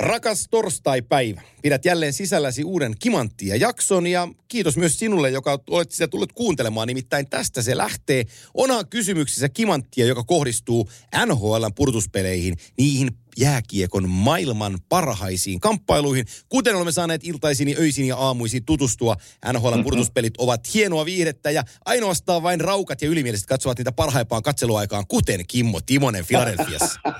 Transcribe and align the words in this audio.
Rakas 0.00 0.46
torstai-päivä. 0.50 1.42
Pidät 1.62 1.84
jälleen 1.84 2.12
sisälläsi 2.12 2.64
uuden 2.64 2.94
Kimanttia 2.98 3.56
jakson 3.56 4.06
ja 4.06 4.28
kiitos 4.48 4.76
myös 4.76 4.98
sinulle, 4.98 5.30
joka 5.30 5.58
olet 5.70 5.92
sitä 5.92 6.08
tullut 6.08 6.32
kuuntelemaan. 6.32 6.88
Nimittäin 6.88 7.30
tästä 7.30 7.62
se 7.62 7.76
lähtee. 7.76 8.24
Onhan 8.54 8.88
kysymyksissä 8.88 9.48
Kimanttia, 9.48 10.06
joka 10.06 10.24
kohdistuu 10.24 10.90
NHLn 11.26 11.74
purtuspeleihin, 11.74 12.56
niihin 12.78 13.10
jääkiekon 13.38 14.08
maailman 14.08 14.78
parhaisiin 14.88 15.60
kamppailuihin. 15.60 16.26
Kuten 16.48 16.74
olemme 16.74 16.92
saaneet 16.92 17.24
iltaisin, 17.24 17.76
öisin 17.78 18.06
ja 18.06 18.16
aamuisin 18.16 18.64
tutustua, 18.64 19.16
NHL 19.52 19.82
purtuspelit 19.82 20.34
ovat 20.38 20.74
hienoa 20.74 21.04
viihdettä 21.04 21.50
ja 21.50 21.62
ainoastaan 21.84 22.42
vain 22.42 22.60
raukat 22.60 23.02
ja 23.02 23.08
ylimieliset 23.08 23.46
katsovat 23.46 23.78
niitä 23.78 23.92
parhaimpaan 23.92 24.42
katseluaikaan, 24.42 25.04
kuten 25.08 25.46
Kimmo 25.46 25.80
Timonen 25.86 26.26
Philadelphiassa. 26.26 27.00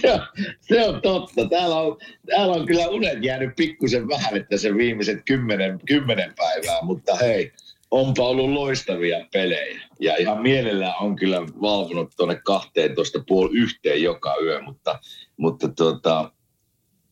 se, 0.00 0.12
on, 0.12 0.20
se 0.60 0.88
on 0.88 1.02
totta. 1.02 1.48
Täällä 1.48 1.76
on, 1.76 1.96
täällä 2.26 2.54
on 2.54 2.66
kyllä 2.66 2.88
unet 2.88 3.24
jäänyt 3.24 3.56
pikkusen 3.56 4.08
vähän, 4.08 4.36
että 4.36 4.58
se 4.58 4.74
viimeiset 4.74 5.18
kymmenen, 5.24 5.80
kymmenen 5.86 6.34
päivää, 6.36 6.82
mutta 6.82 7.16
hei, 7.16 7.52
onpa 7.90 8.22
ollut 8.22 8.50
loistavia 8.50 9.26
pelejä. 9.32 9.80
Ja 10.00 10.16
ihan 10.16 10.42
mielellään 10.42 10.94
on 11.00 11.16
kyllä 11.16 11.40
valvonut 11.40 12.12
tuonne 12.16 12.40
12 12.44 13.18
puoli 13.28 13.58
yhteen 13.58 14.02
joka 14.02 14.36
yö, 14.42 14.62
mutta, 14.62 14.98
mutta 15.36 15.68
tuota, 15.68 16.32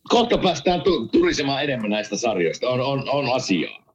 kohta 0.09 0.39
päästään 0.39 0.83
tu- 0.83 1.09
turisemaan 1.09 1.65
enemmän 1.65 1.91
näistä 1.91 2.17
sarjoista. 2.17 2.69
On, 2.69 2.81
on, 2.81 3.09
on 3.09 3.33
asiaa. 3.35 3.87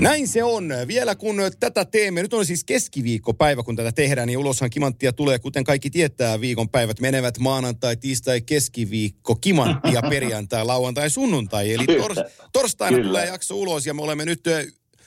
Näin 0.00 0.28
se 0.28 0.44
on. 0.44 0.68
Vielä 0.86 1.14
kun 1.14 1.36
tätä 1.60 1.84
teemme, 1.84 2.22
nyt 2.22 2.34
on 2.34 2.46
siis 2.46 2.64
keskiviikkopäivä, 2.64 3.62
kun 3.62 3.76
tätä 3.76 3.92
tehdään, 3.92 4.26
niin 4.26 4.38
uloshan 4.38 4.70
kimanttia 4.70 5.12
tulee, 5.12 5.38
kuten 5.38 5.64
kaikki 5.64 5.90
tietää, 5.90 6.40
viikonpäivät 6.40 7.00
menevät 7.00 7.38
maanantai, 7.38 7.96
tiistai, 7.96 8.40
keskiviikko, 8.40 9.34
kimanttia, 9.34 10.02
perjantai, 10.10 10.64
lauantai, 10.64 11.10
sunnuntai. 11.10 11.72
Eli 11.72 11.86
tors, 11.86 12.18
torstaina 12.52 12.96
Kyllä. 12.96 13.08
tulee 13.08 13.26
jakso 13.26 13.54
ulos 13.54 13.86
ja 13.86 13.94
me 13.94 14.02
olemme 14.02 14.24
nyt 14.24 14.40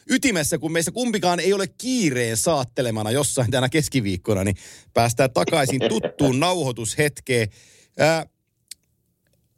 ytimessä, 0.09 0.57
kun 0.57 0.71
meistä 0.71 0.91
kumpikaan 0.91 1.39
ei 1.39 1.53
ole 1.53 1.67
kiireen 1.67 2.37
saattelemana 2.37 3.11
jossain 3.11 3.51
tänä 3.51 3.69
keskiviikkona, 3.69 4.43
niin 4.43 4.55
päästään 4.93 5.31
takaisin 5.31 5.81
tuttuun 5.89 6.39
nauhoitushetkeen. 6.39 7.47
Ää, 7.99 8.25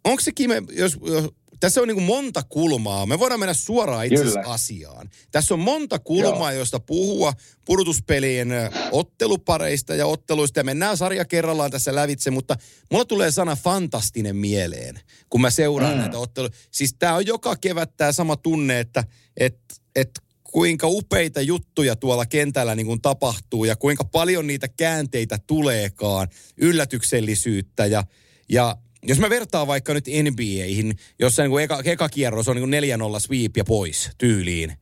onko 0.04 0.22
se 0.22 0.32
Kime, 0.32 0.64
jos, 0.72 0.98
jos 1.06 1.30
tässä 1.64 1.82
on 1.82 1.88
niin 1.88 1.96
kuin 1.96 2.06
monta 2.06 2.44
kulmaa. 2.50 3.06
Me 3.06 3.20
voidaan 3.20 3.40
mennä 3.40 3.54
suoraan 3.54 4.06
itse 4.06 4.24
Kyllä. 4.24 4.44
asiaan. 4.46 5.10
Tässä 5.32 5.54
on 5.54 5.60
monta 5.60 6.00
kulmaa, 6.00 6.52
Joo. 6.52 6.58
joista 6.58 6.80
puhua 6.80 7.34
pudotuspelien 7.66 8.50
ottelupareista 8.92 9.96
ja 9.96 10.06
otteluista. 10.06 10.60
Ja 10.60 10.64
mennään 10.64 10.98
sarja 10.98 11.26
kerrallaan 11.26 11.72
tässä 11.72 11.96
lävitse, 11.96 12.32
mutta 12.32 12.56
mulla 12.92 13.06
tulee 13.06 13.32
sana 13.32 13.56
fantastinen 13.56 14.36
mieleen, 14.36 15.00
kun 15.30 15.42
mä 15.42 15.50
seuraan 15.50 15.94
mm. 15.94 16.00
näitä 16.00 16.18
otteluja. 16.18 16.54
Siis 16.72 16.96
tää 17.00 17.16
on 17.16 17.26
joka 17.26 17.56
kevät 17.56 17.98
tämä 17.98 18.12
sama 18.12 18.36
tunne, 18.38 18.80
että 18.80 19.04
et, 19.38 19.60
et 19.96 20.12
kuinka 20.44 20.88
upeita 20.88 21.42
juttuja 21.42 21.96
tuolla 21.96 22.26
kentällä 22.26 22.76
niin 22.76 22.88
kuin 22.88 23.02
tapahtuu 23.02 23.66
ja 23.66 23.76
kuinka 23.76 24.04
paljon 24.04 24.48
niitä 24.48 24.68
käänteitä 24.68 25.38
tuleekaan, 25.48 26.28
yllätyksellisyyttä 26.58 27.86
ja, 27.86 28.04
ja 28.50 28.78
jos 29.04 29.20
mä 29.20 29.30
vertaan 29.30 29.68
vaikka 29.68 29.94
nyt 29.94 30.06
NBAihin, 30.08 30.98
jossa 31.20 31.42
niin 31.42 31.52
kuin 31.52 31.64
eka, 31.64 31.82
eka 31.86 32.10
kierros 32.10 32.48
on 32.48 32.56
niin 32.56 32.70
kuin 32.70 33.16
4-0 33.16 33.20
sweep 33.20 33.58
ja 33.58 33.64
pois 33.64 34.12
tyyliin, 34.18 34.74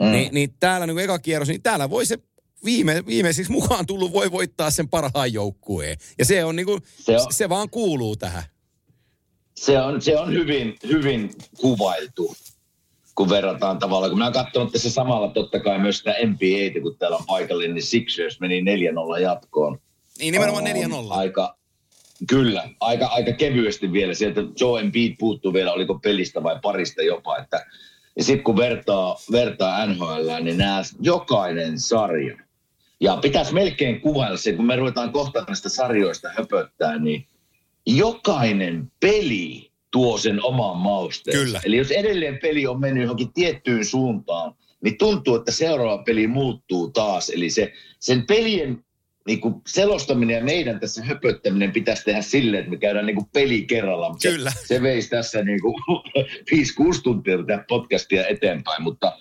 mm. 0.00 0.10
niin, 0.10 0.34
niin 0.34 0.54
täällä 0.60 0.86
niin 0.86 0.98
eka 0.98 1.18
kierros, 1.18 1.48
niin 1.48 1.62
täällä 1.62 1.90
voi 1.90 2.06
se 2.06 2.18
viime, 2.64 3.06
viimeiseksi 3.06 3.52
mukaan 3.52 3.86
tullut 3.86 4.12
voi 4.12 4.30
voittaa 4.30 4.70
sen 4.70 4.88
parhaan 4.88 5.32
joukkueen. 5.32 5.98
Ja 6.18 6.24
se 6.24 6.44
on 6.44 6.56
niin 6.56 6.66
kuin, 6.66 6.82
se, 7.00 7.16
on... 7.16 7.32
se 7.32 7.48
vaan 7.48 7.70
kuuluu 7.70 8.16
tähän. 8.16 8.42
Se 9.54 9.80
on, 9.80 10.02
se 10.02 10.18
on 10.18 10.32
hyvin, 10.32 10.76
hyvin 10.88 11.30
kuvailtu, 11.60 12.36
kun 13.14 13.30
verrataan 13.30 13.78
tavallaan. 13.78 14.10
Kun 14.10 14.18
mä 14.18 14.24
oon 14.24 14.32
katsonut 14.32 14.72
tässä 14.72 14.90
samalla 14.90 15.28
totta 15.28 15.60
kai 15.60 15.78
myös 15.78 15.98
sitä 15.98 16.14
NBAtä, 16.26 16.80
kun 16.82 16.96
täällä 16.98 17.16
on 17.16 17.26
paikallinen, 17.26 17.74
niin 17.74 17.82
Sixers 17.82 18.40
meni 18.40 18.60
4-0 18.60 19.20
jatkoon. 19.20 19.78
Niin 20.18 20.32
nimenomaan 20.32 20.64
On 20.64 21.08
4-0. 21.10 21.12
Aika, 21.12 21.56
kyllä, 22.28 22.68
aika, 22.80 23.06
aika 23.06 23.32
kevyesti 23.32 23.92
vielä. 23.92 24.14
Sieltä 24.14 24.40
Joe 24.60 24.80
Embiid 24.80 25.14
puuttuu 25.18 25.52
vielä, 25.52 25.72
oliko 25.72 25.98
pelistä 25.98 26.42
vai 26.42 26.58
parista 26.62 27.02
jopa. 27.02 27.38
Että, 27.38 27.66
ja 28.16 28.24
sitten 28.24 28.44
kun 28.44 28.56
vertaa, 28.56 29.16
vertaa 29.32 29.86
NHL, 29.86 30.30
niin 30.42 30.58
nämä 30.58 30.82
jokainen 31.00 31.80
sarja. 31.80 32.38
Ja 33.00 33.16
pitäisi 33.16 33.54
melkein 33.54 34.00
kuvailla 34.00 34.36
se, 34.36 34.52
kun 34.52 34.66
me 34.66 34.76
ruvetaan 34.76 35.12
kohta 35.12 35.44
näistä 35.48 35.68
sarjoista 35.68 36.28
höpöttää, 36.36 36.98
niin 36.98 37.26
jokainen 37.86 38.92
peli 39.00 39.70
tuo 39.90 40.18
sen 40.18 40.44
oman 40.44 40.76
mausteen. 40.76 41.38
Kyllä. 41.38 41.60
Eli 41.64 41.76
jos 41.76 41.90
edelleen 41.90 42.38
peli 42.42 42.66
on 42.66 42.80
mennyt 42.80 43.02
johonkin 43.02 43.32
tiettyyn 43.32 43.84
suuntaan, 43.84 44.54
niin 44.84 44.98
tuntuu, 44.98 45.34
että 45.36 45.52
seuraava 45.52 46.02
peli 46.02 46.26
muuttuu 46.26 46.90
taas. 46.90 47.30
Eli 47.30 47.50
se, 47.50 47.72
sen 47.98 48.26
pelien 48.26 48.84
niin 49.26 49.40
kuin 49.40 49.54
selostaminen 49.66 50.36
ja 50.36 50.44
meidän 50.44 50.80
tässä 50.80 51.04
höpöttäminen 51.04 51.72
pitäisi 51.72 52.04
tehdä 52.04 52.22
silleen, 52.22 52.60
että 52.60 52.70
me 52.70 52.76
käydään 52.76 53.06
niin 53.06 53.16
kuin 53.16 53.28
peli 53.32 53.62
kerrallaan. 53.64 54.12
Mutta 54.12 54.28
Kyllä. 54.28 54.50
Se, 54.50 54.66
se 54.66 54.82
veisi 54.82 55.10
tässä 55.10 55.42
niin 55.42 55.60
kuin 55.60 55.74
5-6 56.98 57.00
tuntia 57.02 57.38
tätä 57.38 57.64
podcastia 57.68 58.26
eteenpäin, 58.26 58.82
mutta 58.82 59.18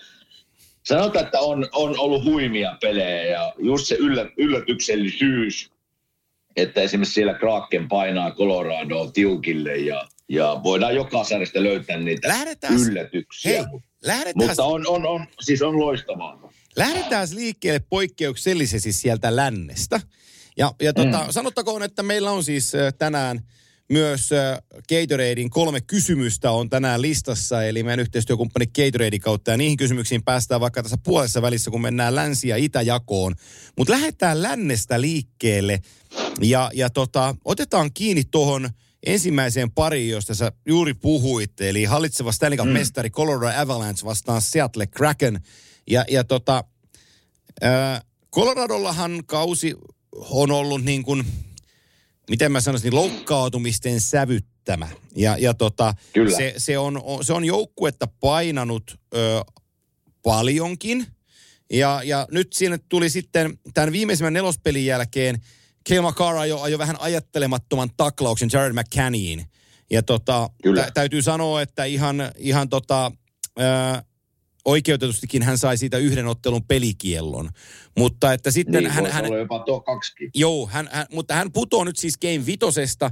sanotaan, 0.83 1.25
että 1.25 1.39
on, 1.39 1.67
on 1.73 1.99
ollut 1.99 2.23
huimia 2.25 2.77
pelejä 2.81 3.23
ja 3.23 3.53
just 3.57 3.85
se 3.88 3.95
yllä, 3.95 4.29
yllätyksellisyys, 4.38 5.71
että 6.55 6.81
esimerkiksi 6.81 7.13
siellä 7.13 7.33
Kraken 7.33 7.87
painaa 7.87 8.31
Coloradoa 8.31 9.11
tiukille 9.11 9.77
ja, 9.77 10.07
ja 10.29 10.59
voidaan 10.63 10.95
joka 10.95 11.23
sarjasta 11.23 11.63
löytää 11.63 11.97
niitä 11.97 12.27
Lähdetään- 12.27 12.73
yllätyksiä. 12.89 13.51
Hei, 13.51 13.79
lähdetään, 14.03 14.47
Mutta 14.47 14.63
on, 14.63 14.87
on, 14.87 15.05
on, 15.05 15.25
siis 15.41 15.61
on 15.61 15.79
loistavaa. 15.79 16.51
Lähdetään 16.75 17.28
liikkeelle 17.31 17.80
poikkeuksellisesti 17.80 18.94
sieltä 18.94 19.36
lännestä. 19.36 20.02
Ja, 20.58 20.74
ja 20.81 20.94
tota, 20.94 21.24
mm. 21.24 21.31
sanottakoon, 21.31 21.84
että 21.84 22.03
meillä 22.03 22.31
on 22.31 22.44
siis 22.44 22.72
tänään 22.97 23.41
myös 23.90 24.30
Gatoradein 24.90 25.50
kolme 25.50 25.81
kysymystä 25.81 26.52
on 26.52 26.69
tänään 26.69 27.02
listassa, 27.02 27.64
eli 27.64 27.84
meidän 27.84 28.00
yhteistyökumppani 28.00 28.68
Gatoradein 28.68 29.22
kautta, 29.22 29.52
ja 29.52 29.58
niihin 29.58 29.78
kysymyksiin 29.78 30.23
päästään 30.23 30.61
vaikka 30.61 30.84
tässä 30.84 30.97
puolessa 31.03 31.41
välissä, 31.41 31.72
kun 31.72 31.82
mennään 31.82 32.16
länsi- 32.16 32.47
ja 32.47 32.58
itäjakoon. 32.58 33.35
Mutta 33.78 33.94
lähdetään 33.94 34.41
lännestä 34.44 35.02
liikkeelle, 35.02 35.79
ja, 36.41 36.72
ja 36.73 36.90
tota, 36.90 37.35
otetaan 37.46 37.94
kiinni 37.94 38.23
tuohon 38.23 38.70
ensimmäiseen 39.05 39.72
pariin, 39.72 40.09
josta 40.09 40.35
sä 40.35 40.52
juuri 40.66 40.94
puhuit, 40.94 41.61
eli 41.61 41.84
hallitseva 41.84 42.32
Stanley 42.32 42.58
Cup 42.58 42.72
mestari 42.72 43.09
Colorado 43.09 43.61
Avalanche 43.61 44.05
vastaan 44.05 44.41
Seattle 44.41 44.88
Kraken. 44.88 45.41
Ja, 45.90 46.05
ja 46.09 46.23
tota, 46.23 46.64
Coloradollahan 48.31 49.23
kausi 49.25 49.75
on 50.16 50.52
ollut 50.52 50.84
niin 50.84 51.03
kuin, 51.03 51.25
miten 52.29 52.52
mä 52.52 52.61
sanoisin, 52.61 52.90
niin 52.90 52.96
loukkaantumisten 52.96 54.02
sävyttämä. 54.02 54.87
Ja, 55.16 55.37
ja 55.37 55.53
tota, 55.53 55.93
Kyllä. 56.13 56.37
se, 56.37 56.53
se, 56.57 56.78
on, 56.78 57.02
se 57.22 57.34
on 57.34 57.46
joukkuetta 57.46 58.07
painanut 58.19 58.99
ö, 59.16 59.41
paljonkin. 60.23 61.07
Ja, 61.73 62.02
ja 62.03 62.28
nyt 62.31 62.53
siinä 62.53 62.79
tuli 62.90 63.09
sitten 63.09 63.59
tämän 63.73 63.91
viimeisimmän 63.91 64.34
nelospelin 64.34 64.85
jälkeen 64.85 65.41
Kale 65.90 66.01
McCarr 66.01 66.37
ajoi, 66.37 66.59
ajoi 66.61 66.79
vähän 66.79 66.99
ajattelemattoman 66.99 67.90
taklauksen 67.97 68.49
Jared 68.53 68.73
McCannyin. 68.73 69.46
Ja 69.91 70.03
tota, 70.03 70.49
Kyllä. 70.63 70.84
tä, 70.84 70.91
täytyy 70.91 71.22
sanoa, 71.22 71.61
että 71.61 71.84
ihan, 71.84 72.16
ihan 72.37 72.69
tota, 72.69 73.11
ää, 73.59 74.03
oikeutetustikin 74.66 75.44
hän 75.44 75.58
sai 75.58 75.78
siitä 75.78 75.97
yhden 75.97 76.28
ottelun 76.28 76.66
pelikiellon. 76.67 77.50
Mutta 77.97 78.34
että 78.34 78.52
sitten 78.52 78.84
Niin, 78.84 78.91
hän, 78.91 79.06
hän, 79.06 79.26
jopa 79.26 79.59
tuo 79.59 79.82
kaksikin. 79.82 80.32
Joo, 80.35 80.67
hän, 80.72 80.90
hän, 80.91 81.06
mutta 81.12 81.34
hän 81.34 81.52
putoo 81.52 81.84
nyt 81.84 81.97
siis 81.97 82.17
Game 82.17 82.46
vitosesta. 82.46 83.12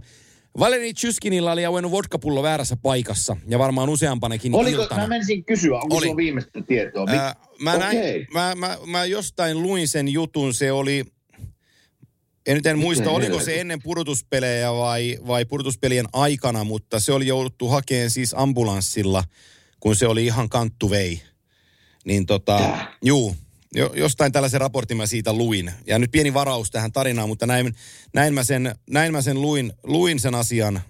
Valeri 0.60 0.94
Chyskinilla 0.94 1.52
oli 1.52 1.66
auennut 1.66 1.92
vodkapullo 1.92 2.44
väärässä 2.44 2.78
paikassa 2.78 3.38
ja 3.48 3.60
varmaan 3.60 3.90
useampanakin 3.90 4.56
Oliko, 4.56 4.82
iltana. 4.82 5.02
mä 5.02 5.08
menisin 5.08 5.46
kysyä, 5.46 5.78
onko 5.80 5.96
Oli. 5.96 6.06
sulla 6.06 6.18
viimeistä 6.18 6.62
tietoa? 6.68 7.06
Mit- 7.06 7.16
Ää, 7.20 7.36
mä, 7.60 7.78
näin, 7.78 7.98
Okei. 7.98 8.28
mä, 8.34 8.56
mä, 8.56 8.78
mä 8.86 9.06
jostain 9.06 9.62
luin 9.62 9.88
sen 9.88 10.08
jutun, 10.08 10.54
se 10.54 10.72
oli, 10.72 11.04
en 12.46 12.56
nyt 12.56 12.66
en 12.66 12.80
muista, 12.80 13.10
oliko 13.10 13.40
se 13.40 13.62
ennen 13.62 13.82
pudotuspelejä 13.84 14.74
vai, 14.74 15.18
vai 15.28 15.46
pudotuspelien 15.46 16.06
aikana, 16.14 16.64
mutta 16.64 17.00
se 17.00 17.12
oli 17.14 17.28
jouduttu 17.28 17.68
hakemaan 17.68 18.10
siis 18.10 18.34
ambulanssilla, 18.38 19.24
kun 19.80 19.96
se 19.96 20.08
oli 20.08 20.26
ihan 20.26 20.50
kanttu 20.50 20.90
vei. 20.90 21.22
Niin 22.04 22.26
tota, 22.26 22.58
Tää. 22.58 22.94
juu, 23.04 23.36
jo, 23.76 23.92
jostain 23.96 24.32
tällaisen 24.32 24.62
raportin 24.62 24.98
mä 24.98 25.06
siitä 25.06 25.34
luin. 25.34 25.72
Ja 25.88 26.00
nyt 26.00 26.12
pieni 26.12 26.34
varaus 26.34 26.72
tähän 26.72 26.92
tarinaan, 26.92 27.30
mutta 27.30 27.46
näin, 27.46 27.76
näin, 28.14 28.34
mä, 28.34 28.44
sen, 28.44 28.76
näin 28.90 29.12
mä 29.12 29.22
sen 29.22 29.42
luin, 29.42 29.74
luin 29.84 30.20
sen 30.20 30.36
asian. 30.36 30.82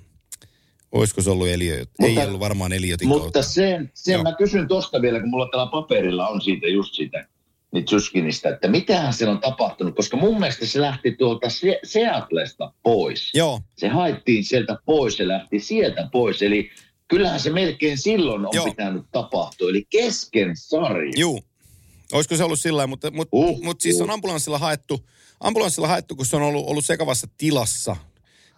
Olisiko 0.92 1.22
se 1.22 1.30
ollut 1.30 1.48
Eliot? 1.48 1.90
Ei 2.04 2.10
Mutta- 2.10 2.28
ollut 2.28 2.40
varmaan 2.40 2.74
Eliotin 2.74 3.08
Mutta 3.08 3.22
kautta. 3.22 3.42
sen, 3.44 3.92
sen 3.94 4.14
Joo. 4.14 4.24
mä 4.24 4.36
kysyn 4.38 4.68
tosta 4.68 5.02
vielä, 5.02 5.20
kun 5.20 5.30
mulla 5.30 5.48
täällä 5.52 5.72
paperilla 5.72 6.28
on 6.28 6.42
siitä 6.42 6.68
just 6.68 6.94
sitä, 6.94 7.28
niin 7.72 7.86
että 8.54 8.68
mitähän 8.68 9.14
siellä 9.14 9.32
on 9.34 9.42
tapahtunut, 9.42 9.96
koska 9.96 10.18
mun 10.18 10.40
mielestä 10.40 10.66
se 10.66 10.82
lähti 10.82 11.12
tuolta 11.12 11.50
Se- 11.50 11.80
Seatlesta 11.84 12.74
pois. 12.84 13.32
Joo, 13.34 13.62
Se 13.78 13.88
haettiin 13.88 14.44
sieltä 14.44 14.78
pois, 14.86 15.18
se 15.18 15.28
lähti 15.28 15.60
sieltä 15.60 16.10
pois, 16.12 16.42
eli 16.42 16.70
kyllähän 17.14 17.40
se 17.40 17.50
melkein 17.50 17.98
silloin 17.98 18.46
on 18.46 18.52
Joo. 18.54 18.66
pitänyt 18.66 19.06
tapahtua, 19.12 19.70
eli 19.70 19.86
kesken 19.90 20.58
sarja. 20.58 21.12
Juu. 21.18 21.44
Olisiko 22.14 22.36
se 22.36 22.44
ollut 22.44 22.60
sillä 22.60 22.88
mutta, 22.88 23.12
mutta, 23.12 23.30
Uh, 23.38 23.64
mutta 23.64 23.84
siis 23.84 23.96
uh. 23.96 24.02
on 24.02 24.12
ambulanssilla 24.12 24.58
haettu, 24.58 25.10
ambulanssilla 25.40 25.88
haettu, 25.88 26.16
kun 26.16 26.26
se 26.26 26.36
on 26.36 26.42
ollut, 26.42 26.68
ollut 26.68 26.86
sekavassa 26.86 27.28
tilassa 27.38 27.96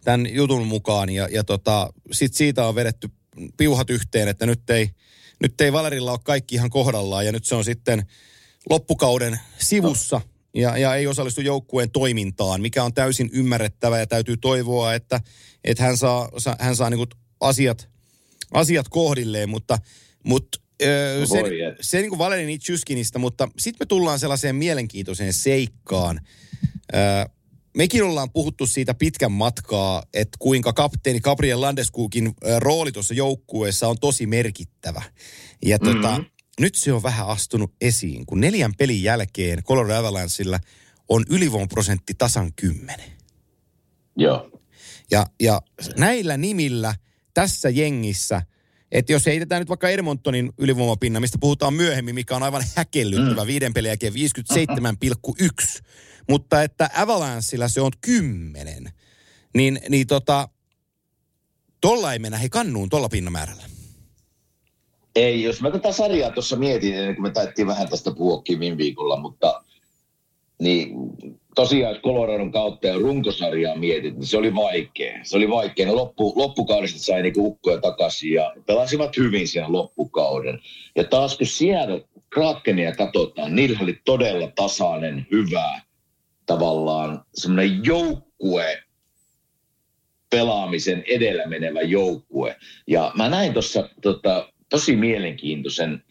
tämän 0.04 0.34
jutun 0.34 0.68
mukaan. 0.68 1.10
Ja, 1.10 1.28
ja 1.32 1.44
tota, 1.44 1.94
sit 2.12 2.34
siitä 2.34 2.68
on 2.68 2.76
vedetty 2.76 3.10
piuhat 3.58 3.90
yhteen, 3.90 4.28
että 4.28 4.46
nyt 4.46 4.70
ei, 4.70 4.90
nyt 5.42 5.62
ei 5.62 5.74
Valerilla 5.74 6.12
ole 6.12 6.20
kaikki 6.24 6.56
ihan 6.56 6.70
kohdallaan. 6.70 7.26
Ja 7.26 7.32
nyt 7.32 7.46
se 7.46 7.56
on 7.56 7.64
sitten 7.64 8.06
loppukauden 8.70 9.40
sivussa 9.58 10.22
ja, 10.54 10.78
ja 10.78 10.96
ei 10.96 11.08
osallistu 11.08 11.42
joukkueen 11.42 11.92
toimintaan, 11.92 12.62
mikä 12.62 12.84
on 12.84 12.94
täysin 12.94 13.30
ymmärrettävä 13.34 14.00
ja 14.00 14.08
täytyy 14.08 14.38
toivoa, 14.38 14.94
että, 14.94 15.22
että 15.64 15.84
hän 15.84 15.98
saa, 15.98 16.30
sa- 16.38 16.58
hän 16.60 16.76
saa 16.76 16.90
niinku 16.90 17.06
asiat, 17.42 17.95
asiat 18.54 18.90
kohdilleen, 18.90 19.50
mutta, 19.50 19.78
mutta 20.24 20.58
öö, 20.82 21.20
No 21.20 21.26
se, 21.26 21.42
se 21.82 21.98
niin 21.98 22.10
kuin 22.10 22.20
Valeri 22.20 22.46
Nitschyskinista, 22.46 23.20
mutta 23.20 23.50
sitten 23.58 23.86
me 23.86 23.86
tullaan 23.86 24.20
sellaiseen 24.20 24.56
mielenkiintoiseen 24.56 25.34
seikkaan. 25.34 26.20
Öö, 26.96 27.26
mekin 27.78 28.04
ollaan 28.04 28.32
puhuttu 28.32 28.68
siitä 28.68 28.94
pitkän 28.94 29.32
matkaa, 29.32 30.04
että 30.14 30.38
kuinka 30.40 30.74
kapteeni 30.74 31.20
Gabriel 31.20 31.62
Landeskukin 31.62 32.34
rooli 32.60 32.92
tuossa 32.92 33.14
joukkueessa 33.14 33.88
on 33.88 34.00
tosi 34.00 34.26
merkittävä. 34.26 35.02
Ja 35.66 35.80
tota, 35.80 36.12
Mhm. 36.18 36.22
nyt 36.60 36.76
se 36.76 36.94
on 36.94 37.04
vähän 37.04 37.28
astunut 37.28 37.74
esiin, 37.82 38.26
kun 38.26 38.42
neljän 38.42 38.74
pelin 38.78 39.04
jälkeen 39.04 39.64
Colorado 39.64 39.96
Avalanchella 39.96 40.60
on 41.10 41.26
ylivoimaprosentti 41.30 42.14
tasan 42.18 42.54
kymmenen. 42.56 43.12
Joo. 44.18 44.52
Ja, 45.12 45.26
ja 45.42 45.62
näillä 45.98 46.38
nimillä 46.38 46.96
tässä 47.36 47.70
jengissä, 47.70 48.42
että 48.92 49.14
jos 49.14 49.26
heitetään 49.26 49.62
nyt 49.62 49.70
vaikka 49.70 49.90
Edmontonin 49.90 50.54
ylivoimapinna, 50.58 51.20
mistä 51.20 51.38
puhutaan 51.42 51.74
myöhemmin, 51.74 52.16
mikä 52.16 52.36
on 52.36 52.44
aivan 52.44 52.64
häkellyttävä, 52.76 53.42
mm. 53.42 53.48
viiden 53.48 53.74
pelin 53.74 53.90
jälkeen 53.90 54.14
57,1, 54.14 55.84
mutta 56.30 56.64
että 56.64 56.90
Avalanchella 56.96 57.68
se 57.68 57.82
on 57.82 57.92
10, 58.02 58.92
niin, 59.56 59.80
niin 59.90 60.08
tota, 60.08 60.50
tolla 61.82 62.14
ei 62.14 62.20
mennä 62.20 62.38
he 62.38 62.50
kannuun 62.50 62.90
tolla 62.90 63.10
pinnamäärällä. 63.10 63.64
Ei, 65.16 65.44
jos 65.44 65.62
mä 65.62 65.72
tätä 65.72 65.92
sarjaa 65.92 66.32
tuossa 66.32 66.56
mietin, 66.56 66.96
ennen 66.96 67.16
kuin 67.16 67.24
me 67.24 67.32
taittiin 67.32 67.68
vähän 67.68 67.90
tästä 67.90 68.12
puhuakin 68.12 68.60
viime 68.60 68.78
viikolla, 68.78 69.20
mutta 69.20 69.64
niin 70.62 70.90
tosiaan 71.56 71.94
jos 71.94 72.02
Coloradon 72.02 72.52
kautta 72.52 72.88
ja 72.88 72.98
runkosarjaa 72.98 73.76
mietit, 73.76 74.16
niin 74.16 74.26
se 74.26 74.38
oli 74.38 74.56
vaikea. 74.56 75.20
Se 75.24 75.38
oli 75.38 75.50
vaikea. 75.50 75.86
Ne 75.86 75.92
loppu, 75.92 76.34
loppukaudesta 76.36 77.00
sai 77.00 77.22
niinku 77.22 77.48
ukkoja 77.48 77.82
takaisin 77.82 78.34
ja 78.34 78.54
pelasivat 78.66 79.18
hyvin 79.18 79.48
siellä 79.48 79.72
loppukauden. 79.72 80.60
Ja 80.96 81.04
taas 81.04 81.38
kun 81.38 81.48
siellä 81.48 82.00
Krakenia 82.30 82.96
katsotaan, 82.96 83.56
niillä 83.56 83.80
oli 83.82 84.00
todella 84.06 84.52
tasainen, 84.56 85.28
hyvä 85.32 85.82
tavallaan 86.46 87.24
semmoinen 87.34 87.86
joukkue, 87.86 88.84
pelaamisen 90.30 91.04
edellä 91.08 91.46
menevä 91.46 91.82
joukkue. 91.82 92.56
Ja 92.88 93.12
mä 93.16 93.30
näin 93.30 93.54
tuossa 93.54 93.90
tota, 94.02 94.50
tosi 94.70 94.96
mielenkiintoisen 94.96 96.04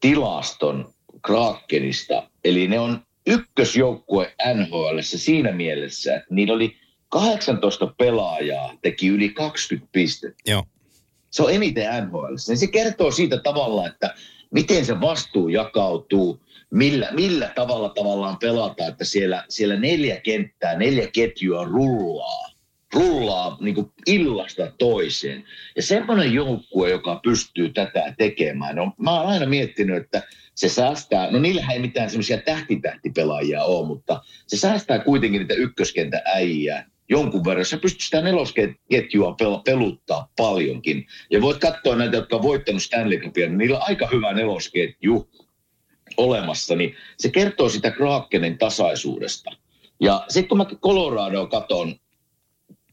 tilaston 0.00 0.92
Krakenista. 1.26 2.28
Eli 2.44 2.68
ne 2.68 2.80
on 2.80 3.00
ykkösjoukkue 3.26 4.34
NHL 4.54 4.98
siinä 5.00 5.52
mielessä, 5.52 6.16
että 6.16 6.34
niillä 6.34 6.54
oli 6.54 6.76
18 7.08 7.94
pelaajaa 7.98 8.76
teki 8.82 9.08
yli 9.08 9.28
20 9.28 9.88
pistettä. 9.92 10.42
Joo. 10.46 10.64
Se 11.30 11.42
on 11.42 11.52
eniten 11.52 12.04
NHL. 12.04 12.34
Niin 12.48 12.58
se 12.58 12.66
kertoo 12.66 13.10
siitä 13.10 13.38
tavalla, 13.38 13.86
että 13.86 14.14
miten 14.50 14.84
se 14.84 15.00
vastuu 15.00 15.48
jakautuu, 15.48 16.40
millä, 16.70 17.08
millä 17.12 17.52
tavalla 17.54 17.88
tavallaan 17.88 18.36
pelataan, 18.38 18.90
että 18.90 19.04
siellä, 19.04 19.44
siellä 19.48 19.76
neljä 19.76 20.20
kenttää, 20.20 20.78
neljä 20.78 21.06
ketjua 21.12 21.64
rullaa 21.64 22.52
rullaa 22.92 23.56
niin 23.60 23.74
kuin 23.74 23.92
illasta 24.06 24.72
toiseen. 24.78 25.44
Ja 25.76 25.82
semmoinen 25.82 26.32
joukkue, 26.32 26.90
joka 26.90 27.20
pystyy 27.24 27.68
tätä 27.68 28.14
tekemään, 28.18 28.76
no, 28.76 28.92
mä 28.98 29.20
oon 29.20 29.26
aina 29.26 29.46
miettinyt, 29.46 29.96
että 29.96 30.22
se 30.54 30.68
säästää, 30.68 31.30
no 31.30 31.38
niillähän 31.38 31.72
ei 31.72 31.78
mitään 31.78 32.10
semmoisia 32.10 32.38
tähtitähtipelaajia 32.38 33.64
ole, 33.64 33.86
mutta 33.86 34.22
se 34.46 34.56
säästää 34.56 34.98
kuitenkin 34.98 35.38
niitä 35.38 35.54
ykköskentä 35.54 36.22
äijää 36.24 36.86
jonkun 37.08 37.44
verran. 37.44 37.64
Se 37.64 37.76
pystyy 37.76 38.04
sitä 38.04 38.22
nelosketjua 38.22 39.36
pel- 39.42 39.62
peluttaa 39.64 40.28
paljonkin. 40.36 41.06
Ja 41.30 41.40
voit 41.40 41.58
katsoa 41.58 41.96
näitä, 41.96 42.16
jotka 42.16 42.36
on 42.36 42.42
voittanut 42.42 42.82
Stanley 42.82 43.18
Cupia, 43.18 43.46
niin 43.46 43.58
niillä 43.58 43.76
on 43.76 43.88
aika 43.88 44.08
hyvä 44.12 44.32
nelosketju 44.32 45.28
olemassa, 46.16 46.76
niin 46.76 46.94
se 47.18 47.30
kertoo 47.30 47.68
sitä 47.68 47.90
Krakenin 47.90 48.58
tasaisuudesta. 48.58 49.50
Ja 50.00 50.24
sitten 50.28 50.48
kun 50.48 50.58
mä 50.58 50.64
Coloradoa 50.64 51.46
katon, 51.46 51.96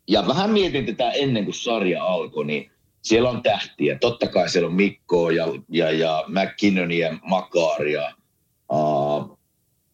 ja 0.07 0.27
vähän 0.27 0.49
mietin 0.49 0.85
tätä 0.85 1.11
ennen 1.11 1.45
kuin 1.45 1.55
sarja 1.55 2.03
alkoi, 2.03 2.45
niin 2.45 2.71
siellä 3.01 3.29
on 3.29 3.43
tähtiä. 3.43 3.97
Totta 3.97 4.27
kai 4.27 4.49
siellä 4.49 4.67
on 4.67 4.75
Mikko 4.75 5.29
ja, 5.29 5.45
ja, 5.69 5.91
ja 5.91 6.23
McKinnonia, 6.27 7.17
Makaria. 7.21 8.13
Uh, 8.73 9.39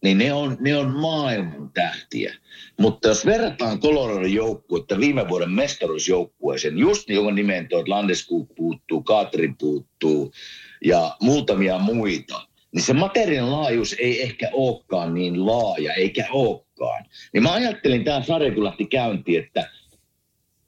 niin 0.03 0.17
ne 0.17 0.33
on, 0.33 0.57
ne 0.59 0.77
on 0.77 0.91
maailman 0.91 1.71
tähtiä. 1.74 2.35
Mutta 2.79 3.07
jos 3.07 3.25
verrataan 3.25 3.79
Coloradon 3.79 4.33
joukkuetta 4.33 5.00
viime 5.00 5.27
vuoden 5.27 5.51
mestaruusjoukkueeseen, 5.51 6.77
just 6.77 7.07
niin 7.07 7.15
jonka 7.15 7.31
nimeen 7.31 7.67
tuo 7.67 7.83
Landeskuk 7.88 8.55
puuttuu, 8.55 9.01
Katri 9.01 9.53
puuttuu 9.59 10.31
ja 10.85 11.17
muutamia 11.21 11.79
muita, 11.79 12.47
niin 12.71 12.83
se 12.83 12.93
materiaalin 12.93 13.51
laajuus 13.51 13.95
ei 14.00 14.21
ehkä 14.21 14.50
olekaan 14.53 15.13
niin 15.13 15.45
laaja, 15.45 15.93
eikä 15.93 16.27
olekaan. 16.31 17.05
Niin 17.33 17.43
mä 17.43 17.53
ajattelin 17.53 18.03
tämä 18.03 18.24
sarja, 18.24 18.53
kun 18.53 18.63
lähti 18.63 18.85
käyntiin, 18.85 19.43
että 19.43 19.69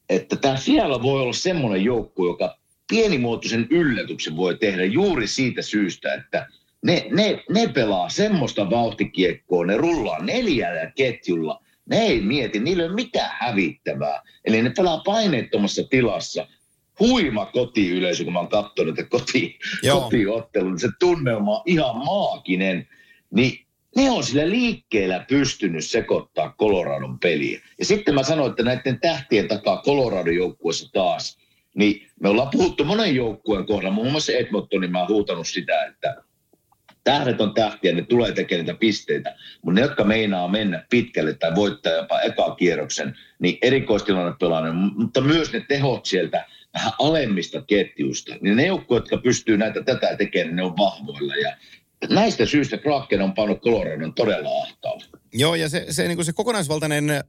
että 0.10 0.36
tämä 0.36 0.58
siellä 0.58 1.02
voi 1.04 1.22
olla 1.22 1.34
semmoinen 1.34 1.84
joukko, 1.84 2.26
joka 2.26 2.58
pienimuotoisen 2.90 3.68
yllätyksen 3.70 4.36
voi 4.36 4.58
tehdä 4.58 4.86
juuri 4.86 5.28
siitä 5.28 5.62
syystä, 5.62 6.14
että 6.14 6.48
ne, 6.86 7.08
ne, 7.12 7.44
ne 7.50 7.68
pelaa 7.68 8.10
semmoista 8.10 8.70
vauhtikiekkoa, 8.70 9.66
ne 9.66 9.78
rullaa 9.78 10.24
neljällä 10.24 10.92
ketjulla, 10.96 11.64
ne 11.90 11.98
ei 11.98 12.22
mieti, 12.22 12.60
niillä 12.60 12.84
ei 12.84 12.88
ole 12.88 12.96
mitään 12.96 13.32
hävittävää. 13.40 14.22
Eli 14.46 14.62
ne 14.62 14.70
pelaa 14.78 15.02
paineettomassa 15.06 15.84
tilassa. 15.90 16.48
Huima 17.00 17.46
kotiyleisö, 17.46 18.24
kun 18.24 18.34
mä 18.34 18.40
oon 18.40 18.48
katsonut 18.48 19.00
että 19.00 19.10
koti, 19.10 19.60
Joo. 19.84 20.02
kotiottelun, 20.02 20.72
niin 20.72 20.80
se 20.80 20.90
tunnelma 21.00 21.56
on 21.56 21.64
ihan 21.66 21.98
maaginen. 21.98 22.88
Niin 23.32 23.67
ne 23.98 24.12
on 24.12 24.24
sillä 24.24 24.50
liikkeellä 24.50 25.25
pystynyt 25.30 25.86
sekoittaa 25.86 26.56
Coloradon 26.60 27.20
peliä. 27.20 27.62
Ja 27.80 27.86
sitten 27.86 28.16
mä 28.16 28.24
sanoin, 28.24 28.50
että 28.50 28.63
näiden 28.63 29.00
tähtien 29.00 29.48
takaa 29.48 29.82
Coloradon 29.86 30.36
joukkueessa 30.36 30.92
taas, 30.94 31.38
niin 31.75 32.08
me 32.22 32.30
ollaan 32.30 32.50
puhuttu 32.51 32.86
monen 32.86 33.16
joukkueen 33.16 33.66
kohdalla, 33.66 33.96
muun 33.96 34.12
muassa 34.12 34.32
Edmontonin 34.32 34.92
mä 34.92 35.00
oon 35.00 35.08
huutanut 35.08 35.48
sitä, 35.48 35.86
että 35.86 36.16
tähdet 37.04 37.42
on 37.42 37.54
tähtiä, 37.54 37.96
ne 37.96 38.01
tulee 38.01 38.32
tekemään 38.32 38.66
niitä 38.66 38.80
pisteitä, 38.80 39.36
mutta 39.62 39.82
ne, 39.82 39.82
jotka 39.82 40.04
meinaa 40.04 40.48
mennä 40.48 40.86
pitkälle 40.89 41.34
tai 41.34 41.56
voittaa 41.56 41.94
jopa 41.94 42.22
eka 42.22 42.56
kierroksen, 42.56 43.18
niin 43.39 43.58
erikoistilanne 43.62 44.34
pelaaminen, 44.39 44.75
mutta 44.75 45.22
myös 45.22 45.54
ne 45.54 45.66
tehot 45.68 46.06
sieltä 46.06 46.46
vähän 46.74 46.94
alemmista 47.00 47.62
ketjuista, 47.62 48.36
niin 48.42 48.56
ne 48.56 48.66
joukkueet, 48.66 49.01
jotka 49.01 49.18
pystyy 49.18 49.58
näitä 49.58 49.84
tätä 49.84 50.16
tekemään, 50.16 50.56
ne 50.56 50.63
on 50.63 50.77
vahvoilla. 50.77 51.36
Ja 51.36 51.58
näistä 52.10 52.46
syistä 52.46 52.77
Kraken 52.77 53.22
on 53.22 53.34
pannut 53.34 53.62
Coloradon 53.62 54.13
todella 54.13 54.50
ahtaalle. 54.63 55.06
Joo, 55.34 55.56
ja 55.56 55.70
se, 55.70 55.86
se, 55.89 56.08
niin 56.08 56.25
se 56.25 56.34
kokonaisvaltainen 56.34 57.24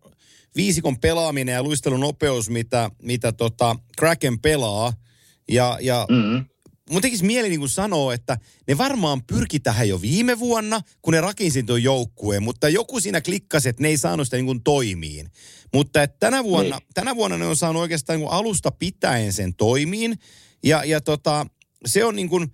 viisikon 0.57 0.99
pelaaminen 1.01 1.53
ja 1.53 1.63
luistelun 1.63 2.01
nopeus, 2.01 2.51
mitä, 2.51 2.91
mitä 3.03 3.33
tota 3.33 3.77
Kraken 3.99 4.41
pelaa, 4.41 4.93
ja, 5.51 5.79
ja 5.81 6.07
Mm-hmm. 6.11 6.45
mun 6.91 7.03
tekisi 7.03 7.25
mieli 7.25 7.49
niin 7.49 7.69
sanoa, 7.69 8.15
että 8.15 8.39
ne 8.69 8.79
varmaan 8.79 9.23
pyrki 9.25 9.61
tähän 9.61 9.89
jo 9.89 10.01
viime 10.03 10.39
vuonna, 10.39 10.81
kun 11.03 11.15
ne 11.15 11.21
rakensi 11.21 11.63
tuon 11.63 11.83
joukkueen, 11.83 12.43
mutta 12.43 12.69
joku 12.69 13.01
siinä 13.01 13.21
klikkasi, 13.21 13.69
että 13.69 13.83
ne 13.83 13.89
ei 13.89 13.97
saanut 13.97 14.27
sitä 14.27 14.37
niin 14.37 14.63
toimiin. 14.63 15.31
Mutta 15.75 16.03
että 16.03 16.17
tänä, 16.21 16.45
vuonna, 16.45 16.77
Niin. 16.79 16.89
tänä 16.95 17.17
vuonna 17.17 17.39
ne 17.39 17.47
on 17.47 17.57
saanut 17.57 17.83
oikeastaan 17.83 18.19
niin 18.19 18.31
alusta 18.31 18.71
pitäen 18.71 19.33
sen 19.33 19.55
toimiin, 19.55 20.19
ja, 20.65 20.85
ja 20.85 21.01
tota, 21.01 21.47
se 21.87 22.05
on 22.05 22.17
niin 22.17 22.29
kuin, 22.29 22.53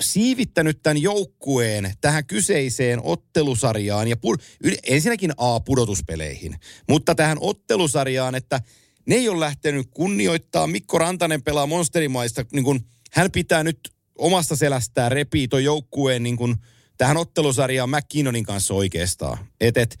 siivittänyt 0.00 0.82
tämän 0.82 1.02
joukkueen 1.02 1.92
tähän 2.00 2.26
kyseiseen 2.26 3.00
ottelusarjaan 3.02 4.08
ja 4.08 4.16
pu- 4.16 4.70
ensinnäkin 4.86 5.32
A 5.36 5.60
pudotuspeleihin, 5.60 6.54
mutta 6.88 7.14
tähän 7.14 7.38
ottelusarjaan, 7.40 8.34
että 8.34 8.60
ne 9.06 9.14
ei 9.14 9.28
ole 9.28 9.40
lähtenyt 9.40 9.88
kunnioittaa. 9.90 10.66
Mikko 10.66 10.98
Rantanen 10.98 11.42
pelaa 11.42 11.66
monsterimaista, 11.66 12.44
niin 12.52 12.64
kun 12.64 12.80
hän 13.12 13.30
pitää 13.30 13.64
nyt 13.64 13.78
omasta 14.18 14.56
selästään 14.56 15.12
repii 15.12 15.48
joukkueen 15.62 16.22
niin 16.22 16.36
kun 16.36 16.56
tähän 16.98 17.16
ottelusarjaan 17.16 17.90
McKinnonin 17.90 18.44
kanssa 18.44 18.74
oikeastaan. 18.74 19.38
Et, 19.60 19.76
et, 19.76 19.98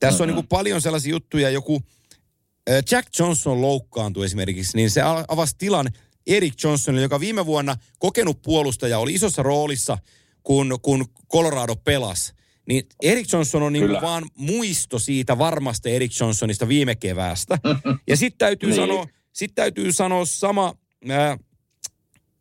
tässä 0.00 0.24
on 0.24 0.28
niin 0.28 0.34
kun 0.34 0.48
paljon 0.48 0.80
sellaisia 0.80 1.10
juttuja, 1.10 1.50
joku 1.50 1.82
Jack 2.90 3.18
Johnson 3.18 3.62
loukkaantui 3.62 4.24
esimerkiksi, 4.24 4.76
niin 4.76 4.90
se 4.90 5.00
avasi 5.28 5.54
tilan 5.58 5.88
Eric 6.26 6.54
Johnsonille, 6.64 7.02
joka 7.02 7.20
viime 7.20 7.46
vuonna 7.46 7.76
kokenut 7.98 8.42
puolustaja 8.42 8.98
oli 8.98 9.14
isossa 9.14 9.42
roolissa, 9.42 9.98
kun, 10.42 10.78
kun 10.82 11.04
Colorado 11.32 11.76
pelasi. 11.76 12.32
Niin 12.68 12.86
Eric 13.02 13.32
Johnson 13.32 13.62
on 13.62 13.72
niin 13.72 13.90
vaan 14.02 14.24
muisto 14.36 14.98
siitä 14.98 15.38
varmasta 15.38 15.88
Eric 15.88 16.20
Johnsonista 16.20 16.68
viime 16.68 16.94
keväästä. 16.94 17.58
Ja 18.08 18.16
sitten 18.16 18.38
täytyy, 18.38 18.68
Niin. 18.68 18.76
sanoa, 18.76 19.06
sit 19.32 19.54
täytyy 19.54 19.92
sanoa 19.92 20.24
sama, 20.24 20.74
ää, 21.10 21.38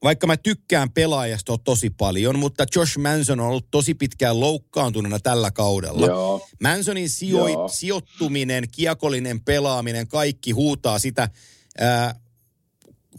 vaikka 0.04 0.28
mä 0.28 0.38
tykkään 0.38 0.92
pelaajasta 0.92 1.58
tosi 1.58 1.90
paljon, 1.90 2.40
mutta 2.40 2.66
Josh 2.76 2.98
Manson 2.98 3.40
on 3.40 3.48
ollut 3.48 3.68
tosi 3.72 3.94
pitkään 3.96 4.40
loukkaantuneena 4.40 5.20
tällä 5.20 5.52
kaudella. 5.52 6.06
Joo. 6.06 6.48
Mansonin 6.62 7.10
sijo- 7.10 7.48
Joo. 7.48 7.68
sijoittuminen, 7.68 8.64
kiekollinen 8.72 9.42
pelaaminen, 9.42 10.08
kaikki 10.08 10.52
huutaa 10.52 11.00
sitä 11.00 11.30
ää, 11.80 12.16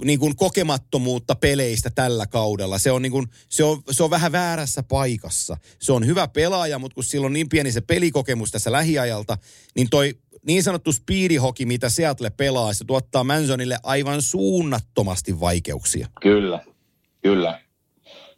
niin 0.05 0.19
kuin 0.19 0.37
kokemattomuutta 0.37 1.35
peleistä 1.35 1.91
tällä 1.95 2.27
kaudella. 2.27 2.79
Se 2.79 2.91
on, 2.91 3.03
niin 3.03 3.13
kuin, 3.13 3.27
se, 3.49 3.65
on, 3.65 3.83
se 3.91 4.03
on 4.03 4.11
vähän 4.11 4.33
väärässä 4.33 4.83
paikassa. 4.83 5.57
Se 5.81 5.93
on 5.93 6.07
hyvä 6.07 6.29
pelaaja, 6.29 6.79
mutta 6.79 6.95
kun 6.95 7.05
sillä 7.05 7.27
on 7.27 7.33
niin 7.33 7.49
pieni 7.49 7.73
se 7.73 7.81
pelikokemus 7.81 8.51
tässä 8.51 8.73
lähiajalta, 8.73 9.39
niin 9.77 9.91
toi 9.91 10.15
niin 10.47 10.63
sanottu 10.63 10.93
speedihoki, 10.93 11.67
mitä 11.67 11.89
Seattle 11.89 12.31
pelaa, 12.31 12.73
se 12.73 12.85
tuottaa 12.85 13.25
Mansonille 13.25 13.77
aivan 13.83 14.23
suunnattomasti 14.23 15.41
vaikeuksia. 15.41 16.09
Kyllä, 16.23 16.61
kyllä. 17.23 17.61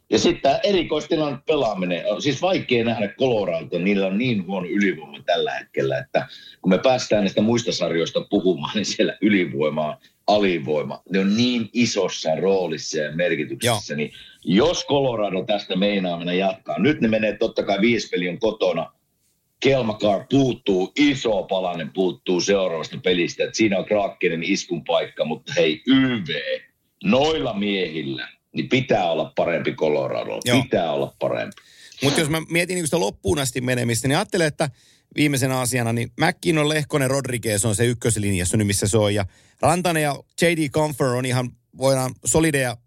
Ja 0.09 0.19
sitten 0.19 0.59
erikoistilan 0.63 1.43
pelaaminen, 1.47 2.05
on 2.05 2.21
siis 2.21 2.41
vaikea 2.41 2.85
nähdä 2.85 3.07
Colorado, 3.07 3.79
niillä 3.79 4.07
on 4.07 4.17
niin 4.17 4.47
huono 4.47 4.67
ylivoima 4.67 5.23
tällä 5.25 5.51
hetkellä, 5.51 5.97
että 5.97 6.27
kun 6.61 6.69
me 6.69 6.77
päästään 6.77 7.23
näistä 7.23 7.41
muista 7.41 7.71
sarjoista 7.71 8.25
puhumaan, 8.29 8.75
niin 8.75 8.85
siellä 8.85 9.17
ylivoima, 9.21 9.97
alivoima, 10.27 11.01
ne 11.09 11.19
on 11.19 11.37
niin 11.37 11.69
isossa 11.73 12.35
roolissa 12.35 12.97
ja 12.97 13.15
merkityksessä, 13.15 13.95
niin 13.95 14.11
jos 14.43 14.85
Colorado 14.85 15.43
tästä 15.43 15.75
meinaa 15.75 16.17
mennä 16.17 16.33
jatkaa, 16.33 16.79
nyt 16.79 17.01
ne 17.01 17.07
menee 17.07 17.37
totta 17.37 17.63
kai 17.63 17.81
viisi 17.81 18.09
peli 18.09 18.29
on 18.29 18.39
kotona, 18.39 18.91
Kelmakar 19.59 20.25
puuttuu, 20.29 20.91
iso 20.95 21.43
palanen 21.43 21.91
puuttuu 21.93 22.41
seuraavasta 22.41 22.97
pelistä, 23.03 23.43
että 23.43 23.57
siinä 23.57 23.77
on 23.77 23.85
Krakenin 23.85 24.43
iskun 24.43 24.83
paikka, 24.83 25.25
mutta 25.25 25.53
hei 25.57 25.81
YV, 25.87 26.27
noilla 27.03 27.53
miehillä, 27.53 28.29
niin 28.51 28.69
pitää 28.69 29.11
olla 29.11 29.31
parempi 29.35 29.73
Colorado, 29.73 30.39
Joo. 30.45 30.61
pitää 30.61 30.91
olla 30.91 31.15
parempi. 31.19 31.55
Mutta 32.03 32.19
jos 32.19 32.29
mä 32.29 32.41
mietin 32.49 32.75
niin 32.75 32.87
sitä 32.87 32.99
loppuun 32.99 33.39
asti 33.39 33.61
menemistä, 33.61 34.07
niin 34.07 34.17
ajattelen, 34.17 34.47
että 34.47 34.69
viimeisenä 35.15 35.59
asiana, 35.59 35.93
niin 35.93 36.11
McKinnon, 36.21 36.69
Lehkonen, 36.69 37.09
Rodriguez 37.09 37.65
on 37.65 37.75
se 37.75 37.85
ykköslinjassa 37.85 38.57
nyt, 38.57 38.67
missä 38.67 38.87
se 38.87 38.97
on. 38.97 39.13
Ja 39.13 39.25
Rantanen 39.61 40.03
ja 40.03 40.15
J.D. 40.41 40.69
Comfer 40.69 41.07
on 41.07 41.25
ihan, 41.25 41.49
voidaan, 41.77 42.15
solideja 42.25 42.77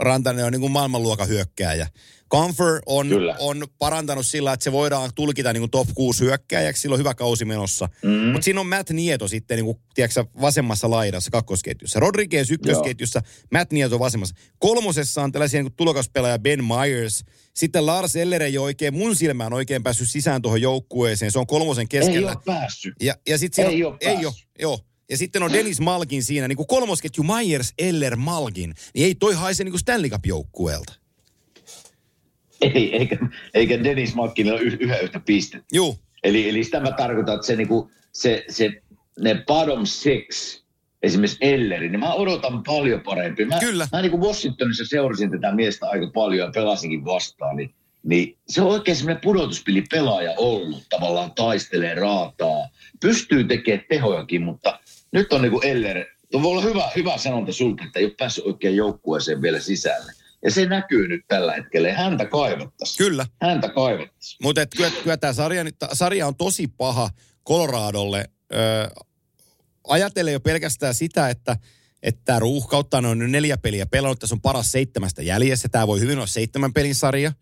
Rantanen 0.00 0.44
on 0.44 0.52
niin 0.52 0.60
kuin 0.60 0.72
maailmanluokan 0.72 1.28
hyökkääjä. 1.28 1.86
Comfer 2.30 2.80
on, 2.86 3.08
Kyllä. 3.08 3.36
on 3.40 3.66
parantanut 3.78 4.26
sillä, 4.26 4.52
että 4.52 4.64
se 4.64 4.72
voidaan 4.72 5.10
tulkita 5.14 5.52
niin 5.52 5.60
kuin 5.60 5.70
top 5.70 5.88
6 5.94 6.24
hyökkääjäksi, 6.24 6.82
sillä 6.82 6.92
on 6.94 6.98
hyvä 6.98 7.14
kausi 7.14 7.44
menossa. 7.44 7.88
Mm. 8.02 8.10
Mutta 8.10 8.44
siinä 8.44 8.60
on 8.60 8.66
Matt 8.66 8.90
Nieto 8.90 9.28
sitten 9.28 9.56
niin 9.56 9.64
kuin, 9.64 9.78
tiedätkö, 9.94 10.24
vasemmassa 10.40 10.90
laidassa 10.90 11.30
kakkosketjussa. 11.30 12.00
Rodriguez 12.00 12.50
ykkösketjussa, 12.50 13.22
Matt 13.52 13.72
Nieto 13.72 13.98
vasemmassa. 13.98 14.34
Kolmosessa 14.58 15.22
on 15.22 15.32
tällaisia 15.32 15.58
niin 15.60 15.64
kuin 15.72 15.76
tulokaspelaaja 15.76 16.38
Ben 16.38 16.64
Myers. 16.64 17.24
Sitten 17.54 17.86
Lars 17.86 18.16
Eller 18.16 18.42
ei 18.42 18.58
ole 18.58 18.64
oikein, 18.64 18.94
mun 18.94 19.16
silmään 19.16 19.52
oikein 19.52 19.82
päässyt 19.82 20.10
sisään 20.10 20.42
tuohon 20.42 20.60
joukkueeseen. 20.62 21.32
Se 21.32 21.38
on 21.38 21.46
kolmosen 21.46 21.82
Ei 21.82 21.86
keskellä. 21.88 22.30
ole 22.30 22.40
päässyt. 22.44 22.94
Ja, 23.02 23.14
ja 23.28 23.38
sit 23.38 23.54
siinä 23.54 23.70
Ei 23.70 23.84
on, 23.84 23.92
oo 23.92 23.98
ei 24.00 24.06
päässyt. 24.14 24.26
ole, 24.26 24.34
joo. 24.58 24.80
Ja 25.10 25.16
sitten 25.16 25.42
on 25.42 25.52
Dennis 25.52 25.80
Malkin 25.80 26.22
siinä, 26.22 26.48
niin 26.48 26.56
kuin 26.56 26.66
kolmosketju 26.66 27.22
Myers, 27.22 27.74
Eller, 27.78 28.16
Malkin. 28.16 28.74
Niin 28.94 29.06
ei 29.06 29.14
toi 29.14 29.34
haise 29.34 29.64
niin 29.64 29.72
kuin 29.72 29.80
Stanley 29.80 30.10
Cup-joukkueelta. 30.10 30.92
Ei, 32.60 32.96
eikä, 32.96 33.16
eikä 33.54 33.84
Dennis 33.84 34.14
Malkinilla 34.14 34.56
ole 34.58 34.66
yh- 34.66 34.76
yhä 34.80 34.98
yhtä 34.98 35.20
pistettä. 35.20 35.66
Juu, 35.72 35.98
Eli, 36.24 36.48
eli 36.48 36.64
sitä 36.64 36.80
mä 36.80 36.92
tarkoitan, 36.92 37.34
että 37.34 37.46
se, 37.46 37.56
niinku, 37.56 37.90
se, 38.12 38.44
se, 38.48 38.70
ne 39.20 39.42
bottom 39.46 39.86
six, 39.86 40.60
esimerkiksi 41.02 41.38
Elleri, 41.40 41.88
niin 41.88 42.00
mä 42.00 42.12
odotan 42.14 42.62
paljon 42.62 43.00
parempi. 43.00 43.44
Mä, 43.44 43.58
Kyllä. 43.58 43.88
Mä 43.92 44.02
niin 44.02 44.20
Washingtonissa 44.20 44.84
seurasin 44.84 45.30
tätä 45.30 45.52
miestä 45.54 45.86
aika 45.88 46.10
paljon 46.14 46.46
ja 46.46 46.52
pelasinkin 46.54 47.04
vastaan, 47.04 47.56
niin, 47.56 47.74
niin 48.02 48.38
se 48.48 48.62
on 48.62 48.68
oikein 48.68 48.96
semmoinen 48.96 49.20
pudotuspelipelaaja 49.22 50.34
ollut. 50.36 50.82
Tavallaan 50.90 51.32
taistelee, 51.32 51.94
raataa, 51.94 52.68
pystyy 53.00 53.44
tekemään 53.44 53.84
tehojakin, 53.88 54.42
mutta 54.42 54.80
nyt 55.14 55.32
on 55.32 55.42
niinku 55.42 55.60
Eller, 55.64 56.04
tuo 56.30 56.42
voi 56.42 56.50
olla 56.50 56.62
hyvä, 56.62 56.90
hyvä 56.96 57.18
sanonta 57.18 57.52
sulta, 57.52 57.84
että 57.84 57.98
ei 57.98 58.04
ole 58.04 58.14
päässyt 58.18 58.44
oikein 58.46 58.76
joukkueeseen 58.76 59.42
vielä 59.42 59.60
sisälle. 59.60 60.12
Ja 60.44 60.50
se 60.50 60.66
näkyy 60.66 61.08
nyt 61.08 61.20
tällä 61.28 61.52
hetkellä 61.52 61.88
ja 61.88 61.94
häntä 61.94 62.26
kaivattaisiin. 62.26 62.98
kyllä. 62.98 63.26
Häntä 63.42 63.68
kaivattaisiin. 63.68 64.38
Mutta 64.42 64.66
kyllä, 64.66 64.90
kyllä 65.02 65.16
tämä 65.16 65.32
sarja, 65.32 65.64
nyt- 65.64 65.76
sarja 65.92 66.26
on 66.26 66.36
tosi 66.36 66.68
paha 66.68 67.10
Coloradolle. 67.48 68.24
Öö, 68.54 68.88
ajatellen 69.88 70.32
jo 70.32 70.40
pelkästään 70.40 70.94
sitä, 70.94 71.28
että 71.28 71.56
että 72.02 72.20
tämä 72.24 72.38
ruuhkautta 72.38 72.98
on 72.98 73.18
nyt 73.18 73.30
neljä 73.30 73.58
peliä 73.58 73.86
pelannut, 73.86 74.18
tässä 74.18 74.34
on 74.34 74.40
paras 74.40 74.72
seitsemästä 74.72 75.22
jäljessä. 75.22 75.68
Tämä 75.68 75.86
voi 75.86 76.00
hyvin 76.00 76.16
olla 76.18 76.26
seitsemän 76.26 76.72
pelin 76.72 76.94
sarja. 76.94 77.32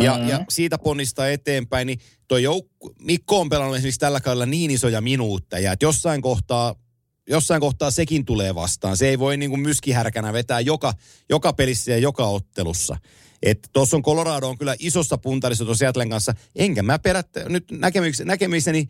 Ja, 0.00 0.18
Mhm. 0.18 0.28
ja 0.28 0.44
siitä 0.48 0.78
ponnistaa 0.78 1.28
eteenpäin, 1.28 1.86
niin 1.86 1.98
tuo 2.28 2.38
joukku, 2.38 2.94
Mikko 3.00 3.40
on 3.40 3.48
pelannut 3.48 3.76
esimerkiksi 3.76 4.00
tällä 4.00 4.20
kaudella 4.20 4.46
niin 4.46 4.70
isoja 4.70 5.00
minuutteja, 5.00 5.72
että 5.72 5.84
jossain 5.84 6.22
kohtaa, 6.22 6.74
jossain 7.28 7.60
kohtaa 7.60 7.90
sekin 7.90 8.24
tulee 8.24 8.54
vastaan. 8.54 8.96
Se 8.96 9.08
ei 9.08 9.18
voi 9.18 9.36
niin 9.36 9.50
kuin 9.50 9.60
myskihärkänä 9.60 10.32
vetää 10.32 10.60
joka, 10.60 10.94
joka 11.28 11.52
pelissä 11.52 11.90
ja 11.90 11.98
joka 11.98 12.26
ottelussa. 12.26 12.96
Että 13.42 13.68
tuossa 13.72 13.96
on 13.96 14.02
Colorado 14.02 14.48
on 14.48 14.58
kyllä 14.58 14.74
isossa 14.78 15.18
puntarissa 15.18 15.64
tuossa 15.64 15.78
Seattlen 15.78 16.10
kanssa. 16.10 16.34
Enkä 16.56 16.82
mä 16.82 16.98
perättä 16.98 17.48
nyt 17.48 17.64
näkemykseni, 17.70 18.28
näkemiseni 18.28 18.88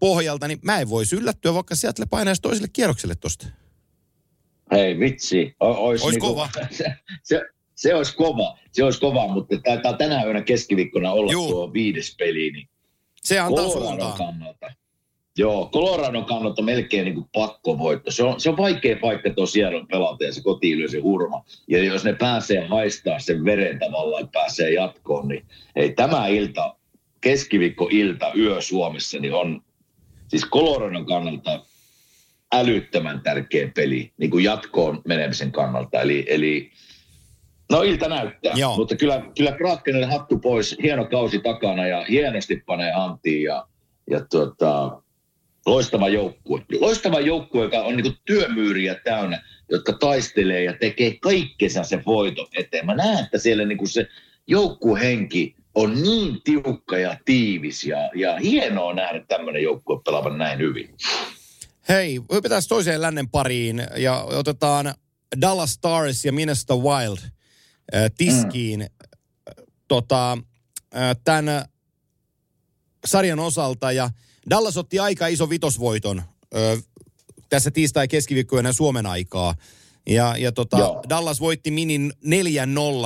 pohjalta, 0.00 0.48
niin 0.48 0.58
mä 0.62 0.80
en 0.80 0.88
voisi 0.90 1.16
yllättyä, 1.16 1.54
vaikka 1.54 1.74
Seattle 1.74 2.06
painaisi 2.06 2.42
toiselle 2.42 2.68
kierrokselle 2.72 3.14
tosta. 3.14 3.46
Hei 4.72 4.98
vitsi, 4.98 5.56
o, 5.60 5.66
ois, 5.66 6.04
niinku, 6.04 6.26
kova. 6.26 6.48
Se, 6.70 6.84
se, 7.22 7.42
se 7.74 7.94
olisi 7.94 8.16
kova, 8.16 8.58
se 8.72 8.84
olisi 8.84 9.00
kova, 9.00 9.28
mutta 9.28 9.56
taitaa 9.64 9.92
tänä 9.92 10.24
yönä 10.24 10.42
keskiviikkona 10.42 11.12
olla 11.12 11.32
Juu. 11.32 11.48
tuo 11.48 11.72
viides 11.72 12.14
peli, 12.18 12.50
niin 12.50 12.68
Se 13.22 13.38
antaa 13.38 13.64
Coloradon 13.64 13.88
suuntaa. 13.98 14.16
kannalta. 14.16 14.70
Joo, 15.38 15.70
Coloradon 15.72 16.24
kannalta 16.24 16.62
melkein 16.62 17.04
niin 17.04 17.14
kuin 17.14 17.28
pakkovoitto. 17.32 18.10
Se 18.10 18.22
on, 18.22 18.40
se 18.40 18.50
on 18.50 18.56
vaikea 18.56 18.96
paikka 19.00 19.30
tosiaan 19.30 19.86
pelata 19.86 20.24
ja 20.24 20.32
se 20.32 20.42
koti 20.42 20.88
se 20.88 20.98
hurma. 20.98 21.44
Ja 21.68 21.84
jos 21.84 22.04
ne 22.04 22.12
pääsee 22.12 22.66
haistaa 22.66 23.18
sen 23.18 23.44
veren 23.44 23.78
tavallaan, 23.78 24.28
pääsee 24.28 24.72
jatkoon, 24.72 25.28
niin 25.28 25.44
ei 25.76 25.92
tämä 25.92 26.26
ilta, 26.26 26.76
keskiviikko-ilta, 27.20 28.32
yö 28.38 28.60
Suomessa, 28.60 29.18
niin 29.18 29.34
on 29.34 29.62
siis 30.28 30.46
Coloradon 30.50 31.06
kannalta 31.06 31.64
älyttömän 32.52 33.20
tärkeä 33.20 33.70
peli 33.74 34.12
niin 34.18 34.30
kuin 34.30 34.44
jatkoon 34.44 35.02
menemisen 35.04 35.52
kannalta. 35.52 36.00
Eli, 36.00 36.24
eli 36.28 36.70
no 37.70 37.82
ilta 37.82 38.08
näyttää, 38.08 38.52
Joo. 38.56 38.76
mutta 38.76 38.96
kyllä, 38.96 39.22
kyllä 39.36 39.52
Krakenille 39.52 40.06
hattu 40.06 40.38
pois, 40.38 40.76
hieno 40.82 41.04
kausi 41.04 41.38
takana 41.38 41.86
ja 41.86 42.04
hienosti 42.04 42.62
panee 42.66 42.92
hanttiin 42.92 43.42
ja, 43.42 43.66
ja 44.10 44.20
tuota, 44.30 45.02
Loistava 45.66 46.08
joukkue. 46.08 46.62
Loistava 46.80 47.20
joukkue, 47.20 47.64
joka 47.64 47.82
on 47.82 47.96
niin 47.96 48.16
työmyyriä 48.24 48.94
täynnä, 48.94 49.42
jotka 49.70 49.92
taistelee 49.92 50.64
ja 50.64 50.72
tekee 50.80 51.18
kaikkensa 51.18 51.84
se 51.84 52.02
voito 52.06 52.48
eteen. 52.56 52.86
Mä 52.86 52.94
näen, 52.94 53.24
että 53.24 53.38
siellä 53.38 53.64
niin 53.64 53.88
se 53.88 54.06
joukkuhenki 54.46 55.56
on 55.74 56.02
niin 56.02 56.42
tiukka 56.44 56.98
ja 56.98 57.16
tiivis 57.24 57.84
ja, 57.84 58.10
ja 58.14 58.38
hienoa 58.38 58.94
nähdä 58.94 59.24
tämmöinen 59.28 59.62
joukkue 59.62 60.00
pelaavan 60.04 60.38
näin 60.38 60.58
hyvin. 60.58 60.94
Hei, 61.88 62.20
hypätään 62.32 62.62
toiseen 62.68 63.02
lännen 63.02 63.28
pariin 63.28 63.86
ja 63.96 64.22
otetaan 64.22 64.94
Dallas 65.40 65.72
Stars 65.72 66.24
ja 66.24 66.32
Minnesota 66.32 66.76
Wild 66.76 67.18
äh, 67.94 68.10
tiskiin 68.18 68.80
mm. 68.80 69.64
tota, 69.88 70.38
äh, 70.96 71.16
tämän 71.24 71.64
sarjan 73.04 73.40
osalta. 73.40 73.92
Ja 73.92 74.10
Dallas 74.50 74.76
otti 74.76 74.98
aika 74.98 75.26
iso 75.26 75.50
vitosvoiton 75.50 76.18
äh, 76.18 76.82
tässä 77.48 77.70
tiistai 77.70 78.08
keskiviikkoina 78.08 78.72
Suomen 78.72 79.06
aikaa. 79.06 79.54
Ja, 80.06 80.36
ja 80.36 80.52
tota, 80.52 80.76
Dallas 81.08 81.40
voitti 81.40 81.70
Minin 81.70 82.12
4-0. 82.24 82.28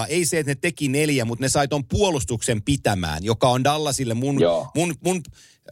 Ei 0.08 0.24
se, 0.24 0.38
että 0.38 0.50
ne 0.50 0.54
teki 0.54 0.88
neljä, 0.88 1.24
mutta 1.24 1.44
ne 1.44 1.48
sai 1.48 1.68
ton 1.68 1.84
puolustuksen 1.84 2.62
pitämään, 2.62 3.24
joka 3.24 3.48
on 3.48 3.64
Dallasille 3.64 4.14
mun, 4.14 4.38
mun, 4.74 4.94
mun 5.04 5.22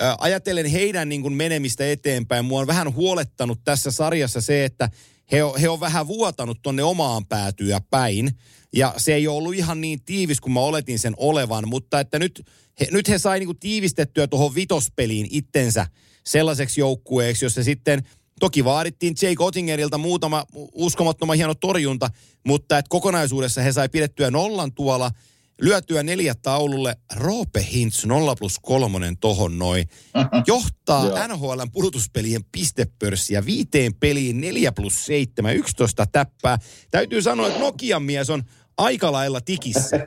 äh, 0.03 0.17
ajatellen 0.19 0.67
heidän 0.67 1.09
niin 1.09 1.23
kuin 1.23 1.35
menemistä 1.35 1.91
eteenpäin. 1.91 2.45
Mua 2.45 2.61
on 2.61 2.67
vähän 2.67 2.95
huolettanut 2.95 3.61
tässä 3.65 3.91
sarjassa 3.91 4.41
se, 4.41 4.65
että 4.65 4.91
he 5.33 5.45
on, 5.45 5.61
he 5.61 5.69
on 5.69 5.81
vähän 5.81 6.07
vuotanut 6.07 6.59
tonne 6.63 6.83
omaan 6.83 7.27
päätyä 7.27 7.81
päin. 7.91 8.39
Ja 8.75 8.95
se 8.97 9.15
ei 9.15 9.29
ole 9.29 9.37
ollut 9.37 9.55
ihan 9.55 9.81
niin 9.81 10.03
tiivis 10.05 10.41
kuin 10.41 10.53
mä 10.53 10.61
oletin 10.61 10.99
sen 10.99 11.15
olevan, 11.17 11.69
mutta 11.69 12.01
että 12.01 12.19
nyt 12.19 12.47
he, 12.81 12.89
nyt 12.91 13.09
he 13.09 13.19
sai 13.19 13.39
niinku 13.39 13.55
tiivistettyä 13.55 14.27
tuohon 14.27 14.55
vitospeliin 14.55 15.27
itsensä 15.31 15.87
sellaiseksi 16.25 16.81
joukkueeksi, 16.81 17.45
jossa 17.45 17.65
sitten 17.65 18.03
toki 18.41 18.65
vaadittiin 18.65 19.15
Jake 19.23 19.45
Ottingerilta 19.45 19.99
muutama 19.99 20.45
uskomattoman 20.73 21.37
hieno 21.37 21.55
torjunta, 21.55 22.11
mutta 22.47 22.79
että 22.79 22.89
kokonaisuudessa 22.89 23.63
he 23.63 23.73
sai 23.73 23.89
pidettyä 23.89 24.31
nollan 24.31 24.73
tuolla– 24.73 25.11
lyötyä 25.61 26.03
neljä 26.03 26.35
taululle. 26.43 26.97
Roope 27.17 27.67
Hintz 27.73 28.05
0 28.05 28.37
plus 28.37 28.59
kolmonen 28.63 29.17
tohon 29.17 29.59
noin. 29.59 29.89
Johtaa 30.47 31.29
NHLn 31.29 31.71
pudotuspelien 31.73 32.45
pistepörssiä 32.53 33.47
viiteen 33.47 33.95
peliin 33.95 34.41
4 34.41 34.73
plus 34.73 35.07
7, 35.07 35.57
11 35.57 36.07
täppää. 36.07 36.59
Täytyy 36.91 37.23
sanoa, 37.23 37.47
että 37.47 37.61
Nokian 37.61 38.03
mies 38.03 38.31
on 38.31 38.43
aika 38.79 39.13
lailla 39.13 39.41
tikissä. 39.41 40.07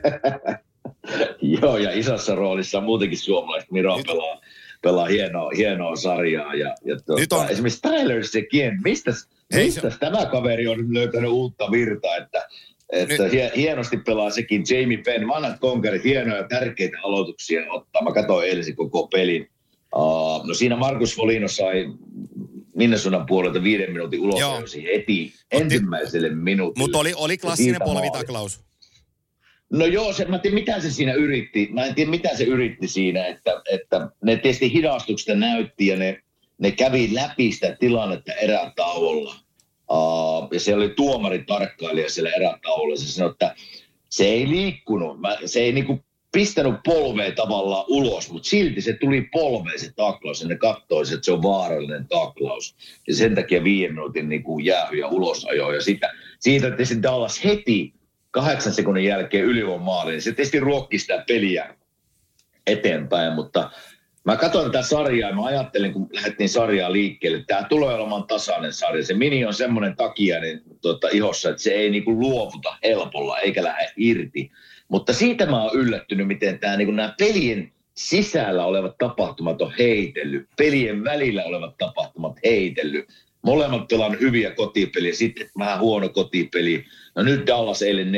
Joo, 1.62 1.76
ja 1.76 1.98
isossa 1.98 2.34
roolissa 2.34 2.80
muutenkin 2.80 3.18
suomalaiset 3.18 3.70
Miro 3.70 3.96
Nyt. 3.96 4.06
pelaa, 4.06 4.40
pelaa 4.82 5.06
hienoa, 5.06 5.50
hienoa 5.56 5.96
sarjaa. 5.96 6.54
Ja, 6.54 6.74
ja 6.84 6.96
tuota, 7.06 7.20
Nyt 7.20 7.32
on... 7.32 7.48
Esimerkiksi 7.48 7.82
Tyler 7.82 8.26
Sekien, 8.26 8.80
mistä, 8.84 9.10
mistä 9.54 9.90
se... 9.90 9.98
tämä 9.98 10.26
kaveri 10.26 10.68
on 10.68 10.94
löytänyt 10.94 11.30
uutta 11.30 11.70
virtaa, 11.70 12.16
että 12.16 12.48
että 12.92 13.22
Nyt. 13.22 13.56
hienosti 13.56 13.96
pelaa 13.96 14.30
sekin 14.30 14.64
Jamie 14.70 14.98
Penn, 15.04 15.28
vanhat 15.28 15.58
konkarit, 15.60 16.04
hienoja 16.04 16.48
tärkeitä 16.48 16.96
aloituksia 17.02 17.72
ottaa. 17.72 18.04
Mä 18.04 18.12
katsoin 18.12 18.48
eilen 18.48 18.76
koko 18.76 19.06
pelin. 19.06 19.50
Uh, 19.96 20.46
no 20.46 20.54
siinä 20.54 20.76
Markus 20.76 21.16
Folino 21.16 21.48
sai 21.48 21.92
Minnesotan 22.78 23.26
puolelta 23.26 23.62
viiden 23.62 23.92
minuutin 23.92 24.20
ulos 24.20 24.74
heti 24.94 25.32
ensimmäiselle 25.50 26.28
minuutille. 26.28 26.84
Mutta 26.84 26.98
oli, 26.98 27.12
oli 27.16 27.38
klassinen 27.38 27.80
polvitaklaus. 27.84 28.60
No 29.70 29.86
joo, 29.86 30.12
se, 30.12 30.24
mä 30.24 30.36
en 30.36 30.42
tiedä 30.42 30.54
mitä 30.54 30.80
se 30.80 30.90
siinä 30.90 31.12
yritti. 31.12 31.68
Mä 31.72 31.84
en 31.84 31.94
tiedä 31.94 32.10
mitä 32.10 32.36
se 32.36 32.44
yritti 32.44 32.88
siinä, 32.88 33.26
että, 33.26 33.62
että 33.72 34.10
ne 34.24 34.36
tietysti 34.36 34.72
hidastuksesta 34.72 35.34
näytti 35.34 35.86
ja 35.86 35.96
ne, 35.96 36.22
ne 36.58 36.70
kävi 36.70 37.14
läpi 37.14 37.52
sitä 37.52 37.76
tilannetta 37.80 38.32
erätauolla. 38.32 39.34
Uh, 39.90 40.48
ja 40.52 40.60
se 40.60 40.74
oli 40.74 40.88
tuomari 40.88 41.44
tarkkailija 41.44 42.10
siellä 42.10 42.30
erätaululla. 42.30 42.96
Se 42.96 43.12
sanoi, 43.12 43.30
että 43.30 43.54
se 44.08 44.24
ei 44.24 44.48
liikkunut, 44.48 45.20
mä, 45.20 45.36
se 45.44 45.60
ei 45.60 45.72
niinku 45.72 46.04
pistänyt 46.32 46.74
polvea 46.84 47.32
tavallaan 47.32 47.84
ulos, 47.88 48.30
mutta 48.30 48.48
silti 48.48 48.80
se 48.80 48.92
tuli 48.92 49.28
polveen 49.32 49.80
se 49.80 49.92
taklaus. 49.96 50.42
Ja 50.42 50.48
ne 50.48 50.56
katsoi, 50.56 51.02
että 51.02 51.18
se 51.22 51.32
on 51.32 51.42
vaarallinen 51.42 52.08
taklaus. 52.08 52.76
Ja 53.08 53.14
sen 53.14 53.34
takia 53.34 53.64
viiden 53.64 53.92
minuutin 53.92 54.28
niinku 54.28 54.58
jäähy 54.58 54.96
ja 54.96 55.08
ulosajo. 55.08 55.72
Ja 55.72 55.82
sitä, 55.82 56.12
siitä 56.40 56.66
tietysti 56.66 57.02
Dallas 57.02 57.44
heti 57.44 57.94
kahdeksan 58.30 58.72
sekunnin 58.72 59.04
jälkeen 59.04 59.44
ylivoimaaliin. 59.44 59.84
maaliin. 59.84 60.22
Se 60.22 60.32
tietysti 60.32 60.60
ruokki 60.60 60.98
sitä 60.98 61.24
peliä 61.28 61.74
eteenpäin, 62.66 63.32
mutta 63.32 63.70
Mä 64.28 64.36
katsoin 64.36 64.72
tätä 64.72 64.82
sarjaa 64.82 65.30
ja 65.30 65.36
mä 65.36 65.44
ajattelin, 65.44 65.92
kun 65.92 66.08
lähdettiin 66.12 66.48
sarjaa 66.48 66.92
liikkeelle, 66.92 67.38
että 67.38 67.54
tämä 67.54 67.68
tulee 67.68 67.94
olemaan 67.94 68.26
tasainen 68.26 68.72
sarja. 68.72 69.04
Se 69.04 69.14
mini 69.14 69.44
on 69.44 69.54
semmoinen 69.54 69.96
takia 69.96 70.40
niin, 70.40 70.60
tota, 70.80 71.08
ihossa, 71.12 71.50
että 71.50 71.62
se 71.62 71.70
ei 71.70 71.90
niinku 71.90 72.20
luovuta 72.20 72.76
helpolla 72.82 73.38
eikä 73.38 73.62
lähde 73.64 73.92
irti. 73.96 74.50
Mutta 74.88 75.12
siitä 75.12 75.46
mä 75.46 75.62
oon 75.62 75.76
yllättynyt, 75.76 76.26
miten 76.26 76.58
tämä 76.58 76.76
niinku, 76.76 76.92
nämä 76.92 77.14
pelien 77.18 77.72
sisällä 77.94 78.64
olevat 78.64 78.98
tapahtumat 78.98 79.62
on 79.62 79.72
heitellyt. 79.78 80.48
Pelien 80.56 81.04
välillä 81.04 81.44
olevat 81.44 81.78
tapahtumat 81.78 82.36
heitellyt. 82.44 83.08
Molemmat 83.42 83.88
pelaan 83.88 84.20
hyviä 84.20 84.50
kotipeliä, 84.50 85.14
sitten 85.14 85.50
vähän 85.58 85.80
huono 85.80 86.08
kotipeli. 86.08 86.84
No 87.14 87.22
nyt 87.22 87.46
Dallas 87.46 87.82
eilen 87.82 88.12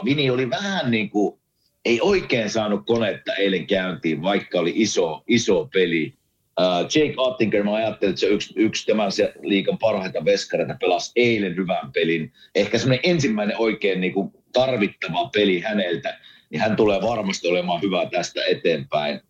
4-0. 0.00 0.04
Mini 0.04 0.30
oli 0.30 0.50
vähän 0.50 0.90
niin 0.90 1.10
kuin 1.10 1.38
ei 1.84 2.00
oikein 2.00 2.50
saanut 2.50 2.86
konetta 2.86 3.34
eilen 3.34 3.66
käyntiin, 3.66 4.22
vaikka 4.22 4.60
oli 4.60 4.72
iso, 4.74 5.22
iso 5.28 5.68
peli. 5.72 6.14
Uh, 6.60 6.82
Jake 6.82 7.14
Ottinger, 7.16 7.64
mä 7.64 7.74
ajattelin, 7.74 8.10
että 8.10 8.20
se 8.20 8.26
yksi, 8.26 8.54
yksi 8.56 8.86
tämän 8.86 9.10
liikan 9.42 9.78
parhaita 9.78 10.24
veskareita 10.24 10.76
pelasi 10.80 11.12
eilen 11.16 11.56
hyvän 11.56 11.92
pelin. 11.92 12.32
Ehkä 12.54 12.78
semmoinen 12.78 13.10
ensimmäinen 13.10 13.58
oikein 13.58 14.00
niin 14.00 14.12
kuin 14.12 14.32
tarvittava 14.52 15.30
peli 15.32 15.60
häneltä, 15.60 16.18
niin 16.50 16.60
hän 16.60 16.76
tulee 16.76 17.02
varmasti 17.02 17.48
olemaan 17.48 17.82
hyvä 17.82 18.06
tästä 18.10 18.44
eteenpäin. 18.44 19.20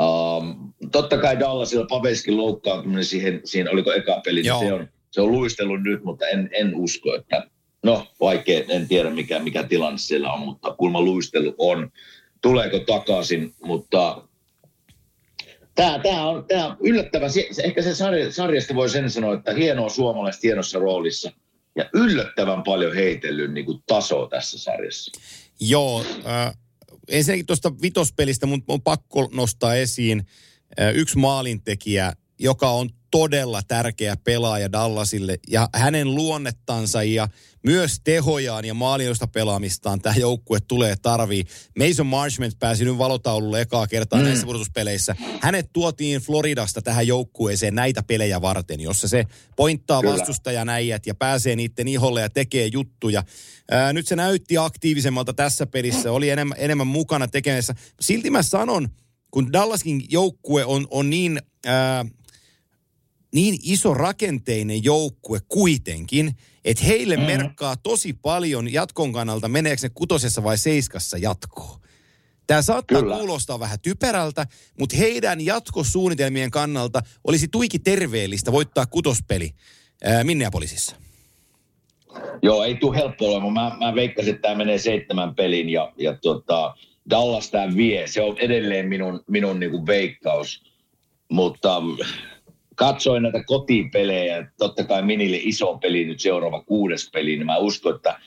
Um, 0.00 0.72
totta 0.92 1.18
kai 1.18 1.40
Dallasilla 1.40 1.86
Paveskin 1.86 2.36
loukkaantuminen 2.36 3.04
siihen, 3.04 3.40
siihen 3.44 3.72
oliko 3.72 3.92
eka 3.92 4.20
peli, 4.24 4.42
niin 4.42 4.58
se 4.58 4.72
on, 4.72 4.88
se 5.10 5.20
on 5.20 5.32
luistellut 5.32 5.82
nyt, 5.82 6.04
mutta 6.04 6.28
en, 6.28 6.50
en 6.52 6.74
usko, 6.74 7.14
että 7.14 7.46
no 7.82 8.06
vaikea, 8.20 8.64
en 8.68 8.88
tiedä 8.88 9.10
mikä, 9.10 9.38
mikä 9.38 9.62
tilanne 9.62 9.98
siellä 9.98 10.32
on, 10.32 10.40
mutta 10.40 10.74
kulma 10.74 11.00
luistelu 11.00 11.54
on. 11.58 11.90
Tuleeko 12.42 12.78
takaisin, 12.78 13.54
mutta 13.62 14.22
tämä, 15.74 15.98
tämä 15.98 16.28
on 16.28 16.44
tämä 16.44 16.76
yllättävä. 16.80 17.28
Se, 17.28 17.48
ehkä 17.64 17.82
se 17.82 17.94
sarja, 17.94 18.32
sarjasta 18.32 18.74
voi 18.74 18.88
sen 18.88 19.10
sanoa, 19.10 19.34
että 19.34 19.52
hienoa 19.52 19.88
suomalaista 19.88 20.40
hienossa 20.42 20.78
roolissa 20.78 21.32
ja 21.76 21.90
yllättävän 21.94 22.62
paljon 22.62 22.94
heitellyt 22.94 23.52
niin 23.52 23.66
kuin 23.66 23.82
tasoa 23.86 24.28
tässä 24.28 24.58
sarjassa. 24.58 25.20
Joo, 25.60 26.04
äh, 26.26 26.58
ensinnäkin 27.08 27.46
tuosta 27.46 27.72
vitospelistä 27.82 28.46
mun 28.46 28.64
on 28.68 28.82
pakko 28.82 29.28
nostaa 29.32 29.74
esiin 29.74 30.26
äh, 30.80 30.94
yksi 30.94 31.18
maalintekijä, 31.18 32.12
joka 32.40 32.70
on 32.70 32.90
todella 33.10 33.62
tärkeä 33.68 34.16
pelaaja 34.16 34.72
Dallasille 34.72 35.38
ja 35.48 35.68
hänen 35.74 36.14
luonnettansa 36.14 37.02
ja 37.02 37.28
myös 37.66 38.00
tehojaan 38.04 38.64
ja 38.64 38.74
maaliosta 38.74 39.26
pelaamistaan 39.26 40.00
tämä 40.00 40.14
joukkue 40.16 40.58
tulee 40.68 40.94
tarvii. 41.02 41.44
Mason 41.78 42.06
Marshman 42.06 42.52
pääsi 42.58 42.84
nyt 42.84 42.98
valotaululle 42.98 43.60
ekaa 43.60 43.86
kertaa 43.86 44.18
mm. 44.18 44.24
näissä 44.24 44.46
pudotuspeleissä. 44.46 45.16
Hänet 45.40 45.70
tuotiin 45.72 46.20
Floridasta 46.20 46.82
tähän 46.82 47.06
joukkueeseen 47.06 47.74
näitä 47.74 48.02
pelejä 48.02 48.40
varten, 48.40 48.80
jossa 48.80 49.08
se 49.08 49.24
pointtaa 49.56 50.00
Kyllä. 50.00 50.14
vastustajan 50.14 50.68
äijät 50.68 51.06
ja 51.06 51.14
pääsee 51.14 51.56
niiden 51.56 51.88
iholle 51.88 52.20
ja 52.20 52.30
tekee 52.30 52.68
juttuja. 52.72 53.22
Ää, 53.70 53.92
nyt 53.92 54.06
se 54.06 54.16
näytti 54.16 54.58
aktiivisemmalta 54.58 55.32
tässä 55.34 55.66
pelissä, 55.66 56.12
oli 56.12 56.30
enemmän, 56.30 56.58
enemmän 56.60 56.86
mukana 56.86 57.28
tekemässä. 57.28 57.74
Silti 58.00 58.30
mä 58.30 58.42
sanon, 58.42 58.88
kun 59.30 59.52
Dallaskin 59.52 60.02
joukkue 60.10 60.64
on, 60.64 60.86
on 60.90 61.10
niin... 61.10 61.40
Ää, 61.66 62.04
niin 63.34 63.58
iso 63.62 63.94
rakenteinen 63.94 64.84
joukkue 64.84 65.38
kuitenkin, 65.48 66.36
että 66.64 66.84
heille 66.84 67.16
mm. 67.16 67.22
merkkaa 67.22 67.76
tosi 67.76 68.12
paljon 68.12 68.72
jatkon 68.72 69.12
kannalta, 69.12 69.48
meneekö 69.48 69.82
ne 69.82 69.90
kutosessa 69.94 70.42
vai 70.42 70.58
seiskassa 70.58 71.18
jatkoon. 71.18 71.80
Tämä 72.46 72.62
saattaa 72.62 73.00
Kyllä. 73.00 73.16
kuulostaa 73.16 73.60
vähän 73.60 73.80
typerältä, 73.80 74.46
mutta 74.78 74.96
heidän 74.96 75.40
jatkosuunnitelmien 75.40 76.50
kannalta 76.50 77.02
olisi 77.24 77.48
tuiki 77.48 77.78
terveellistä 77.78 78.52
voittaa 78.52 78.86
kutospeli 78.86 79.50
ää, 80.04 80.24
Minneapolisissa. 80.24 80.96
Joo, 82.42 82.64
ei 82.64 82.74
tule 82.74 82.96
helppo 82.96 83.26
olemaan. 83.26 83.52
Mä, 83.52 83.86
mä 83.86 83.94
veikkasin, 83.94 84.34
että 84.34 84.42
tämä 84.42 84.54
menee 84.54 84.78
seitsemän 84.78 85.34
pelin 85.34 85.68
ja, 85.68 85.92
ja 85.98 86.16
tota, 86.22 86.74
Dallas 87.10 87.50
tämä 87.50 87.76
vie. 87.76 88.06
Se 88.06 88.22
on 88.22 88.38
edelleen 88.38 88.88
minun, 88.88 89.24
minun 89.28 89.60
niinku 89.60 89.86
veikkaus. 89.86 90.62
Mutta 91.30 91.82
katsoin 92.80 93.22
näitä 93.22 93.44
kotipelejä, 93.44 94.46
totta 94.58 94.84
kai 94.84 95.02
Minille 95.02 95.38
iso 95.40 95.78
peli 95.78 96.04
nyt 96.04 96.20
seuraava 96.20 96.62
kuudes 96.62 97.10
peli, 97.12 97.36
niin 97.36 97.46
mä 97.46 97.56
uskon, 97.56 97.96
että 97.96 98.20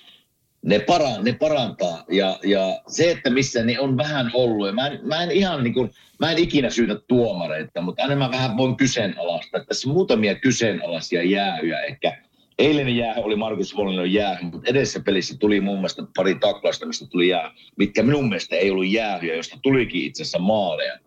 ne, 0.65 0.79
para, 0.79 1.21
ne 1.21 1.33
parantaa. 1.33 2.03
Ja, 2.11 2.39
ja 2.43 2.81
se, 2.87 3.11
että 3.11 3.29
missä 3.29 3.63
ne 3.63 3.79
on 3.79 3.97
vähän 3.97 4.31
ollut, 4.33 4.67
ja 4.67 4.73
mä 4.73 4.87
en, 4.87 4.99
mä 5.03 5.23
en 5.23 5.31
ihan 5.31 5.63
niin 5.63 5.73
kuin, 5.73 5.91
mä 6.19 6.31
en 6.31 6.37
ikinä 6.37 6.69
syytä 6.69 6.95
tuomareita, 7.07 7.81
mutta 7.81 8.03
aina 8.03 8.15
mä 8.15 8.31
vähän 8.31 8.57
voin 8.57 8.75
kyseenalaista. 8.75 9.63
Tässä 9.67 9.89
muutamia 9.89 10.35
kyseenalaisia 10.35 11.23
jäähyjä 11.23 11.81
ehkä. 11.81 12.17
Eilen 12.59 12.95
jää 12.95 13.15
oli 13.15 13.35
Markus 13.35 13.75
Vollinon 13.75 14.13
jää, 14.13 14.37
mutta 14.41 14.69
edessä 14.69 14.99
pelissä 14.99 15.37
tuli 15.37 15.61
muun 15.61 15.79
muassa 15.79 16.07
pari 16.15 16.35
taklasta, 16.35 16.85
mistä 16.85 17.05
tuli 17.11 17.27
jää, 17.27 17.51
mitkä 17.77 18.03
minun 18.03 18.29
mielestä 18.29 18.55
ei 18.55 18.71
ollut 18.71 18.87
jäähyjä, 18.87 19.35
josta 19.35 19.57
tulikin 19.61 20.05
itse 20.05 20.23
asiassa 20.23 20.39
maaleja. 20.39 20.99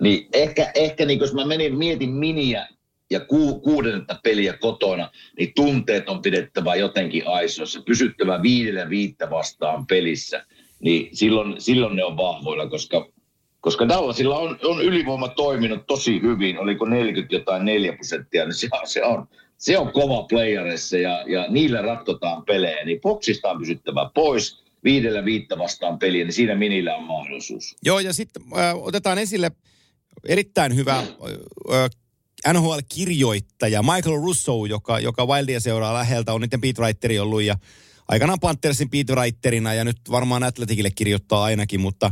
Niin 0.00 0.28
ehkä, 0.32 0.70
ehkä 0.74 1.06
niin 1.06 1.20
jos 1.20 1.34
mä 1.34 1.44
menin, 1.44 1.78
mietin 1.78 2.10
miniä 2.10 2.68
ja 3.10 3.20
ku, 3.20 3.60
kuudennetta 3.60 4.20
peliä 4.22 4.52
kotona, 4.52 5.10
niin 5.38 5.52
tunteet 5.54 6.08
on 6.08 6.22
pidettävä 6.22 6.74
jotenkin 6.74 7.28
aisoissa, 7.28 7.82
pysyttävä 7.86 8.42
viidellä 8.42 8.90
viittä 8.90 9.30
vastaan 9.30 9.86
pelissä, 9.86 10.44
niin 10.80 11.16
silloin, 11.16 11.60
silloin 11.60 11.96
ne 11.96 12.04
on 12.04 12.16
vahvoilla, 12.16 12.68
koska, 12.68 13.08
koska 13.60 13.88
Dallasilla 13.88 14.38
on, 14.38 14.58
on 14.64 14.82
ylivoima 14.82 15.28
toiminut 15.28 15.86
tosi 15.86 16.22
hyvin, 16.22 16.58
oliko 16.58 16.84
40 16.84 17.34
jotain 17.34 17.64
4 17.64 17.92
prosenttia, 17.92 18.44
niin 18.44 18.54
se, 18.54 18.68
se 18.84 19.04
on, 19.04 19.28
se 19.56 19.78
on 19.78 19.92
kova 19.92 20.22
playerissa 20.22 20.96
ja, 20.96 21.24
ja 21.26 21.46
niillä 21.48 21.82
ratkotaan 21.82 22.44
pelejä, 22.44 22.84
niin 22.84 23.00
Foxista 23.00 23.50
on 23.50 23.58
pysyttävä 23.58 24.10
pois, 24.14 24.64
viidellä 24.84 25.24
viittä 25.24 25.58
vastaan 25.58 25.98
peliä, 25.98 26.24
niin 26.24 26.32
siinä 26.32 26.54
minillä 26.54 26.96
on 26.96 27.04
mahdollisuus. 27.04 27.76
Joo, 27.84 28.00
ja 28.00 28.12
sitten 28.12 28.42
äh, 28.58 28.76
otetaan 28.76 29.18
esille 29.18 29.50
erittäin 30.28 30.76
hyvä 30.76 30.98
äh, 30.98 31.90
NHL-kirjoittaja 32.52 33.82
Michael 33.82 34.16
Russo, 34.16 34.66
joka, 34.66 35.00
joka 35.00 35.26
Wildia 35.26 35.60
seuraa 35.60 35.94
läheltä, 35.94 36.32
on 36.32 36.40
niiden 36.40 36.60
beatwriteri 36.60 37.18
ollut 37.18 37.42
ja 37.42 37.56
aikanaan 38.08 38.40
Panthersin 38.40 38.90
beatwriterina 38.90 39.74
ja 39.74 39.84
nyt 39.84 39.96
varmaan 40.10 40.42
Atleticille 40.42 40.90
kirjoittaa 40.90 41.44
ainakin, 41.44 41.80
mutta 41.80 42.10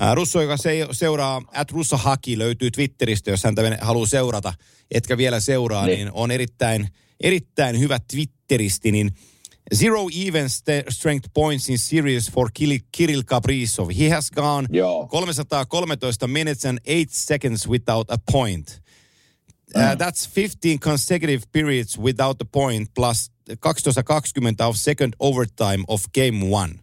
ää, 0.00 0.14
Russo, 0.14 0.40
joka 0.40 0.56
se, 0.56 0.86
seuraa, 0.90 1.42
at 1.54 1.70
Russo 1.70 1.96
Haki 1.96 2.38
löytyy 2.38 2.70
Twitteristä, 2.70 3.30
jos 3.30 3.44
häntä 3.44 3.78
haluaa 3.80 4.06
seurata, 4.06 4.52
etkä 4.90 5.16
vielä 5.16 5.40
seuraa, 5.40 5.86
niin, 5.86 5.96
niin 5.96 6.10
on 6.12 6.30
erittäin, 6.30 6.88
erittäin 7.20 7.80
hyvä 7.80 7.98
Twitteristi, 8.12 8.92
niin 8.92 9.10
Zero 9.74 10.08
even 10.12 10.48
st- 10.48 10.90
strength 10.90 11.28
points 11.34 11.68
in 11.68 11.78
series 11.78 12.30
for 12.30 12.50
Kirill 12.92 13.22
Kaprizov. 13.22 13.92
He 13.92 14.10
has 14.10 14.30
gone 14.30 14.66
Joo. 14.72 15.08
313 15.10 16.30
minutes 16.30 16.64
and 16.64 16.78
8 16.86 17.10
seconds 17.10 17.68
without 17.68 18.10
a 18.10 18.18
point. 18.32 18.80
Uh, 19.76 19.94
that's 19.96 20.26
15 20.26 20.78
consecutive 20.78 21.44
periods 21.52 21.98
without 21.98 22.40
a 22.40 22.44
point 22.44 22.88
plus 22.94 23.30
12-20 23.48 24.68
of 24.68 24.76
second 24.76 25.14
overtime 25.20 25.84
of 25.88 26.02
game 26.14 26.50
one. 26.50 26.74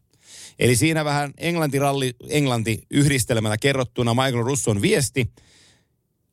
Eli 0.60 0.76
siinä 0.76 1.06
vähän 1.06 1.34
Englanti-ralli, 1.38 2.14
Englanti 2.30 2.84
yhdistelmällä 2.92 3.58
kerrottuna 3.58 4.14
Michael 4.14 4.44
Russon 4.44 4.82
viesti. 4.82 5.32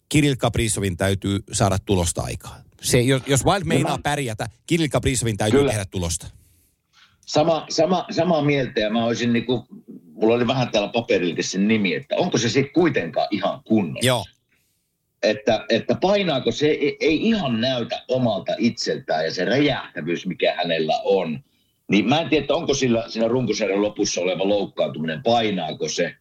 Kirill 0.09 0.37
Kaprizovin 0.38 0.97
täytyy 0.97 1.38
saada 1.53 1.79
tulosta 1.79 2.23
aikaan. 2.23 2.64
Se, 2.83 3.01
jos, 3.01 3.23
jos 3.27 3.45
Wild 3.45 3.64
meinaa 3.64 3.99
pärjätä, 4.03 4.49
Kirill 4.67 4.88
Kaprizovin 4.88 5.37
täytyy 5.37 5.61
Kyllä. 5.61 5.71
tehdä 5.71 5.85
tulosta. 5.85 6.27
Sama, 7.27 7.67
sama, 7.69 8.07
samaa 8.11 8.43
mieltä 8.43 8.81
ja 8.81 8.91
mä 8.91 9.05
olisin 9.05 9.33
niinku, 9.33 9.67
mulla 10.13 10.35
oli 10.35 10.47
vähän 10.47 10.71
täällä 10.71 10.89
paperillekin 10.89 11.45
sen 11.45 11.69
nimi, 11.69 11.95
että 11.95 12.17
onko 12.17 12.39
se 12.39 12.49
sitten 12.49 12.73
kuitenkaan 12.73 13.29
ihan 13.31 13.61
kunnossa. 13.65 14.07
Joo. 14.07 14.25
Että, 15.23 15.65
että 15.69 15.95
painaako 16.01 16.51
se, 16.51 16.67
ei, 16.67 16.97
ei 17.01 17.29
ihan 17.29 17.61
näytä 17.61 18.03
omalta 18.09 18.53
itseltään 18.59 19.25
ja 19.25 19.35
se 19.35 19.45
räjähtävyys, 19.45 20.27
mikä 20.27 20.55
hänellä 20.57 21.01
on. 21.05 21.41
Niin 21.89 22.09
mä 22.09 22.21
en 22.21 22.29
tiedä, 22.29 22.43
että 22.43 22.55
onko 22.55 22.75
sillä 22.75 23.05
siinä 23.09 23.29
runkosarjan 23.29 23.83
lopussa 23.83 24.21
oleva 24.21 24.49
loukkaantuminen, 24.49 25.23
painaako 25.23 25.89
se 25.89 26.15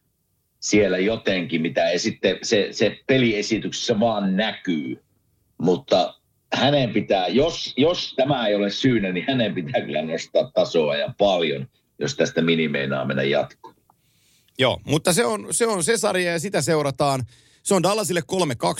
siellä 0.60 0.98
jotenkin, 0.98 1.62
mitä 1.62 1.88
ei 1.88 1.98
sitten 1.98 2.38
se, 2.42 2.68
se 2.70 2.98
peliesityksessä 3.06 4.00
vaan 4.00 4.36
näkyy. 4.36 5.04
Mutta 5.58 6.14
hänen 6.56 6.92
pitää, 6.92 7.28
jos, 7.28 7.72
jos 7.76 8.14
tämä 8.16 8.46
ei 8.46 8.54
ole 8.54 8.70
syynä, 8.70 9.12
niin 9.12 9.24
hänen 9.28 9.54
pitää 9.54 9.80
kyllä 9.80 10.02
nostaa 10.02 10.50
tasoa 10.54 10.96
ja 10.96 11.14
paljon, 11.18 11.68
jos 11.98 12.16
tästä 12.16 12.42
minimeinaa 12.42 13.04
mennä 13.04 13.22
jatkoon. 13.22 13.74
Joo, 14.58 14.80
mutta 14.84 15.12
se 15.12 15.24
on, 15.24 15.46
se 15.50 15.66
on 15.66 15.84
se 15.84 15.96
sarja 15.96 16.32
ja 16.32 16.38
sitä 16.38 16.62
seurataan. 16.62 17.24
Se 17.62 17.74
on 17.74 17.82
Dallasille 17.82 18.22
3-2 18.32 18.34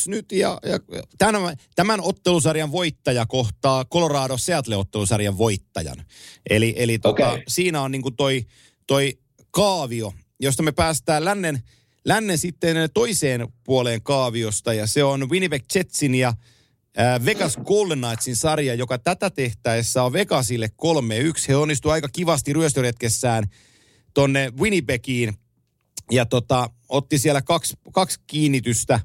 nyt 0.06 0.32
ja, 0.32 0.58
ja 0.66 0.78
tämän, 1.18 1.56
tämän 1.74 2.00
ottelusarjan 2.00 2.72
voittaja 2.72 3.26
kohtaa 3.26 3.84
Colorado 3.84 4.36
Seattle-ottelusarjan 4.36 5.38
voittajan. 5.38 6.04
Eli, 6.50 6.74
eli 6.76 6.98
tota, 6.98 7.30
Okei. 7.30 7.42
siinä 7.48 7.82
on 7.82 7.90
niinku 7.90 8.10
toi, 8.10 8.46
toi 8.86 9.18
kaavio, 9.50 10.12
josta 10.40 10.62
me 10.62 10.72
päästään 10.72 11.24
lännen, 11.24 11.62
lännen 12.04 12.38
sitten 12.38 12.76
toiseen 12.94 13.48
puoleen 13.64 14.02
kaaviosta 14.02 14.74
ja 14.74 14.86
se 14.86 15.04
on 15.04 15.30
Winnipeg 15.30 15.62
Jetsin 15.74 16.14
ja 16.14 16.32
Vegas 17.24 17.56
Golden 17.64 18.00
Knightsin 18.00 18.36
sarja, 18.36 18.74
joka 18.74 18.98
tätä 18.98 19.30
tehtäessä 19.30 20.02
on 20.02 20.12
Vegasille 20.12 20.66
3-1. 20.66 21.44
He 21.48 21.56
onnistu 21.56 21.90
aika 21.90 22.08
kivasti 22.08 22.52
ryöstöretkessään 22.52 23.44
tonne 24.14 24.52
Winnipegiin 24.60 25.34
ja 26.10 26.26
tota, 26.26 26.70
otti 26.88 27.18
siellä 27.18 27.42
kaksi, 27.42 27.76
kaksi 27.92 28.20
kiinnitystä 28.26 29.00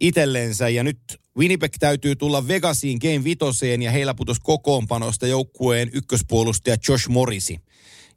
itsellensä 0.00 0.68
ja 0.68 0.82
nyt 0.82 0.98
Winnipeg 1.38 1.72
täytyy 1.78 2.16
tulla 2.16 2.48
Vegasiin 2.48 2.98
Game 2.98 3.24
Vitoseen 3.24 3.82
ja 3.82 3.90
heillä 3.90 4.14
putosi 4.14 4.40
kokoonpanosta 4.42 5.26
joukkueen 5.26 5.90
ykköspuolustaja 5.92 6.76
Josh 6.88 7.08
Morrisi. 7.08 7.60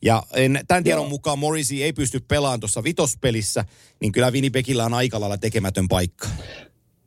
Ja 0.01 0.23
en, 0.33 0.59
tämän 0.67 0.83
tiedon 0.83 1.03
Joo. 1.03 1.09
mukaan 1.09 1.39
Morrisi 1.39 1.83
ei 1.83 1.93
pysty 1.93 2.19
pelaamaan 2.19 2.59
tuossa 2.59 2.83
vitospelissä, 2.83 3.65
niin 4.01 4.11
kyllä 4.11 4.31
Winnipegillä 4.31 4.85
on 4.85 4.93
aika 4.93 5.19
lailla 5.19 5.37
tekemätön 5.37 5.87
paikka. 5.87 6.27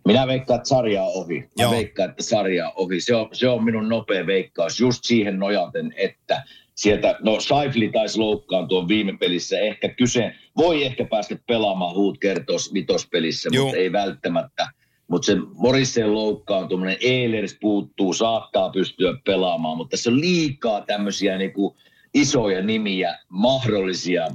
Minä 0.04 0.26
veikkaan, 0.26 0.56
että 0.56 0.68
sarja 0.68 1.02
on 1.02 1.12
ohi. 1.14 1.40
Mä 1.40 1.62
Joo. 1.62 1.70
veikkaan, 1.70 2.10
että 2.10 2.22
sarja 2.22 2.68
on 2.68 2.72
ohi. 2.76 3.00
Se 3.00 3.14
on, 3.14 3.28
se 3.32 3.48
on 3.48 3.64
minun 3.64 3.88
nopea 3.88 4.26
veikkaus 4.26 4.80
just 4.80 5.04
siihen 5.04 5.38
nojaten, 5.38 5.94
että 5.96 6.42
sieltä, 6.74 7.16
no 7.20 7.40
Saifli 7.40 7.88
taisi 7.88 8.18
loukkaantua 8.18 8.88
viime 8.88 9.16
pelissä. 9.20 9.58
Ehkä 9.58 9.88
kyse, 9.88 10.34
voi 10.56 10.84
ehkä 10.84 11.04
päästä 11.04 11.36
pelaamaan 11.46 11.94
huut 11.94 12.18
kertos 12.18 12.74
vitospelissä, 12.74 13.48
Joo. 13.52 13.64
mutta 13.64 13.78
ei 13.78 13.92
välttämättä. 13.92 14.68
Mutta 15.08 15.26
se 15.26 15.36
Morisen 15.54 16.14
loukkaantuminen, 16.14 16.96
Ehlers 17.00 17.56
puuttuu, 17.60 18.12
saattaa 18.12 18.70
pystyä 18.70 19.14
pelaamaan, 19.24 19.76
mutta 19.76 19.90
tässä 19.90 20.10
on 20.10 20.20
liikaa 20.20 20.80
tämmöisiä 20.80 21.38
niinku 21.38 21.76
isoja 22.14 22.62
nimiä, 22.62 23.18
mahdollisia 23.28 24.26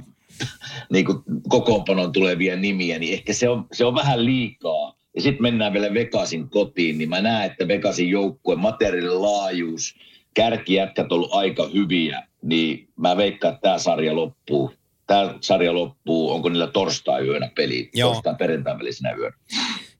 niinku 0.92 1.22
kokoonpanon 1.48 2.12
tulevia 2.12 2.56
nimiä, 2.56 2.98
niin 2.98 3.14
ehkä 3.14 3.32
se 3.32 3.48
on, 3.48 3.66
se 3.72 3.84
on 3.84 3.94
vähän 3.94 4.24
liikaa. 4.24 4.97
Ja 5.18 5.22
sitten 5.22 5.42
mennään 5.42 5.72
vielä 5.72 5.94
Vegasin 5.94 6.50
kotiin, 6.50 6.98
niin 6.98 7.08
mä 7.08 7.20
näen, 7.20 7.50
että 7.50 7.68
Vegasin 7.68 8.08
joukkueen 8.08 8.60
materiaalin 8.60 9.22
laajuus, 9.22 9.94
kärkijätkät 10.34 11.12
on 11.12 11.16
ollut 11.16 11.32
aika 11.32 11.68
hyviä, 11.74 12.22
niin 12.42 12.88
mä 12.96 13.16
veikkaan, 13.16 13.54
että 13.54 13.62
tämä 13.62 13.78
sarja 13.78 14.16
loppuu. 14.16 14.72
Tämä 15.06 15.34
sarja 15.40 15.74
loppuu, 15.74 16.30
onko 16.30 16.48
niillä 16.48 16.66
torstai-yönä 16.66 17.50
peli, 17.56 17.90
Joo. 17.94 18.12
torstai 18.12 18.34
perjantai 18.34 18.78
välisenä 18.78 19.12
yönä. 19.12 19.36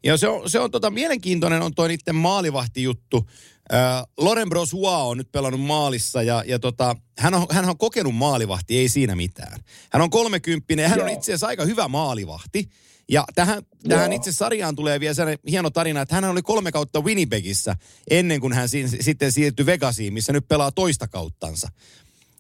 Ja 0.04 0.16
se 0.16 0.28
on, 0.28 0.50
se 0.50 0.58
on 0.58 0.70
tota, 0.70 0.90
mielenkiintoinen 0.90 1.62
on 1.62 1.74
toi 1.74 1.88
niiden 1.88 2.14
maalivahtijuttu. 2.14 3.28
Äh, 3.72 4.02
Loren 4.18 4.48
Brosua 4.48 4.96
on 4.98 5.16
nyt 5.16 5.32
pelannut 5.32 5.60
maalissa 5.60 6.22
ja, 6.22 6.42
ja 6.46 6.58
tota, 6.58 6.96
hän, 7.18 7.34
on, 7.34 7.46
hän 7.50 7.68
on 7.68 7.78
kokenut 7.78 8.14
maalivahti, 8.14 8.78
ei 8.78 8.88
siinä 8.88 9.16
mitään. 9.16 9.60
Hän 9.92 10.02
on 10.02 10.10
kolmekymppinen 10.10 10.82
ja 10.82 10.88
hän 10.88 11.00
on 11.00 11.06
Joo. 11.06 11.14
itse 11.14 11.32
asiassa 11.32 11.46
aika 11.46 11.64
hyvä 11.64 11.88
maalivahti. 11.88 12.68
Ja 13.10 13.24
tähän, 13.34 13.62
tähän 13.88 14.12
Joo. 14.12 14.16
itse 14.16 14.32
sarjaan 14.32 14.76
tulee 14.76 15.00
vielä 15.00 15.14
sellainen 15.14 15.38
hieno 15.50 15.70
tarina, 15.70 16.00
että 16.00 16.14
hän 16.14 16.24
oli 16.24 16.42
kolme 16.42 16.72
kautta 16.72 17.00
Winnipegissä 17.00 17.76
ennen 18.10 18.40
kuin 18.40 18.52
hän 18.52 18.68
si- 18.68 18.88
sitten 19.00 19.32
siirtyi 19.32 19.66
Vegasiin, 19.66 20.12
missä 20.12 20.32
nyt 20.32 20.48
pelaa 20.48 20.72
toista 20.72 21.08
kauttansa. 21.08 21.68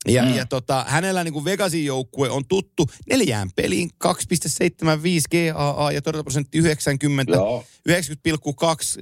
Ja, 0.08 0.22
mm. 0.22 0.34
ja 0.34 0.46
tota, 0.46 0.84
hänellä 0.88 1.24
niin 1.24 1.32
kuin 1.32 1.44
Vegasin 1.44 1.84
joukkue 1.84 2.30
on 2.30 2.46
tuttu 2.48 2.86
neljään 3.10 3.50
peliin 3.56 3.90
2,75 4.04 5.54
GAA 5.54 5.92
ja 5.92 6.02
torjuntaprosentti 6.02 6.58
90. 6.58 7.32
Joo. 7.32 7.64
90,2 7.88 7.94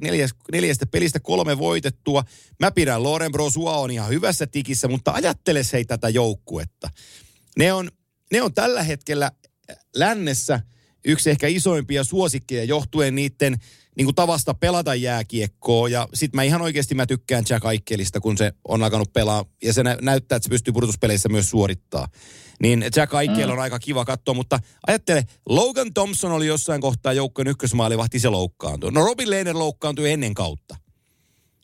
neljäs, 0.01 0.31
neljästä 0.53 0.87
pelistä 0.87 1.21
kolme 1.21 1.59
voitettua. 1.59 2.25
Mä 2.61 2.71
pidän 2.71 3.03
Loren 3.03 3.33
Brosua 3.33 3.77
on 3.77 3.91
ihan 3.91 4.09
hyvässä 4.09 4.47
tikissä, 4.47 4.89
mutta 4.89 5.13
ajattele 5.13 5.63
hei 5.73 5.85
tätä 5.85 6.09
joukkuetta. 6.09 6.91
Ne 7.59 7.73
on, 7.73 7.91
ne 8.33 8.43
on 8.43 8.55
tällä 8.55 8.83
hetkellä 8.83 9.31
lännessä 9.97 10.61
yksi 11.07 11.31
ehkä 11.31 11.47
isoimpia 11.47 12.05
suosikkeja 12.05 12.65
johtuen 12.65 13.15
niiden 13.15 13.57
niin 13.97 14.07
kuin 14.07 14.15
tavasta 14.15 14.55
pelata 14.55 14.95
jääkiekkoa. 14.95 15.89
Ja 15.89 16.09
sit 16.15 16.35
mä 16.35 16.43
ihan 16.43 16.63
oikeasti 16.63 16.95
mä 16.95 17.07
tykkään 17.07 17.45
Jack 17.49 17.65
Aikkelista, 17.65 18.21
kun 18.21 18.39
se 18.39 18.53
on 18.69 18.83
alkanut 18.83 19.13
pelaa. 19.13 19.45
Ja 19.63 19.73
se 19.73 19.83
nä- 19.83 19.99
näyttää, 20.03 20.37
että 20.37 20.45
se 20.45 20.51
pystyy 20.51 20.73
pudotuspeleissä 20.73 21.29
myös 21.29 21.51
suorittaa. 21.51 22.09
Niin 22.63 22.85
Jack 22.97 23.15
Aikkel 23.15 23.51
on 23.51 23.59
aika 23.59 23.79
kiva 23.79 24.05
katsoa, 24.05 24.35
mutta 24.35 24.59
ajattele, 24.87 25.25
Logan 25.49 25.95
Thompson 25.95 26.33
oli 26.33 26.47
jossain 26.47 26.81
kohtaa 26.81 27.13
joukkojen 27.13 27.49
ykkösmaalivahti, 27.49 28.19
se 28.19 28.29
loukkaantui. 28.29 28.93
No 28.93 29.05
Robin 29.05 29.31
Lehner 29.31 29.59
loukkaantui 29.59 30.11
ennen 30.11 30.35
kautta. 30.35 30.77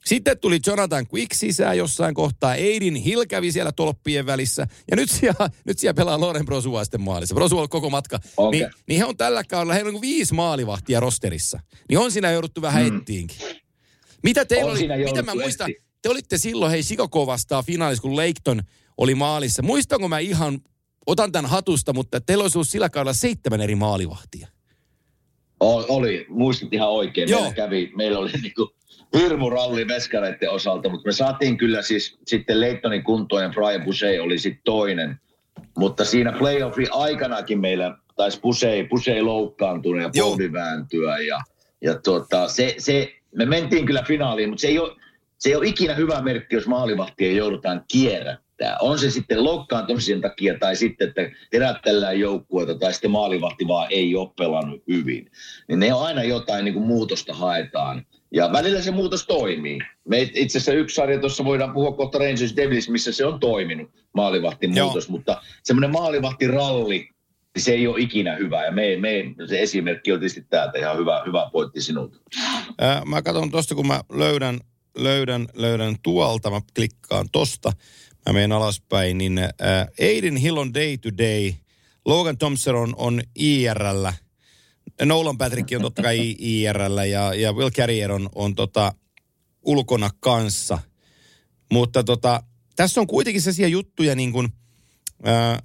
Sitten 0.04 0.38
tuli 0.38 0.58
Jonathan 0.66 1.06
Quick 1.14 1.32
sisään 1.34 1.78
jossain 1.78 2.14
kohtaa. 2.14 2.50
Aidin 2.50 2.94
Hill 2.94 3.24
kävi 3.28 3.52
siellä 3.52 3.72
tolppien 3.72 4.26
välissä. 4.26 4.66
Ja 4.90 4.96
nyt 4.96 5.10
siellä, 5.10 5.50
nyt 5.66 5.78
siellä 5.78 5.94
pelaa 5.94 6.20
Loren 6.20 6.44
Brosua 6.44 6.84
sitten 6.84 7.00
maalissa. 7.00 7.34
Brosua 7.34 7.62
on 7.62 7.68
koko 7.68 7.90
matka. 7.90 8.18
Okei. 8.36 8.60
Niin, 8.60 8.70
niin 8.88 8.98
he 8.98 9.04
on 9.04 9.16
tällä 9.16 9.44
kaudella, 9.44 9.74
heillä 9.74 9.88
on 9.88 9.94
niin 9.94 10.02
viisi 10.02 10.34
maalivahtia 10.34 11.00
rosterissa. 11.00 11.60
Niin 11.88 11.98
on 11.98 12.12
siinä 12.12 12.30
jouduttu 12.30 12.62
vähän 12.62 12.88
mm. 12.88 12.98
ettiinkin. 12.98 13.36
Mitä 14.22 14.44
teillä 14.44 14.72
On 14.72 14.78
oli, 14.78 15.04
mitä 15.04 15.22
mä 15.22 15.34
muistan, 15.34 15.70
te 16.02 16.08
olitte 16.08 16.38
silloin 16.38 16.70
hei 16.70 16.82
Chicago 16.82 17.26
vastaan 17.26 17.64
finaalissa, 17.64 18.02
kun 18.02 18.16
Leighton 18.16 18.62
oli 18.98 19.14
maalissa. 19.14 19.62
Muistanko 19.62 20.08
mä 20.08 20.18
ihan, 20.18 20.60
otan 21.06 21.32
tämän 21.32 21.50
hatusta, 21.50 21.92
mutta 21.92 22.20
teillä 22.20 22.42
olisi 22.42 22.58
ollut 22.58 22.68
sillä 22.68 22.88
kaudella 22.88 23.12
seitsemän 23.12 23.60
eri 23.60 23.74
maalivahtia. 23.74 24.48
Oli, 25.60 26.26
muistit 26.28 26.72
ihan 26.72 26.90
oikein. 26.90 27.28
Joo. 27.28 27.40
Meillä 27.40 27.54
kävi, 27.54 27.92
meillä 27.96 28.18
oli 28.18 28.32
niinku 28.42 28.74
hirmu 29.18 29.50
ralli 29.50 29.88
veskareiden 29.88 30.50
osalta, 30.50 30.88
mutta 30.88 31.06
me 31.08 31.12
saatiin 31.12 31.58
kyllä 31.58 31.82
siis 31.82 32.18
sitten 32.26 32.60
Leittonin 32.60 33.04
kuntoon 33.04 33.42
ja 33.42 33.48
Brian 33.48 33.82
Boucher 33.84 34.22
oli 34.22 34.38
sitten 34.38 34.62
toinen. 34.64 35.20
Mutta 35.76 36.04
siinä 36.04 36.32
playoffin 36.32 36.86
aikanakin 36.90 37.60
meillä 37.60 37.96
taisi 38.16 38.40
Boucher, 38.40 38.88
Boucher 38.88 39.24
loukkaantua 39.24 40.00
ja 40.00 40.10
polvi 40.18 40.52
vääntyä 40.52 41.18
ja, 41.18 41.40
ja 41.80 41.94
tuota, 41.94 42.48
se, 42.48 42.74
se, 42.78 43.12
me 43.34 43.46
mentiin 43.46 43.86
kyllä 43.86 44.02
finaaliin, 44.02 44.48
mutta 44.48 44.60
se 44.60 44.68
ei 44.68 44.78
ole, 44.78 44.96
se 45.38 45.48
ei 45.48 45.56
ole 45.56 45.66
ikinä 45.66 45.94
hyvä 45.94 46.22
merkki, 46.22 46.54
jos 46.54 46.66
maalivahtia 46.66 47.32
joudutaan 47.32 47.84
kierrättää. 47.92 48.76
On 48.80 48.98
se 48.98 49.10
sitten 49.10 49.44
loukkaantumisen 49.44 50.20
takia 50.20 50.58
tai 50.58 50.76
sitten, 50.76 51.08
että 51.08 51.30
herättellään 51.52 52.20
joukkueita 52.20 52.74
tai 52.74 52.92
sitten 52.92 53.10
maalivahti 53.10 53.68
vaan 53.68 53.86
ei 53.90 54.16
ole 54.16 54.30
pelannut 54.38 54.82
hyvin. 54.88 55.30
Niin 55.68 55.80
ne 55.80 55.94
on 55.94 56.06
aina 56.06 56.22
jotain 56.22 56.64
niin 56.64 56.74
kuin 56.74 56.86
muutosta 56.86 57.34
haetaan. 57.34 58.06
Ja 58.34 58.52
välillä 58.52 58.82
se 58.82 58.90
muutos 58.90 59.26
toimii. 59.26 59.78
Me 60.08 60.22
itse 60.22 60.58
asiassa 60.58 60.72
yksi 60.72 60.94
sarja 60.94 61.20
tuossa 61.20 61.44
voidaan 61.44 61.72
puhua 61.72 61.92
kohta 61.92 62.18
Rangers 62.18 62.56
Devils, 62.56 62.88
missä 62.88 63.12
se 63.12 63.26
on 63.26 63.40
toiminut, 63.40 63.90
maalivahtin 64.14 64.70
muutos. 64.70 65.08
Mutta 65.08 65.42
semmoinen 65.62 65.92
maalivahtiralli, 65.92 67.08
niin 67.54 67.62
se 67.62 67.72
ei 67.72 67.86
ole 67.86 68.00
ikinä 68.00 68.36
hyvä. 68.36 68.64
Ja 68.64 68.72
me, 68.72 68.96
me, 68.96 69.34
se 69.46 69.62
esimerkki 69.62 70.12
on 70.12 70.18
tietysti 70.18 70.46
täältä 70.50 70.78
ihan 70.78 70.98
hyvä, 70.98 71.22
hyvä 71.26 71.50
pointti 71.52 71.80
sinulta. 71.80 72.18
Ää, 72.78 73.02
mä 73.04 73.22
katson 73.22 73.50
tosta, 73.50 73.74
kun 73.74 73.86
mä 73.86 74.00
löydän, 74.12 74.60
löydän, 74.98 75.46
löydän 75.54 75.96
tuolta, 76.02 76.50
mä 76.50 76.60
klikkaan 76.76 77.26
tosta, 77.32 77.72
mä 78.26 78.32
menen 78.32 78.52
alaspäin, 78.52 79.18
niin 79.18 79.38
ää, 79.38 79.88
Aiden 80.00 80.36
Hill 80.36 80.56
on 80.56 80.74
day 80.74 80.96
to 80.96 81.08
day, 81.18 81.52
Logan 82.04 82.38
Thompson 82.38 82.76
on, 82.76 82.94
on 82.96 83.22
IRllä, 83.34 84.12
Nolan 85.04 85.38
Patrick 85.38 85.72
on 85.76 85.82
totta 85.82 86.02
kai 86.02 86.18
I- 86.20 86.62
IRllä 86.62 87.04
ja, 87.04 87.34
ja 87.34 87.52
Will 87.52 87.70
Carrier 87.70 88.12
on, 88.12 88.28
on 88.34 88.54
tota, 88.54 88.94
ulkona 89.62 90.10
kanssa. 90.20 90.78
Mutta 91.72 92.04
tota, 92.04 92.42
tässä 92.76 93.00
on 93.00 93.06
kuitenkin 93.06 93.42
sellaisia 93.42 93.68
juttuja 93.68 94.14
niin 94.14 94.32
kuin, 94.32 94.48
ää, 95.24 95.62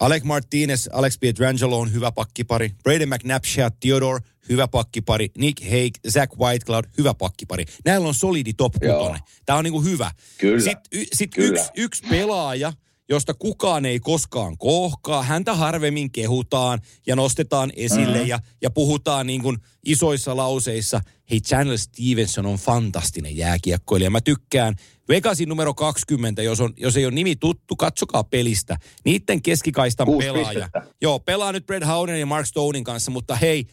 Alec 0.00 0.24
Martinez, 0.24 0.86
Alex 0.92 1.18
Pietrangelo 1.20 1.80
on 1.80 1.92
hyvä 1.92 2.12
pakkipari. 2.12 2.70
Braden 2.82 3.08
McNabb, 3.08 3.44
Theodore, 3.80 4.20
hyvä 4.48 4.68
pakkipari. 4.68 5.28
Nick 5.38 5.64
Hague, 5.64 6.10
Zach 6.10 6.38
Whitecloud, 6.38 6.84
hyvä 6.98 7.14
pakkipari. 7.14 7.64
Näillä 7.84 8.08
on 8.08 8.14
solidi 8.14 8.52
top 8.52 8.72
Joo. 8.82 8.98
kutonen. 8.98 9.20
Tämä 9.46 9.58
on 9.58 9.64
niinku 9.64 9.82
hyvä. 9.82 10.10
Kyllä. 10.38 10.60
Sitten 10.60 11.00
y, 11.00 11.04
sit 11.12 11.30
Kyllä. 11.34 11.60
yksi, 11.60 11.70
yksi 11.76 12.02
pelaaja, 12.08 12.72
josta 13.08 13.34
kukaan 13.34 13.86
ei 13.86 14.00
koskaan 14.00 14.58
kohkaa. 14.58 15.22
Häntä 15.22 15.54
harvemmin 15.54 16.12
kehutaan 16.12 16.80
ja 17.06 17.16
nostetaan 17.16 17.72
esille 17.76 18.06
mm-hmm. 18.06 18.28
ja, 18.28 18.38
ja 18.62 18.70
puhutaan 18.70 19.26
niin 19.26 19.42
kuin 19.42 19.56
isoissa 19.84 20.36
lauseissa. 20.36 21.00
Hei, 21.30 21.40
Channel 21.40 21.76
Stevenson 21.76 22.46
on 22.46 22.58
fantastinen 22.58 23.36
jääkiekkoilija. 23.36 24.10
Mä 24.10 24.20
tykkään 24.20 24.74
Vegasin 25.08 25.48
numero 25.48 25.74
20, 25.74 26.42
jos, 26.42 26.60
on, 26.60 26.74
jos 26.76 26.96
ei 26.96 27.04
ole 27.04 27.14
nimi 27.14 27.36
tuttu, 27.36 27.76
katsokaa 27.76 28.24
pelistä. 28.24 28.76
Niiden 29.04 29.42
keskikaistan 29.42 30.06
pelaaja. 30.18 30.48
pistettä. 30.48 30.82
Joo, 31.00 31.18
pelaa 31.20 31.52
nyt 31.52 31.66
Brad 31.66 31.86
Howden 31.86 32.20
ja 32.20 32.26
Mark 32.26 32.46
Stonein 32.46 32.84
kanssa, 32.84 33.10
mutta 33.10 33.36
hei, 33.36 33.66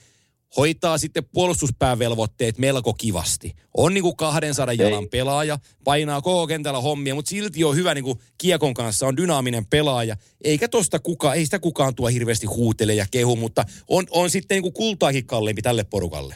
hoitaa 0.58 0.98
sitten 0.98 1.26
puolustuspäävelvoitteet 1.34 2.58
melko 2.58 2.94
kivasti. 2.94 3.56
On 3.78 3.94
niinku 3.94 4.16
200 4.16 4.74
jalan 4.74 5.04
Ei. 5.04 5.10
pelaaja, 5.10 5.60
painaa 5.84 6.22
koko 6.22 6.48
kentällä 6.48 6.82
hommia, 6.82 7.16
mutta 7.16 7.30
silti 7.30 7.64
on 7.64 7.76
hyvä 7.76 7.94
niinku 7.94 8.22
kiekon 8.38 8.74
kanssa, 8.74 9.08
on 9.08 9.18
dynaaminen 9.18 9.66
pelaaja. 9.66 10.16
Eikä 10.44 10.68
tosta 10.68 11.00
kukaan, 11.00 11.36
ei 11.36 11.46
sitä 11.46 11.60
kukaan 11.60 11.96
tuo 11.96 12.08
hirveästi 12.08 12.48
huutele 12.48 12.94
ja 12.94 13.06
kehu, 13.12 13.36
mutta 13.36 13.64
on, 13.88 14.06
on 14.12 14.30
sitten 14.30 14.56
niinku 14.56 14.72
kultaakin 14.72 15.26
kalliimpi 15.26 15.62
tälle 15.62 15.84
porukalle. 15.84 16.36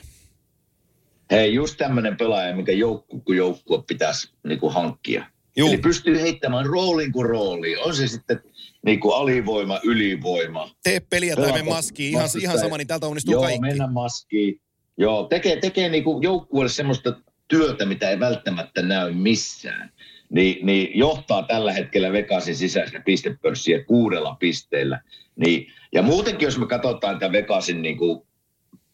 Hei, 1.32 1.54
just 1.54 1.78
tämmöinen 1.78 2.18
pelaaja, 2.18 2.56
mikä 2.56 2.72
joukku 2.72 3.20
kuin 3.20 3.38
joukkue 3.38 3.84
pitäisi 3.88 4.30
niin 4.48 4.60
kuin 4.60 4.74
hankkia. 4.74 5.26
Juu. 5.58 5.70
Eli 5.70 5.78
pystyy 5.78 6.22
heittämään 6.22 6.66
roolin 6.66 7.12
kuin 7.12 7.30
rooli. 7.30 7.78
On 7.78 7.96
se 7.96 8.08
sitten 8.08 8.42
niin 8.86 9.00
kuin 9.00 9.16
alivoima, 9.16 9.80
ylivoima. 9.84 10.70
Tee 10.84 11.00
peliä 11.00 11.36
tai 11.36 11.46
Pelata 11.46 11.64
me 11.64 11.70
maskiin, 11.70 12.12
ihan, 12.12 12.30
ihan 12.42 12.60
sama, 12.60 12.78
niin 12.78 12.88
tältä 12.88 13.08
onnistuu 13.08 13.34
Joo, 13.34 13.42
kaikki. 13.42 13.62
mennä 13.62 13.88
maskiin. 13.88 14.62
Joo, 14.98 15.24
tekee, 15.24 15.56
tekee 15.56 15.90
niin 15.90 16.04
kuin 16.04 16.24
joukkueelle 16.24 16.70
semmoista 16.70 17.14
työtä, 17.48 17.86
mitä 17.86 18.10
ei 18.10 18.20
välttämättä 18.20 18.82
näy 18.82 19.14
missään. 19.14 19.92
Niin, 20.30 20.66
niin 20.66 20.92
johtaa 20.94 21.44
tällä 21.44 21.74
hetkellä 21.74 22.12
Vegasin 22.12 22.56
sisäistä 22.56 23.02
pistepörssiä 23.06 23.84
kuudella 23.84 24.36
pisteellä. 24.40 25.02
Niin, 25.36 25.68
ja 25.94 26.02
muutenkin, 26.02 26.46
jos 26.46 26.58
me 26.58 26.68
katsotaan 26.68 27.20
tämän 27.20 27.32
Vegasin 27.32 27.82
niin 27.82 27.98
kuin 27.98 28.22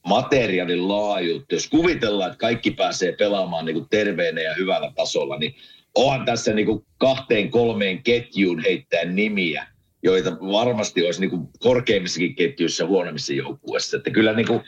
materiaalin 0.08 0.88
laajuutta, 0.88 1.56
jos 1.56 1.70
kuvitellaan, 1.70 2.32
että 2.32 2.40
kaikki 2.40 2.72
pääsee 2.72 3.12
pelaamaan 3.12 3.66
niin 3.66 3.74
kuin 3.74 3.90
terveenä 3.90 4.42
ja 4.42 4.54
hyvällä 4.54 4.92
tasolla, 4.96 5.38
niin 5.38 5.56
onhan 5.96 6.26
tässä 6.26 6.54
niin 6.54 6.66
kuin 6.66 6.86
kahteen 6.98 7.52
kolmeen 7.52 8.04
ketjuun 8.04 8.60
heittää 8.60 9.06
nimiä, 9.06 9.68
joita 10.06 10.32
varmasti 10.32 11.06
olisi 11.06 11.20
niin 11.20 11.30
kuin 11.30 11.48
korkeimmissakin 11.60 12.36
ketjuissa 12.36 12.86
huonommissa 12.86 13.34
joukkueissa. 13.34 13.98
Että 13.98 14.12
kyllä 14.12 14.34
niin 14.34 14.48
kuin, 14.48 14.62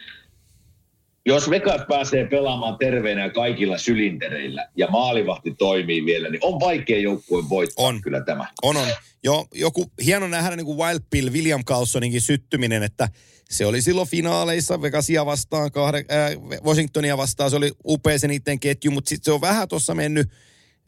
jos 1.26 1.50
Vegas 1.50 1.82
pääsee 1.88 2.28
pelaamaan 2.28 2.78
terveenä 2.78 3.22
ja 3.22 3.30
kaikilla 3.30 3.78
sylintereillä 3.78 4.70
ja 4.76 4.88
maalivahti 4.88 5.56
toimii 5.58 6.06
vielä, 6.06 6.30
niin 6.30 6.40
on 6.44 6.60
vaikea 6.60 7.00
joukkueen 7.00 7.50
voittaa 7.50 7.86
On. 7.86 8.02
kyllä 8.02 8.22
tämä. 8.22 8.48
On, 8.64 8.78
on. 8.78 8.88
Joo, 9.24 9.48
joku 9.54 9.92
hieno 10.06 10.28
nähdä 10.28 10.56
niin 10.56 10.66
kuin 10.66 10.78
Wild 10.78 11.00
Bill 11.12 11.32
William 11.32 11.66
Carlsoninkin 11.66 12.22
syttyminen, 12.22 12.84
että 12.84 13.10
se 13.50 13.66
oli 13.66 13.82
silloin 13.82 14.08
finaaleissa 14.08 14.82
Vegasia 14.82 15.26
vastaan, 15.26 15.72
kahde, 15.72 15.98
äh, 15.98 16.62
Washingtonia 16.64 17.18
vastaan, 17.18 17.50
se 17.50 17.56
oli 17.56 17.72
upea 17.86 18.20
se 18.20 18.28
niiden 18.28 18.60
ketju, 18.60 18.92
mutta 18.92 19.10
sitten 19.10 19.26
se 19.26 19.32
on 19.32 19.42
vähän 19.42 19.68
tuossa 19.68 19.96
mennyt 19.96 20.30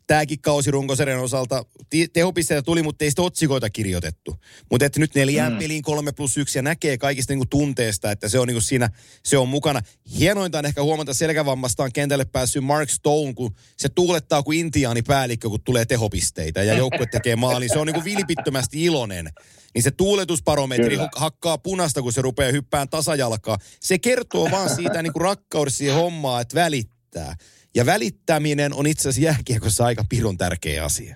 tämäkin 0.09 0.41
kausi 0.41 0.71
runkosarjan 0.71 1.19
osalta. 1.19 1.65
Tehopisteitä 2.13 2.61
tuli, 2.61 2.83
mutta 2.83 3.05
ei 3.05 3.09
sitä 3.09 3.21
otsikoita 3.21 3.69
kirjoitettu. 3.69 4.35
Mutta 4.71 4.85
että 4.85 4.99
nyt 4.99 5.15
neljään 5.15 5.53
mm. 5.53 5.59
peliin 5.59 5.81
kolme 5.81 6.11
plus 6.11 6.37
yksi 6.37 6.57
ja 6.57 6.61
näkee 6.61 6.97
kaikista 6.97 7.33
niinku 7.33 7.45
tunteesta, 7.45 8.11
että 8.11 8.29
se 8.29 8.39
on 8.39 8.47
niinku 8.47 8.61
siinä, 8.61 8.89
se 9.23 9.37
on 9.37 9.49
mukana. 9.49 9.81
Hienointa 10.19 10.59
on 10.59 10.65
ehkä 10.65 10.83
huomata 10.83 11.13
selkävammastaan 11.13 11.91
kentälle 11.93 12.25
päässyt 12.25 12.63
Mark 12.63 12.89
Stone, 12.89 13.33
kun 13.33 13.55
se 13.77 13.89
tuulettaa 13.89 14.43
kuin 14.43 14.59
intiaani 14.59 15.01
päällikkö, 15.01 15.49
kun 15.49 15.63
tulee 15.63 15.85
tehopisteitä 15.85 16.63
ja 16.63 16.73
joukkue 16.73 17.05
tekee 17.05 17.35
maali. 17.35 17.69
Se 17.69 17.79
on 17.79 17.87
niinku 17.87 18.03
vilpittömästi 18.03 18.83
iloinen. 18.83 19.29
Niin 19.73 19.83
se 19.83 19.91
tuuletusparometri 19.91 20.89
Kyllä. 20.89 21.09
hakkaa 21.15 21.57
punasta, 21.57 22.01
kun 22.01 22.13
se 22.13 22.21
rupeaa 22.21 22.51
hyppään 22.51 22.89
tasajalkaa. 22.89 23.57
Se 23.79 23.99
kertoo 23.99 24.51
vaan 24.51 24.75
siitä 24.75 25.01
niinku 25.01 25.19
rakkaudesta 25.19 25.77
siihen 25.77 25.95
hommaa, 25.95 26.41
että 26.41 26.55
välittää. 26.55 27.35
Ja 27.79 27.85
välittäminen 27.85 28.73
on 28.73 28.87
itse 28.87 29.09
asiassa 29.09 29.25
jääkiekossa 29.31 29.85
aika 29.85 30.03
pirun 30.09 30.37
tärkeä 30.37 30.83
asia. 30.83 31.15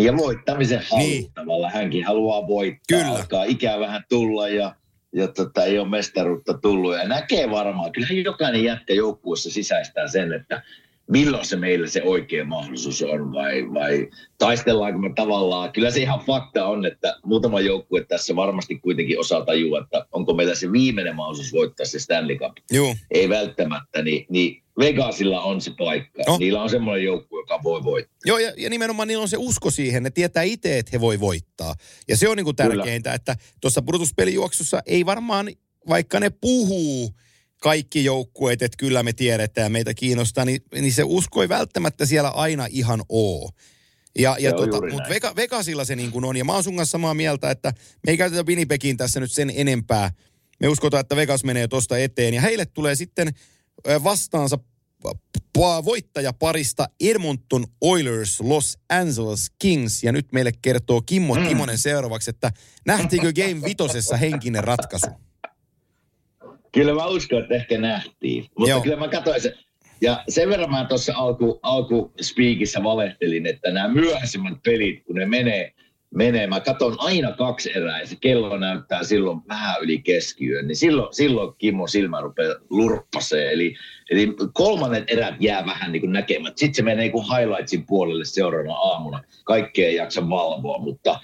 Ja 0.00 0.16
voittamisen 0.16 0.82
halu 0.90 1.02
Niin. 1.02 1.32
tavallaan. 1.32 1.72
Hänkin 1.72 2.04
haluaa 2.04 2.46
voittaa. 2.46 2.98
Kyllä. 2.98 3.10
Alkaa 3.10 3.44
ikää 3.44 3.80
vähän 3.80 4.02
tulla 4.08 4.48
ja, 4.48 4.74
ja 5.14 5.28
tota, 5.28 5.64
ei 5.64 5.78
ole 5.78 5.88
mestaruutta 5.88 6.58
tullut. 6.58 6.96
Ja 6.96 7.08
näkee 7.08 7.50
varmaan, 7.50 7.92
kyllähän 7.92 8.16
jokainen 8.24 8.64
jätkä 8.64 8.94
joukkueessa 8.94 9.50
sisäistää 9.50 10.06
sen, 10.08 10.32
että 10.32 10.62
milloin 11.08 11.46
se 11.46 11.56
meillä 11.56 11.86
se 11.86 12.02
oikea 12.02 12.44
mahdollisuus 12.44 13.02
on 13.02 13.32
vai, 13.32 13.74
vai 13.74 14.08
taistellaanko 14.38 14.98
me 14.98 15.12
tavallaan. 15.16 15.72
Kyllä 15.72 15.90
se 15.90 16.00
ihan 16.00 16.20
fakta 16.20 16.66
on, 16.66 16.86
että 16.86 17.16
muutama 17.24 17.60
joukkue 17.60 18.04
tässä 18.04 18.36
varmasti 18.36 18.78
kuitenkin 18.78 19.20
osaa 19.20 19.44
tajua, 19.44 19.80
että 19.80 20.06
onko 20.12 20.34
meillä 20.34 20.54
se 20.54 20.72
viimeinen 20.72 21.16
mahdollisuus 21.16 21.52
voittaa 21.52 21.86
se 21.86 21.98
Stanley 21.98 22.36
Cup. 22.36 22.52
Joo. 22.70 22.96
Ei 23.10 23.28
välttämättä, 23.28 24.02
niin, 24.02 24.26
niin 24.28 24.62
Vegasilla 24.78 25.42
on 25.42 25.60
se 25.60 25.70
paikka. 25.78 26.22
No. 26.26 26.38
Niillä 26.38 26.62
on 26.62 26.70
semmoinen 26.70 27.04
joukkue, 27.04 27.40
joka 27.40 27.60
voi 27.62 27.84
voittaa. 27.84 28.18
Joo, 28.24 28.38
ja, 28.38 28.52
ja 28.56 28.70
nimenomaan 28.70 29.08
niillä 29.08 29.22
on 29.22 29.28
se 29.28 29.36
usko 29.36 29.70
siihen. 29.70 30.02
Ne 30.02 30.10
tietää 30.10 30.42
itse, 30.42 30.78
että 30.78 30.90
he 30.92 31.00
voi 31.00 31.20
voittaa. 31.20 31.74
Ja 32.08 32.16
se 32.16 32.28
on 32.28 32.36
niinku 32.36 32.52
tärkeintä, 32.52 33.14
että 33.14 33.36
tuossa 33.60 33.82
pudotuspelijuoksussa 33.82 34.82
ei 34.86 35.06
varmaan, 35.06 35.48
vaikka 35.88 36.20
ne 36.20 36.30
puhuu 36.30 37.14
kaikki 37.60 38.04
joukkueet, 38.04 38.62
että 38.62 38.76
kyllä 38.76 39.02
me 39.02 39.12
tiedetään 39.12 39.64
ja 39.64 39.70
meitä 39.70 39.94
kiinnostaa, 39.94 40.44
niin, 40.44 40.60
niin 40.74 40.92
se 40.92 41.02
usko 41.04 41.42
ei 41.42 41.48
välttämättä 41.48 42.06
siellä 42.06 42.28
aina 42.28 42.66
ihan 42.70 43.02
oo. 43.08 43.50
Ja, 44.18 44.36
ja 44.38 44.52
tota, 44.52 44.80
mutta. 44.92 45.08
Vega, 45.08 45.36
Vegasilla 45.36 45.84
se 45.84 45.96
niin 45.96 46.10
kuin 46.10 46.24
on. 46.24 46.36
Ja 46.36 46.44
mä 46.44 46.52
oon 46.52 46.64
sun 46.64 46.76
kanssa 46.76 46.92
samaa 46.92 47.14
mieltä, 47.14 47.50
että 47.50 47.72
me 48.06 48.10
ei 48.10 48.16
käytetä 48.16 48.42
Winnipegiin 48.42 48.96
tässä 48.96 49.20
nyt 49.20 49.32
sen 49.32 49.52
enempää. 49.54 50.10
Me 50.60 50.68
uskotaan, 50.68 51.00
että 51.00 51.16
Vegas 51.16 51.44
menee 51.44 51.68
tuosta 51.68 51.98
eteen. 51.98 52.34
Ja 52.34 52.40
heille 52.40 52.66
tulee 52.66 52.94
sitten 52.94 53.34
vastaansa 54.04 54.58
pa- 55.58 55.84
voittajaparista 55.84 56.88
Edmonton 57.00 57.66
Oilers 57.80 58.40
Los 58.40 58.78
Angeles 58.88 59.50
Kings. 59.58 60.02
Ja 60.02 60.12
nyt 60.12 60.32
meille 60.32 60.52
kertoo 60.62 61.02
Kimmo 61.02 61.34
Mm. 61.34 61.48
Timonen 61.48 61.78
seuraavaksi, 61.78 62.30
että 62.30 62.52
nähtiinkö 62.86 63.32
Game 63.32 63.62
vitosessa 63.64 64.16
henkinen 64.16 64.64
ratkaisu? 64.64 65.06
Kyllä 66.72 66.94
mä 66.94 67.06
uskon, 67.06 67.42
että 67.42 67.54
ehkä 67.54 67.78
nähtiin. 67.78 68.46
Mutta 68.58 68.70
Joo. 68.70 68.80
Kyllä 68.80 68.96
mä 68.96 69.08
katsoin 69.08 69.40
se. 69.40 69.54
Ja 70.00 70.24
sen 70.28 70.48
verran 70.48 70.70
mä 70.70 70.86
tuossa 70.88 71.12
alku, 71.16 71.58
alku 71.62 72.12
speakissä 72.20 72.82
valehtelin, 72.82 73.46
että 73.46 73.70
nämä 73.70 73.88
myöhäisimmät 73.88 74.58
pelit, 74.64 75.04
kun 75.04 75.16
ne 75.16 75.26
menee, 75.26 75.72
menee, 76.14 76.46
mä 76.46 76.60
katson 76.60 76.96
aina 76.98 77.32
kaksi 77.32 77.70
erää 77.76 78.00
ja 78.00 78.06
se 78.06 78.16
kello 78.20 78.56
näyttää 78.56 79.04
silloin 79.04 79.40
vähän 79.48 79.76
yli 79.80 79.98
keskiyön, 79.98 80.66
niin 80.66 80.76
silloin, 80.76 81.14
silloin 81.14 81.54
Kimmo 81.58 81.86
silmä 81.86 82.20
rupeaa 82.20 82.54
lurppaseen. 82.70 83.52
Eli, 83.52 83.74
eli 84.10 84.34
kolmannet 84.52 85.04
erät 85.06 85.34
jää 85.40 85.66
vähän 85.66 85.92
niin 85.92 86.00
kuin 86.00 86.12
näkemät. 86.12 86.58
Sitten 86.58 86.74
se 86.74 86.82
menee 86.82 87.02
niin 87.04 87.12
kuin 87.12 87.26
highlightsin 87.36 87.86
puolelle 87.86 88.24
seuraavana 88.24 88.74
aamuna. 88.74 89.22
Kaikkea 89.44 89.88
ei 89.88 89.94
jaksa 89.94 90.28
valvoa, 90.28 90.78
mutta 90.78 91.20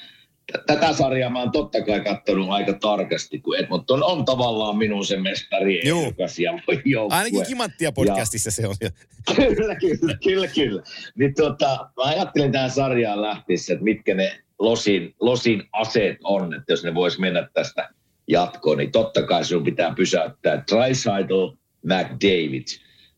tätä 0.66 0.92
sarjaa 0.92 1.30
mä 1.30 1.40
oon 1.40 1.52
totta 1.52 1.83
kai 1.83 2.00
katsonut 2.00 2.50
aika 2.50 2.72
tarkasti, 2.72 3.40
kun 3.40 3.57
Edmonton 3.57 4.02
on 4.02 4.24
tavallaan 4.24 4.76
minun 4.76 5.07
se 5.07 5.16
mestari 5.16 5.88
ehdokas 5.88 6.38
ja 6.38 6.59
joukkue. 6.85 7.18
Ainakin 7.18 7.46
Kimanttia 7.46 7.92
podcastissa 7.92 8.50
se 8.50 8.66
on. 8.68 8.74
Kyllä, 9.37 9.74
kyllä, 9.74 10.16
kyllä, 10.24 10.46
kyllä. 10.46 10.83
Niin 11.14 11.35
tota, 11.35 11.90
mä 11.96 12.02
ajattelin 12.02 12.52
tähän 12.52 12.70
sarjaan 12.70 13.22
lähtiessä, 13.22 13.72
että 13.72 13.85
mitkä 13.85 14.14
ne 14.14 14.38
Losin, 14.59 15.14
Losin 15.20 15.62
aseet 15.72 16.18
on, 16.24 16.54
että 16.54 16.72
jos 16.72 16.85
ne 16.85 16.94
vois 16.94 17.18
mennä 17.18 17.48
tästä 17.54 17.90
jatkoon, 18.28 18.78
niin 18.78 18.92
totta 18.92 19.22
kai 19.22 19.44
sinun 19.44 19.64
pitää 19.64 19.94
pysäyttää 19.96 20.62
Dreisaitl, 20.72 21.46
McDavid. 21.83 22.66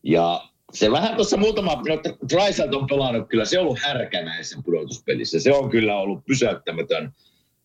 Ja 0.03 0.49
se 0.77 0.91
vähän 0.91 1.15
tuossa 1.15 1.37
muutama, 1.37 1.75
no 1.75 2.01
Dreisaitl 2.29 2.75
on 2.75 2.87
pelannut 2.87 3.29
kyllä, 3.29 3.45
se 3.45 3.59
on 3.59 3.65
ollut 3.65 3.79
härkä 3.79 4.21
näissä 4.21 4.61
pudotuspelissä. 4.65 5.39
Se 5.39 5.53
on 5.53 5.69
kyllä 5.69 5.99
ollut 5.99 6.25
pysäyttämätön 6.25 7.11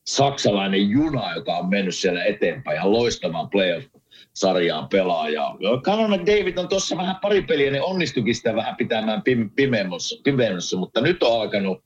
saksalainen 0.07 0.90
juna, 0.90 1.35
joka 1.35 1.57
on 1.57 1.68
mennyt 1.68 1.94
siellä 1.94 2.25
eteenpäin 2.25 2.77
ja 2.77 2.92
loistavan 2.92 3.51
playoff-sarjaan 3.51 4.88
pelaaja. 4.88 5.57
Conor 5.83 6.09
McDavid 6.09 6.59
on 6.59 6.68
tuossa 6.68 6.96
vähän 6.96 7.16
pari 7.22 7.42
peliä, 7.42 7.70
ne 7.70 7.81
onnistukin 7.81 8.35
sitä 8.35 8.57
vähän 8.57 8.77
pitämään 8.77 9.22
pim- 9.29 9.51
pimeässä, 9.55 10.16
pimeässä, 10.25 10.77
mutta 10.77 11.01
nyt 11.01 11.22
on 11.22 11.40
alkanut 11.40 11.85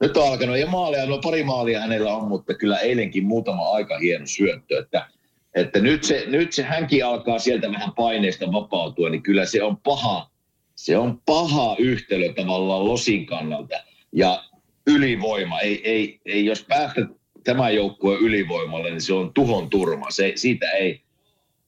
nyt 0.00 0.16
on 0.16 0.28
alkanut, 0.28 0.58
ja 0.58 0.66
maalia, 0.66 1.06
no 1.06 1.18
pari 1.18 1.44
maalia 1.44 1.80
hänellä 1.80 2.16
on, 2.16 2.28
mutta 2.28 2.54
kyllä 2.54 2.78
eilenkin 2.78 3.24
muutama 3.26 3.70
aika 3.70 3.98
hieno 3.98 4.26
syöttö, 4.26 4.78
että, 4.78 5.08
että 5.54 5.80
nyt, 5.80 6.04
se, 6.04 6.24
nyt 6.26 6.52
se 6.52 6.62
hänkin 6.62 7.06
alkaa 7.06 7.38
sieltä 7.38 7.72
vähän 7.72 7.92
paineista 7.96 8.52
vapautua, 8.52 9.10
niin 9.10 9.22
kyllä 9.22 9.46
se 9.46 9.62
on 9.62 9.76
paha, 9.76 10.30
se 10.76 10.98
on 10.98 11.20
paha 11.26 11.76
yhtälö 11.78 12.32
tavallaan 12.32 12.84
Losin 12.84 13.26
kannalta. 13.26 13.76
Ja 14.12 14.44
ylivoima, 14.86 15.60
ei, 15.60 15.90
ei, 15.90 16.20
ei 16.26 16.44
jos 16.44 16.64
päästä 16.68 17.00
tämän 17.44 17.74
joukkueen 17.74 18.20
ylivoimalle, 18.20 18.90
niin 18.90 19.00
se 19.00 19.12
on 19.14 19.32
tuhon 19.34 19.70
turma. 19.70 20.10
Se, 20.10 20.32
siitä 20.36 20.70
ei, 20.70 21.00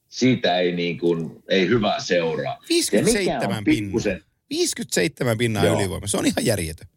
siitä 0.07 0.59
ei, 0.59 0.71
niin 0.71 0.97
kuin, 0.97 1.43
ei 1.49 1.67
hyvää 1.67 1.99
seuraa. 1.99 2.43
Ja 2.53 2.57
mikä 2.59 2.69
57 2.69 3.57
on 3.57 3.63
pinnaa. 3.63 3.91
pikkusen- 3.91 4.23
57 4.49 5.37
pinnaa 5.37 5.65
Joo. 5.65 5.75
ylivoima. 5.79 6.07
Se 6.07 6.17
on 6.17 6.25
ihan 6.25 6.45
järjetön. 6.45 6.87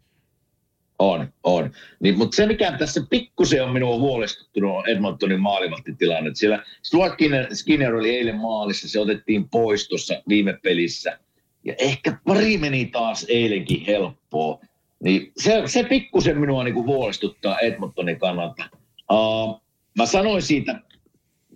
On, 0.99 1.33
on. 1.43 1.73
Niin, 2.01 2.19
mutta 2.19 2.37
se, 2.37 2.47
mikä 2.47 2.73
tässä 2.79 3.01
pikkusen 3.11 3.65
on 3.65 3.73
minua 3.73 3.97
huolestuttunut, 3.97 4.77
on 4.77 4.89
Edmontonin 4.89 5.41
maalivahtitilanne. 5.41 6.31
Siellä 6.35 6.65
Stuart 6.83 7.13
Skinner, 7.13 7.57
Skinner 7.57 7.95
oli 7.95 8.17
eilen 8.17 8.37
maalissa, 8.37 8.89
se 8.89 9.01
otettiin 9.01 9.49
pois 9.49 9.89
tuossa 9.89 10.23
viime 10.29 10.59
pelissä. 10.63 11.19
Ja 11.65 11.75
ehkä 11.79 12.19
pari 12.25 12.59
meni 12.59 12.87
taas 12.87 13.27
eilenkin 13.29 13.85
helppoa. 13.87 14.61
Niin 15.05 15.33
se, 15.37 15.63
se 15.67 15.85
pikkusen 15.85 16.41
minua 16.41 16.65
niin 16.65 16.75
kuin 16.75 16.87
huolestuttaa 16.87 17.59
Edmontonin 17.59 18.19
kannalta. 18.19 18.65
Uh, 19.13 19.63
mä 19.99 20.07
sanoin 20.07 20.43
siitä 20.43 20.81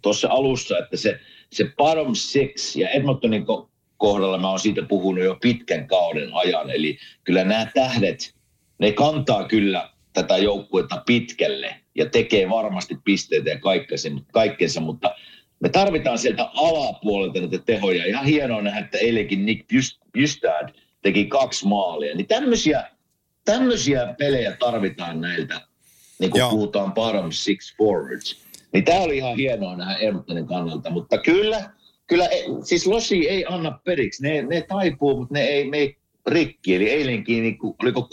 tuossa 0.03 0.29
alussa, 0.31 0.79
että 0.79 0.97
se, 0.97 1.21
se 1.53 1.73
bottom 1.77 2.15
six 2.15 2.77
ja 2.77 2.89
Edmontonin 2.89 3.43
ko- 3.43 3.69
kohdalla 3.97 4.39
mä 4.39 4.51
oon 4.51 4.59
siitä 4.59 4.83
puhunut 4.83 5.25
jo 5.25 5.37
pitkän 5.41 5.87
kauden 5.87 6.35
ajan. 6.35 6.71
Eli 6.71 6.99
kyllä 7.25 7.45
nämä 7.45 7.67
tähdet, 7.75 8.35
ne 8.79 8.93
kantaa 8.93 9.49
kyllä 9.49 9.91
tätä 10.13 10.37
joukkuetta 10.37 11.03
pitkälle 11.07 11.77
ja 11.95 12.07
tekee 12.07 12.49
varmasti 12.49 12.97
pisteitä 13.05 13.51
ja 13.51 13.59
kaikkensa, 14.33 14.81
mutta 14.81 15.15
me 15.61 15.69
tarvitaan 15.69 16.19
sieltä 16.19 16.51
alapuolelta 16.55 17.41
näitä 17.41 17.59
tehoja. 17.59 18.05
Ihan 18.05 18.25
hienoa 18.25 18.63
nähdä, 18.63 18.81
että 18.81 18.99
eilenkin 18.99 19.47
Nick 19.47 19.67
Bustad 20.13 20.69
teki 21.03 21.25
kaksi 21.25 21.67
maalia. 21.67 22.15
Niin 22.15 22.27
tämmöisiä, 22.27 22.91
tämmöisiä 23.45 24.15
pelejä 24.19 24.57
tarvitaan 24.57 25.21
näiltä, 25.21 25.61
niin 26.19 26.31
kuin 26.31 26.41
Joo. 26.41 26.51
puhutaan 26.51 26.93
bottom 26.93 27.33
six 27.33 27.77
forwards. 27.77 28.47
Niin 28.73 28.85
tämä 28.85 29.01
oli 29.01 29.17
ihan 29.17 29.37
hienoa 29.37 29.77
nähdä 29.77 29.97
Edmontonin 29.97 30.47
kannalta, 30.47 30.91
mutta 30.91 31.19
kyllä, 31.19 31.71
kyllä 32.07 32.27
e- 32.27 32.45
siis 32.65 32.87
Losi 32.87 33.29
ei 33.29 33.45
anna 33.49 33.81
periksi. 33.85 34.23
Ne, 34.23 34.43
ne 34.43 34.63
taipuu, 34.63 35.19
mutta 35.19 35.35
ne 35.35 35.43
ei, 35.43 35.71
me 35.71 35.79
ei 35.79 35.97
rikki. 36.27 36.75
Eli 36.75 36.91
eilenkin, 36.91 37.43
niin 37.43 37.59
kuin, 37.59 37.75
oliko 37.83 38.09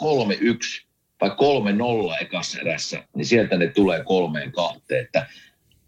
3-1 0.82 0.86
vai 1.22 1.30
3-0 1.30 2.22
ekassa 2.22 2.60
erässä, 2.60 3.04
niin 3.16 3.26
sieltä 3.26 3.58
ne 3.58 3.68
tulee 3.68 4.04
kolmeen 4.04 4.52
kahteen. 4.52 5.06
Että 5.06 5.28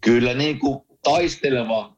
kyllä 0.00 0.34
niin 0.34 0.58
kuin 0.58 0.85
taisteleva 1.10 1.96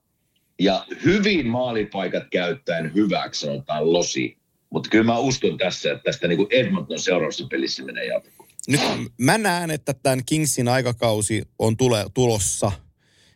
ja 0.58 0.86
hyvin 1.04 1.46
maalipaikat 1.46 2.22
käyttäen 2.30 2.94
hyväksi 2.94 3.40
sanotaan 3.40 3.92
Losi. 3.92 4.38
Mutta 4.70 4.90
kyllä 4.90 5.04
mä 5.04 5.18
uskon 5.18 5.58
tässä, 5.58 5.92
että 5.92 6.02
tästä 6.04 6.28
niin 6.28 6.36
kuin 6.36 6.48
Edmonton 6.50 6.98
seuraavassa 6.98 7.46
pelissä 7.50 7.84
menee 7.84 8.06
jatkoon. 8.06 8.48
Nyt 8.68 8.80
mä 9.18 9.38
näen, 9.38 9.70
että 9.70 9.94
tämän 9.94 10.24
Kingsin 10.26 10.68
aikakausi 10.68 11.42
on 11.58 11.76
tule, 11.76 12.06
tulossa. 12.14 12.72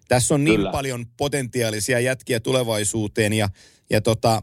Tässä 0.09 0.35
on 0.35 0.45
niin 0.45 0.57
Kyllä. 0.57 0.71
paljon 0.71 1.07
potentiaalisia 1.17 2.01
jätkiä 2.01 2.41
tulevaisuuteen 2.41 3.33
ja, 3.33 3.49
ja 3.91 4.01
tota, 4.01 4.43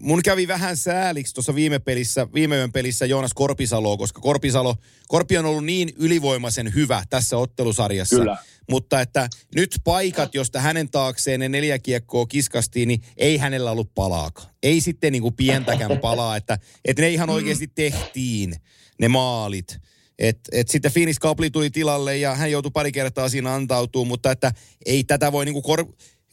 mun 0.00 0.20
kävi 0.24 0.48
vähän 0.48 0.76
sääliksi 0.76 1.34
tuossa 1.34 1.54
viime 1.54 1.78
pelissä, 1.78 2.26
viime 2.34 2.56
yön 2.56 2.72
pelissä 2.72 3.06
Joonas 3.06 3.34
Korpisaloa, 3.34 3.96
koska 3.96 4.20
Korpisalo, 4.20 4.74
Korpi 5.08 5.38
on 5.38 5.46
ollut 5.46 5.64
niin 5.64 5.92
ylivoimaisen 5.96 6.74
hyvä 6.74 7.02
tässä 7.10 7.36
ottelusarjassa. 7.36 8.16
Kyllä. 8.16 8.36
Mutta 8.70 9.00
että 9.00 9.28
nyt 9.54 9.80
paikat, 9.84 10.34
josta 10.34 10.60
hänen 10.60 10.90
taakseen 10.90 11.40
ne 11.40 11.48
neljä 11.48 11.78
kiekkoa 11.78 12.26
kiskastiin, 12.26 12.88
niin 12.88 13.02
ei 13.16 13.36
hänellä 13.36 13.70
ollut 13.70 13.94
palaakaan. 13.94 14.48
Ei 14.62 14.80
sitten 14.80 15.12
niin 15.12 15.22
kuin 15.22 15.34
pientäkään 15.34 15.98
palaa, 15.98 16.36
että, 16.36 16.58
että 16.84 17.02
ne 17.02 17.10
ihan 17.10 17.30
oikeasti 17.30 17.66
tehtiin, 17.74 18.54
ne 19.00 19.08
maalit. 19.08 19.78
Et, 20.18 20.38
et 20.52 20.68
sitten 20.68 20.92
Finis 20.92 21.18
Kapli 21.18 21.50
tuli 21.50 21.70
tilalle 21.70 22.16
ja 22.16 22.34
hän 22.34 22.50
joutui 22.50 22.70
pari 22.70 22.92
kertaa 22.92 23.28
siinä 23.28 23.54
antautuu, 23.54 24.04
mutta 24.04 24.30
että 24.30 24.52
ei 24.86 25.04
tätä 25.04 25.32
voi 25.32 25.44
niin 25.44 25.52
kuin 25.52 25.62
kor, 25.62 25.86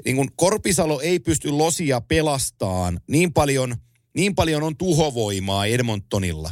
niin 0.05 0.15
kuin 0.15 0.29
Korpisalo 0.35 1.01
ei 1.01 1.19
pysty 1.19 1.49
losia 1.49 2.01
pelastaan. 2.01 2.99
Niin 3.07 3.33
paljon, 3.33 3.75
niin 4.15 4.35
paljon 4.35 4.63
on 4.63 4.77
tuhovoimaa 4.77 5.65
Edmontonilla. 5.65 6.51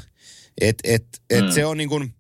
Et, 0.62 0.76
et, 0.84 1.06
et 1.30 1.45
Mm. 1.45 1.52
se 1.52 1.65
on 1.65 1.78
niin 1.78 1.89
kuin, 1.89 2.13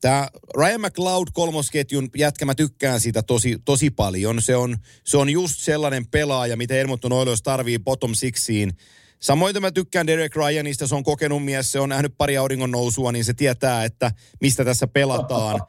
Tämä 0.00 0.28
Ryan 0.56 0.80
McLeod 0.80 1.28
kolmosketjun 1.32 2.08
jätkä, 2.16 2.44
mä 2.44 2.54
tykkään 2.54 3.00
siitä 3.00 3.22
tosi, 3.22 3.58
tosi 3.64 3.90
paljon. 3.90 4.42
Se 4.42 4.56
on, 4.56 4.76
se 5.04 5.16
on 5.16 5.30
just 5.30 5.60
sellainen 5.60 6.06
pelaaja, 6.06 6.56
mitä 6.56 6.74
Edmonton 6.74 7.12
Oilers 7.12 7.42
tarvii 7.42 7.78
bottom 7.78 8.14
sixiin. 8.14 8.72
Samoin 9.20 9.54
mä 9.60 9.70
tykkään 9.70 10.06
Derek 10.06 10.36
Ryanista, 10.36 10.86
se 10.86 10.94
on 10.94 11.04
kokenut 11.04 11.44
mies, 11.44 11.72
se 11.72 11.80
on 11.80 11.88
nähnyt 11.88 12.14
pari 12.18 12.36
auringon 12.36 12.70
nousua, 12.70 13.12
niin 13.12 13.24
se 13.24 13.34
tietää, 13.34 13.84
että 13.84 14.12
mistä 14.40 14.64
tässä 14.64 14.86
pelataan. 14.86 15.60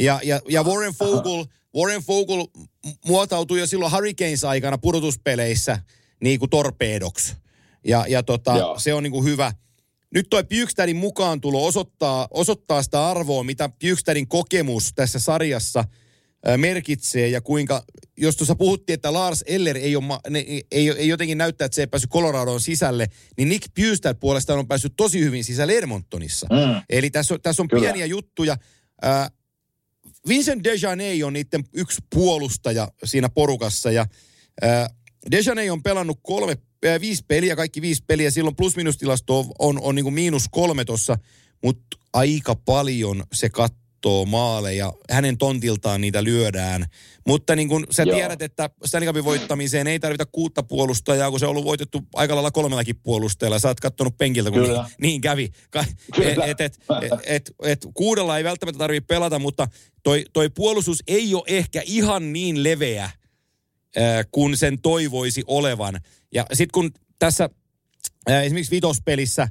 Ja, 0.00 0.20
ja, 0.24 0.40
ja 0.48 0.62
Warren 0.62 0.94
Fogel, 0.94 1.44
Warren 1.76 2.02
Fogel 2.02 2.46
muotautui 3.06 3.60
jo 3.60 3.66
silloin 3.66 3.92
Hurricanes-aikana 3.92 4.78
pudotuspeleissä 4.78 5.78
niin 6.22 6.38
kuin 6.38 6.50
torpeedoksi. 6.50 7.34
Ja, 7.84 8.04
ja 8.08 8.22
tota, 8.22 8.56
Joo. 8.56 8.78
se 8.78 8.94
on 8.94 9.02
niin 9.02 9.12
kuin 9.12 9.24
hyvä. 9.24 9.52
Nyt 10.14 10.26
toi 10.30 10.44
Bjykstadin 10.44 10.96
mukaan 10.96 11.40
tulo 11.40 11.66
osoittaa, 11.66 12.28
osoittaa 12.30 12.82
sitä 12.82 13.08
arvoa, 13.08 13.44
mitä 13.44 13.68
Bjykstadin 13.68 14.28
kokemus 14.28 14.92
tässä 14.94 15.18
sarjassa 15.18 15.84
merkitsee 16.56 17.28
ja 17.28 17.40
kuinka, 17.40 17.84
jos 18.16 18.36
tuossa 18.36 18.54
puhuttiin, 18.54 18.94
että 18.94 19.12
Lars 19.12 19.44
Eller 19.46 19.76
ei, 19.76 19.96
ole, 19.96 20.04
ne, 20.30 20.38
ei, 20.70 20.90
ei 20.90 21.08
jotenkin 21.08 21.38
näyttää, 21.38 21.64
että 21.64 21.74
se 21.74 21.82
ei 21.82 21.86
päässyt 21.86 22.10
Coloradoon 22.10 22.60
sisälle, 22.60 23.06
niin 23.36 23.48
Nick 23.48 23.74
Bjustad 23.74 24.16
puolestaan 24.20 24.58
on 24.58 24.68
päässyt 24.68 24.92
tosi 24.96 25.20
hyvin 25.20 25.44
sisälle 25.44 25.72
Edmontonissa. 25.72 26.46
Mm. 26.50 26.82
Eli 26.90 27.10
tässä 27.10 27.34
on, 27.34 27.40
tässä 27.42 27.62
on 27.62 27.68
Kyllä. 27.68 27.82
pieniä 27.82 28.06
juttuja. 28.06 28.56
Äh, 29.04 29.30
Vincent 30.28 30.64
Dejaney 30.64 31.22
on 31.22 31.32
niiden 31.32 31.64
yksi 31.72 32.02
puolustaja 32.14 32.88
siinä 33.04 33.28
porukassa 33.28 33.90
ja 33.90 34.06
äh, 34.64 34.88
Dejaney 35.30 35.70
on 35.70 35.82
pelannut 35.82 36.18
kolme, 36.22 36.56
äh, 36.86 37.00
viisi 37.00 37.24
peliä, 37.28 37.56
kaikki 37.56 37.82
viisi 37.82 38.04
peliä. 38.06 38.30
Silloin 38.30 38.56
plus-minus 38.56 38.98
tilasto 38.98 39.38
on, 39.38 39.46
on, 39.58 39.78
on 39.82 39.94
niin 39.94 40.04
kuin 40.04 40.14
miinus 40.14 40.44
kolme 40.50 40.84
tossa, 40.84 41.18
mutta 41.62 41.96
aika 42.12 42.54
paljon 42.54 43.24
se 43.32 43.48
kattoo 43.48 44.24
maaleja. 44.24 44.92
Hänen 45.10 45.38
tontiltaan 45.38 46.00
niitä 46.00 46.24
lyödään. 46.24 46.86
Mutta 47.26 47.56
niin 47.56 47.68
kuin 47.68 47.86
sä 47.90 48.02
Joo. 48.02 48.16
tiedät, 48.16 48.42
että 48.42 48.70
Stanley 48.84 49.08
Cupin 49.08 49.24
voittamiseen 49.24 49.86
ei 49.86 50.00
tarvita 50.00 50.26
kuutta 50.26 50.62
puolustajaa, 50.62 51.30
kun 51.30 51.40
se 51.40 51.46
on 51.46 51.50
ollut 51.50 51.64
voitettu 51.64 52.02
aika 52.14 52.34
lailla 52.34 52.50
kolmellakin 52.50 52.96
puolustajalla. 52.96 53.58
Sä 53.58 53.68
oot 53.68 53.80
kattonut 53.80 54.18
penkiltä, 54.18 54.50
kun 54.50 54.62
Kyllä. 54.62 54.90
niin, 55.02 55.20
kävi. 55.20 55.48
Ka-. 55.70 55.84
Et, 56.20 56.38
et, 56.46 56.60
et, 56.60 56.78
et, 57.26 57.50
et, 57.62 57.86
kuudella 57.94 58.38
ei 58.38 58.44
välttämättä 58.44 58.78
tarvitse 58.78 59.06
pelata, 59.06 59.38
mutta 59.38 59.68
toi, 60.02 60.24
toi 60.32 60.50
puolustus 60.50 61.02
ei 61.06 61.34
ole 61.34 61.44
ehkä 61.46 61.82
ihan 61.86 62.32
niin 62.32 62.64
leveä, 62.64 63.10
kun 64.30 64.56
sen 64.56 64.80
toivoisi 64.80 65.44
olevan. 65.46 66.00
Ja 66.34 66.46
sitten 66.52 66.72
kun 66.72 66.90
tässä 67.18 67.50
esimerkiksi 68.26 68.70
vitospelissä 68.70 69.48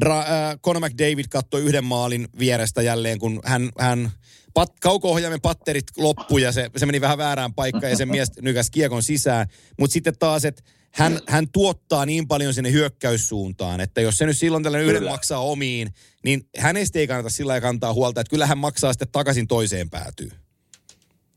Dra, 0.00 0.18
äh, 0.20 0.26
Conor 0.64 0.82
McDavid 0.82 1.24
katsoi 1.30 1.60
yhden 1.60 1.84
maalin 1.84 2.28
vierestä 2.38 2.82
jälleen, 2.82 3.18
kun 3.18 3.40
hän, 3.44 3.70
hän 3.78 4.10
pat, 4.54 4.80
kauko-ohjaimen 4.80 5.40
patterit 5.40 5.84
loppui 5.96 6.42
ja 6.42 6.52
se, 6.52 6.70
se 6.76 6.86
meni 6.86 7.00
vähän 7.00 7.18
väärään 7.18 7.54
paikkaan 7.54 7.90
ja 7.90 7.96
se 7.96 8.06
mies 8.06 8.30
nykäs 8.40 8.70
kiekon 8.70 9.02
sisään. 9.02 9.46
Mutta 9.78 9.92
sitten 9.92 10.18
taas, 10.18 10.44
että 10.44 10.62
hän, 10.90 11.20
hän 11.28 11.46
tuottaa 11.52 12.06
niin 12.06 12.28
paljon 12.28 12.54
sinne 12.54 12.72
hyökkäyssuuntaan, 12.72 13.80
että 13.80 14.00
jos 14.00 14.18
se 14.18 14.26
nyt 14.26 14.38
silloin 14.38 14.62
tällainen 14.62 14.86
yhden 14.86 15.00
Kyllä. 15.00 15.10
maksaa 15.10 15.40
omiin, 15.40 15.94
niin 16.24 16.48
hänestä 16.58 16.98
ei 16.98 17.06
kannata 17.06 17.30
sillä 17.30 17.50
lailla 17.50 17.66
kantaa 17.66 17.94
huolta, 17.94 18.20
että 18.20 18.30
kyllä 18.30 18.46
hän 18.46 18.58
maksaa 18.58 18.92
sitten 18.92 19.08
takaisin 19.12 19.46
toiseen 19.48 19.90
päätyy. 19.90 20.30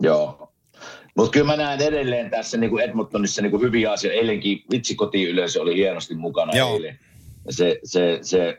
Joo. 0.02 0.53
Mutta 1.16 1.32
kyllä 1.32 1.46
mä 1.46 1.56
näen 1.56 1.82
edelleen 1.82 2.30
tässä 2.30 2.58
niin 2.58 2.70
kuin 2.70 2.84
Edmontonissa 2.84 3.42
niin 3.42 3.52
kuin 3.52 3.62
hyviä 3.62 3.92
asioita. 3.92 4.20
Eilenkin 4.20 4.64
vitsi 4.72 4.96
kotiyleisö 4.96 5.62
oli 5.62 5.76
hienosti 5.76 6.16
mukana 6.16 6.58
Joo. 6.58 6.74
eilen. 6.74 7.00
Ja 7.46 7.54
se, 7.54 7.80
se, 7.84 8.20
se, 8.22 8.58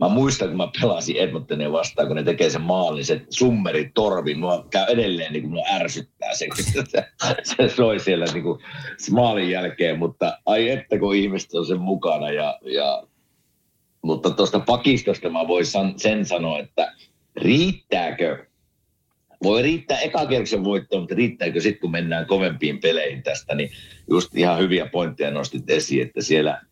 mä 0.00 0.08
muistan, 0.08 0.48
kun 0.48 0.56
mä 0.56 0.68
pelasin 0.80 1.16
Edmontonia 1.16 1.72
vastaan, 1.72 2.08
kun 2.08 2.16
ne 2.16 2.22
tekee 2.22 2.50
sen 2.50 2.62
maalin, 2.62 3.04
se 3.04 3.20
summeri 3.30 3.90
torvi, 3.94 4.34
mua 4.34 4.66
käy 4.70 4.84
edelleen, 4.88 5.32
niin 5.32 5.42
kuin 5.42 5.52
mua 5.52 5.64
ärsyttää 5.72 6.34
se, 6.34 6.46
kun 6.46 6.56
se, 6.56 7.04
se 7.42 7.68
soi 7.68 8.00
siellä 8.00 8.24
niin 8.32 8.42
kuin 8.42 8.58
maalin 9.10 9.50
jälkeen, 9.50 9.98
mutta 9.98 10.38
ai 10.46 10.70
että 10.70 10.98
kun 10.98 11.14
ihmiset 11.16 11.54
on 11.54 11.66
sen 11.66 11.80
mukana 11.80 12.30
ja, 12.30 12.58
ja 12.62 13.02
mutta 14.02 14.30
tuosta 14.30 14.60
pakistosta 14.60 15.30
mä 15.30 15.48
voin 15.48 15.66
san, 15.66 15.94
sen 15.96 16.24
sanoa, 16.24 16.58
että 16.58 16.92
riittääkö 17.36 18.46
voi 19.42 19.62
riittää 19.62 19.98
ekakierroksen 19.98 20.64
voittoon, 20.64 21.02
mutta 21.02 21.14
riittääkö 21.14 21.60
sitten, 21.60 21.80
kun 21.80 21.90
mennään 21.90 22.26
kovempiin 22.26 22.80
peleihin 22.80 23.22
tästä, 23.22 23.54
niin 23.54 23.70
just 24.10 24.36
ihan 24.36 24.58
hyviä 24.58 24.86
pointteja 24.86 25.30
nostit 25.30 25.70
esiin, 25.70 26.06
että 26.06 26.22
siellä 26.22 26.62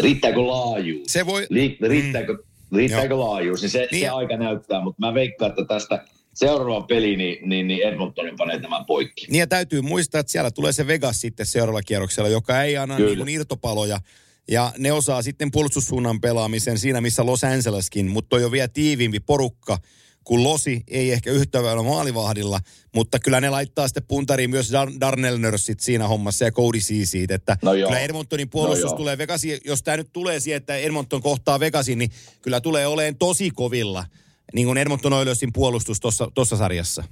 riittääkö 0.00 0.46
laajuus? 0.46 1.12
Se 1.12 1.26
voi, 1.26 1.46
Li, 1.50 1.78
riittääkö, 1.80 2.38
riittääkö 2.76 3.18
laajuus? 3.18 3.62
Niin 3.62 3.70
se, 3.70 3.88
Niin. 3.92 4.00
se 4.00 4.08
aika 4.08 4.36
näyttää, 4.36 4.80
mutta 4.80 5.06
mä 5.06 5.14
veikkaan, 5.14 5.48
että 5.50 5.64
tästä 5.64 6.04
seuraava 6.34 6.86
peli, 6.86 7.16
niin, 7.16 7.48
niin, 7.48 7.66
niin 7.68 7.88
Edmontonin 7.88 8.36
panee 8.36 8.60
tämän 8.60 8.84
poikki. 8.84 9.26
Niin 9.28 9.40
ja 9.40 9.46
täytyy 9.46 9.80
muistaa, 9.82 10.20
että 10.20 10.32
siellä 10.32 10.50
tulee 10.50 10.72
se 10.72 10.86
Vegas 10.86 11.20
sitten 11.20 11.46
seuraavalla 11.46 11.82
kierroksella, 11.82 12.28
joka 12.28 12.62
ei 12.62 12.76
anna 12.76 12.96
Kyllä. 12.96 13.08
niin 13.08 13.18
kuin 13.18 13.28
irtopaloja. 13.28 14.00
Ja 14.50 14.72
ne 14.78 14.92
osaa 14.92 15.22
sitten 15.22 15.50
puolustussuunnan 15.50 16.20
pelaamisen 16.20 16.78
siinä, 16.78 17.00
missä 17.00 17.26
Los 17.26 17.44
Angeleskin, 17.44 18.06
mutta 18.06 18.28
toi 18.28 18.44
on 18.44 18.52
vielä 18.52 18.68
tiiviimpi 18.68 19.20
porukka 19.20 19.78
kuin 20.28 20.44
Losi, 20.44 20.82
ei 20.88 21.12
ehkä 21.12 21.30
yhtä 21.30 21.62
vielä 21.62 21.82
maalivahdilla, 21.82 22.60
mutta 22.94 23.18
kyllä 23.18 23.40
ne 23.40 23.50
laittaa 23.50 23.88
sitten 23.88 24.02
puntariin 24.08 24.50
myös 24.50 24.70
Dar- 24.72 25.00
Darnell 25.00 25.38
Nursit 25.38 25.80
siinä 25.80 26.08
hommassa 26.08 26.44
ja 26.44 26.52
Cody 26.52 26.78
Ceesit, 26.78 27.30
että 27.30 27.56
No 27.62 27.74
joo. 27.74 27.88
kyllä 27.88 28.00
Edmontonin 28.00 28.50
puolustus 28.50 28.84
No 28.84 28.90
joo. 28.90 28.96
tulee 28.96 29.18
Vegasiin, 29.18 29.58
jos 29.64 29.82
tämä 29.82 29.96
nyt 29.96 30.08
tulee 30.12 30.40
siihen, 30.40 30.56
että 30.56 30.76
Edmonton 30.76 31.22
kohtaa 31.22 31.60
Vegasin, 31.60 31.98
niin 31.98 32.10
kyllä 32.42 32.60
tulee 32.60 32.86
oleen 32.86 33.16
tosi 33.16 33.50
kovilla, 33.50 34.04
niin 34.54 34.66
kuin 34.66 34.78
Edmonton 34.78 35.12
Oilersin 35.12 35.52
puolustus 35.52 36.00
tuossa 36.34 36.56
sarjassa. 36.56 37.04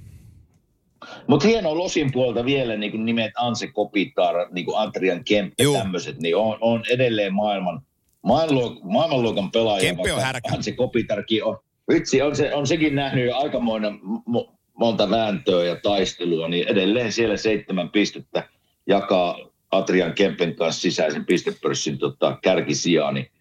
Mutta 1.27 1.47
hienoa 1.47 1.77
Losin 1.77 2.11
puolta 2.11 2.45
vielä 2.45 2.75
niin 2.75 2.91
kuin 2.91 3.05
nimet 3.05 3.31
Anse 3.35 3.67
Kopitar, 3.67 4.35
niin 4.51 4.65
kuin 4.65 4.77
Adrian 4.77 5.23
Kempe, 5.23 5.63
Juu. 5.63 5.77
tämmöiset, 5.77 6.19
niin 6.19 6.35
on, 6.35 6.57
on 6.61 6.83
edelleen 6.89 7.33
maailman, 7.33 7.81
maailmanluok, 8.23 8.83
maailmanluokan 8.83 9.51
pelaaja. 9.51 9.81
Kempe 9.81 10.13
on 10.13 10.21
härkä. 10.21 10.49
Anse 10.53 10.71
Kopitarkin 10.71 11.43
on. 11.43 11.57
Vitsi, 11.93 12.21
on, 12.21 12.35
se, 12.35 12.53
on 12.53 12.67
sekin 12.67 12.95
nähnyt 12.95 13.25
jo 13.25 13.37
aikamoinen 13.37 13.99
mo, 14.25 14.53
monta 14.73 15.09
vääntöä 15.09 15.65
ja 15.65 15.75
taistelua, 15.75 16.47
niin 16.47 16.67
edelleen 16.67 17.11
siellä 17.11 17.37
seitsemän 17.37 17.89
pistettä 17.89 18.49
jakaa 18.87 19.37
Adrian 19.71 20.13
Kempen 20.13 20.55
kanssa 20.55 20.81
sisäisen 20.81 21.25
pistepörssin 21.25 21.97
tota, 21.97 22.37
kärkisijaa. 22.43 23.11
Niin, 23.11 23.31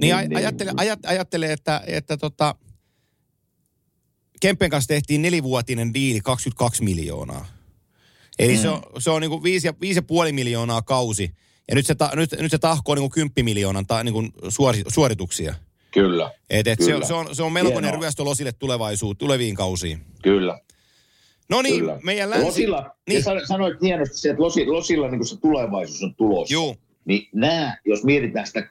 Niin, 0.00 0.16
niin 0.28 0.36
ajattele, 0.36 0.72
ajat, 0.76 0.98
ajattele, 1.06 1.52
että, 1.52 1.82
että 1.86 2.16
tota, 2.16 2.54
Kempen 4.40 4.70
kanssa 4.70 4.88
tehtiin 4.88 5.22
nelivuotinen 5.22 5.94
diili 5.94 6.20
22 6.20 6.84
miljoonaa. 6.84 7.46
Eli 8.38 8.54
mm. 8.54 8.60
se 8.60 8.68
on, 8.68 8.82
se 8.98 9.10
on 9.10 9.20
niin 9.20 9.30
kuin 9.30 9.42
viisi, 9.42 9.66
ja, 9.66 9.74
viisi 9.80 9.98
ja 9.98 10.02
puoli 10.02 10.32
miljoonaa 10.32 10.82
kausi. 10.82 11.30
Ja 11.68 11.74
nyt 11.74 11.86
se, 11.86 11.94
ta, 11.94 12.10
nyt, 12.14 12.30
nyt 12.40 12.50
se 12.50 12.58
tahkoo 12.58 12.94
niin 12.94 13.02
kuin 13.02 13.10
10 13.10 13.44
miljoonan 13.44 13.86
ta, 13.86 14.04
niin 14.04 14.12
kuin 14.12 14.32
suori, 14.48 14.82
suorituksia. 14.88 15.54
Kyllä, 15.92 16.30
Et, 16.50 16.66
et 16.68 16.80
se, 16.80 16.92
Kyllä. 16.92 17.06
se, 17.06 17.14
on, 17.14 17.36
se 17.36 17.42
on 17.42 17.52
melkoinen 17.52 17.82
Hienoa. 17.84 18.00
ryöstö 18.00 18.24
Losille 18.24 18.52
tulevaisuuteen, 18.58 19.18
tuleviin 19.18 19.54
kausiin. 19.54 20.00
kyllä. 20.22 20.58
No 21.48 21.62
niin, 21.62 21.80
Kyllä. 21.80 21.98
meidän 22.02 22.30
länsi... 22.30 22.44
Losilla, 22.46 22.90
niin. 23.08 23.22
Sanoit 23.48 23.82
hienosti 23.82 24.16
se, 24.18 24.30
että 24.30 24.42
Losi, 24.42 24.66
Losilla 24.66 25.08
niin 25.10 25.26
se 25.26 25.40
tulevaisuus 25.40 26.02
on 26.02 26.14
tulossa. 26.14 26.54
Juu, 26.54 26.76
Niin 27.04 27.28
nämä, 27.34 27.76
jos 27.84 28.04
mietitään 28.04 28.46
sitä, 28.46 28.68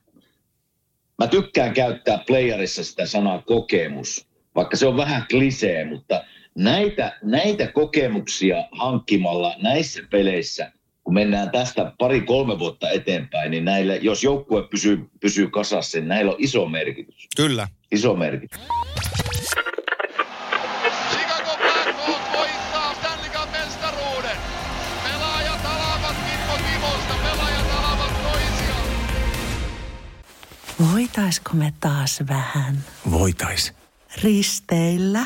mä 1.18 1.28
tykkään 1.28 1.74
käyttää 1.74 2.24
playerissa 2.28 2.84
sitä 2.84 3.06
sanaa 3.06 3.42
kokemus, 3.42 4.28
vaikka 4.56 4.78
se 4.78 4.88
on 4.88 4.98
vähän 4.98 5.26
klisee, 5.30 5.86
mutta 5.86 6.24
näitä, 6.56 7.20
näitä 7.24 7.68
kokemuksia 7.72 8.68
hankkimalla 8.72 9.56
näissä 9.62 10.02
peleissä, 10.12 10.72
kun 11.04 11.14
mennään 11.14 11.52
tästä 11.52 11.92
pari-kolme 12.00 12.60
vuotta 12.60 12.90
eteenpäin, 12.90 13.52
niin 13.52 13.66
näille, 13.66 13.96
jos 13.96 14.24
joukkue 14.24 14.64
pysyy, 14.68 15.10
pysyy 15.20 15.50
kasassa, 15.50 15.98
niin 15.98 16.08
näillä 16.08 16.32
on 16.32 16.38
iso 16.40 16.66
merkitys. 16.66 17.28
kyllä. 17.36 17.68
Iso 17.92 18.16
merkitys. 18.16 18.60
Voitaisko 30.94 31.50
me 31.54 31.74
taas 31.80 32.20
vähän 32.30 32.84
Voitais. 33.12 33.74
risteillä? 34.24 35.26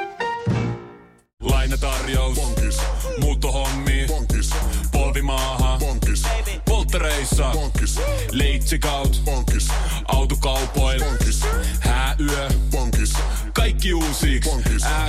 Polttereissa. 7.01 7.51
Bonkis. 7.53 7.99
Leitsikaut. 8.31 9.21
Bonkis. 9.25 9.67
Autokaupoil. 10.07 11.03
Bonkis. 11.03 11.41
Hääyö. 11.79 12.49
Bonkis. 12.71 13.13
Kaikki 13.53 13.93
uusi. 13.93 14.41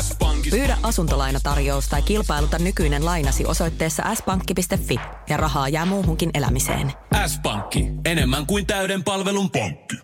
S-pankki. 0.01 0.51
Pyydä 0.51 0.78
asuntolainatarjous 0.82 1.88
tai 1.88 2.03
kilpailuta 2.03 2.59
nykyinen 2.59 3.05
lainasi 3.05 3.47
osoitteessa 3.47 4.14
s-pankki.fi 4.14 5.01
ja 5.28 5.36
rahaa 5.36 5.68
jää 5.68 5.86
muuhunkin 5.86 6.30
elämiseen. 6.34 6.93
S-pankki. 7.26 7.86
Enemmän 8.05 8.47
kuin 8.47 8.66
täyden 8.66 9.05
palvelun 9.05 9.51
pankki. 9.51 9.97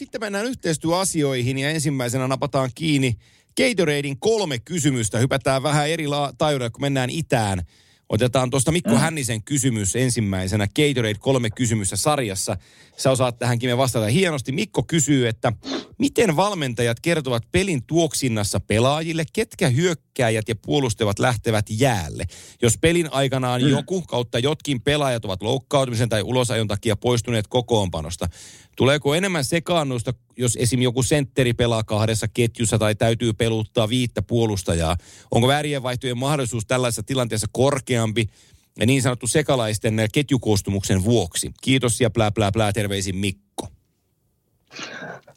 Sitten 0.00 0.20
mennään 0.20 0.46
yhteistyöasioihin 0.46 1.58
ja 1.58 1.70
ensimmäisenä 1.70 2.28
napataan 2.28 2.70
kiinni 2.74 3.16
Gatoradein 3.56 4.20
kolme 4.20 4.58
kysymystä. 4.58 5.18
Hypätään 5.18 5.62
vähän 5.62 5.88
eri 5.88 6.06
la- 6.06 6.32
taajuudella, 6.38 6.70
kun 6.70 6.80
mennään 6.80 7.10
itään. 7.10 7.62
Otetaan 8.08 8.50
tuosta 8.50 8.72
Mikko 8.72 8.90
mm. 8.90 8.96
Hännisen 8.96 9.42
kysymys 9.42 9.96
ensimmäisenä. 9.96 10.66
Gatorade 10.66 11.14
kolme 11.14 11.50
kysymystä 11.50 11.96
sarjassa. 11.96 12.56
Sä 12.96 13.10
osaat 13.10 13.38
tähänkin 13.38 13.70
me 13.70 13.76
vastata 13.76 14.06
hienosti. 14.06 14.52
Mikko 14.52 14.82
kysyy, 14.82 15.28
että 15.28 15.52
miten 15.98 16.36
valmentajat 16.36 17.00
kertovat 17.00 17.42
pelin 17.52 17.82
tuoksinnassa 17.86 18.60
pelaajille, 18.60 19.24
ketkä 19.32 19.68
hyökkääjät 19.68 20.48
ja 20.48 20.54
puolustavat 20.66 21.18
lähtevät 21.18 21.66
jäälle? 21.70 22.24
Jos 22.62 22.78
pelin 22.78 23.12
aikanaan 23.12 23.62
mm. 23.62 23.68
joku 23.68 24.02
kautta 24.02 24.38
jotkin 24.38 24.80
pelaajat 24.80 25.24
ovat 25.24 25.42
loukkaantumisen 25.42 26.08
tai 26.08 26.22
ulosajon 26.22 26.68
takia 26.68 26.96
poistuneet 26.96 27.46
kokoonpanosta, 27.46 28.28
Tuleeko 28.80 29.14
enemmän 29.14 29.44
sekaannusta, 29.44 30.14
jos 30.36 30.56
esim. 30.56 30.82
joku 30.82 31.02
sentteri 31.02 31.52
pelaa 31.52 31.84
kahdessa 31.84 32.28
ketjussa 32.34 32.78
tai 32.78 32.94
täytyy 32.94 33.32
peluttaa 33.32 33.88
viittä 33.88 34.22
puolustajaa? 34.22 34.96
Onko 35.30 35.48
väärien 35.48 35.82
vaihtojen 35.82 36.18
mahdollisuus 36.18 36.66
tällaisessa 36.66 37.02
tilanteessa 37.02 37.46
korkeampi 37.52 38.26
ja 38.78 38.86
niin 38.86 39.02
sanottu 39.02 39.26
sekalaisten 39.26 39.96
ketjukoostumuksen 40.12 41.04
vuoksi? 41.04 41.50
Kiitos 41.62 42.00
ja 42.00 42.10
plää 42.10 42.30
plää 42.30 42.52
plää, 42.52 42.72
terveisin 42.72 43.16
Mikko. 43.16 43.68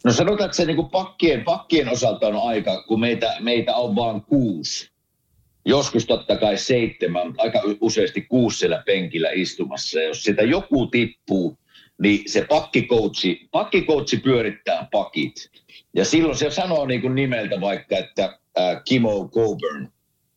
No 0.04 0.12
sanotaan, 0.12 0.44
että 0.44 0.56
se 0.56 0.64
niin 0.64 0.90
pakkien, 0.90 1.44
pakkien 1.44 1.88
osalta 1.88 2.26
on 2.26 2.48
aika, 2.48 2.82
kun 2.82 3.00
meitä, 3.00 3.36
meitä 3.40 3.76
on 3.76 3.96
vain 3.96 4.22
kuusi. 4.22 4.90
Joskus 5.64 6.06
totta 6.06 6.36
kai 6.36 6.58
seitsemän, 6.58 7.34
aika 7.38 7.60
useasti 7.80 8.20
kuusi 8.20 8.58
siellä 8.58 8.82
penkillä 8.86 9.30
istumassa. 9.30 10.00
Ja 10.00 10.08
jos 10.08 10.22
sitä 10.22 10.42
joku 10.42 10.86
tippuu, 10.86 11.58
niin 12.02 12.22
se 12.26 12.46
pakkikoutsi, 12.48 13.48
pakkikoutsi 13.50 14.16
pyörittää 14.16 14.88
pakit. 14.92 15.50
Ja 15.94 16.04
silloin 16.04 16.36
se 16.36 16.50
sanoo 16.50 16.86
niin 16.86 17.00
kuin 17.00 17.14
nimeltä 17.14 17.60
vaikka, 17.60 17.96
että 17.96 18.38
äh, 18.58 18.82
Kimo 18.84 19.28
Coburn 19.28 19.88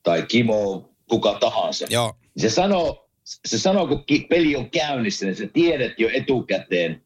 tai 0.03 0.26
Kimo 0.28 0.89
kuka 1.10 1.38
tahansa. 1.39 1.86
Joo. 1.89 2.14
Se 2.38 2.49
sanoo, 2.49 3.10
se 3.24 3.60
sanoo, 3.60 3.88
kun 3.88 4.03
peli 4.30 4.55
on 4.55 4.70
käynnissä, 4.70 5.26
niin 5.26 5.36
sä 5.36 5.47
tiedät 5.53 5.99
jo 5.99 6.10
etukäteen, 6.14 7.01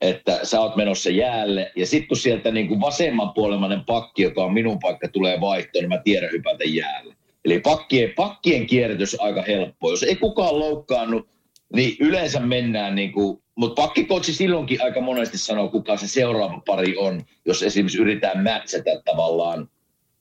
että 0.00 0.40
sä 0.42 0.60
oot 0.60 0.76
menossa 0.76 1.10
jäälle. 1.10 1.72
Ja 1.76 1.86
sitten 1.86 2.08
kun 2.08 2.16
sieltä 2.16 2.50
niin 2.50 2.68
kuin 2.68 2.80
vasemmanpuolemainen 2.80 3.84
pakki, 3.84 4.22
joka 4.22 4.44
on 4.44 4.52
minun 4.52 4.78
paikka, 4.78 5.08
tulee 5.08 5.40
vaihtoon, 5.40 5.82
niin 5.82 5.88
mä 5.88 5.98
tiedän 6.04 6.32
hypätä 6.32 6.64
jäälle. 6.64 7.16
Eli 7.44 7.60
pakkien, 7.60 8.12
pakkien 8.16 8.66
kierrätys 8.66 9.14
on 9.14 9.26
aika 9.26 9.42
helppo. 9.42 9.90
Jos 9.90 10.02
ei 10.02 10.16
kukaan 10.16 10.58
loukkaannut, 10.58 11.28
niin 11.76 11.96
yleensä 12.00 12.40
mennään 12.40 12.94
niin 12.94 13.12
kuin 13.12 13.41
mutta 13.54 13.82
pakkikoutsi 13.82 14.32
silloinkin 14.32 14.82
aika 14.82 15.00
monesti 15.00 15.38
sanoo, 15.38 15.68
kuka 15.68 15.96
se 15.96 16.08
seuraava 16.08 16.62
pari 16.66 16.96
on. 16.96 17.22
Jos 17.44 17.62
esimerkiksi 17.62 17.98
yritetään 17.98 18.42
mätsätä 18.42 18.90
tavallaan 19.04 19.68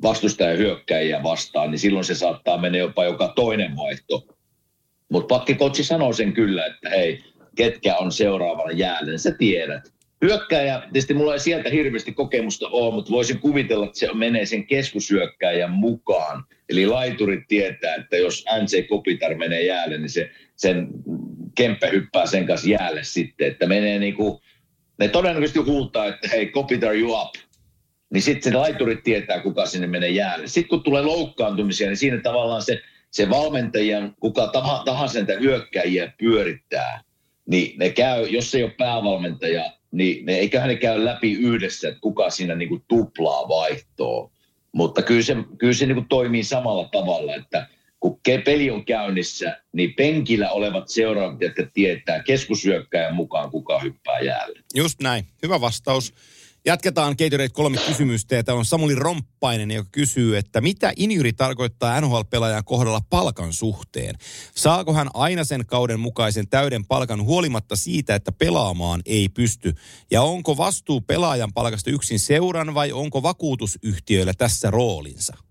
vastustajan 0.02 0.58
hyökkäjiä 0.58 1.24
vastaan, 1.24 1.72
niin 1.72 1.80
silloin 1.80 2.06
se 2.06 2.16
saattaa 2.16 2.58
mennä 2.58 2.78
jopa 2.78 3.06
joka 3.06 3.34
toinen 3.36 3.76
vaihto. 3.76 4.28
Mutta 5.10 5.36
pakkikoutsi 5.36 5.84
sanoo 5.84 6.14
sen 6.14 6.34
kyllä, 6.34 6.66
että 6.66 6.90
hei, 6.90 7.24
ketkä 7.56 7.98
on 7.98 8.12
seuraavana 8.12 8.72
jäällä, 8.72 9.10
niin 9.10 9.20
sä 9.20 9.32
tiedät. 9.38 9.94
Hyökkäjä, 10.22 10.80
tietysti 10.80 11.14
mulla 11.14 11.34
ei 11.34 11.40
sieltä 11.40 11.70
hirveästi 11.70 12.14
kokemusta 12.14 12.68
ole, 12.68 12.94
mutta 12.94 13.12
voisin 13.12 13.40
kuvitella, 13.40 13.86
että 13.86 14.00
se 14.00 14.14
menee 14.14 14.46
sen 14.46 14.68
keskushyökkäjän 14.68 15.72
mukaan. 15.72 16.44
Eli 16.70 16.86
laiturit 16.86 17.48
tietää, 17.48 17.96
että 17.96 18.18
jos 18.18 18.46
NC 18.64 18.88
Kopitar 18.88 19.36
menee 19.36 19.66
jäälle, 19.66 19.98
niin 19.98 20.10
se, 20.10 20.30
sen 20.56 20.88
Kempe 21.62 21.92
hyppää 21.92 22.26
sen 22.26 22.48
kanssa 22.48 22.70
jäälle 22.70 23.04
sitten, 23.04 23.48
että 23.48 23.68
menee 23.68 24.00
niin 24.00 24.16
kuin, 24.16 24.42
ne 25.00 25.08
todennäköisesti 25.08 25.60
huutaa, 25.60 26.06
että 26.06 26.28
hei, 26.28 26.48
Kopitar 26.48 26.96
you 26.96 27.22
up. 27.22 27.36
Niin 28.14 28.22
sitten 28.22 28.52
se 28.52 28.58
laiturit 28.58 29.04
tietää, 29.04 29.40
kuka 29.40 29.66
sinne 29.66 29.88
menee 29.88 30.10
jäälle. 30.10 30.48
Sitten 30.48 30.70
kun 30.70 30.84
tulee 30.84 31.02
loukkaantumisia, 31.02 31.88
niin 31.88 31.98
siinä 31.98 32.22
tavallaan 32.22 32.62
se, 32.62 32.82
se 33.12 33.30
valmentajan, 33.30 34.16
kuka 34.20 34.52
tahansa 34.86 35.20
niitä 35.20 35.40
hyökkäjiä 35.40 36.14
pyörittää, 36.20 37.02
niin 37.50 37.80
ne 37.80 37.90
käy, 37.90 38.28
jos 38.28 38.56
ei 38.56 38.64
ole 38.64 38.76
päävalmentaja, 38.78 39.72
niin 39.92 40.26
ne, 40.26 40.34
eiköhän 40.34 40.70
ne 40.70 40.76
käy 40.76 41.06
läpi 41.06 41.34
yhdessä, 41.34 41.88
että 41.88 42.02
kuka 42.02 42.30
siinä 42.30 42.56
niin 42.56 42.70
kuin 42.70 42.84
tuplaa 42.88 43.48
vaihtoa. 43.48 44.32
Mutta 44.72 45.02
kyllä 45.02 45.22
se, 45.22 45.36
kyllä 45.58 45.74
se 45.74 45.86
niin 45.86 45.96
kuin 45.96 46.10
toimii 46.10 46.44
samalla 46.44 46.90
tavalla, 46.92 47.36
että 47.36 47.68
kun 48.02 48.20
peli 48.46 48.72
on 48.72 48.86
käynnissä, 48.86 49.62
niin 49.74 49.94
penkillä 49.94 50.50
olevat 50.50 50.90
seuraavat, 50.90 51.42
jotka 51.42 51.64
tietää 51.74 52.24
keskusyökkäjän 52.24 53.16
mukaan, 53.16 53.52
kuka 53.52 53.80
hyppää 53.80 54.20
jäälle. 54.20 54.60
Just 54.76 55.02
näin. 55.02 55.26
Hyvä 55.44 55.62
vastaus. 55.62 56.14
Jatketaan 56.66 57.16
Gatorade 57.18 57.50
kolme 57.50 57.78
kysymystä. 57.88 58.44
Tämä 58.44 58.58
on 58.58 58.66
Samuli 58.66 58.96
Romppainen, 58.96 59.72
joka 59.72 59.90
kysyy, 59.92 60.38
että 60.38 60.62
mitä 60.62 60.94
injury 60.96 61.34
tarkoittaa 61.34 62.02
NHL-pelaajan 62.02 62.64
kohdalla 62.66 63.02
palkan 63.10 63.54
suhteen? 63.54 64.16
Saako 64.56 64.94
hän 64.94 65.10
aina 65.14 65.44
sen 65.44 65.66
kauden 65.66 66.00
mukaisen 66.00 66.48
täyden 66.48 66.86
palkan 66.86 67.24
huolimatta 67.24 67.76
siitä, 67.76 68.16
että 68.16 68.32
pelaamaan 68.32 69.02
ei 69.06 69.30
pysty? 69.30 69.74
Ja 70.12 70.22
onko 70.22 70.58
vastuu 70.58 71.02
pelaajan 71.02 71.54
palkasta 71.54 71.92
yksin 71.92 72.20
seuran 72.20 72.74
vai 72.74 72.92
onko 72.92 73.24
vakuutusyhtiöillä 73.24 74.34
tässä 74.38 74.72
roolinsa? 74.72 75.51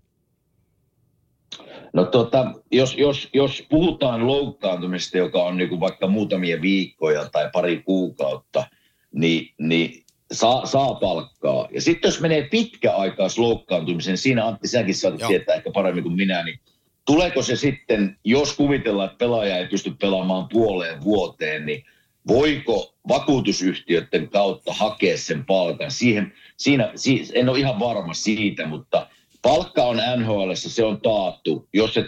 No 1.93 2.05
tota, 2.05 2.53
jos, 2.71 2.97
jos, 2.97 3.29
jos 3.33 3.65
puhutaan 3.69 4.27
loukkaantumista, 4.27 5.17
joka 5.17 5.43
on 5.43 5.57
niin 5.57 5.79
vaikka 5.79 6.07
muutamia 6.07 6.61
viikkoja 6.61 7.29
tai 7.29 7.49
pari 7.53 7.81
kuukautta, 7.85 8.65
niin, 9.13 9.53
niin 9.59 10.03
saa, 10.31 10.65
saa 10.65 10.93
palkkaa. 10.93 11.67
Ja 11.71 11.81
sitten 11.81 12.09
jos 12.09 12.21
menee 12.21 12.47
pitkäaikais 12.51 13.37
loukkaantumisen, 13.37 14.17
siinä 14.17 14.47
Antti 14.47 14.67
säkin 14.67 14.95
saat 14.95 15.17
tietää 15.27 15.55
ehkä 15.55 15.71
paremmin 15.71 16.03
kuin 16.03 16.15
minä, 16.15 16.43
niin 16.43 16.59
tuleeko 17.05 17.41
se 17.41 17.55
sitten, 17.55 18.17
jos 18.23 18.55
kuvitellaan, 18.55 19.05
että 19.05 19.17
pelaaja 19.17 19.57
ei 19.57 19.67
pysty 19.67 19.91
pelaamaan 20.01 20.47
puoleen 20.47 21.03
vuoteen, 21.03 21.65
niin 21.65 21.85
voiko 22.27 22.93
vakuutusyhtiöiden 23.07 24.29
kautta 24.29 24.73
hakea 24.73 25.17
sen 25.17 25.45
palkan? 25.45 25.91
Siihen, 25.91 26.33
siinä, 26.57 26.93
en 27.33 27.49
ole 27.49 27.59
ihan 27.59 27.79
varma 27.79 28.13
siitä, 28.13 28.65
mutta 28.65 29.07
palkka 29.41 29.83
on 29.83 29.97
NHL, 30.17 30.51
se 30.53 30.83
on 30.83 31.01
taattu. 31.01 31.69
Jos 31.73 31.97
et, 31.97 32.05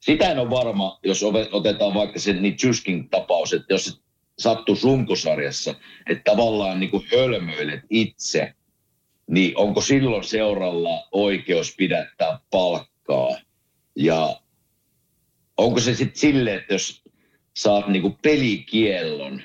sitä 0.00 0.30
en 0.30 0.38
ole 0.38 0.50
varma, 0.50 0.98
jos 1.04 1.22
otetaan 1.52 1.94
vaikka 1.94 2.18
se 2.18 2.32
niin 2.32 2.56
tapaus, 3.10 3.52
että 3.52 3.74
jos 3.74 3.88
et 3.88 3.94
sattuu 4.38 4.78
runkosarjassa, 4.82 5.74
että 6.10 6.30
tavallaan 6.30 6.80
niin 6.80 6.90
kuin 6.90 7.06
hölmöilet 7.12 7.80
itse, 7.90 8.54
niin 9.26 9.56
onko 9.56 9.80
silloin 9.80 10.24
seuralla 10.24 11.08
oikeus 11.12 11.74
pidättää 11.76 12.38
palkkaa? 12.50 13.38
Ja 13.96 14.40
onko 15.56 15.80
se 15.80 15.94
sitten 15.94 16.20
silleen, 16.20 16.58
että 16.58 16.74
jos 16.74 17.02
saat 17.56 17.88
niin 17.88 18.02
kuin 18.02 18.18
pelikiellon, 18.22 19.42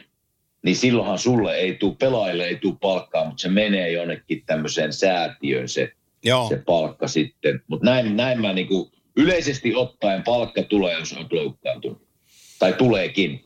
niin 0.63 0.75
silloinhan 0.75 1.19
sulle 1.19 1.55
ei 1.55 1.75
tule, 1.75 1.95
pelaajille 1.99 2.45
ei 2.45 2.55
tule 2.55 2.77
palkkaa, 2.81 3.25
mutta 3.25 3.41
se 3.41 3.49
menee 3.49 3.91
jonnekin 3.91 4.43
tämmöiseen 4.45 4.93
säätiöön 4.93 5.69
se, 5.69 5.94
Joo. 6.25 6.49
se 6.49 6.57
palkka 6.65 7.07
sitten. 7.07 7.61
Mutta 7.67 7.85
näin, 7.85 8.17
näin 8.17 8.41
mä 8.41 8.53
niin 8.53 8.67
kuin, 8.67 8.91
yleisesti 9.17 9.75
ottaen 9.75 10.23
palkka 10.23 10.63
tulee, 10.63 10.99
jos 10.99 11.13
on 11.13 11.27
loukkaantunut. 11.31 12.07
Tai 12.59 12.73
tuleekin. 12.73 13.45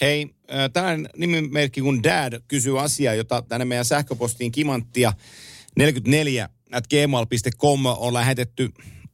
Hei, 0.00 0.30
tällainen 0.72 1.08
nimimerkki 1.16 1.80
kuin 1.80 2.02
Dad 2.02 2.40
kysyy 2.48 2.80
asiaa, 2.80 3.14
jota 3.14 3.42
tänne 3.48 3.64
meidän 3.64 3.84
sähköpostiin 3.84 4.52
kimanttia 4.52 5.12
44 5.76 6.48
at 6.72 6.84
gmail.com 6.86 7.86
on 7.86 8.14
lähetetty 8.14 8.70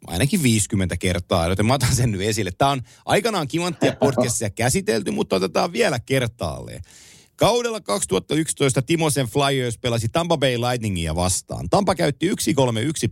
ainakin 0.06 0.42
50 0.42 0.96
kertaa, 0.96 1.48
joten 1.48 1.66
mä 1.66 1.74
otan 1.74 1.94
sen 1.94 2.12
nyt 2.12 2.20
esille. 2.20 2.50
Tämä 2.58 2.70
on 2.70 2.82
aikanaan 3.04 3.48
Kimanttia 3.48 3.92
podcastia 3.92 4.50
käsitelty, 4.64 5.10
mutta 5.10 5.36
otetaan 5.36 5.72
vielä 5.72 5.98
kertaalleen. 5.98 6.82
Kaudella 7.38 7.80
2011 7.80 8.82
Timosen 8.82 9.26
Flyers 9.26 9.78
pelasi 9.78 10.08
Tampa 10.08 10.36
Bay 10.36 10.56
Lightningia 10.56 11.14
vastaan. 11.14 11.68
Tampa 11.70 11.94
käytti 11.94 12.30
1-3-1 12.30 12.32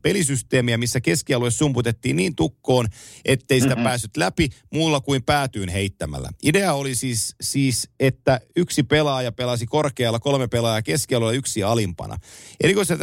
pelisysteemiä, 0.02 0.78
missä 0.78 1.00
keskialue 1.00 1.50
sumputettiin 1.50 2.16
niin 2.16 2.36
tukkoon, 2.36 2.88
ettei 3.24 3.60
sitä 3.60 3.74
mm-hmm. 3.74 3.84
päässyt 3.84 4.16
läpi 4.16 4.48
muulla 4.72 5.00
kuin 5.00 5.22
päätyyn 5.22 5.68
heittämällä. 5.68 6.30
Idea 6.42 6.74
oli 6.74 6.94
siis, 6.94 7.34
siis, 7.40 7.88
että 8.00 8.40
yksi 8.56 8.82
pelaaja 8.82 9.32
pelasi 9.32 9.66
korkealla, 9.66 10.18
kolme 10.18 10.48
pelaajaa 10.48 10.82
keskialueella, 10.82 11.38
yksi 11.38 11.62
alimpana. 11.62 12.16
Erikoista 12.60 12.96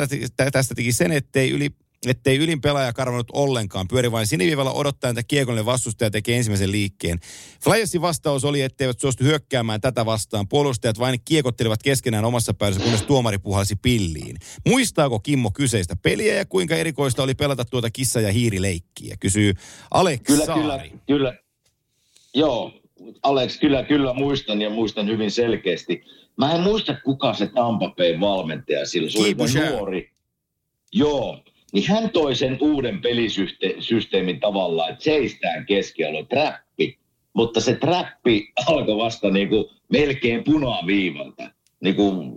tästä 0.51 0.75
teki 0.75 0.91
sen, 0.91 1.11
ettei 1.11 1.49
yli 1.51 1.69
ettei 2.07 2.37
ylin 2.37 2.61
pelaaja 2.61 2.93
karvannut 2.93 3.27
ollenkaan. 3.33 3.87
Pyöri 3.87 4.11
vain 4.11 4.27
sinivivalla 4.27 4.71
odottaen, 4.71 5.11
että 5.11 5.27
kiekollinen 5.27 5.65
vastustaja 5.65 6.11
tekee 6.11 6.37
ensimmäisen 6.37 6.71
liikkeen. 6.71 7.19
Flyersin 7.63 8.01
vastaus 8.01 8.45
oli, 8.45 8.61
etteivät 8.61 8.99
suostu 8.99 9.23
hyökkäämään 9.23 9.81
tätä 9.81 10.05
vastaan. 10.05 10.47
Puolustajat 10.47 10.99
vain 10.99 11.19
kiekottelivat 11.25 11.83
keskenään 11.83 12.25
omassa 12.25 12.53
päädyssä, 12.53 12.83
kunnes 12.83 13.01
tuomari 13.01 13.37
puhalsi 13.37 13.75
pilliin. 13.75 14.35
Muistaako 14.67 15.19
Kimmo 15.19 15.51
kyseistä 15.51 15.95
peliä 15.95 16.35
ja 16.35 16.45
kuinka 16.45 16.75
erikoista 16.75 17.23
oli 17.23 17.35
pelata 17.35 17.65
tuota 17.65 17.89
kissa- 17.91 18.21
ja 18.21 18.31
hiirileikkiä? 18.31 19.15
Kysyy 19.19 19.53
Alex 19.91 20.21
Kyllä, 20.23 20.45
Saari. 20.45 20.61
kyllä, 20.61 20.99
kyllä. 21.07 21.37
Joo, 22.35 22.71
Alex, 23.23 23.59
kyllä, 23.59 23.83
kyllä 23.83 24.13
muistan 24.13 24.61
ja 24.61 24.69
muistan 24.69 25.07
hyvin 25.07 25.31
selkeästi. 25.31 26.03
Mä 26.37 26.55
en 26.55 26.61
muista, 26.61 26.95
kuka 27.05 27.33
se 27.33 27.47
Tampa 27.47 27.93
Bay 27.97 28.19
valmentaja 28.19 28.85
silloin. 28.85 29.11
Se 29.11 29.19
oli 29.19 29.69
nuori. 29.69 30.11
Joo, 30.91 31.43
niin 31.73 31.87
hän 31.87 32.09
toi 32.09 32.35
sen 32.35 32.57
uuden 32.61 33.01
pelisysteemin 33.01 34.39
tavallaan, 34.39 34.91
että 34.91 35.03
seistään 35.03 35.65
keskialue, 35.65 36.25
trappi. 36.29 36.97
Mutta 37.33 37.61
se 37.61 37.75
trappi 37.75 38.51
alkoi 38.67 38.97
vasta 38.97 39.29
niin 39.29 39.49
kuin 39.49 39.65
melkein 39.91 40.43
punaviivalta. 40.43 41.51
Niin 41.79 41.95
kuin 41.95 42.33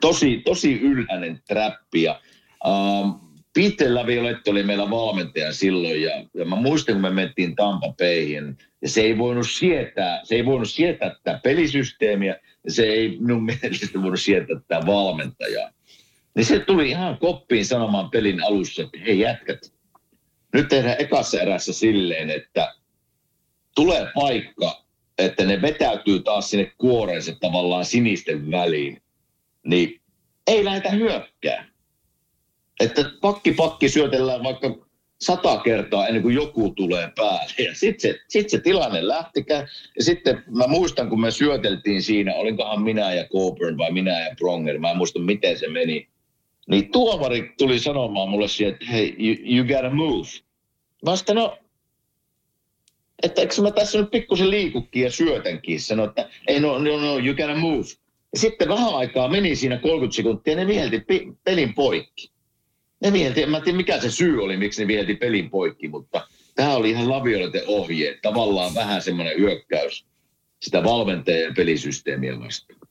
tosi, 0.00 0.38
tosi 0.44 0.80
ylhäinen 0.80 1.40
trappi. 1.48 2.02
Ja, 2.02 2.20
um, 2.66 3.20
Peter 3.54 3.94
Laviolette 3.94 4.50
oli 4.50 4.62
meillä 4.62 4.90
valmentaja 4.90 5.52
silloin 5.52 6.02
ja, 6.02 6.24
ja 6.34 6.44
mä 6.44 6.56
muistan, 6.56 6.94
kun 6.94 7.02
me 7.02 7.10
mentiin 7.10 7.56
Tampa 7.56 7.94
Bayhin, 7.98 8.58
ja 8.82 8.88
se 8.88 9.00
ei 9.00 9.18
voinut 9.18 9.50
sietää, 9.50 10.20
se 10.24 10.34
ei 10.34 10.46
voinut 10.46 10.70
sietää 10.70 11.10
tätä 11.10 11.40
pelisysteemiä, 11.42 12.40
ja 12.64 12.72
se 12.72 12.84
ei 12.84 13.18
minun 13.20 13.44
mielestä 13.62 14.02
voinut 14.02 14.20
sietää 14.20 14.60
tätä 14.60 14.86
valmentajaa. 14.86 15.70
Niin 16.34 16.44
se 16.44 16.58
tuli 16.58 16.88
ihan 16.90 17.18
koppiin 17.18 17.66
sanomaan 17.66 18.10
pelin 18.10 18.44
alussa, 18.44 18.82
että 18.82 18.98
hei 18.98 19.18
jätkät, 19.18 19.72
nyt 20.52 20.68
tehdään 20.68 20.96
ekassa 20.98 21.40
erässä 21.40 21.72
silleen, 21.72 22.30
että 22.30 22.74
tulee 23.74 24.06
paikka, 24.14 24.84
että 25.18 25.44
ne 25.44 25.62
vetäytyy 25.62 26.22
taas 26.22 26.50
sinne 26.50 26.72
kuoreensa 26.78 27.32
tavallaan 27.40 27.84
sinisten 27.84 28.50
väliin, 28.50 29.02
niin 29.66 30.00
ei 30.46 30.64
lähdetä 30.64 30.90
hyökkää. 30.90 31.66
Että 32.80 33.04
pakki 33.20 33.52
pakki 33.52 33.88
syötellään 33.88 34.44
vaikka 34.44 34.86
sata 35.20 35.56
kertaa 35.56 36.06
ennen 36.06 36.22
kuin 36.22 36.34
joku 36.34 36.70
tulee 36.70 37.12
päälle. 37.16 37.64
Ja 37.64 37.74
sitten 37.74 38.00
se, 38.00 38.20
sit 38.28 38.50
se 38.50 38.58
tilanne 38.58 39.08
lähtikään. 39.08 39.68
Ja 39.96 40.04
sitten 40.04 40.44
mä 40.56 40.66
muistan, 40.66 41.08
kun 41.08 41.20
me 41.20 41.30
syöteltiin 41.30 42.02
siinä, 42.02 42.34
olinkohan 42.34 42.82
minä 42.82 43.14
ja 43.14 43.24
Coburn 43.24 43.78
vai 43.78 43.92
minä 43.92 44.20
ja 44.20 44.34
Pronger, 44.38 44.78
mä 44.78 44.90
en 44.90 44.96
muista 44.96 45.18
miten 45.18 45.58
se 45.58 45.68
meni. 45.68 46.08
Niin 46.68 46.92
tuomari 46.92 47.52
tuli 47.58 47.78
sanomaan 47.78 48.28
mulle 48.28 48.48
siihen, 48.48 48.74
että 48.74 48.86
hei, 48.86 49.16
you, 49.18 49.56
you 49.56 49.66
gotta 49.66 49.90
move. 49.90 50.28
Vasta 51.04 51.34
no, 51.34 51.58
että 53.22 53.40
eikö 53.40 53.62
mä 53.62 53.70
tässä 53.70 54.00
nyt 54.00 54.10
pikkusen 54.10 54.50
liikukin 54.50 55.02
ja 55.02 55.10
syötänkin. 55.10 55.80
Sanoin, 55.80 56.08
että 56.08 56.28
ei 56.48 56.60
no, 56.60 56.78
no, 56.78 57.00
no, 57.00 57.18
you 57.18 57.34
gotta 57.36 57.54
move. 57.54 57.86
Ja 58.32 58.38
sitten 58.38 58.68
vähän 58.68 58.94
aikaa 58.94 59.28
meni 59.28 59.56
siinä 59.56 59.76
30 59.76 60.16
sekuntia 60.16 60.52
ja 60.52 60.56
ne 60.56 60.66
vihelti 60.66 61.02
pelin 61.44 61.74
poikki. 61.74 62.30
Ne 63.00 63.12
vihelti, 63.12 63.42
en 63.42 63.50
mä 63.50 63.60
tiedä 63.60 63.76
mikä 63.76 64.00
se 64.00 64.10
syy 64.10 64.44
oli, 64.44 64.56
miksi 64.56 64.82
ne 64.82 64.88
vihelti 64.88 65.14
pelin 65.14 65.50
poikki, 65.50 65.88
mutta 65.88 66.28
tämä 66.54 66.74
oli 66.74 66.90
ihan 66.90 67.10
laviolite 67.10 67.64
ohje. 67.66 68.18
Tavallaan 68.22 68.74
vähän 68.74 69.02
semmoinen 69.02 69.38
hyökkäys 69.38 70.06
sitä 70.62 70.84
valmentajien 70.84 71.54
pelisysteemiä 71.54 72.40
vastaan. 72.40 72.81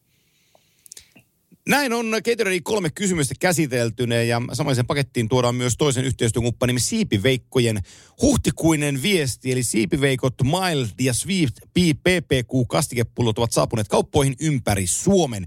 Näin 1.68 1.94
on 1.94 2.06
Gatoradin 2.26 2.64
kolme 2.64 2.90
kysymystä 2.90 3.36
käsiteltyneen 3.40 4.28
ja 4.28 4.42
samaisen 4.54 4.88
pakettiin 4.88 5.30
tuodaan 5.30 5.56
myös 5.56 5.78
toisen 5.78 6.06
yhteistyökumppanimme 6.06 6.80
Siipiveikkojen 6.80 7.80
huhtikuinen 8.22 9.02
viesti. 9.02 9.52
Eli 9.52 9.64
Siipiveikot 9.64 10.34
Mild 10.44 10.88
ja 11.00 11.14
Sweet 11.14 11.54
PPQ 11.74 12.68
kastikepullot 12.68 13.38
ovat 13.38 13.52
saapuneet 13.52 13.88
kauppoihin 13.88 14.36
ympäri 14.40 14.88
Suomen. 14.88 15.46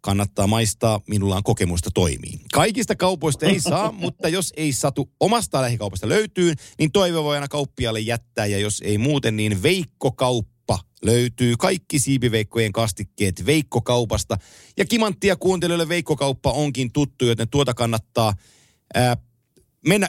Kannattaa 0.00 0.46
maistaa, 0.46 1.00
minulla 1.06 1.36
on 1.36 1.42
kokemusta 1.42 1.90
toimii. 1.94 2.40
Kaikista 2.52 2.96
kaupoista 2.96 3.46
ei 3.46 3.60
saa, 3.60 3.92
mutta 4.04 4.28
jos 4.28 4.52
ei 4.56 4.72
satu 4.72 5.10
omasta 5.20 5.62
lähikaupasta 5.62 6.08
löytyy, 6.08 6.54
niin 6.78 6.92
toive 6.92 7.22
voi 7.22 7.34
aina 7.34 7.48
kauppialle 7.48 8.00
jättää 8.00 8.46
ja 8.46 8.58
jos 8.58 8.82
ei 8.84 8.98
muuten, 8.98 9.36
niin 9.36 9.62
Veikko 9.62 10.12
Kauppa 10.66 10.88
löytyy 11.02 11.54
kaikki 11.58 11.98
siipiveikkojen 11.98 12.72
kastikkeet 12.72 13.46
Veikko-kaupasta. 13.46 14.36
Ja 14.76 14.84
kimanttia 14.84 15.36
kuuntelijoille 15.36 15.88
Veikko-kauppa 15.88 16.52
onkin 16.52 16.92
tuttu, 16.92 17.24
joten 17.24 17.48
tuota 17.48 17.74
kannattaa 17.74 18.34
ää, 18.94 19.16
mennä 19.86 20.08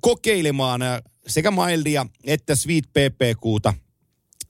kokeilemaan 0.00 0.80
sekä 1.26 1.50
Mildia 1.50 2.06
että 2.24 2.54
Sweet 2.54 2.84
PPQta. 2.84 3.74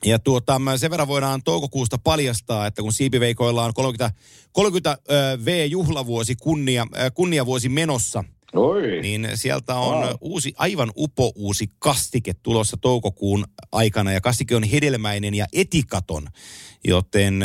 Ja 0.04 0.18
tuota, 0.18 0.60
sen 0.76 0.90
verran 0.90 1.08
voidaan 1.08 1.42
toukokuusta 1.42 1.98
paljastaa, 1.98 2.66
että 2.66 2.82
kun 2.82 2.92
siipiveikoilla 2.92 3.64
on 3.64 3.74
30, 3.74 4.20
30 4.52 4.98
ö, 5.10 5.38
V-juhlavuosi 5.44 6.34
kunnia, 6.36 6.86
kunniavuosi 7.14 7.68
menossa– 7.68 8.24
Oi. 8.54 9.00
niin 9.02 9.28
sieltä 9.34 9.74
on 9.74 10.06
wow. 10.06 10.14
uusi, 10.20 10.54
aivan 10.56 10.92
upo 10.96 11.32
uusi 11.34 11.70
kastike 11.78 12.34
tulossa 12.34 12.76
toukokuun 12.76 13.44
aikana. 13.72 14.12
Ja 14.12 14.20
kastike 14.20 14.56
on 14.56 14.64
hedelmäinen 14.64 15.34
ja 15.34 15.46
etikaton, 15.52 16.26
joten 16.84 17.44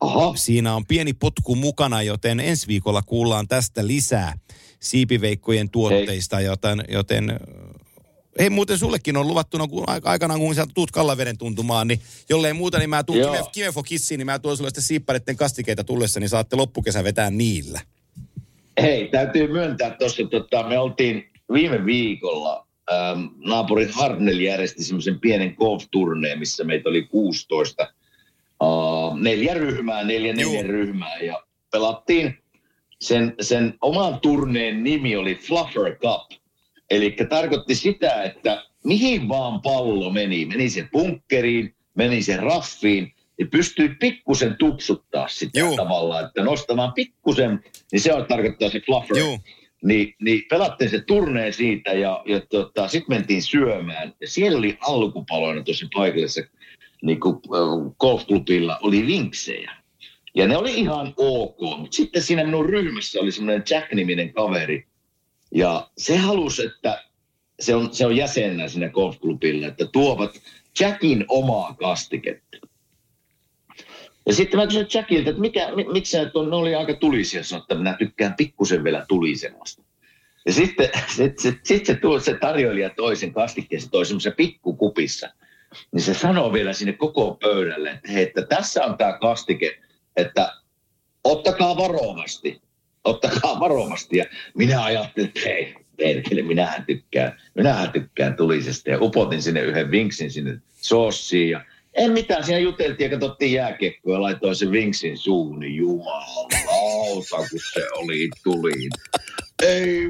Aha. 0.00 0.36
siinä 0.36 0.74
on 0.74 0.86
pieni 0.86 1.12
potku 1.12 1.54
mukana, 1.54 2.02
joten 2.02 2.40
ensi 2.40 2.66
viikolla 2.66 3.02
kuullaan 3.02 3.48
tästä 3.48 3.86
lisää 3.86 4.38
siipiveikkojen 4.80 5.70
tuotteista, 5.70 6.36
Hei. 6.36 6.46
joten, 6.46 6.84
joten 6.88 7.40
Hei, 8.38 8.50
muuten 8.50 8.78
sullekin 8.78 9.16
on 9.16 9.28
luvattuna, 9.28 9.68
kun 9.68 9.84
aikanaan 10.04 10.40
kun 10.40 10.54
sieltä 10.54 10.72
tuut 10.74 10.90
Kallaveden 10.90 11.38
tuntumaan, 11.38 11.88
niin 11.88 12.00
jollei 12.28 12.52
muuta, 12.52 12.78
niin 12.78 12.90
mä 12.90 13.04
tuun 13.04 13.18
Kimefo 13.52 13.82
Kissiin, 13.82 14.18
niin 14.18 14.26
mä 14.26 14.38
tuon 14.38 14.56
sulle 14.56 14.70
sitten 14.70 14.84
siippareiden 14.84 15.36
kastikeita 15.36 15.84
tullessa, 15.84 16.20
niin 16.20 16.28
saatte 16.28 16.56
loppukesän 16.56 17.04
vetää 17.04 17.30
niillä. 17.30 17.80
Hei, 18.80 19.08
täytyy 19.08 19.48
myöntää 19.52 19.90
tuossa, 19.90 20.22
tota, 20.30 20.62
me 20.62 20.78
oltiin 20.78 21.30
viime 21.52 21.84
viikolla, 21.84 22.66
ähm, 22.92 23.20
naapuri 23.36 23.88
Harnell 23.92 24.38
järjesti 24.38 24.84
semmoisen 24.84 25.20
pienen 25.20 25.54
golf-turneen, 25.58 26.38
missä 26.38 26.64
meitä 26.64 26.88
oli 26.88 27.02
16, 27.02 27.82
äh, 27.82 29.20
neljä 29.20 29.54
ryhmää, 29.54 30.04
neljä 30.04 30.32
neljä 30.32 30.62
ryhmää, 30.62 31.18
ja 31.18 31.42
pelattiin 31.72 32.38
sen, 33.00 33.34
sen 33.40 33.74
oman 33.80 34.20
turneen 34.20 34.84
nimi 34.84 35.16
oli 35.16 35.34
Fluffer 35.34 35.96
Cup. 35.96 36.30
Eli 36.90 37.16
tarkoitti 37.28 37.74
sitä, 37.74 38.22
että 38.22 38.64
mihin 38.84 39.28
vaan 39.28 39.60
pallo 39.62 40.10
meni, 40.10 40.46
meni 40.46 40.70
se 40.70 40.88
punkkeriin, 40.92 41.74
meni 41.94 42.22
se 42.22 42.36
raffiin, 42.36 43.12
niin 43.40 43.50
pystyy 43.50 43.96
pikkusen 44.00 44.56
tupsuttaa 44.58 45.28
sitä 45.28 45.60
Juu. 45.60 45.76
tavallaan, 45.76 46.26
että 46.26 46.42
nostamaan 46.42 46.92
pikkusen, 46.92 47.64
niin 47.92 48.00
se 48.00 48.14
on 48.14 48.26
tarkoittaa 48.26 48.70
se 48.70 48.80
fluffer. 48.80 49.18
Juu. 49.18 49.38
Niin, 49.84 50.14
niin 50.22 50.42
pelattiin 50.50 50.90
se 50.90 51.00
turneen 51.00 51.52
siitä 51.52 51.92
ja, 51.92 52.22
ja 52.26 52.40
tota, 52.40 52.88
sitten 52.88 53.16
mentiin 53.16 53.42
syömään. 53.42 54.14
Ja 54.20 54.28
siellä 54.28 54.58
oli 54.58 54.78
alkupaloina 54.80 55.62
tosi 55.62 55.86
paikallisessa 55.94 56.50
niin 57.02 57.18
golfklubilla 57.98 58.78
oli 58.82 59.06
vinksejä. 59.06 59.72
Ja 60.34 60.48
ne 60.48 60.56
oli 60.56 60.74
ihan 60.74 61.14
ok, 61.16 61.78
mutta 61.78 61.96
sitten 61.96 62.22
siinä 62.22 62.44
minun 62.44 62.66
ryhmässä 62.66 63.20
oli 63.20 63.32
semmoinen 63.32 63.62
Jack-niminen 63.70 64.32
kaveri. 64.32 64.86
Ja 65.54 65.90
se 65.98 66.16
halusi, 66.16 66.66
että 66.66 67.04
se 67.60 67.74
on, 67.74 67.94
se 67.94 68.06
on 68.06 68.16
jäsenä 68.16 68.68
siinä 68.68 68.88
golfklubilla, 68.88 69.66
että 69.66 69.86
tuovat 69.92 70.30
Jackin 70.80 71.24
omaa 71.28 71.74
kastiketta. 71.74 72.69
Ja 74.26 74.34
sitten 74.34 74.60
mä 74.60 74.66
kysyin 74.66 74.86
Jackilta, 74.94 75.30
että 75.30 75.40
mikä, 75.40 75.68
miksi 75.92 76.10
sä, 76.10 76.22
ne 76.22 76.56
oli 76.56 76.74
aika 76.74 76.94
tulisia, 76.94 77.44
sanoa, 77.44 77.62
että 77.62 77.74
minä 77.74 77.96
tykkään 77.98 78.34
pikkusen 78.34 78.84
vielä 78.84 79.04
tulisemmasta. 79.08 79.82
Ja 80.46 80.52
sitten 80.52 80.88
sit, 81.16 81.38
sit, 81.38 81.58
sit 81.62 81.86
se, 81.86 81.94
tuo, 81.94 82.20
se 82.20 82.34
tarjoilija 82.34 82.90
toisen 82.90 83.32
kastikkeen, 83.32 83.82
se 83.82 83.90
toi 83.90 84.06
semmoisen 84.06 84.32
pikkukupissa. 84.36 85.28
Niin 85.92 86.02
se 86.02 86.14
sanoo 86.14 86.52
vielä 86.52 86.72
sinne 86.72 86.92
koko 86.92 87.34
pöydälle, 87.34 87.90
että, 87.90 88.12
hei, 88.12 88.22
että 88.22 88.42
tässä 88.42 88.84
on 88.84 88.98
tämä 88.98 89.18
kastike, 89.18 89.78
että 90.16 90.52
ottakaa 91.24 91.76
varovasti. 91.76 92.60
Ottakaa 93.04 93.60
varovasti. 93.60 94.16
Ja 94.16 94.24
minä 94.54 94.84
ajattelin, 94.84 95.28
että 95.28 95.40
hei, 95.44 95.74
perkele, 95.96 96.42
minähän 96.42 96.84
tykkään, 96.86 97.40
minähän 97.54 97.92
tykkään 97.92 98.36
tulisesta. 98.36 98.90
Ja 98.90 98.98
upotin 99.00 99.42
sinne 99.42 99.60
yhden 99.60 99.90
vinksin 99.90 100.30
sinne 100.30 100.60
soossiin 100.72 101.50
ja 101.50 101.64
en 101.94 102.12
mitään, 102.12 102.44
siinä 102.44 102.58
juteltiin 102.58 103.10
ja 103.10 103.18
katsottiin 103.18 103.52
jääkiekkoa 103.52 104.14
ja 104.14 104.22
laitoin 104.22 104.56
sen 104.56 104.72
vinksin 104.72 105.18
suun, 105.18 105.60
niin 105.60 105.74
jumalauta, 105.74 107.36
kun 107.36 107.60
se 107.74 107.86
oli 107.92 108.28
tuliin. 108.44 108.90
Ei, 109.62 110.06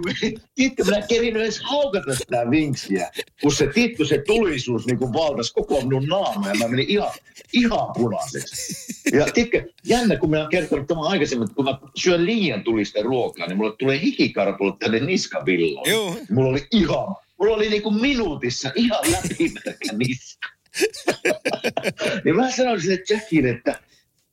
tiedätkö, 0.55 0.85
minä 0.85 1.03
kerin 1.09 1.37
edes 1.37 1.61
haukata 1.61 2.14
sitä 2.14 2.51
vinksiä, 2.51 3.11
kun 3.43 3.53
se, 3.53 3.66
tiedätkö, 3.66 4.05
se 4.05 4.22
tulisuus 4.26 4.87
niin 4.87 4.99
kuin 4.99 5.12
valtas 5.12 5.53
koko 5.53 5.81
minun 5.81 6.07
naama 6.07 6.49
ja 6.49 6.55
mä 6.55 6.68
menin 6.68 6.89
ihan, 6.89 7.11
ihan 7.53 7.93
punaiseksi. 7.95 8.74
Ja 9.12 9.26
tiedätkö, 9.35 9.72
jännä, 9.85 10.16
kun 10.16 10.31
minä 10.31 10.41
olen 10.41 10.51
kertonut 10.51 10.87
tämän 10.87 11.05
aikaisemmin, 11.05 11.45
että 11.45 11.57
kun 11.57 11.64
mä 11.64 11.78
syön 11.97 12.26
liian 12.26 12.64
tulista 12.64 13.03
ruokaa, 13.03 13.47
niin 13.47 13.57
mulle 13.57 13.76
tulee 13.78 14.01
hikikarpulut 14.01 14.78
tänne 14.78 15.01
niskavilloon. 15.01 16.16
Mulla 16.31 16.51
oli 16.51 16.66
ihan, 16.72 17.16
mulla 17.39 17.57
oli 17.57 17.68
niin 17.70 17.83
kuin 17.83 18.01
minuutissa 18.01 18.72
ihan 18.74 19.01
läpimärkä 19.12 19.93
niska. 19.97 20.59
niin 22.25 22.37
mä 22.37 22.51
sanoin 22.51 22.81
sille 22.81 22.99
Jackille, 23.11 23.51
että 23.51 23.81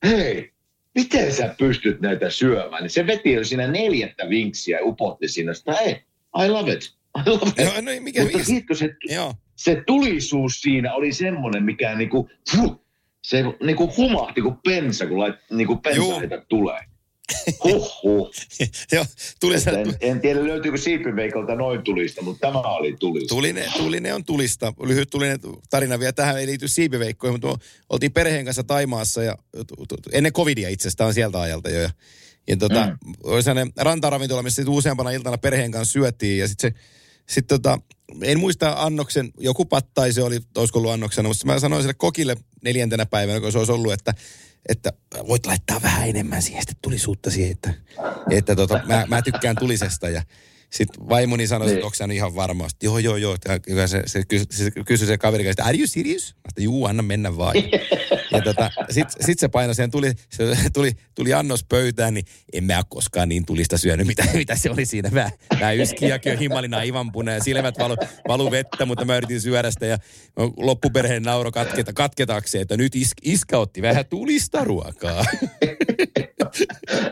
hei, 0.05 0.51
miten 0.95 1.33
sä 1.33 1.55
pystyt 1.57 2.01
näitä 2.01 2.29
syömään? 2.29 2.83
Niin 2.83 2.89
se 2.89 3.07
veti 3.07 3.31
jo 3.31 3.43
siinä 3.43 3.67
neljättä 3.67 4.29
vinksiä 4.29 4.77
ja 4.77 4.85
upotti 4.85 5.27
siinä, 5.27 5.51
että 5.51 5.73
hei, 5.73 5.91
I 6.45 6.49
love 6.49 6.71
it. 6.71 6.93
I 7.17 7.29
love 7.29 7.49
it. 7.49 7.57
Joo, 7.57 7.81
no, 7.81 7.91
mikä 7.99 8.21
Mutta 8.21 8.39
tiedätkö, 8.45 8.75
se, 8.75 8.95
Joo. 9.03 9.33
se 9.55 9.83
tulisuus 9.87 10.61
siinä 10.61 10.93
oli 10.93 11.13
semmoinen, 11.13 11.63
mikä 11.63 11.95
niinku, 11.95 12.29
fuh, 12.55 12.81
se 13.23 13.43
niinku 13.63 13.93
humahti 13.97 14.41
kuin 14.41 14.55
pensa, 14.63 15.07
kun 15.07 15.19
lait, 15.19 15.35
niinku 15.51 15.75
pensa 15.75 16.45
tulee. 16.49 16.79
Huhhuh. 17.63 18.31
Joo, 18.91 19.05
tuli 19.39 19.59
se, 19.59 19.71
En, 19.71 19.97
en 20.01 20.21
tiedä 20.21 20.47
löytyykö 20.47 20.77
siipiveikolta 20.77 21.55
noin 21.55 21.81
tulista, 21.81 22.21
mutta 22.21 22.47
tämä 22.47 22.59
oli 22.59 22.95
tulista. 22.99 23.35
Tulinen, 23.35 23.71
tulinen 23.77 24.15
on 24.15 24.25
tulista. 24.25 24.73
Lyhyt 24.83 25.09
tulinen 25.09 25.39
tarina 25.69 25.99
vielä 25.99 26.13
tähän 26.13 26.39
ei 26.39 26.47
liity 26.47 26.67
siipiveikkoihin, 26.67 27.33
mutta 27.33 27.65
oltiin 27.89 28.13
perheen 28.13 28.45
kanssa 28.45 28.63
Taimaassa 28.63 29.23
ja 29.23 29.37
ennen 30.11 30.33
covidia 30.33 30.69
itsestään 30.69 31.13
sieltä 31.13 31.41
ajalta 31.41 31.69
jo. 31.69 31.81
Ja, 31.81 31.89
ja 32.47 32.57
tota, 32.57 32.87
mm. 32.87 33.13
oli 33.23 33.43
sellainen 33.43 33.73
rantaravintola, 33.77 34.43
missä 34.43 34.61
sit 34.61 34.69
useampana 34.69 35.11
iltana 35.11 35.37
perheen 35.37 35.71
kanssa 35.71 35.93
syötiin 35.93 36.39
ja 36.39 36.47
sitten 36.47 36.71
se, 36.71 36.79
sit 37.25 37.47
tota, 37.47 37.79
en 38.21 38.39
muista 38.39 38.75
annoksen, 38.77 39.31
joku 39.39 39.65
pattai 39.65 40.13
se 40.13 40.23
oli, 40.23 40.39
olisiko 40.57 40.79
ollut 40.79 40.91
annoksena, 40.91 41.27
mutta 41.27 41.45
mä 41.45 41.59
sanoin 41.59 41.81
sille 41.81 41.93
kokille 41.93 42.35
neljäntenä 42.63 43.05
päivänä, 43.05 43.39
kun 43.39 43.51
se 43.51 43.57
olisi 43.57 43.71
ollut, 43.71 43.93
että 43.93 44.13
että 44.69 44.93
voit 45.27 45.45
laittaa 45.45 45.81
vähän 45.81 46.09
enemmän 46.09 46.41
siihen, 46.41 46.61
sitten 46.61 46.77
tulisuutta 46.81 47.31
siihen, 47.31 47.51
että, 47.51 47.73
että 48.29 48.55
tota, 48.55 48.81
mä, 48.85 49.05
mä 49.07 49.21
tykkään 49.21 49.55
tulisesta 49.55 50.09
ja 50.09 50.21
sitten 50.69 51.09
vaimoni 51.09 51.47
sanoi, 51.47 51.67
että 51.67 51.75
Niin. 51.75 51.85
onko 51.85 51.95
sä 51.95 52.07
nyt 52.07 52.15
ihan 52.17 52.35
varmasti. 52.35 52.85
Joo, 52.85 52.97
joo, 52.99 53.15
joo. 53.17 53.37
Ja 53.67 53.87
se, 53.87 54.03
se, 54.05 54.23
kysyi, 54.27 54.47
se 54.51 54.71
kysyi 54.85 55.07
se 55.07 55.17
kaveri, 55.17 55.47
että 55.47 55.63
are 55.65 55.77
you 55.77 55.87
serious? 55.87 56.35
Mä 56.35 56.41
sanoin, 56.55 56.63
juu, 56.63 56.85
anna 56.85 57.03
mennä 57.03 57.37
vaan. 57.37 57.55
Ja 58.31 58.41
tota, 58.41 58.71
sitten 58.89 59.25
sit 59.25 59.39
se 59.39 59.47
painoi 59.47 59.75
sen, 59.75 59.91
tuli, 59.91 60.11
se 60.29 60.55
tuli, 60.73 60.91
tuli 61.15 61.33
annos 61.33 61.63
pöytään, 61.63 62.13
niin 62.13 62.25
en 62.53 62.63
mä 62.63 62.81
koskaan 62.89 63.29
niin 63.29 63.45
tulista 63.45 63.77
syönyt, 63.77 64.07
mitä, 64.07 64.23
mitä 64.33 64.55
se 64.55 64.69
oli 64.69 64.85
siinä. 64.85 65.09
Mä, 65.09 65.29
mä 65.59 65.71
yskiäkin 65.71 66.31
jo 66.31 66.37
himalina 66.39 66.77
aivan 66.77 67.11
punainen, 67.11 67.43
silmät 67.43 67.79
valu, 67.79 67.95
valu 68.27 68.51
vettä, 68.51 68.85
mutta 68.85 69.05
mä 69.05 69.17
yritin 69.17 69.41
syödä 69.41 69.71
sitä 69.71 69.85
ja 69.85 69.97
loppuperheen 70.57 71.23
nauro 71.23 71.51
katketa, 71.51 71.93
katketakseen, 71.93 72.61
että 72.61 72.77
nyt 72.77 72.95
is, 72.95 73.11
iskä 73.23 73.57
otti 73.57 73.81
vähän 73.81 74.05
tulista 74.05 74.63
ruokaa. 74.63 75.25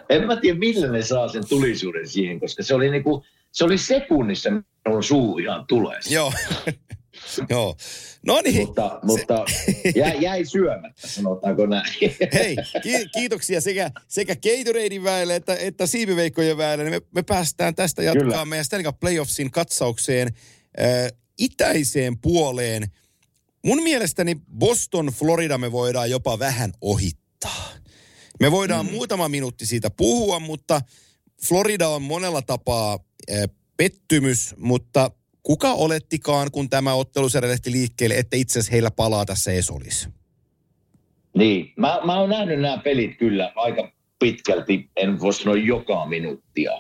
En 0.10 0.28
mä 0.28 0.36
tiedä, 0.36 0.60
millä 0.60 0.88
ne 0.92 1.02
saa 1.02 1.28
sen 1.28 1.48
tulisuuden 1.50 2.08
siihen, 2.08 2.40
koska 2.40 2.64
se 2.64 2.76
oli 2.76 2.90
niinku, 2.90 3.24
se 3.56 3.64
oli 3.64 3.78
sekunnissa, 3.78 4.50
minun 4.86 5.04
suu 5.04 5.38
ihan 5.38 5.66
tulee. 5.68 6.00
Joo. 6.10 6.34
Joo. 7.50 7.76
No 8.26 8.42
niin. 8.42 8.66
Mutta, 8.66 9.00
mutta 9.04 9.46
jäi, 9.96 10.18
jäi 10.22 10.46
syömättä, 10.46 11.08
sanotaanko 11.08 11.66
näin. 11.66 11.94
Hei, 12.34 12.56
ki- 12.84 13.10
kiitoksia 13.14 13.62
sekä, 13.62 13.92
sekä 14.08 14.36
Gatoradein 14.36 15.04
väelle 15.04 15.36
että, 15.36 15.56
että 15.56 15.88
siipiveikkojen 15.88 16.58
väelle. 16.58 16.90
Me, 16.90 17.02
me 17.16 17.24
päästään 17.24 17.76
tästä 17.76 18.04
jatkaa 18.04 18.24
Kyllä. 18.24 18.46
meidän 18.46 18.66
Stanley 18.66 18.86
Cup 18.86 19.00
Playoffsin 19.00 19.52
katsaukseen 19.52 20.28
äh, 20.82 21.12
itäiseen 21.40 22.18
puoleen. 22.18 22.88
Mun 23.66 23.84
mielestäni 23.84 24.36
Boston, 24.58 25.06
Florida 25.06 25.58
me 25.58 25.72
voidaan 25.72 26.10
jopa 26.10 26.40
vähän 26.40 26.74
ohittaa. 26.82 27.70
Me 28.40 28.52
voidaan 28.52 28.86
mm. 28.86 28.92
muutama 28.92 29.30
minuutti 29.30 29.66
siitä 29.66 29.90
puhua, 29.90 30.40
mutta 30.40 30.82
Florida 31.48 31.88
on 31.88 32.02
monella 32.02 32.42
tapaa 32.42 33.00
äh, 33.32 33.50
pettymys, 33.78 34.56
mutta 34.58 35.12
kuka 35.44 35.74
olettikaan, 35.74 36.52
kun 36.52 36.70
tämä 36.70 36.94
ottelusarja 36.94 37.50
lähti 37.50 37.72
liikkeelle, 37.72 38.16
että 38.16 38.38
itse 38.38 38.60
asiassa 38.60 38.72
heillä 38.72 38.92
palaa 38.92 39.26
tässä 39.26 39.52
edes 39.52 39.70
olisi? 39.70 40.10
Niin, 41.38 41.74
mä, 41.76 42.00
mä 42.06 42.20
oon 42.20 42.30
nähnyt 42.30 42.60
nämä 42.60 42.78
pelit 42.78 43.18
kyllä 43.18 43.52
aika 43.56 43.92
pitkälti, 44.20 44.90
en 44.96 45.20
voi 45.20 45.34
sanoa 45.34 45.58
joka 45.58 46.06
minuuttia. 46.06 46.72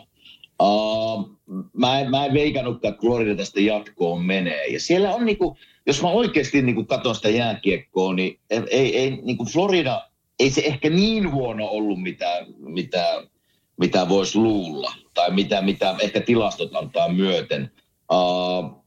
Uh, 0.61 1.39
mä, 1.73 1.99
en, 1.99 2.11
mä 2.11 2.25
en 2.25 2.33
veikannutkaan, 2.33 2.93
että 2.93 3.01
Florida 3.01 3.35
tästä 3.35 3.59
jatkoon 3.59 4.25
menee. 4.25 4.65
Ja 4.67 4.79
siellä 4.79 5.15
on 5.15 5.25
niinku, 5.25 5.57
jos 5.85 6.01
mä 6.01 6.09
oikeasti 6.09 6.61
niinku 6.61 6.85
katson 6.85 7.15
sitä 7.15 7.29
jääkiekkoa, 7.29 8.13
niin 8.13 8.39
ei, 8.49 8.97
ei 8.97 9.11
niinku 9.11 9.45
Florida, 9.45 10.09
ei 10.39 10.49
se 10.49 10.61
ehkä 10.61 10.89
niin 10.89 11.31
huono 11.31 11.67
ollut, 11.67 12.01
mitä, 12.01 12.45
mitä, 12.57 13.23
mitä 13.77 14.09
voisi 14.09 14.37
luulla. 14.37 14.93
Tai 15.13 15.31
mitä, 15.31 15.61
mitä 15.61 15.95
ehkä 16.01 16.21
tilastot 16.21 16.75
antaa 16.75 17.09
myöten. 17.09 17.71
Uh, 18.11 18.85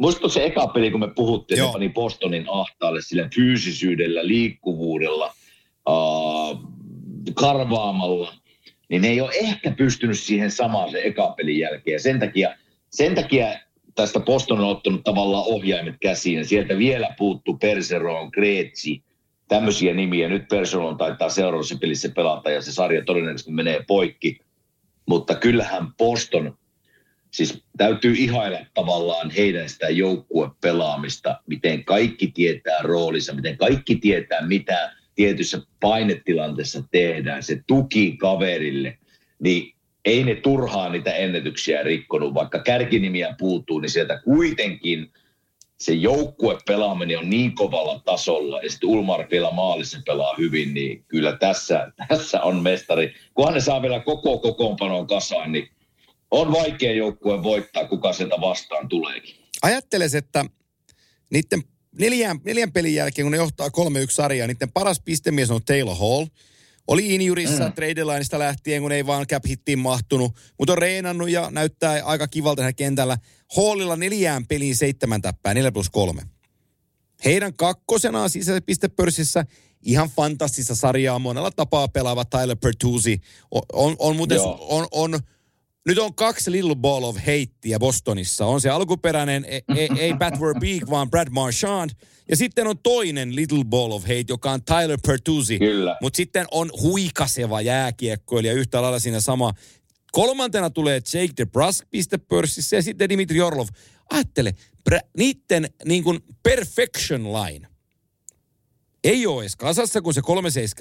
Muistatko 0.00 0.28
se 0.28 0.44
eka 0.44 0.66
peli, 0.66 0.90
kun 0.90 1.00
me 1.00 1.12
puhuttiin, 1.14 1.58
Joo. 1.58 1.66
että 1.66 1.78
ne 1.78 1.84
pani 1.84 1.92
Bostonin 1.92 2.46
ahtaalle 2.48 3.02
sillä 3.02 3.28
fyysisyydellä, 3.34 4.26
liikkuvuudella, 4.26 5.34
uh, 5.88 6.70
karvaamalla, 7.34 8.34
niin 8.88 9.02
ne 9.02 9.08
ei 9.08 9.20
ole 9.20 9.30
ehkä 9.34 9.70
pystynyt 9.70 10.18
siihen 10.18 10.50
samaan 10.50 10.90
se 10.90 11.00
eka 11.04 11.34
pelin 11.36 11.58
jälkeen. 11.58 12.00
Sen 12.00 12.20
takia, 12.20 12.54
sen 12.90 13.14
takia 13.14 13.46
tästä 13.94 14.20
Boston 14.20 14.60
on 14.60 14.68
ottanut 14.68 15.04
tavallaan 15.04 15.44
ohjaimet 15.46 15.94
käsiin. 16.00 16.38
Ja 16.38 16.44
sieltä 16.44 16.78
vielä 16.78 17.14
puuttuu 17.18 17.56
Perseron, 17.56 18.30
Kreetsi, 18.30 19.02
tämmöisiä 19.50 19.94
nimiä. 19.94 20.28
Nyt 20.28 20.48
Perseron 20.48 20.96
taitaa 20.96 21.28
seuraavassa 21.28 21.78
pelissä 21.80 22.08
pelata 22.08 22.50
ja 22.50 22.62
se 22.62 22.72
sarja 22.72 23.04
todennäköisesti 23.04 23.52
menee 23.52 23.84
poikki. 23.86 24.38
Mutta 25.06 25.34
kyllähän 25.34 25.94
Boston, 25.98 26.58
siis 27.30 27.64
täytyy 27.76 28.14
ihailla 28.16 28.58
tavallaan 28.74 29.30
heidän 29.30 29.68
sitä 29.68 29.88
joukkuepelaamista, 29.88 31.40
miten 31.46 31.84
kaikki 31.84 32.26
tietää 32.26 32.82
roolinsa, 32.82 33.34
miten 33.34 33.56
kaikki 33.56 33.96
tietää, 33.96 34.46
mitä 34.46 34.92
tietyssä 35.14 35.62
painetilanteessa 35.80 36.82
tehdään, 36.90 37.42
se 37.42 37.62
tuki 37.66 38.16
kaverille, 38.16 38.98
niin 39.42 39.74
ei 40.04 40.24
ne 40.24 40.34
turhaan 40.34 40.92
niitä 40.92 41.12
ennätyksiä 41.12 41.82
rikkonut, 41.82 42.34
vaikka 42.34 42.58
kärkinimiä 42.58 43.34
puuttuu, 43.38 43.78
niin 43.78 43.90
sieltä 43.90 44.20
kuitenkin 44.24 45.12
se 45.80 45.92
joukkuepelaaminen 45.92 47.18
on 47.18 47.30
niin 47.30 47.54
kovalla 47.54 48.00
tasolla, 48.04 48.60
ja 48.60 48.70
sitten 48.70 48.88
Ulmar 48.88 49.26
vielä 49.30 49.50
maalissa 49.50 49.98
pelaa 50.06 50.34
hyvin, 50.38 50.74
niin 50.74 51.04
kyllä 51.08 51.36
tässä, 51.36 51.92
tässä 52.08 52.42
on 52.42 52.62
mestari. 52.62 53.14
Kunhan 53.34 53.54
ne 53.54 53.60
saa 53.60 53.82
vielä 53.82 54.00
koko 54.00 54.38
kokoonpanon 54.38 55.06
kasaan, 55.06 55.52
niin 55.52 55.68
on 56.30 56.52
vaikea 56.52 56.92
joukkue 56.92 57.42
voittaa, 57.42 57.88
kuka 57.88 58.12
sieltä 58.12 58.36
vastaan 58.40 58.88
tuleekin. 58.88 59.34
Ajatteles, 59.62 60.14
että 60.14 60.44
niiden 61.30 61.62
neljän, 61.98 62.38
neljän 62.44 62.72
pelin 62.72 62.94
jälkeen, 62.94 63.24
kun 63.24 63.32
ne 63.32 63.36
johtaa 63.36 63.68
3-1 63.68 63.70
sarjaa, 64.10 64.46
niiden 64.46 64.72
paras 64.72 65.00
pistemies 65.04 65.50
on 65.50 65.64
Taylor 65.64 65.96
Hall. 65.96 66.26
Oli 66.90 67.14
injurissa 67.14 67.66
mm. 67.66 67.72
trade 67.72 68.04
lineista 68.04 68.38
lähtien, 68.38 68.82
kun 68.82 68.92
ei 68.92 69.06
vaan 69.06 69.26
cap 69.26 69.46
hittiin 69.46 69.78
mahtunut, 69.78 70.32
mutta 70.58 70.72
on 70.72 70.78
reenannut 70.78 71.30
ja 71.30 71.50
näyttää 71.50 72.02
aika 72.04 72.28
kivalta 72.28 72.62
siinä 72.62 72.72
kentällä. 72.72 73.18
Hallilla 73.56 73.96
neljään 73.96 74.46
peliin 74.46 74.76
seitsemän 74.76 75.22
täppää, 75.22 75.54
4 75.54 75.72
plus 75.72 75.90
3. 75.90 76.22
Heidän 77.24 77.54
kakkosenaan 77.54 78.30
sisäpistepörssissä 78.30 79.44
ihan 79.82 80.08
fantastista 80.08 80.74
sarjaa 80.74 81.18
monella 81.18 81.50
tapaa 81.50 81.88
pelaava 81.88 82.24
Tyler 82.24 82.56
Pertuzzi. 82.56 83.20
On, 83.50 83.62
on, 83.72 83.96
on 83.98 84.16
muuten, 84.16 84.36
Joo. 84.36 84.66
on, 84.68 84.86
on, 84.90 85.20
nyt 85.86 85.98
on 85.98 86.14
kaksi 86.14 86.50
Little 86.50 86.74
Ball 86.76 87.04
of 87.04 87.16
Hateia 87.16 87.78
Bostonissa. 87.78 88.46
On 88.46 88.60
se 88.60 88.70
alkuperäinen, 88.70 89.44
ei, 89.44 89.62
ei, 89.76 89.88
ei 89.98 90.14
Pat 90.14 90.40
Verbeek, 90.40 90.90
vaan 90.90 91.10
Brad 91.10 91.28
Marchand. 91.30 91.90
Ja 92.30 92.36
sitten 92.36 92.66
on 92.66 92.78
toinen 92.78 93.36
Little 93.36 93.64
Ball 93.64 93.92
of 93.92 94.02
Hate, 94.02 94.24
joka 94.28 94.50
on 94.50 94.64
Tyler 94.64 94.98
Pertuzzi. 95.06 95.58
Kyllä. 95.58 95.96
Mutta 96.02 96.16
sitten 96.16 96.46
on 96.50 96.70
huikaseva 96.82 97.60
jääkiekkoilija 97.60 98.52
yhtä 98.52 98.82
lailla 98.82 98.98
siinä 98.98 99.20
sama. 99.20 99.52
Kolmantena 100.12 100.70
tulee 100.70 101.00
Jake 101.14 101.32
DeBrusk 101.36 101.84
pistepörssissä 101.90 102.76
ja 102.76 102.82
sitten 102.82 103.08
Dimitri 103.08 103.40
Orlov. 103.40 103.68
Ajattele, 104.10 104.54
bra- 104.90 105.08
niiden 105.16 105.70
niin 105.84 106.04
kuin 106.04 106.20
perfection 106.42 107.32
line 107.32 107.70
ei 109.04 109.26
ole 109.26 109.42
edes 109.42 109.56
kasassa, 109.56 110.02
kun 110.02 110.14
se 110.14 110.20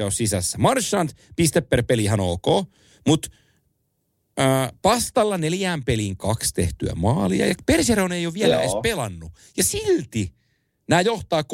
3-7 0.01 0.05
on 0.05 0.11
sisässä. 0.11 0.57
Marchand 0.57 1.09
piste 1.35 1.61
per 1.61 1.83
peli 1.83 2.03
ihan 2.03 2.19
ok, 2.19 2.45
mutta 3.07 3.29
äh, 4.39 4.71
pastalla 4.81 5.37
neljään 5.37 5.83
peliin 5.83 6.17
kaksi 6.17 6.53
tehtyä 6.53 6.93
maalia 6.95 7.47
ja 7.47 7.55
Perseron 7.65 8.11
ei 8.11 8.25
ole 8.25 8.33
vielä 8.33 8.53
Joo. 8.53 8.61
edes 8.61 8.75
pelannut. 8.83 9.31
Ja 9.57 9.63
silti 9.63 10.33
nämä 10.89 11.01
johtaa 11.01 11.41
3-1 11.41 11.45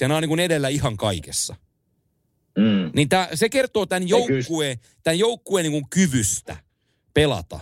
ja 0.00 0.08
nämä 0.08 0.16
on 0.16 0.22
niin 0.22 0.28
kuin 0.28 0.40
edellä 0.40 0.68
ihan 0.68 0.96
kaikessa. 0.96 1.56
Mm. 2.58 2.90
Niin 2.96 3.08
tää, 3.08 3.28
se 3.34 3.48
kertoo 3.48 3.86
tämän 3.86 4.02
Ei 4.02 4.08
joukkueen, 4.08 4.78
tämän 5.02 5.18
joukkueen 5.18 5.62
niin 5.64 5.72
kuin 5.72 5.90
kyvystä 5.90 6.56
pelata. 7.14 7.60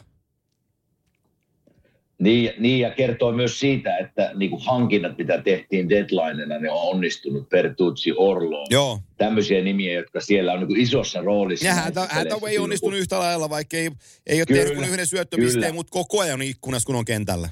Niin, 2.19 2.53
niin, 2.59 2.81
ja 2.81 2.91
kertoo 2.91 3.33
myös 3.33 3.61
siitä, 3.61 3.97
että 3.99 4.31
niin 4.35 4.51
kuin 4.51 4.63
hankinnat, 4.65 5.19
mitä 5.19 5.43
tehtiin 5.43 5.89
deadlinena, 5.89 6.59
ne 6.59 6.71
on 6.71 6.79
onnistunut. 6.83 7.49
Pertuzzi, 7.49 8.13
Orlo, 8.17 8.67
Joo. 8.71 9.01
tämmöisiä 9.17 9.61
nimiä, 9.61 9.93
jotka 9.93 10.21
siellä 10.21 10.53
on 10.53 10.59
niin 10.59 10.67
kuin 10.67 10.81
isossa 10.81 11.21
roolissa. 11.21 11.67
Ja 11.67 11.75
peleissä 11.75 12.01
Hathaway 12.15 12.51
silloin, 12.51 12.61
onnistunut 12.61 12.93
kun- 12.95 13.01
yhtä 13.01 13.19
lailla, 13.19 13.51
vaikka 13.51 13.77
ei, 13.77 13.91
ei 14.27 14.41
ole 14.41 14.47
Kyllä, 14.47 14.65
tehnyt 14.65 14.89
yhden 14.89 15.07
syöttöpisteen, 15.07 15.63
kyllä. 15.63 15.73
mutta 15.73 15.91
koko 15.91 16.21
ajan 16.21 16.35
on 16.35 16.43
ikkunassa, 16.43 16.87
kun 16.87 16.97
on 16.97 17.05
kentällä. 17.05 17.49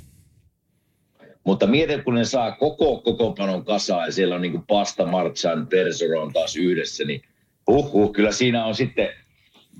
Mutta 1.44 1.66
mieti, 1.66 2.02
kun 2.02 2.14
ne 2.14 2.24
saa 2.24 2.52
koko 2.52 3.00
kokoonpanon 3.00 3.64
kasaan 3.64 4.06
ja 4.06 4.12
siellä 4.12 4.34
on 4.34 4.42
niin 4.42 4.52
kuin 4.52 4.64
Pasta, 4.68 5.06
Marchan, 5.06 5.66
Perseron 5.66 6.32
taas 6.32 6.56
yhdessä, 6.56 7.04
niin 7.04 7.22
huh, 7.66 7.92
huh, 7.92 8.12
kyllä 8.12 8.32
siinä 8.32 8.64
on 8.64 8.74
sitten, 8.74 9.08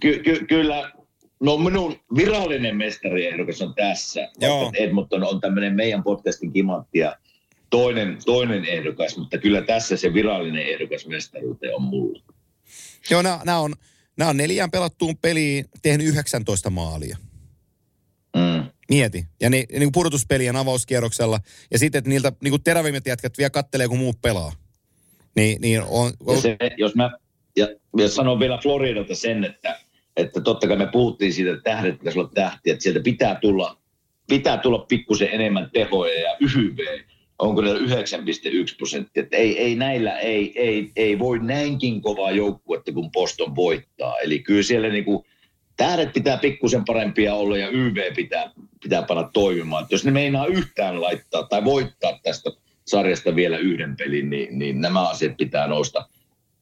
ky, 0.00 0.18
ky, 0.18 0.44
kyllä, 0.48 0.92
no 1.40 1.56
minun 1.56 2.00
virallinen 2.16 2.76
mestariehdokas 2.76 3.62
on 3.62 3.74
tässä. 3.74 4.28
Joo. 4.40 4.62
Vaikka 4.62 4.78
Edmonton 4.78 5.24
on 5.24 5.40
tämmöinen 5.40 5.74
meidän 5.74 6.02
podcastin 6.02 6.52
kimantti 6.52 6.98
ja 6.98 7.16
toinen, 7.70 8.18
toinen 8.26 8.64
ehdokas, 8.64 9.16
mutta 9.16 9.38
kyllä 9.38 9.62
tässä 9.62 9.96
se 9.96 10.14
virallinen 10.14 10.66
ehdokas 10.66 11.06
mestaruuteen 11.06 11.74
on 11.74 11.82
mulla. 11.82 12.22
Joo, 13.10 13.22
nämä 13.22 13.58
on, 13.58 13.74
nämä 14.16 14.30
on 14.30 14.36
neljään 14.36 14.70
pelattuun 14.70 15.16
peliin 15.16 15.64
tehnyt 15.82 16.06
19 16.06 16.70
maalia. 16.70 17.16
Mieti. 18.90 19.26
Ja 19.40 19.50
ne, 19.50 19.64
niin 19.78 19.92
pudotuspelien 19.92 20.56
avauskierroksella. 20.56 21.40
Ja 21.70 21.78
sitten, 21.78 21.98
että 21.98 22.08
niiltä 22.08 22.32
niin 22.42 22.52
kuin 22.52 22.62
terävimmät 22.62 23.06
jätkät 23.06 23.38
vielä 23.38 23.50
kattelee, 23.50 23.88
kun 23.88 23.98
muut 23.98 24.22
pelaa. 24.22 24.52
Niin, 25.36 25.60
niin 25.60 25.82
on, 25.82 26.12
on, 26.26 26.36
Ja 26.36 26.40
se, 26.40 26.56
jos 26.76 26.94
mä 26.94 27.10
ja, 27.56 27.68
ja 27.98 28.08
sanon 28.08 28.40
vielä 28.40 28.58
Floridalta 28.62 29.14
sen, 29.14 29.44
että, 29.44 29.80
että 30.16 30.40
totta 30.40 30.68
kai 30.68 30.76
me 30.76 30.88
puhuttiin 30.92 31.32
siitä, 31.32 31.50
että 31.50 31.70
tähdet 31.70 31.98
pitäisi 31.98 32.18
olla 32.18 32.30
tähtiä, 32.34 32.72
että 32.72 32.82
sieltä 32.82 33.00
pitää 33.00 33.38
tulla, 33.40 33.78
pitää 34.28 34.58
tulla 34.58 34.78
pikkusen 34.78 35.28
enemmän 35.32 35.70
tehoja 35.72 36.20
ja 36.20 36.36
YV 36.40 36.78
on 37.38 37.54
kyllä 37.54 37.74
9,1 37.74 38.76
prosenttia. 38.76 39.22
Että 39.22 39.36
ei, 39.36 39.58
ei 39.58 39.74
näillä, 39.74 40.18
ei, 40.18 40.52
ei, 40.60 40.90
ei 40.96 41.18
voi 41.18 41.38
näinkin 41.38 42.02
kovaa 42.02 42.30
joukkuetta 42.30 42.92
kuin 42.92 43.10
Boston 43.10 43.56
voittaa. 43.56 44.18
Eli 44.18 44.38
kyllä 44.38 44.62
siellä 44.62 44.88
niinku, 44.88 45.26
tähdet 45.80 46.12
pitää 46.12 46.36
pikkusen 46.36 46.84
parempia 46.84 47.34
olla 47.34 47.58
ja 47.58 47.68
YV 47.68 48.14
pitää, 48.16 48.52
pitää 48.82 49.02
panna 49.02 49.30
toimimaan. 49.32 49.82
Että 49.82 49.94
jos 49.94 50.04
ne 50.04 50.10
meinaa 50.10 50.46
yhtään 50.46 51.00
laittaa 51.00 51.42
tai 51.42 51.64
voittaa 51.64 52.18
tästä 52.22 52.50
sarjasta 52.86 53.36
vielä 53.36 53.58
yhden 53.58 53.96
pelin, 53.96 54.30
niin, 54.30 54.58
niin 54.58 54.80
nämä 54.80 55.08
asiat 55.08 55.36
pitää 55.36 55.66
nousta, 55.66 56.08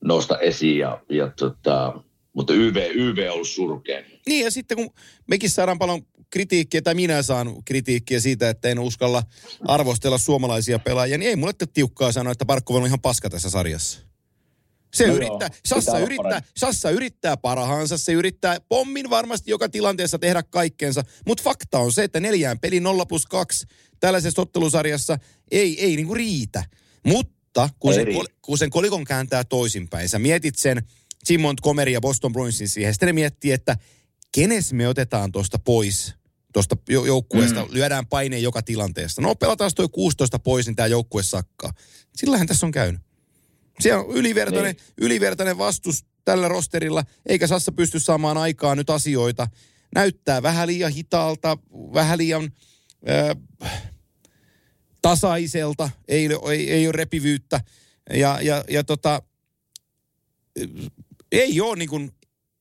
nousta 0.04 0.38
esiin. 0.38 0.78
Ja, 0.78 1.00
ja 1.08 1.30
tota, 1.38 2.02
mutta 2.32 2.52
YV, 2.52 2.76
YV 2.94 3.26
on 3.28 3.34
ollut 3.34 3.48
surkea. 3.48 4.02
Niin 4.26 4.44
ja 4.44 4.50
sitten 4.50 4.76
kun 4.76 4.90
mekin 5.26 5.50
saadaan 5.50 5.78
paljon 5.78 6.02
kritiikkiä, 6.30 6.82
tai 6.82 6.94
minä 6.94 7.22
saan 7.22 7.64
kritiikkiä 7.64 8.20
siitä, 8.20 8.50
että 8.50 8.68
en 8.68 8.78
uskalla 8.78 9.22
arvostella 9.68 10.18
suomalaisia 10.18 10.78
pelaajia, 10.78 11.18
niin 11.18 11.28
ei 11.28 11.36
mulle 11.36 11.52
tiukkaa 11.74 12.12
sanoa, 12.12 12.32
että 12.32 12.44
Barkov 12.44 12.76
on 12.76 12.86
ihan 12.86 13.00
paska 13.00 13.30
tässä 13.30 13.50
sarjassa. 13.50 14.07
Se 14.98 15.06
No 15.06 15.08
joo, 15.08 15.16
yrittää, 15.16 15.50
pitää 15.50 15.60
Sassa 15.66 15.98
yrittää, 15.98 16.22
parempi. 16.22 16.48
Sassa 16.56 16.90
yrittää 16.90 17.36
parhaansa, 17.36 17.98
se 17.98 18.12
yrittää 18.12 18.60
pommin 18.68 19.10
varmasti 19.10 19.50
joka 19.50 19.68
tilanteessa 19.68 20.18
tehdä 20.18 20.42
kaikkeensa, 20.42 21.04
mutta 21.26 21.42
fakta 21.42 21.78
on 21.78 21.92
se, 21.92 22.04
että 22.04 22.20
neljään 22.20 22.58
peli 22.58 22.80
0 22.80 23.06
plus 23.06 23.26
2 23.26 23.66
tällaisessa 24.00 24.42
ottelusarjassa 24.42 25.18
ei, 25.50 25.84
ei 25.84 25.96
niinku 25.96 26.14
riitä. 26.14 26.64
Mutta 27.06 27.68
kun 27.78 27.92
Ei 27.92 27.96
sen, 27.96 28.06
riitä. 28.06 28.18
kol- 28.18 28.34
kun 28.42 28.58
sen 28.58 28.70
kolikon 28.70 29.04
kääntää 29.04 29.44
toisinpäin, 29.44 30.08
sä 30.08 30.18
mietit 30.18 30.56
sen 30.56 30.82
Jim 31.28 31.40
Montgomery 31.40 31.90
ja 31.90 32.00
Boston 32.00 32.32
Bruinsin 32.32 32.68
siihen, 32.68 32.94
sitten 32.94 33.06
ne 33.06 33.12
miettii, 33.12 33.52
että 33.52 33.76
kenes 34.32 34.72
me 34.72 34.88
otetaan 34.88 35.32
tuosta 35.32 35.58
pois, 35.58 36.14
tuosta 36.52 36.76
joukkueesta, 36.88 37.64
mm. 37.64 37.68
lyödään 37.72 38.06
paineen 38.06 38.42
joka 38.42 38.62
tilanteesta. 38.62 39.22
No 39.22 39.34
pelataan 39.34 39.70
toi 39.76 39.88
16 39.92 40.38
pois, 40.38 40.66
niin 40.66 40.76
tämä 40.76 40.86
joukkue 40.86 41.22
sakkaa. 41.22 41.72
Sillähän 42.16 42.46
tässä 42.46 42.66
on 42.66 42.72
käynyt. 42.72 43.07
Siellä 43.80 44.02
on 44.04 44.10
ylivertainen, 44.16 44.74
Niin. 44.76 44.84
ylivertainen 44.98 45.58
vastus 45.58 46.04
tällä 46.24 46.48
rosterilla, 46.48 47.04
eikä 47.26 47.46
Sassa 47.46 47.72
pysty 47.72 48.00
saamaan 48.00 48.36
aikaa 48.36 48.74
nyt 48.74 48.90
asioita. 48.90 49.48
Näyttää 49.94 50.42
vähän 50.42 50.66
liian 50.68 50.92
hitaalta, 50.92 51.58
vähän 51.94 52.18
liian 52.18 52.52
äh, 53.10 53.36
tasaiselta, 55.02 55.90
ei, 56.08 56.28
ei, 56.50 56.70
ei 56.72 56.86
ole 56.86 56.92
repivyyttä. 56.92 57.60
Ja, 58.14 58.38
ja, 58.42 58.64
ja 58.70 58.84
tota, 58.84 59.22
ei 61.32 61.60
ole, 61.60 61.76
niin 61.76 61.88
kuin, 61.88 62.10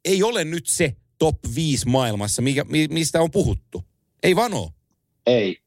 ei 0.05 0.23
ole 0.23 0.43
nyt 0.43 0.67
se 0.67 0.95
top 1.19 1.35
5 1.55 1.85
maailmassa, 1.87 2.41
mikä, 2.41 2.63
mi- 2.63 2.87
mistä 2.87 3.21
on 3.21 3.31
puhuttu. 3.31 3.83
Ei 4.23 4.35
vaan 4.35 4.53
ole. 4.53 4.71
Ei, 5.25 5.57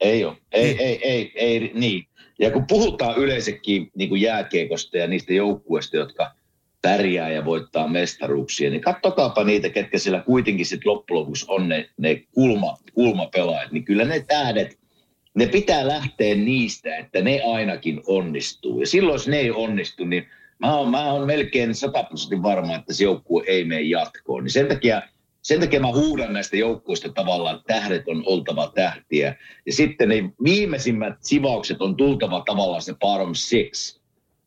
ei 0.00 0.24
ole. 0.24 0.36
Ei, 0.52 0.64
Niin. 0.74 0.80
ei, 0.80 1.00
ei, 1.10 1.32
ei, 1.34 1.70
niin. 1.74 2.06
Ja 2.38 2.50
kun 2.50 2.66
puhutaan 2.66 3.18
yleensäkin 3.18 3.90
niin 3.94 4.08
kuin 4.08 4.20
jääkiekosta 4.20 4.98
ja 4.98 5.06
niistä 5.06 5.32
joukkueista, 5.32 5.96
jotka 5.96 6.32
pärjää 6.82 7.30
ja 7.30 7.44
voittaa 7.44 7.88
mestaruuksia, 7.88 8.70
niin 8.70 8.80
kattokaapa 8.80 9.44
niitä, 9.44 9.68
ketkä 9.68 9.98
siellä 9.98 10.20
kuitenkin 10.20 10.66
sitten 10.66 10.92
loppujen 10.92 11.26
on 11.48 11.68
ne, 11.68 11.90
ne 11.96 12.22
kulma, 12.32 12.76
kulmapelaajat, 12.94 13.72
niin 13.72 13.84
kyllä 13.84 14.04
ne 14.04 14.24
tähdet, 14.28 14.78
ne 15.34 15.46
pitää 15.46 15.88
lähteä 15.88 16.34
niistä, 16.34 16.96
että 16.96 17.22
ne 17.22 17.40
ainakin 17.54 18.00
onnistuu. 18.06 18.80
Ja 18.80 18.86
silloin, 18.86 19.14
jos 19.14 19.28
ne 19.28 19.36
ei 19.36 19.50
onnistu, 19.50 20.04
niin 20.04 20.26
mä 20.58 20.76
oon, 20.76 20.90
mä 20.90 21.12
oon 21.12 21.26
melkein 21.26 21.74
sataprosentin 21.74 22.42
varma, 22.42 22.76
että 22.76 22.94
se 22.94 23.04
joukkue 23.04 23.44
ei 23.46 23.64
mene 23.64 23.80
jatkoon. 23.80 24.44
Niin 24.44 24.52
sen 24.52 24.66
takia, 24.66 25.02
sen 25.44 25.60
takia 25.60 25.80
mä 25.80 25.92
huudan 25.92 26.32
näistä 26.32 26.56
joukkueista 26.56 27.08
tavallaan, 27.12 27.56
että 27.56 27.74
tähdet 27.74 28.08
on 28.08 28.22
oltava 28.26 28.72
tähtiä. 28.74 29.36
Ja 29.66 29.72
sitten 29.72 30.08
ne 30.08 30.30
viimeisimmät 30.44 31.14
sivaukset 31.20 31.82
on 31.82 31.96
tultava 31.96 32.42
tavallaan 32.46 32.82
se 32.82 32.94
bottom 32.94 33.34
six. 33.34 33.98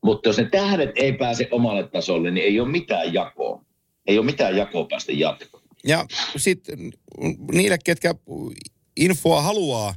Mutta 0.04 0.30
jos 0.30 0.38
ne 0.38 0.46
tähdet 0.52 0.90
ei 0.96 1.14
pääse 1.14 1.48
omalle 1.52 1.88
tasolle, 1.88 2.32
niin 2.32 2.46
ei 2.46 2.60
ole 2.60 2.70
mitään 2.70 3.14
jakoa. 3.14 3.66
Ei 4.08 4.18
ole 4.18 4.26
mitään 4.26 4.58
jakoa 4.58 4.86
päästä 4.90 5.12
jatkoon. 5.12 5.64
Ja 5.84 6.06
sitten 6.38 6.92
niille, 7.52 7.78
ketkä 7.84 8.16
infoa 8.98 9.42
haluaa, 9.42 9.96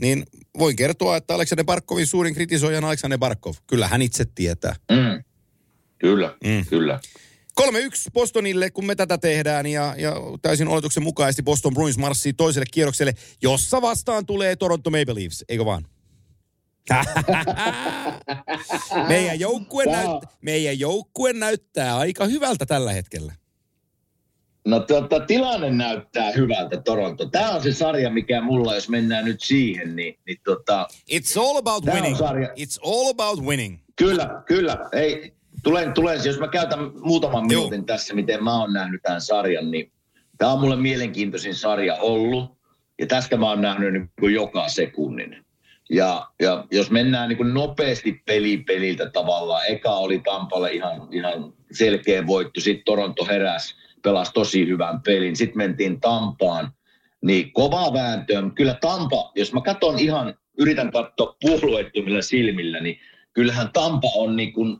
niin 0.00 0.24
voin 0.58 0.76
kertoa, 0.76 1.16
että 1.16 1.34
Aleksander 1.34 1.64
Barkovin 1.64 2.06
suurin 2.06 2.34
kritisoija 2.34 2.78
on 2.78 2.84
Aleksander 2.84 3.18
Barkov. 3.18 3.54
Kyllä 3.66 3.88
hän 3.88 4.02
itse 4.02 4.24
tietää. 4.34 4.74
Mm. 4.90 5.24
Kyllä, 5.98 6.36
Mm. 6.44 6.66
kyllä. 6.68 7.00
3-1 7.60 7.64
Bostonille, 8.12 8.70
kun 8.70 8.86
me 8.86 8.94
tätä 8.94 9.18
tehdään, 9.18 9.66
ja, 9.66 9.94
ja 9.98 10.14
täysin 10.42 10.68
oletuksen 10.68 11.02
mukaisesti 11.02 11.42
Boston 11.42 11.74
Bruins 11.74 11.98
marssii 11.98 12.32
toiselle 12.32 12.66
kierrokselle, 12.72 13.14
jossa 13.42 13.82
vastaan 13.82 14.26
tulee 14.26 14.56
Toronto 14.56 14.90
Maple 14.90 15.14
Leafs, 15.14 15.44
eikö 15.48 15.64
vaan? 15.64 15.86
meidän, 19.08 19.40
joukkue 19.40 19.84
näyt, 19.84 20.10
meidän 20.40 20.78
joukkue 20.78 21.32
näyttää 21.32 21.96
aika 21.96 22.26
hyvältä 22.26 22.66
tällä 22.66 22.92
hetkellä. 22.92 23.32
No 24.66 24.80
tota, 24.80 25.20
tilanne 25.20 25.70
näyttää 25.70 26.32
hyvältä 26.32 26.80
Toronto. 26.80 27.26
Tämä 27.26 27.50
on 27.50 27.62
se 27.62 27.72
sarja, 27.72 28.10
mikä 28.10 28.40
mulla, 28.40 28.74
jos 28.74 28.88
mennään 28.88 29.24
nyt 29.24 29.42
siihen, 29.42 29.96
niin, 29.96 30.18
niin 30.26 30.38
tota, 30.44 30.88
It's 31.10 31.40
all 31.40 31.56
about 31.56 31.86
winning. 31.86 32.16
sarja. 32.16 32.48
It's 32.48 32.78
all 32.84 33.10
about 33.10 33.40
winning. 33.46 33.78
Kyllä, 33.96 34.42
kyllä. 34.46 34.88
Ei, 34.92 35.33
tulen, 35.64 35.92
tulen, 35.92 36.20
jos 36.24 36.38
mä 36.38 36.48
käytän 36.48 36.78
muutaman 37.00 37.44
Joo. 37.50 37.60
minuutin 37.60 37.86
tässä, 37.86 38.14
miten 38.14 38.44
mä 38.44 38.60
oon 38.60 38.72
nähnyt 38.72 39.02
tämän 39.02 39.20
sarjan, 39.20 39.70
niin 39.70 39.92
tämä 40.38 40.52
on 40.52 40.60
mulle 40.60 40.76
mielenkiintoisin 40.76 41.54
sarja 41.54 41.94
ollut. 41.94 42.54
Ja 42.98 43.06
tästä 43.06 43.36
mä 43.36 43.48
oon 43.48 43.62
nähnyt 43.62 43.92
niin 43.92 44.10
kuin 44.20 44.34
joka 44.34 44.68
sekunnin. 44.68 45.44
Ja, 45.90 46.26
ja 46.42 46.64
jos 46.70 46.90
mennään 46.90 47.28
niin 47.28 47.36
kuin 47.36 47.54
nopeasti 47.54 48.22
peli 48.26 48.56
peliltä 48.56 49.10
tavallaan, 49.10 49.62
eka 49.68 49.90
oli 49.90 50.18
Tampalle 50.18 50.72
ihan, 50.72 51.08
ihan 51.10 51.52
selkeä 51.72 52.26
voitto, 52.26 52.60
sitten 52.60 52.84
Toronto 52.84 53.24
heräsi, 53.24 53.74
pelasi 54.02 54.32
tosi 54.34 54.66
hyvän 54.66 55.00
pelin, 55.00 55.36
sitten 55.36 55.58
mentiin 55.58 56.00
Tampaan, 56.00 56.72
niin 57.22 57.52
kova 57.52 57.92
vääntö. 57.92 58.42
Kyllä 58.54 58.76
Tampa, 58.80 59.32
jos 59.34 59.52
mä 59.52 59.60
katson 59.60 59.98
ihan, 59.98 60.34
yritän 60.58 60.92
katsoa 60.92 61.36
puolueettomilla 61.40 62.22
silmillä, 62.22 62.80
niin 62.80 62.98
kyllähän 63.32 63.70
Tampa 63.72 64.08
on 64.14 64.36
niin 64.36 64.52
kuin 64.52 64.76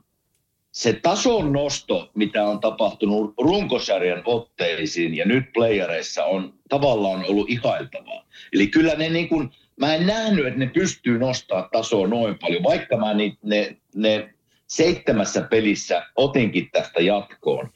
se 0.75 0.93
tason 0.93 1.53
nosto, 1.53 2.09
mitä 2.15 2.47
on 2.47 2.59
tapahtunut 2.59 3.33
runkosarjan 3.37 4.21
otteisiin 4.25 5.15
ja 5.17 5.25
nyt 5.25 5.53
playereissa 5.53 6.25
on 6.25 6.53
tavallaan 6.69 7.25
ollut 7.29 7.49
ihailtavaa. 7.49 8.25
Eli 8.53 8.67
kyllä 8.67 8.93
ne 8.95 9.09
niin 9.09 9.29
kuin, 9.29 9.49
mä 9.79 9.95
en 9.95 10.05
nähnyt, 10.05 10.47
että 10.47 10.59
ne 10.59 10.67
pystyy 10.67 11.19
nostaa 11.19 11.69
tasoa 11.71 12.07
noin 12.07 12.39
paljon, 12.39 12.63
vaikka 12.63 12.97
mä 12.97 13.13
ni, 13.13 13.37
ne, 13.43 13.77
ne 13.95 14.33
seitsemässä 14.67 15.41
pelissä 15.41 16.05
otinkin 16.15 16.69
tästä 16.71 17.01
jatkoon. 17.01 17.69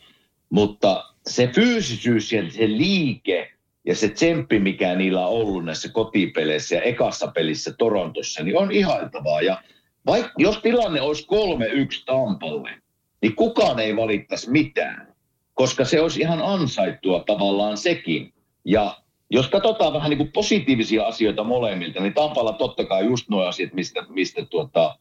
Mutta 0.49 1.05
se 1.27 1.47
fyysisyys 1.47 2.33
ja 2.33 2.51
se 2.51 2.67
liike 2.67 3.51
ja 3.85 3.95
se 3.95 4.09
tsemppi, 4.09 4.59
mikä 4.59 4.95
niillä 4.95 5.27
on 5.27 5.33
ollut 5.33 5.65
näissä 5.65 5.89
kotipeleissä 5.89 6.75
ja 6.75 6.81
ekassa 6.81 7.27
pelissä 7.27 7.73
Torontossa, 7.77 8.43
niin 8.43 8.57
on 8.57 8.71
ihailtavaa. 8.71 9.41
Ja 9.41 9.63
vaikka, 10.05 10.33
jos 10.37 10.57
tilanne 10.57 11.01
olisi 11.01 11.27
3-1 12.01 12.03
Tampalle, 12.05 12.69
niin 13.21 13.35
kukaan 13.35 13.79
ei 13.79 13.95
valittaisi 13.95 14.51
mitään, 14.51 15.13
koska 15.53 15.85
se 15.85 16.01
olisi 16.01 16.21
ihan 16.21 16.41
ansaittua 16.41 17.23
tavallaan 17.25 17.77
sekin. 17.77 18.33
Ja 18.65 18.97
jos 19.29 19.47
katsotaan 19.47 19.93
vähän 19.93 20.09
niin 20.09 20.17
kuin 20.17 20.31
positiivisia 20.31 21.05
asioita 21.05 21.43
molemmilta, 21.43 21.99
niin 21.99 22.13
Tampalla 22.13 22.53
totta 22.53 22.85
kai 22.85 23.05
just 23.05 23.29
nuo 23.29 23.43
asiat, 23.43 23.73
mistä, 23.73 24.05
mistä 24.09 24.45
tuota, 24.45 24.97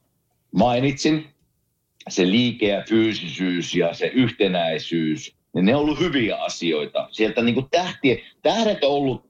mainitsin, 0.53 1.27
se 2.09 2.31
liike 2.31 2.69
ja 2.69 2.83
fyysisyys 2.89 3.75
ja 3.75 3.95
se 3.95 4.07
yhtenäisyys, 4.07 5.35
niin 5.55 5.65
ne 5.65 5.75
on 5.75 5.83
ollut 5.83 6.01
hyviä 6.01 6.37
asioita. 6.37 7.09
Sieltä 7.11 7.43
niin 7.43 7.55
kuin 7.55 7.71
tähtiä, 7.71 8.17
tähdet 8.43 8.85
on 8.85 8.91
ollut 8.91 9.29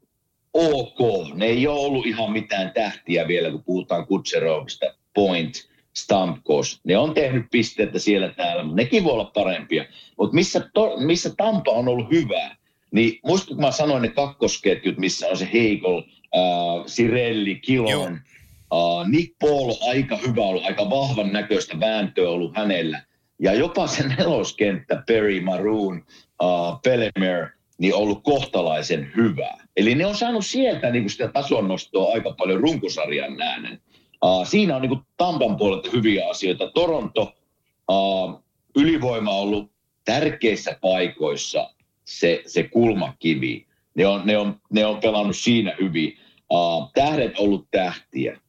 ok, 0.52 0.98
ne 1.34 1.46
ei 1.46 1.66
ole 1.66 1.80
ollut 1.80 2.06
ihan 2.06 2.32
mitään 2.32 2.72
tähtiä 2.74 3.28
vielä, 3.28 3.50
kun 3.50 3.64
puhutaan 3.64 4.06
Kutserovista, 4.06 4.86
Point, 5.14 5.68
Stamkos. 5.96 6.80
Ne 6.84 6.96
on 6.96 7.14
tehnyt 7.14 7.46
pisteitä 7.50 7.98
siellä 7.98 8.28
täällä, 8.28 8.62
mutta 8.62 8.76
nekin 8.82 9.04
voi 9.04 9.12
olla 9.12 9.30
parempia. 9.34 9.84
Mutta 10.18 10.34
missä, 10.34 10.70
to, 10.74 10.96
missä 10.96 11.30
Tampa 11.36 11.70
on 11.70 11.88
ollut 11.88 12.10
hyvä, 12.10 12.56
niin 12.90 13.18
muistatko 13.26 13.54
kun 13.54 13.64
mä 13.64 13.70
sanoin 13.70 14.02
ne 14.02 14.08
kakkosketjut, 14.08 14.98
missä 14.98 15.26
on 15.28 15.36
se 15.36 15.48
Heikol, 15.52 16.02
äh, 16.36 16.84
Sirelli, 16.86 17.54
Kilon, 17.54 18.12
äh, 18.12 19.08
Nick 19.08 19.38
Paul 19.38 19.70
on 19.70 19.88
aika 19.90 20.16
hyvä 20.16 20.42
ollut, 20.42 20.64
aika 20.64 20.90
vahvan 20.90 21.32
näköistä 21.32 21.80
vääntöä 21.80 22.28
ollut 22.28 22.56
hänellä. 22.56 23.02
Ja 23.38 23.54
jopa 23.54 23.86
se 23.86 24.08
neloskenttä, 24.08 25.02
Perry, 25.06 25.40
Maroon, 25.40 26.04
uh, 26.42 26.80
Pellemer, 26.84 27.48
niin 27.78 27.94
ollut 27.94 28.22
kohtalaisen 28.22 29.12
hyvää. 29.16 29.64
Eli 29.76 29.94
ne 29.94 30.06
on 30.06 30.16
saanut 30.16 30.46
sieltä 30.46 30.90
niin 30.90 31.10
sitä 31.10 31.28
tason 31.28 31.68
nostoa 31.68 32.12
aika 32.12 32.34
paljon 32.38 32.60
runkosarjan 32.60 33.36
nähden. 33.36 33.80
Uh, 34.24 34.46
siinä 34.46 34.76
on 34.76 34.82
niin 34.82 34.88
kuin 34.88 35.00
Tampan 35.16 35.56
puolelta 35.56 35.90
hyviä 35.92 36.28
asioita. 36.28 36.70
Toronto, 36.70 37.32
uh, 37.90 38.42
ylivoima 38.76 39.30
on 39.30 39.42
ollut 39.42 39.70
tärkeissä 40.04 40.78
paikoissa 40.80 41.70
se, 42.04 42.42
se 42.46 42.62
kulmakivi. 42.62 43.66
Ne 43.94 44.06
on, 44.06 44.22
ne, 44.24 44.38
on, 44.38 44.60
ne 44.70 44.86
on 44.86 45.00
pelannut 45.00 45.36
siinä 45.36 45.76
hyvin. 45.80 46.18
Uh, 46.52 46.90
tähdet 46.94 47.38
ollut 47.38 47.66
tähtiä. 47.70 48.40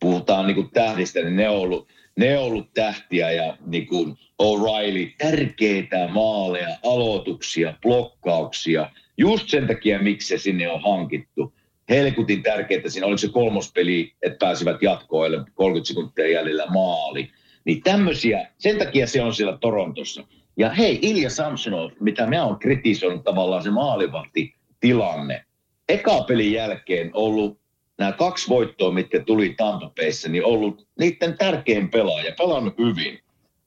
Puhutaan 0.00 0.46
niin 0.46 0.54
kuin 0.54 0.70
tähdistä, 0.70 1.20
niin 1.20 1.36
ne 1.36 1.48
on 1.48 1.56
ollut, 1.56 1.88
ne 2.16 2.38
on 2.38 2.44
ollut 2.44 2.74
tähtiä 2.74 3.30
ja 3.30 3.56
niin 3.66 3.86
kuin 3.86 4.16
O'Reilly, 4.42 5.14
tärkeitä 5.18 6.08
maaleja, 6.08 6.76
aloituksia, 6.84 7.74
blokkauksia. 7.82 8.90
Just 9.18 9.48
sen 9.48 9.66
takia, 9.66 9.98
miksi 9.98 10.28
se 10.28 10.38
sinne 10.38 10.70
on 10.70 10.82
hankittu. 10.82 11.54
Helkutin 11.90 12.42
tärkeää 12.42 12.88
siinä, 12.88 13.06
oliko 13.06 13.18
se 13.18 13.28
kolmospeli, 13.28 14.12
että 14.22 14.46
pääsivät 14.46 14.82
jatkoille 14.82 15.44
30 15.54 15.88
sekuntia 15.88 16.28
jäljellä 16.28 16.66
maali. 16.66 17.30
Niin 17.64 17.82
tämmöisiä, 17.82 18.48
sen 18.58 18.78
takia 18.78 19.06
se 19.06 19.22
on 19.22 19.34
siellä 19.34 19.58
Torontossa. 19.60 20.24
Ja 20.56 20.70
hei, 20.70 20.98
Ilja 21.02 21.30
Samsonov, 21.30 21.90
mitä 22.00 22.26
mä 22.26 22.44
oon 22.44 22.58
kritisoinut 22.58 23.24
tavallaan 23.24 23.62
se 23.62 23.70
maalivahti 23.70 24.54
tilanne. 24.80 25.44
Eka 25.88 26.22
pelin 26.22 26.52
jälkeen 26.52 27.10
ollut 27.12 27.60
nämä 27.98 28.12
kaksi 28.12 28.48
voittoa, 28.48 28.92
mitkä 28.92 29.20
tuli 29.20 29.54
Tampapeissa, 29.56 30.28
niin 30.28 30.44
ollut 30.44 30.86
niiden 30.98 31.38
tärkein 31.38 31.90
pelaaja, 31.90 32.34
pelannut 32.38 32.78
hyvin. 32.78 33.18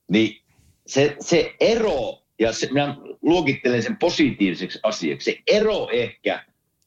Niin 0.08 0.40
se, 0.86 1.16
se 1.20 1.54
ero, 1.60 2.22
ja 2.38 2.52
se, 2.52 2.68
minä 2.72 2.96
luokittelen 3.22 3.82
sen 3.82 3.96
positiiviseksi 3.96 4.78
asiaksi, 4.82 5.30
se 5.30 5.38
ero 5.46 5.88
ehkä, 5.92 6.44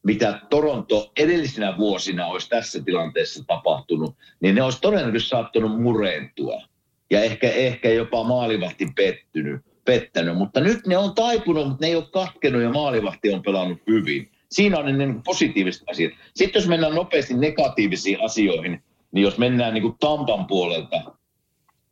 mitä 0.08 0.40
Toronto 0.50 1.12
edellisinä 1.18 1.78
vuosina 1.78 2.28
olisi 2.28 2.50
tässä 2.50 2.84
tilanteessa 2.84 3.44
tapahtunut, 3.48 4.16
niin 4.40 4.56
ne 4.56 4.62
olisi 4.62 4.82
todennäköisesti 4.82 5.30
saattanut 5.30 5.82
murentua. 5.82 6.62
Ja 7.10 7.24
ehkä, 7.24 7.50
ehkä 7.50 7.90
jopa 7.90 8.24
maalivahti 8.24 8.88
pettynyt, 8.96 9.62
pettänyt. 9.86 10.38
Mutta 10.38 10.60
nyt 10.60 10.88
ne 10.88 10.98
on 10.98 11.16
taipunut, 11.16 11.68
mutta 11.68 11.86
ne 11.86 11.88
ei 11.88 11.96
ole 11.96 12.08
katkenut 12.12 12.62
ja 12.62 12.70
maalivahti 12.70 13.34
on 13.34 13.42
pelannut 13.42 13.80
hyvin. 13.88 14.32
Siinä 14.52 14.78
on 14.78 14.86
ne 14.86 14.92
niin 14.92 15.24
positiiviset 15.24 15.84
asiat. 15.90 16.14
Sitten 16.36 16.60
jos 16.60 16.70
mennään 16.70 16.96
nopeasti 16.96 17.34
negatiivisiin 17.34 18.22
asioihin, 18.22 18.84
niin 19.12 19.24
jos 19.24 19.38
mennään 19.38 19.74
niin 19.74 19.82
kuin 19.82 19.96
Tampan 20.00 20.48
puolelta 20.48 21.02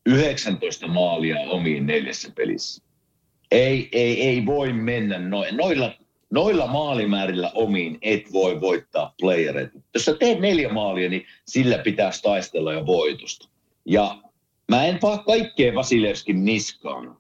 19 0.06 0.88
maalia 0.88 1.40
omiin 1.40 1.86
neljässä 1.86 2.32
pelissä. 2.36 2.84
Ei, 3.52 3.90
ei, 3.92 4.22
ei 4.28 4.46
voi 4.46 4.74
mennä 4.74 5.20
noin. 5.20 5.58
Noilla, 5.58 5.94
noilla 6.36 6.68
maalimäärillä 6.68 7.52
omiin 7.54 7.98
et 8.02 8.34
voi 8.34 8.62
voittaa 8.62 9.14
playereita. 9.20 9.80
Jos 9.94 10.06
sä 10.06 10.16
teet 10.20 10.40
neljä 10.40 10.70
maalia, 10.70 11.10
niin 11.10 11.26
sillä 11.46 11.78
pitäisi 11.78 12.22
taistella 12.22 12.74
jo 12.74 12.86
voitosta. 12.86 13.50
Ja 13.86 14.18
mä 14.72 14.86
en 14.86 15.00
vaan 15.02 15.24
kaikkea 15.24 15.76
Vasilevskin 15.76 16.46
niskaan. 16.46 17.18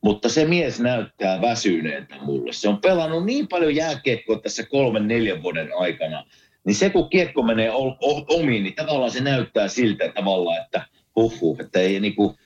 Mutta 0.00 0.28
se 0.28 0.44
mies 0.44 0.80
näyttää 0.80 1.40
väsyneeltä 1.40 2.16
mulle. 2.20 2.52
Se 2.52 2.68
on 2.68 2.80
pelannut 2.80 3.24
niin 3.24 3.48
paljon 3.48 3.74
jääkiekkoa 3.74 4.38
tässä 4.38 4.66
kolmen, 4.66 5.08
neljän 5.08 5.42
vuoden 5.42 5.68
aikana. 5.78 6.24
Niin 6.64 6.74
se 6.74 6.90
kun 6.90 7.08
kiekko 7.08 7.42
menee 7.42 7.70
omiin, 8.28 8.62
niin 8.62 8.74
tavallaan 8.74 9.10
se 9.10 9.20
näyttää 9.20 9.68
siltä 9.68 10.12
tavalla, 10.14 10.58
että 10.58 10.86
huhu, 11.16 11.56
että 11.60 11.80
ei 11.80 12.00
niinku, 12.00 12.36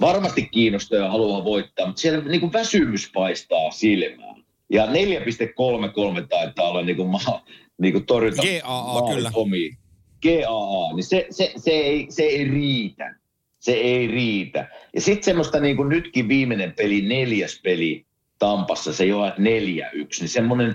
varmasti 0.00 0.48
kiinnosta 0.52 0.96
ja 0.96 1.10
haluaa 1.10 1.44
voittaa, 1.44 1.86
mutta 1.86 2.00
siellä 2.00 2.24
niinku 2.24 2.52
väsymys 2.52 3.10
paistaa 3.14 3.70
silmään. 3.70 4.39
Ja 4.70 4.86
4,33 4.86 6.26
taitaa 6.28 6.68
olla 6.68 6.82
niinku, 6.82 7.04
ma, 7.04 7.44
niinku 7.78 8.00
torjuta 8.00 8.42
GAA 8.42 9.14
kyllä. 9.14 9.30
omiin. 9.34 9.78
GAA, 10.22 10.94
niin 10.94 11.04
se, 11.04 11.26
se, 11.30 11.52
se, 11.56 11.70
ei, 11.70 12.06
se 12.10 12.22
ei 12.22 12.44
riitä 12.44 13.20
se 13.60 13.72
ei 13.72 14.06
riitä. 14.06 14.68
Ja 14.94 15.00
sitten 15.00 15.24
semmoista 15.24 15.60
niin 15.60 15.76
kuin 15.76 15.88
nytkin 15.88 16.28
viimeinen 16.28 16.72
peli, 16.72 17.00
neljäs 17.00 17.60
peli 17.62 18.06
Tampassa, 18.38 18.92
se 18.92 19.04
neljä 19.38 19.90
yksi, 19.92 20.20
niin 20.20 20.28
semmoinen 20.28 20.74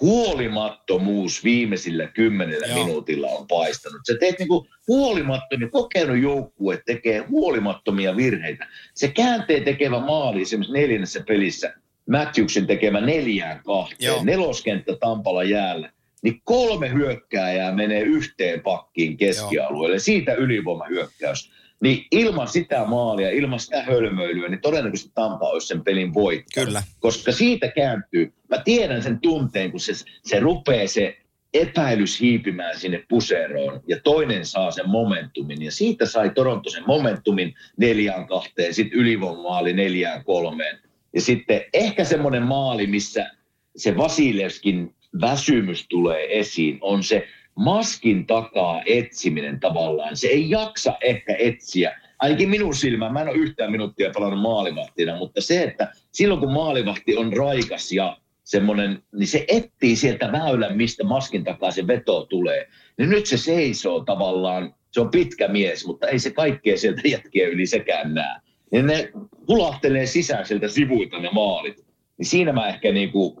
huolimattomuus 0.00 1.44
viimeisillä 1.44 2.06
kymmenellä 2.06 2.66
Joo. 2.66 2.84
minuutilla 2.84 3.28
on 3.28 3.46
paistanut. 3.46 4.00
Se 4.04 4.16
teet 4.20 4.38
niin 4.38 4.48
kuin 4.48 4.68
huolimattomia, 4.88 5.68
kokenut 5.68 6.18
joukkue 6.18 6.82
tekee 6.86 7.18
huolimattomia 7.18 8.16
virheitä. 8.16 8.68
Se 8.94 9.08
käänteen 9.08 9.64
tekevä 9.64 10.00
maali 10.00 10.42
esimerkiksi 10.42 10.72
neljännessä 10.72 11.24
pelissä, 11.26 11.74
Matthewsin 12.10 12.66
tekemä 12.66 13.00
neljään 13.00 13.62
kahteen, 13.64 14.06
Joo. 14.06 14.24
neloskenttä 14.24 14.96
Tampalla 15.00 15.44
jäällä, 15.44 15.92
niin 16.22 16.40
kolme 16.44 16.92
hyökkääjää 16.92 17.72
menee 17.72 18.00
yhteen 18.00 18.60
pakkiin 18.60 19.16
keskialueelle. 19.16 19.96
Joo. 19.96 20.00
Siitä 20.00 20.34
ylivoimahyökkäys. 20.34 21.52
Niin 21.80 22.06
ilman 22.10 22.48
sitä 22.48 22.84
maalia, 22.84 23.30
ilman 23.30 23.60
sitä 23.60 23.82
hölmöilyä, 23.82 24.48
niin 24.48 24.60
todennäköisesti 24.60 25.12
Tampa 25.14 25.48
olisi 25.48 25.66
sen 25.66 25.84
pelin 25.84 26.14
voittanut. 26.14 26.66
Kyllä. 26.66 26.82
Koska 27.00 27.32
siitä 27.32 27.68
kääntyy, 27.68 28.32
mä 28.50 28.58
tiedän 28.64 29.02
sen 29.02 29.20
tunteen, 29.20 29.70
kun 29.70 29.80
se, 29.80 29.92
se 30.22 30.40
rupeaa 30.40 30.86
se 30.86 31.16
epäilys 31.54 32.20
hiipimään 32.20 32.78
sinne 32.78 33.04
puseroon 33.08 33.80
ja 33.88 34.00
toinen 34.04 34.46
saa 34.46 34.70
sen 34.70 34.88
momentumin. 34.88 35.62
Ja 35.62 35.72
siitä 35.72 36.06
sai 36.06 36.30
Toronto 36.30 36.70
sen 36.70 36.84
momentumin 36.86 37.54
neljään 37.76 38.26
kahteen, 38.26 38.74
sitten 38.74 38.98
ylivoimaali 38.98 39.72
neljään 39.72 40.24
kolmeen. 40.24 40.78
Ja 41.14 41.20
sitten 41.20 41.60
ehkä 41.74 42.04
semmoinen 42.04 42.42
maali, 42.42 42.86
missä 42.86 43.30
se 43.76 43.96
Vasilevskin 43.96 44.94
väsymys 45.20 45.86
tulee 45.88 46.38
esiin, 46.38 46.78
on 46.80 47.02
se 47.02 47.28
maskin 47.54 48.26
takaa 48.26 48.82
etsiminen 48.86 49.60
tavallaan. 49.60 50.16
Se 50.16 50.26
ei 50.26 50.50
jaksa 50.50 50.94
ehkä 51.00 51.36
etsiä. 51.38 52.00
Ainakin 52.18 52.50
minun 52.50 52.74
silmään, 52.74 53.12
mä 53.12 53.20
en 53.20 53.28
ole 53.28 53.36
yhtään 53.36 53.72
minuuttia 53.72 54.10
pelannut 54.14 54.40
maalivahtina, 54.40 55.16
mutta 55.16 55.40
se, 55.40 55.62
että 55.62 55.92
silloin 56.12 56.40
kun 56.40 56.52
maalivahti 56.52 57.16
on 57.16 57.32
raikas 57.32 57.92
ja 57.92 58.16
semmoinen, 58.44 59.02
niin 59.12 59.26
se 59.26 59.44
etsii 59.48 59.96
sieltä 59.96 60.32
väylän, 60.32 60.76
mistä 60.76 61.04
maskin 61.04 61.44
takaa 61.44 61.70
se 61.70 61.86
veto 61.86 62.26
tulee. 62.26 62.68
Niin 62.98 63.10
nyt 63.10 63.26
se 63.26 63.36
seisoo 63.36 64.04
tavallaan, 64.04 64.74
se 64.90 65.00
on 65.00 65.10
pitkä 65.10 65.48
mies, 65.48 65.86
mutta 65.86 66.08
ei 66.08 66.18
se 66.18 66.30
kaikkea 66.30 66.78
sieltä 66.78 67.08
jätkiä 67.08 67.48
yli 67.48 67.66
sekään 67.66 68.14
näe. 68.14 68.40
Ja 68.72 68.82
ne 68.82 69.12
hulahtelee 69.48 70.06
sisään 70.06 70.46
sieltä 70.46 70.68
sivuilta 70.68 71.18
ne 71.18 71.30
maalit. 71.32 71.84
Niin 72.18 72.26
siinä 72.26 72.52
mä 72.52 72.68
ehkä 72.68 72.92
niin 72.92 73.12
kuin 73.12 73.36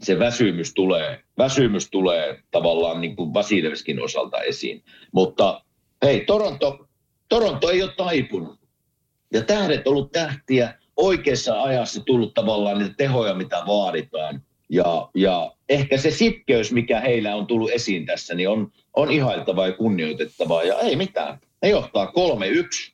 se 0.00 0.18
väsymys 0.18 0.74
tulee, 0.74 1.22
väsymys 1.38 1.90
tulee 1.90 2.42
tavallaan 2.50 3.00
niin 3.00 3.16
kuin 3.16 3.34
Vasilevskin 3.34 4.02
osalta 4.02 4.40
esiin. 4.40 4.82
Mutta 5.12 5.64
hei, 6.02 6.24
Toronto, 6.24 6.88
Toronto 7.28 7.70
ei 7.70 7.82
ole 7.82 7.92
taipunut. 7.96 8.60
Ja 9.32 9.42
tähdet 9.42 9.86
ollut 9.86 10.12
tähtiä 10.12 10.74
oikeassa 10.96 11.62
ajassa 11.62 12.04
tullut 12.04 12.34
tavallaan 12.34 12.78
niitä 12.78 12.94
tehoja, 12.96 13.34
mitä 13.34 13.62
vaaditaan. 13.66 14.42
Ja, 14.68 15.10
ja 15.14 15.52
ehkä 15.68 15.96
se 15.96 16.10
sitkeys, 16.10 16.72
mikä 16.72 17.00
heillä 17.00 17.36
on 17.36 17.46
tullut 17.46 17.70
esiin 17.70 18.06
tässä, 18.06 18.34
niin 18.34 18.48
on, 18.48 18.72
on 18.96 19.10
ihailtavaa 19.10 19.66
ja 19.66 19.72
kunnioitettavaa. 19.72 20.62
Ja 20.62 20.78
ei 20.78 20.96
mitään. 20.96 21.38
Ne 21.62 21.68
johtaa 21.68 22.12
3-1. 22.86 22.92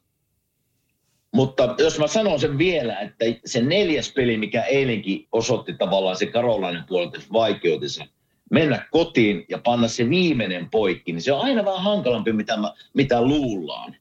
Mutta 1.36 1.74
jos 1.78 1.98
mä 1.98 2.06
sanon 2.06 2.40
sen 2.40 2.58
vielä, 2.58 3.00
että 3.00 3.24
se 3.44 3.62
neljäs 3.62 4.12
peli, 4.12 4.36
mikä 4.36 4.62
eilenkin 4.62 5.26
osoitti 5.32 5.74
tavallaan 5.74 6.16
se 6.16 6.26
Karolainen 6.26 6.84
puolelta 6.88 7.18
vaikeutensa, 7.32 8.04
mennä 8.50 8.86
kotiin 8.90 9.44
ja 9.48 9.58
panna 9.58 9.88
se 9.88 10.10
viimeinen 10.10 10.70
poikki, 10.70 11.12
niin 11.12 11.22
se 11.22 11.32
on 11.32 11.40
aina 11.40 11.64
vähän 11.64 11.82
hankalampi, 11.82 12.32
mitä, 12.32 12.56
mä, 12.56 12.72
mitä 12.94 13.22
luullaan. 13.22 13.96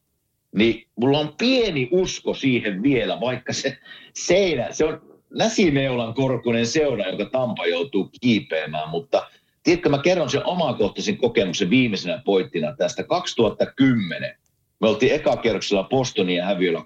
Niin 0.56 0.88
mulla 0.96 1.20
on 1.20 1.34
pieni 1.38 1.90
usko 1.92 2.34
siihen 2.34 2.84
vielä, 2.84 3.20
vaikka 3.20 3.54
se 3.54 3.78
seinä, 4.14 4.68
se 4.72 4.86
on 4.86 5.02
näsineulan 5.34 6.14
korkunen 6.14 6.68
seura, 6.68 7.08
joka 7.08 7.26
Tampa 7.26 7.66
joutuu 7.66 8.10
kiipeämään, 8.22 8.90
mutta 8.90 9.28
tiedätkö, 9.64 9.90
mä 9.90 9.98
kerron 9.98 10.30
sen 10.30 10.46
omakohtaisen 10.46 11.18
kokemuksen 11.18 11.70
viimeisenä 11.70 12.22
poittina 12.26 12.76
tästä 12.76 13.04
2010 13.04 14.38
me 14.82 14.88
oltiin 14.88 15.14
ekakerroksella 15.14 15.84
Bostonia 15.84 16.46
häviöllä 16.46 16.84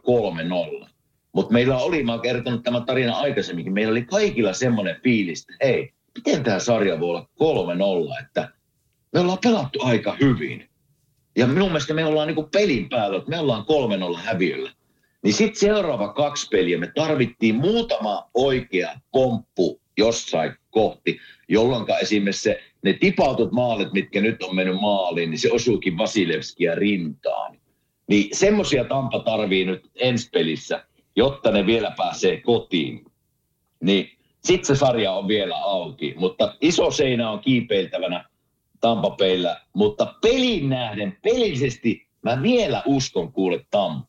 3-0. 0.83 0.87
Mutta 1.31 1.53
meillä 1.53 1.77
oli, 1.77 2.03
mä 2.03 2.11
oon 2.11 2.21
kertonut 2.21 2.63
tämän 2.63 2.85
tarina 2.85 3.17
aikaisemminkin, 3.17 3.73
meillä 3.73 3.91
oli 3.91 4.05
kaikilla 4.05 4.53
semmoinen 4.53 4.99
fiilis, 5.03 5.41
että 5.41 5.65
hei, 5.65 5.93
miten 6.15 6.43
tämä 6.43 6.59
sarja 6.59 6.99
voi 6.99 7.09
olla 7.09 7.29
3-0, 8.19 8.25
että 8.25 8.49
me 9.13 9.19
ollaan 9.19 9.37
pelattu 9.43 9.79
aika 9.83 10.17
hyvin. 10.21 10.69
Ja 11.37 11.47
minun 11.47 11.67
mielestä 11.67 11.93
me 11.93 12.05
ollaan 12.05 12.27
niinku 12.27 12.49
pelin 12.51 12.89
päällä, 12.89 13.17
että 13.17 13.29
me 13.29 13.39
ollaan 13.39 13.65
3-0 14.15 14.19
häviöllä. 14.23 14.71
Niin 15.23 15.33
sitten 15.33 15.59
seuraava 15.59 16.13
kaksi 16.13 16.47
peliä 16.51 16.77
me 16.77 16.91
tarvittiin 16.95 17.55
muutama 17.55 18.29
oikea 18.33 18.89
pomppu 19.11 19.81
jossain 19.97 20.53
kohti, 20.69 21.19
jolloin 21.47 21.85
esimerkiksi 22.01 22.41
se, 22.41 22.61
ne 22.83 22.93
tipautut 22.93 23.51
maalit, 23.51 23.93
mitkä 23.93 24.21
nyt 24.21 24.43
on 24.43 24.55
mennyt 24.55 24.81
maaliin, 24.81 25.29
niin 25.29 25.39
se 25.39 25.51
osuukin 25.51 25.97
Vasilevskia 25.97 26.75
rintaan. 26.75 27.57
Niin 28.09 28.29
semmoisia 28.33 28.83
Tampa 28.83 29.19
tarvii 29.19 29.65
nyt 29.65 29.89
ensi 29.95 30.29
pelissä. 30.29 30.85
jotta 31.15 31.51
ne 31.51 31.65
vielä 31.65 31.93
pääsee 31.97 32.41
kotiin. 32.41 33.05
Niin 33.83 34.17
sitten 34.43 34.65
se 34.75 34.79
sarja 34.79 35.11
on 35.11 35.27
vielä 35.27 35.57
auki, 35.57 36.13
mutta 36.17 36.55
iso 36.61 36.91
seinä 36.91 37.31
on 37.31 37.39
kiipeiltävänä 37.39 38.29
Tampa 38.81 39.09
Bayllä, 39.09 39.61
mutta 39.73 40.15
pelin 40.21 40.69
nähden, 40.69 41.17
pelillisesti 41.21 42.07
mä 42.21 42.41
vielä 42.41 42.83
uskon 42.85 43.33
kuule 43.33 43.65
Tampa. 43.71 44.08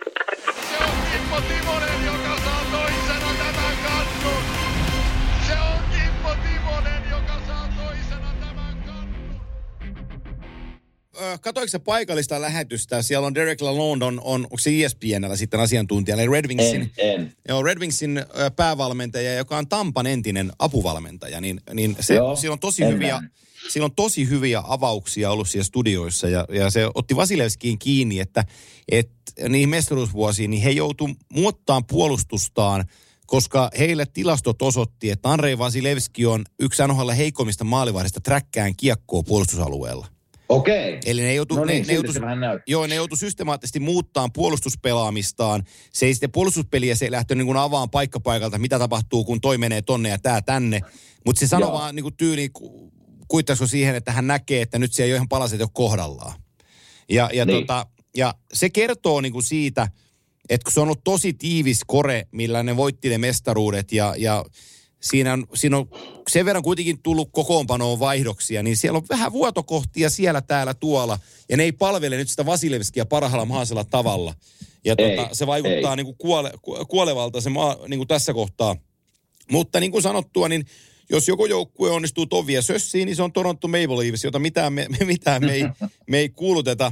Katoiko 11.41 11.67
se 11.67 11.79
paikallista 11.79 12.41
lähetystä? 12.41 13.01
Siellä 13.01 13.27
on 13.27 13.35
Derek 13.35 13.61
Lalonde, 13.61 14.05
on, 14.05 14.21
on 14.23 14.43
onko 14.43 14.57
se 14.57 14.85
ESPNllä 14.85 15.35
sitten 15.35 15.59
asiantuntija, 15.59 16.15
eli 16.17 16.31
Red 16.31 16.47
Wingsin, 16.47 16.91
En, 16.97 17.19
en. 17.19 17.33
Joo, 17.47 17.63
Red 17.63 17.79
Wingsin 17.79 18.25
päävalmentaja, 18.55 19.35
joka 19.35 19.57
on 19.57 19.67
Tampan 19.67 20.07
entinen 20.07 20.51
apuvalmentaja, 20.59 21.41
niin, 21.41 21.61
niin 21.73 21.95
se, 21.99 22.15
Joo, 22.15 22.35
siinä, 22.35 22.53
on 22.53 22.59
tosi 22.59 22.83
en 22.83 22.93
hyviä, 22.93 23.23
siinä 23.69 23.85
on 23.85 23.95
tosi 23.95 24.29
hyviä 24.29 24.63
avauksia 24.67 25.31
ollut 25.31 25.49
siellä 25.49 25.63
studioissa 25.63 26.29
ja, 26.29 26.45
ja 26.49 26.69
se 26.69 26.89
otti 26.95 27.15
Vasilevskiin 27.15 27.79
kiinni, 27.79 28.19
että, 28.19 28.45
että 28.91 29.49
niihin 29.49 29.69
mestaruusvuosiin 29.69 30.51
niin 30.51 30.63
he 30.63 30.69
joutu 30.71 31.09
muuttaan 31.33 31.85
puolustustaan, 31.85 32.85
koska 33.25 33.69
heille 33.79 34.05
tilastot 34.05 34.61
osoitti, 34.61 35.09
että 35.09 35.29
Andrei 35.31 35.57
Vasilevski 35.57 36.25
on 36.25 36.45
yksi 36.59 36.83
NHL 36.87 37.09
heikommista 37.09 37.63
maalivahdista 37.63 38.21
träkkään 38.21 38.75
kiekkoa 38.75 39.23
puolustusalueella. 39.23 40.07
Okei. 40.51 40.99
Eli 41.05 41.21
ne 41.21 41.33
joutu, 41.33 41.55
No 41.55 41.65
niin, 41.65 41.81
ne, 41.81 41.87
ne 41.87 41.93
joutu, 41.93 42.11
joo, 42.67 42.87
ne 42.87 42.95
joutu 42.95 43.15
systemaattisesti 43.15 43.79
muuttaa 43.79 44.29
puolustuspelaamistaan. 44.33 45.63
Se 45.93 46.05
ei 46.05 46.13
sitten 46.13 46.31
puolustuspeliä 46.31 46.95
se 46.95 47.05
ei 47.05 47.11
lähtenyt 47.11 47.47
niin 47.47 47.57
avaan 47.57 47.89
paikkapaikalta, 47.89 48.57
mitä 48.59 48.79
tapahtuu, 48.79 49.23
kun 49.23 49.41
toi 49.41 49.57
menee 49.57 49.81
tonne 49.81 50.09
ja 50.09 50.19
tää 50.19 50.41
tänne. 50.41 50.81
Mutta 51.25 51.39
se 51.39 51.47
sanoo 51.47 51.69
Joo. 51.69 51.79
vaan 51.79 51.95
niin 51.95 52.03
kuin 52.03 52.17
tyyli, 52.17 52.49
kuittaisiko 53.27 53.67
siihen, 53.67 53.95
että 53.95 54.11
hän 54.11 54.27
näkee, 54.27 54.61
että 54.61 54.79
nyt 54.79 54.93
siellä 54.93 55.07
ei 55.07 55.11
ole 55.11 55.15
ihan 55.17 55.29
palaset 55.29 55.61
ole 55.61 55.69
kohdallaan. 55.73 56.33
Ja, 57.09 57.29
ja, 57.33 57.45
Niin. 57.45 57.59
tota, 57.59 57.85
ja 58.17 58.33
se 58.53 58.69
kertoo 58.69 59.21
niin 59.21 59.33
kuin 59.33 59.43
siitä, 59.43 59.87
että 60.49 60.63
kun 60.65 60.71
se 60.71 60.79
on 60.79 60.83
ollut 60.83 61.03
tosi 61.03 61.33
tiivis 61.33 61.81
kore, 61.87 62.27
millä 62.31 62.63
ne 62.63 62.77
voitti 62.77 63.09
ne 63.09 63.17
mestaruudet 63.17 63.91
ja, 63.91 64.15
ja 64.17 64.45
siinä 65.01 65.33
on, 65.33 65.47
siinä 65.53 65.77
on 65.77 65.87
sen 66.31 66.45
verran 66.45 66.63
kuitenkin 66.63 67.01
tullut 67.03 67.29
kokoonpanoon 67.31 67.99
vaihdoksia, 67.99 68.63
niin 68.63 68.77
siellä 68.77 68.97
on 68.97 69.05
vähän 69.09 69.31
vuotokohtia 69.31 70.09
siellä, 70.09 70.41
täällä, 70.41 70.73
tuolla. 70.73 71.19
Ja 71.49 71.57
ne 71.57 71.63
ei 71.63 71.71
palvele 71.71 72.17
nyt 72.17 72.29
sitä 72.29 72.45
Vasilevskia 72.45 73.05
parhaalla 73.05 73.45
mahdollisella 73.45 73.83
tavalla. 73.83 74.33
Ja 74.85 74.95
Ei, 74.97 75.17
tota, 75.17 75.29
se 75.35 75.47
vaikuttaa 75.47 75.91
ei. 75.91 75.95
niin 75.95 76.05
kuin 76.05 76.17
kuole, 76.17 76.51
ku- 76.61 76.85
kuolevalta 76.85 77.41
se 77.41 77.49
maa 77.49 77.77
niin 77.87 77.97
kuin 77.99 78.07
tässä 78.07 78.33
kohtaa. 78.33 78.75
Mutta 79.51 79.79
niin 79.79 79.91
kuin 79.91 80.01
sanottua, 80.01 80.49
niin 80.49 80.65
jos 81.09 81.27
joku 81.27 81.45
joukkue 81.45 81.91
onnistuu 81.91 82.25
tovia 82.25 82.61
sössiin, 82.61 83.05
niin 83.05 83.15
se 83.15 83.23
on 83.23 83.33
Toronto 83.33 83.67
Maple 83.67 83.97
Leafs, 83.97 84.23
jota 84.23 84.39
mitään 84.39 84.73
me, 84.73 84.85
me, 84.99 85.05
mitään 85.13 85.45
me, 85.45 85.53
ei, 85.53 85.65
me 86.07 86.17
ei 86.17 86.29
kuuluteta, 86.29 86.91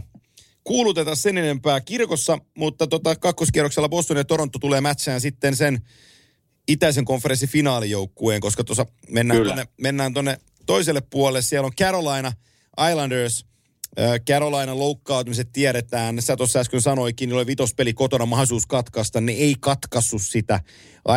kuuluteta 0.64 1.16
sen 1.16 1.38
enempää 1.38 1.82
kirkossa, 1.82 2.38
mutta 2.58 2.88
tota, 2.88 3.16
kakkoskierroksella 3.16 3.90
Boston 3.90 4.18
ja 4.18 4.26
Toronto 4.26 4.60
tulee 4.60 4.82
mätsään 4.82 5.22
sitten 5.22 5.56
sen 5.56 5.82
itäisen 6.70 7.06
konferenssin 7.06 7.50
finaalijoukkueen, 7.50 8.42
koska 8.42 8.64
tuossa 8.64 8.86
mennään 9.10 9.40
Kyllä. 9.40 9.56
tonne, 9.56 9.68
mennään 9.82 10.14
tonne 10.14 10.38
toiselle 10.66 11.02
puolelle. 11.10 11.42
Siellä 11.42 11.66
on 11.66 11.76
Carolina 11.76 12.32
Islanders, 12.90 13.46
Äh, 14.00 14.20
Carolina 14.30 14.78
loukkaantumiset 14.78 15.50
tiedetään. 15.54 16.22
Sä 16.22 16.36
tuossa 16.36 16.60
äsken 16.60 16.82
sanoikin, 16.82 17.30
niillä 17.30 17.40
oli 17.40 17.48
vitospeli 17.48 17.94
kotona 17.94 18.26
mahdollisuus 18.26 18.66
katkaista. 18.66 19.22
Ne 19.22 19.32
ei 19.32 19.56
katkassu 19.60 20.20
sitä. 20.20 20.60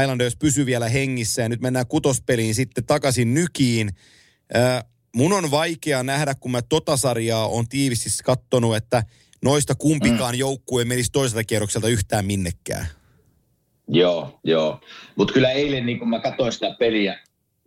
Islanders 0.03 0.37
pysy 0.37 0.67
vielä 0.67 0.89
hengissä 0.89 1.43
ja 1.43 1.49
nyt 1.49 1.61
mennään 1.61 1.87
kutospeliin 1.87 2.55
sitten 2.55 2.85
takaisin 2.85 3.35
nykiin. 3.35 3.91
Äh, 4.57 4.85
mun 5.17 5.33
on 5.33 5.51
vaikea 5.51 6.03
nähdä, 6.03 6.35
kun 6.35 6.51
mä 6.51 6.63
tota 6.63 6.97
sarjaa 6.97 7.49
on 7.49 7.69
tiivisti 7.69 8.11
kattonut, 8.25 8.77
että 8.77 9.03
noista 9.43 9.75
kumpikaan 9.75 10.35
mm. 10.35 10.39
joukkue 10.39 10.85
menisi 10.85 11.13
toiselta 11.13 11.45
kierrokselta 11.45 11.89
yhtään 11.89 12.27
minnekään. 12.27 12.87
Joo, 13.93 14.41
joo. 14.45 14.81
Mutta 15.17 15.35
kyllä 15.35 15.51
eilen, 15.51 15.87
niin 15.87 15.99
kun 15.99 16.09
mä 16.11 16.21
katsoin 16.21 16.53
sitä 16.53 16.77
peliä, 16.79 17.19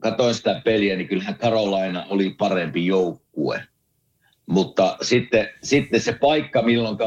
katsoin 0.01 0.35
sitä 0.35 0.61
peliä, 0.65 0.95
niin 0.95 1.07
kyllähän 1.07 1.35
Carolina 1.35 2.05
oli 2.09 2.29
parempi 2.29 2.85
joukkue. 2.85 3.63
Mutta 4.45 4.97
sitten, 5.01 5.49
sitten 5.63 6.01
se 6.01 6.13
paikka, 6.13 6.61
milloin 6.61 6.97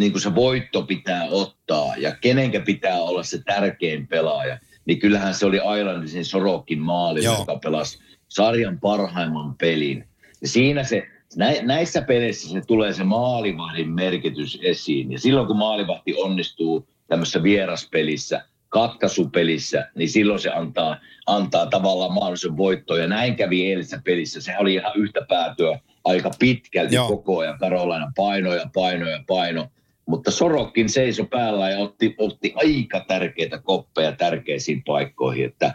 niin 0.00 0.20
se 0.20 0.34
voitto 0.34 0.82
pitää 0.82 1.24
ottaa 1.30 1.96
ja 1.96 2.16
kenenkä 2.20 2.60
pitää 2.60 3.00
olla 3.00 3.22
se 3.22 3.42
tärkein 3.44 4.06
pelaaja, 4.06 4.58
niin 4.84 4.98
kyllähän 4.98 5.34
se 5.34 5.46
oli 5.46 5.60
Islandisin 5.78 6.24
Sorokin 6.24 6.78
maali, 6.78 7.24
Joo. 7.24 7.38
joka 7.38 7.56
pelasi 7.56 7.98
sarjan 8.28 8.80
parhaimman 8.80 9.54
pelin. 9.54 10.04
Ja 10.42 10.48
siinä 10.48 10.84
se, 10.84 11.02
nä, 11.36 11.52
näissä 11.62 12.02
peleissä 12.02 12.50
se 12.50 12.60
tulee 12.66 12.92
se 12.92 13.04
maalivahdin 13.04 13.90
merkitys 13.90 14.58
esiin. 14.62 15.12
Ja 15.12 15.18
silloin 15.18 15.46
kun 15.46 15.58
maalivahti 15.58 16.14
onnistuu 16.14 16.88
tämmöisessä 17.12 17.42
vieraspelissä, 17.42 18.44
katkaisupelissä, 18.68 19.88
niin 19.94 20.08
silloin 20.08 20.40
se 20.40 20.50
antaa, 20.50 20.96
antaa 21.26 21.66
tavallaan 21.66 22.12
mahdollisen 22.12 22.56
voittoon. 22.56 23.00
Ja 23.00 23.06
näin 23.06 23.36
kävi 23.36 23.70
eilisessä 23.70 24.00
pelissä. 24.04 24.40
Sehän 24.40 24.60
oli 24.60 24.74
ihan 24.74 24.92
yhtä 24.96 25.20
päätyä 25.28 25.78
aika 26.04 26.30
pitkälti 26.38 26.94
Joo. 26.94 27.08
Koko 27.08 27.38
ajan. 27.38 27.58
Karolaina 27.58 28.12
paino 28.16 28.54
ja 28.54 28.70
paino 28.74 29.08
ja 29.08 29.24
paino. 29.26 29.68
Mutta 30.06 30.30
Sorokkin 30.30 30.88
seisoi 30.88 31.26
päällä 31.26 31.70
ja 31.70 31.78
otti, 31.78 32.14
otti 32.18 32.52
aika 32.56 33.04
tärkeitä 33.08 33.58
koppeja 33.58 34.12
tärkeisiin 34.12 34.82
paikkoihin. 34.84 35.44
Että 35.44 35.74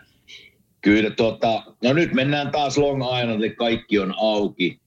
kyllä 0.81 1.09
tuota, 1.09 1.63
no 1.83 1.93
nyt 1.93 2.13
mennään 2.13 2.51
taas 2.51 2.77
Long 2.77 3.03
Islandille, 3.03 3.55
kaikki 3.55 3.99
on 3.99 4.13
auki. 4.17 4.79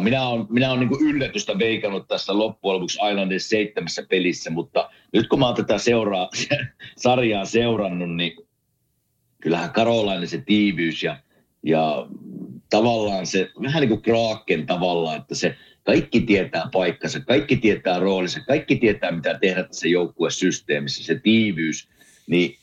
Minä 0.00 0.28
olen, 0.28 0.46
minä 0.50 0.72
olen 0.72 0.88
niin 0.88 1.08
yllätystä 1.08 1.58
veikannut 1.58 2.08
tässä 2.08 2.38
loppujen 2.38 2.74
lopuksi 2.74 2.98
Islandin 3.10 3.40
seitsemässä 3.40 4.06
pelissä, 4.10 4.50
mutta 4.50 4.90
nyt 5.12 5.28
kun 5.28 5.38
mä 5.38 5.46
oon 5.46 5.54
tätä 5.54 5.78
seuraa, 5.78 6.30
sarjaa 6.96 7.44
seurannut, 7.44 8.16
niin 8.16 8.36
kyllähän 9.40 9.72
Karolainen 9.72 10.28
se 10.28 10.42
tiivyys 10.46 11.02
ja, 11.02 11.16
ja 11.62 12.06
tavallaan 12.70 13.26
se, 13.26 13.50
vähän 13.62 13.80
niin 13.80 13.88
kuin 13.88 14.02
Kraken 14.02 14.66
tavallaan, 14.66 15.16
että 15.16 15.34
se 15.34 15.56
Kaikki 15.84 16.20
tietää 16.20 16.68
paikkansa, 16.72 17.20
kaikki 17.20 17.56
tietää 17.56 17.98
roolinsa, 17.98 18.40
kaikki 18.40 18.76
tietää 18.76 19.12
mitä 19.12 19.38
tehdä 19.38 19.64
tässä 19.64 19.88
joukkuesysteemissä, 19.88 21.04
se 21.04 21.20
tiivyys, 21.20 21.88
niin 22.26 22.58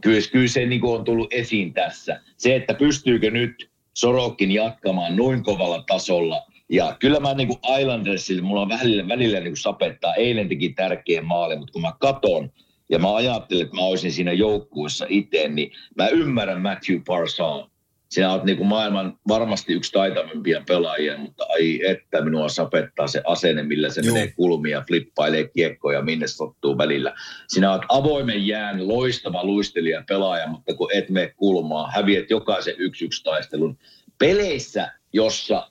kyllä, 0.00 0.20
kyllä 0.32 0.48
se 0.48 0.66
niin 0.66 0.84
on 0.84 1.04
tullut 1.04 1.32
esiin 1.32 1.74
tässä. 1.74 2.20
Se, 2.36 2.56
että 2.56 2.74
pystyykö 2.74 3.30
nyt 3.30 3.70
Sorokin 3.94 4.50
jatkamaan 4.50 5.16
noin 5.16 5.42
kovalla 5.42 5.84
tasolla. 5.86 6.42
Ja 6.68 6.96
kyllä 7.00 7.20
mä 7.20 7.34
niin 7.34 7.48
kuin 7.48 7.80
Islandersille, 7.80 8.42
mulla 8.42 8.60
on 8.60 8.68
välillä, 8.68 9.08
välillä 9.08 9.40
niin 9.40 9.50
kuin 9.50 9.56
sapettaa, 9.56 10.14
eilen 10.14 10.48
teki 10.48 10.68
tärkeä 10.68 11.22
maali, 11.22 11.56
mutta 11.56 11.72
kun 11.72 11.82
mä 11.82 11.92
katon 12.00 12.50
ja 12.90 12.98
mä 12.98 13.14
ajattelen, 13.14 13.62
että 13.62 13.76
mä 13.76 13.82
olisin 13.82 14.12
siinä 14.12 14.32
joukkuessa 14.32 15.06
itse, 15.08 15.48
niin 15.48 15.72
mä 15.96 16.08
ymmärrän 16.08 16.62
Matthew 16.62 17.00
Parson. 17.06 17.71
Sinä 18.12 18.32
olet 18.32 18.44
niin 18.44 18.56
kuin 18.56 18.66
maailman 18.66 19.18
varmasti 19.28 19.72
yksi 19.72 19.92
taitavimpia 19.92 20.62
pelaajia, 20.66 21.18
mutta 21.18 21.44
ai 21.44 21.80
että 21.86 22.20
minua 22.20 22.48
sapettaa 22.48 23.06
se 23.06 23.22
asenne, 23.24 23.62
millä 23.62 23.90
se 23.90 24.00
Joo. 24.00 24.14
menee 24.14 24.32
kulmia, 24.36 24.84
flippailee 24.86 25.48
kiekkoja, 25.48 26.02
minne 26.02 26.26
sattuu 26.26 26.78
välillä. 26.78 27.14
Sinä 27.48 27.72
olet 27.72 27.82
avoimen 27.88 28.46
jään 28.46 28.88
loistava 28.88 29.44
luistelija 29.44 30.04
pelaaja, 30.08 30.46
mutta 30.46 30.74
kun 30.74 30.90
et 30.94 31.10
mene 31.10 31.34
kulmaa, 31.36 31.90
häviät 31.90 32.30
jokaisen 32.30 32.74
yksi 32.78 33.04
yksi 33.04 33.24
taistelun. 33.24 33.78
Peleissä, 34.18 34.92
jossa 35.12 35.70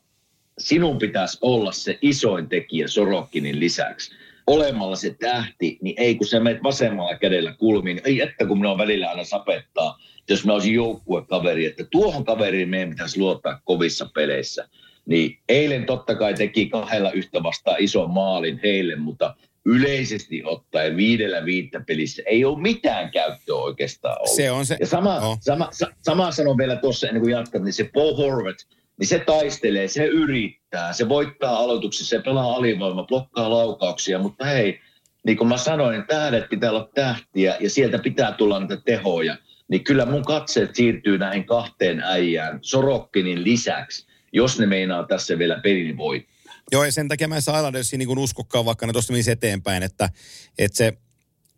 sinun 0.58 0.98
pitäisi 0.98 1.38
olla 1.42 1.72
se 1.72 1.98
isoin 2.02 2.50
tekijä 2.50 2.88
Sorokkinin 2.88 3.60
lisäksi, 3.60 4.16
olemalla 4.48 4.96
se 4.96 5.16
tähti, 5.20 5.78
niin 5.82 5.96
ei 5.98 6.16
kun 6.16 6.28
sä 6.28 6.40
menet 6.40 6.64
vasemmalla 6.64 7.18
kädellä 7.18 7.54
kulmiin, 7.54 7.96
niin 7.96 8.08
ei 8.08 8.22
että 8.22 8.46
kun 8.46 8.58
minua 8.58 8.78
välillä 8.78 9.10
aina 9.10 9.24
sapettaa, 9.24 9.98
jos 10.30 10.46
mä 10.46 10.54
olisin 10.54 10.74
joukkuekaveri, 10.74 11.66
että 11.66 11.84
tuohon 11.92 12.26
kaveriin 12.26 12.70
meidän 12.70 12.90
pitäisi 12.90 13.20
luottaa 13.20 13.62
kovissa 13.64 14.10
peleissä. 14.16 14.70
Niin 15.06 15.40
eilen 15.50 15.86
totta 15.86 16.16
kai 16.16 16.34
teki 16.34 16.70
kahdella 16.70 17.12
yhtä 17.12 17.44
vastaan 17.44 17.78
ison 17.80 18.10
maalin 18.10 18.60
heille, 18.64 18.96
mutta 18.96 19.36
yleisesti 19.66 20.42
ottaen 20.46 20.98
viidellä 20.98 21.46
viittä 21.46 21.82
pelissä 21.88 22.24
ei 22.26 22.46
ole 22.46 22.62
mitään 22.62 23.12
käyttöä 23.12 23.56
oikeastaan 23.56 24.18
ollut. 24.20 24.36
Se 24.36 24.52
on 24.52 24.66
se. 24.66 24.78
Ja 24.80 24.88
sama, 24.88 25.16
Joo. 25.22 25.38
sama, 25.40 25.68
sa, 25.72 25.88
sama 26.02 26.32
sanon 26.32 26.58
vielä 26.58 26.76
tuossa 26.76 27.08
ennen 27.08 27.22
kuin 27.22 27.32
jatkat, 27.32 27.64
niin 27.64 27.74
se 27.74 27.90
Paul 27.94 28.16
Horvath, 28.16 28.66
niin 29.00 29.08
se 29.08 29.20
taistelee, 29.20 29.88
se 29.88 30.06
yrittää, 30.06 30.94
se 30.94 31.10
voittaa 31.10 31.58
aloituksessa, 31.58 32.10
se 32.10 32.24
pelaa 32.24 32.56
alivoima, 32.56 33.04
blokkaa 33.04 33.50
laukauksia, 33.50 34.20
mutta 34.20 34.46
hei, 34.46 34.80
niin 35.26 35.38
kuin 35.38 35.48
mä 35.48 35.58
sanoin, 35.58 35.92
niin 35.92 36.08
tähdet 36.08 36.50
pitää 36.50 36.70
olla 36.70 36.90
tähtiä 36.96 37.58
ja 37.60 37.70
sieltä 37.70 38.00
pitää 38.00 38.32
tulla 38.32 38.60
niitä 38.60 38.78
tehoja. 38.86 39.38
Niin 39.68 39.84
kyllä 39.84 40.06
mun 40.06 40.26
katseet 40.26 40.76
siirtyy 40.76 41.18
näihin 41.18 41.46
kahteen 41.46 42.00
äijään 42.00 42.60
Sorokkinin 42.62 43.44
lisäksi, 43.44 44.08
jos 44.34 44.60
ne 44.60 44.66
meinaa 44.66 45.04
tässä 45.08 45.38
vielä 45.38 45.60
pelin 45.64 45.98
voittaa. 45.98 46.32
Joo, 46.72 46.84
ja 46.84 46.92
sen 46.92 47.08
takia 47.08 47.28
mä 47.28 47.36
en 47.36 47.42
saa 47.42 47.58
Islandersia 47.58 47.98
niin 47.98 48.18
uskokkaan, 48.18 48.66
vaikka 48.66 48.88
ne 48.88 48.94
tuosta 48.94 49.14
menisi 49.14 49.32
eteenpäin, 49.32 49.84
että, 49.84 50.10
että 50.58 50.78
se 50.78 50.94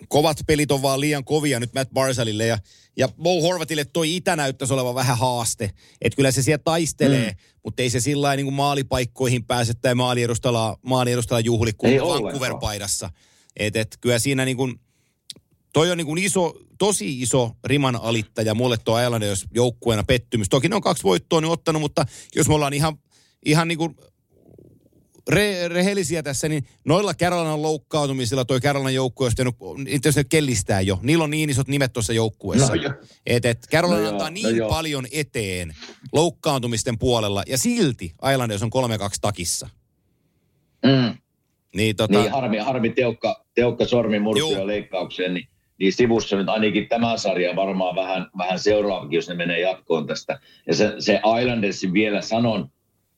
kovat 0.08 0.38
pelit 0.48 0.72
on 0.72 0.82
vaan 0.82 1.00
liian 1.00 1.24
kovia 1.24 1.60
nyt 1.60 1.74
Matt 1.74 1.94
Barzalille 1.94 2.46
ja, 2.46 2.58
ja 2.98 3.08
Bo 3.08 3.42
Horvatille 3.42 3.86
toi 3.86 4.16
itä 4.16 4.36
näyttäisi 4.36 4.74
olevan 4.74 4.96
vähän 4.96 5.18
haaste. 5.18 5.72
Että 6.02 6.16
kyllä 6.16 6.32
se 6.32 6.42
siellä 6.42 6.62
taistelee, 6.64 7.30
mm. 7.30 7.38
mutta 7.64 7.84
ei 7.84 7.90
se 7.90 8.00
sillä 8.00 8.22
lailla 8.22 8.36
niin 8.36 8.46
kuin 8.46 8.54
maalipaikkoihin 8.54 9.46
pääse 9.46 9.74
tai 9.74 9.96
maaliedustalla, 9.96 10.78
maaliedustalla 10.82 11.40
juhli 11.40 11.74
kuin. 11.74 12.02
Vancouver-paidassa. 12.02 13.10
Et, 13.58 13.76
et 13.76 13.98
kyllä 14.02 14.20
siinä 14.20 14.46
niin 14.46 14.58
kuin, 14.58 14.80
toi 15.74 15.92
on 15.92 15.98
niin 15.98 16.08
kuin 16.08 16.24
iso, 16.24 16.54
tosi 16.78 17.22
iso 17.22 17.52
riman 17.64 17.96
alittaja 17.96 18.56
mulle 18.56 18.78
tuo 18.78 19.00
Islanders 19.00 19.46
joukkueena 19.54 20.04
pettymys. 20.04 20.50
Toki 20.50 20.70
ne 20.70 20.76
on 20.76 20.82
kaksi 20.82 21.04
voittoa 21.04 21.42
nyt 21.42 21.52
ottanut, 21.52 21.82
mutta 21.82 22.06
jos 22.36 22.48
me 22.48 22.54
ollaan 22.54 22.74
ihan, 22.74 22.98
ihan 23.46 23.68
niin 23.68 23.78
kuin 23.78 23.96
re, 25.28 25.68
rehellisiä 25.68 26.24
tässä, 26.24 26.50
niin 26.50 26.68
noilla 26.86 27.14
Carolinan 27.14 27.62
loukkaantumisilla 27.62 28.46
toi 28.46 28.60
Carolinan 28.60 28.94
joukkue 28.94 29.28
asiassa 29.28 30.20
ne 30.20 30.24
kellistää 30.24 30.82
jo. 30.82 31.00
Niillä 31.02 31.24
on 31.24 31.30
niin 31.30 31.50
isot 31.50 31.68
nimet 31.68 31.94
tuossa 31.94 32.14
joukkueessa. 32.14 32.76
No 32.76 32.82
joo. 32.82 32.94
et, 33.26 33.46
et 33.46 33.68
Carolina 33.72 34.02
No 34.02 34.10
antaa 34.10 34.30
no 34.30 34.34
niin 34.34 34.58
joo. 34.58 34.70
paljon 34.70 35.06
eteen 35.12 35.76
loukkaantumisten 36.14 37.00
puolella, 37.00 37.44
ja 37.48 37.58
silti 37.58 38.14
Islanders 38.32 38.64
on 38.64 38.70
3-2 38.70 38.80
takissa. 39.22 39.70
Mm. 40.86 41.18
Niin, 41.76 41.96
tota, 41.96 42.20
Niin 42.20 42.32
harmi, 42.32 42.58
harmi 42.58 42.90
teukka, 42.90 43.46
teukka 43.56 43.86
sormi 43.86 44.16
Joo. 44.16 44.24
murtuja 44.24 44.68
leikkaukseen, 44.68 45.34
niin, 45.34 45.48
niin 45.80 45.94
sivussa 45.94 46.36
nyt 46.36 46.50
ainakin 46.50 46.90
tämä 46.90 47.18
sarja 47.18 47.56
varmaan 47.56 47.96
vähän, 47.96 48.28
vähän 48.38 48.60
seuraavakin, 48.60 49.16
jos 49.16 49.30
ne 49.30 49.36
menee 49.36 49.60
jatkoon 49.60 50.08
tästä. 50.08 50.40
Ja 50.68 50.76
se, 50.76 50.94
se 51.00 51.22
Islandersin 51.42 51.94
vielä 51.94 52.22
sanon, 52.22 52.70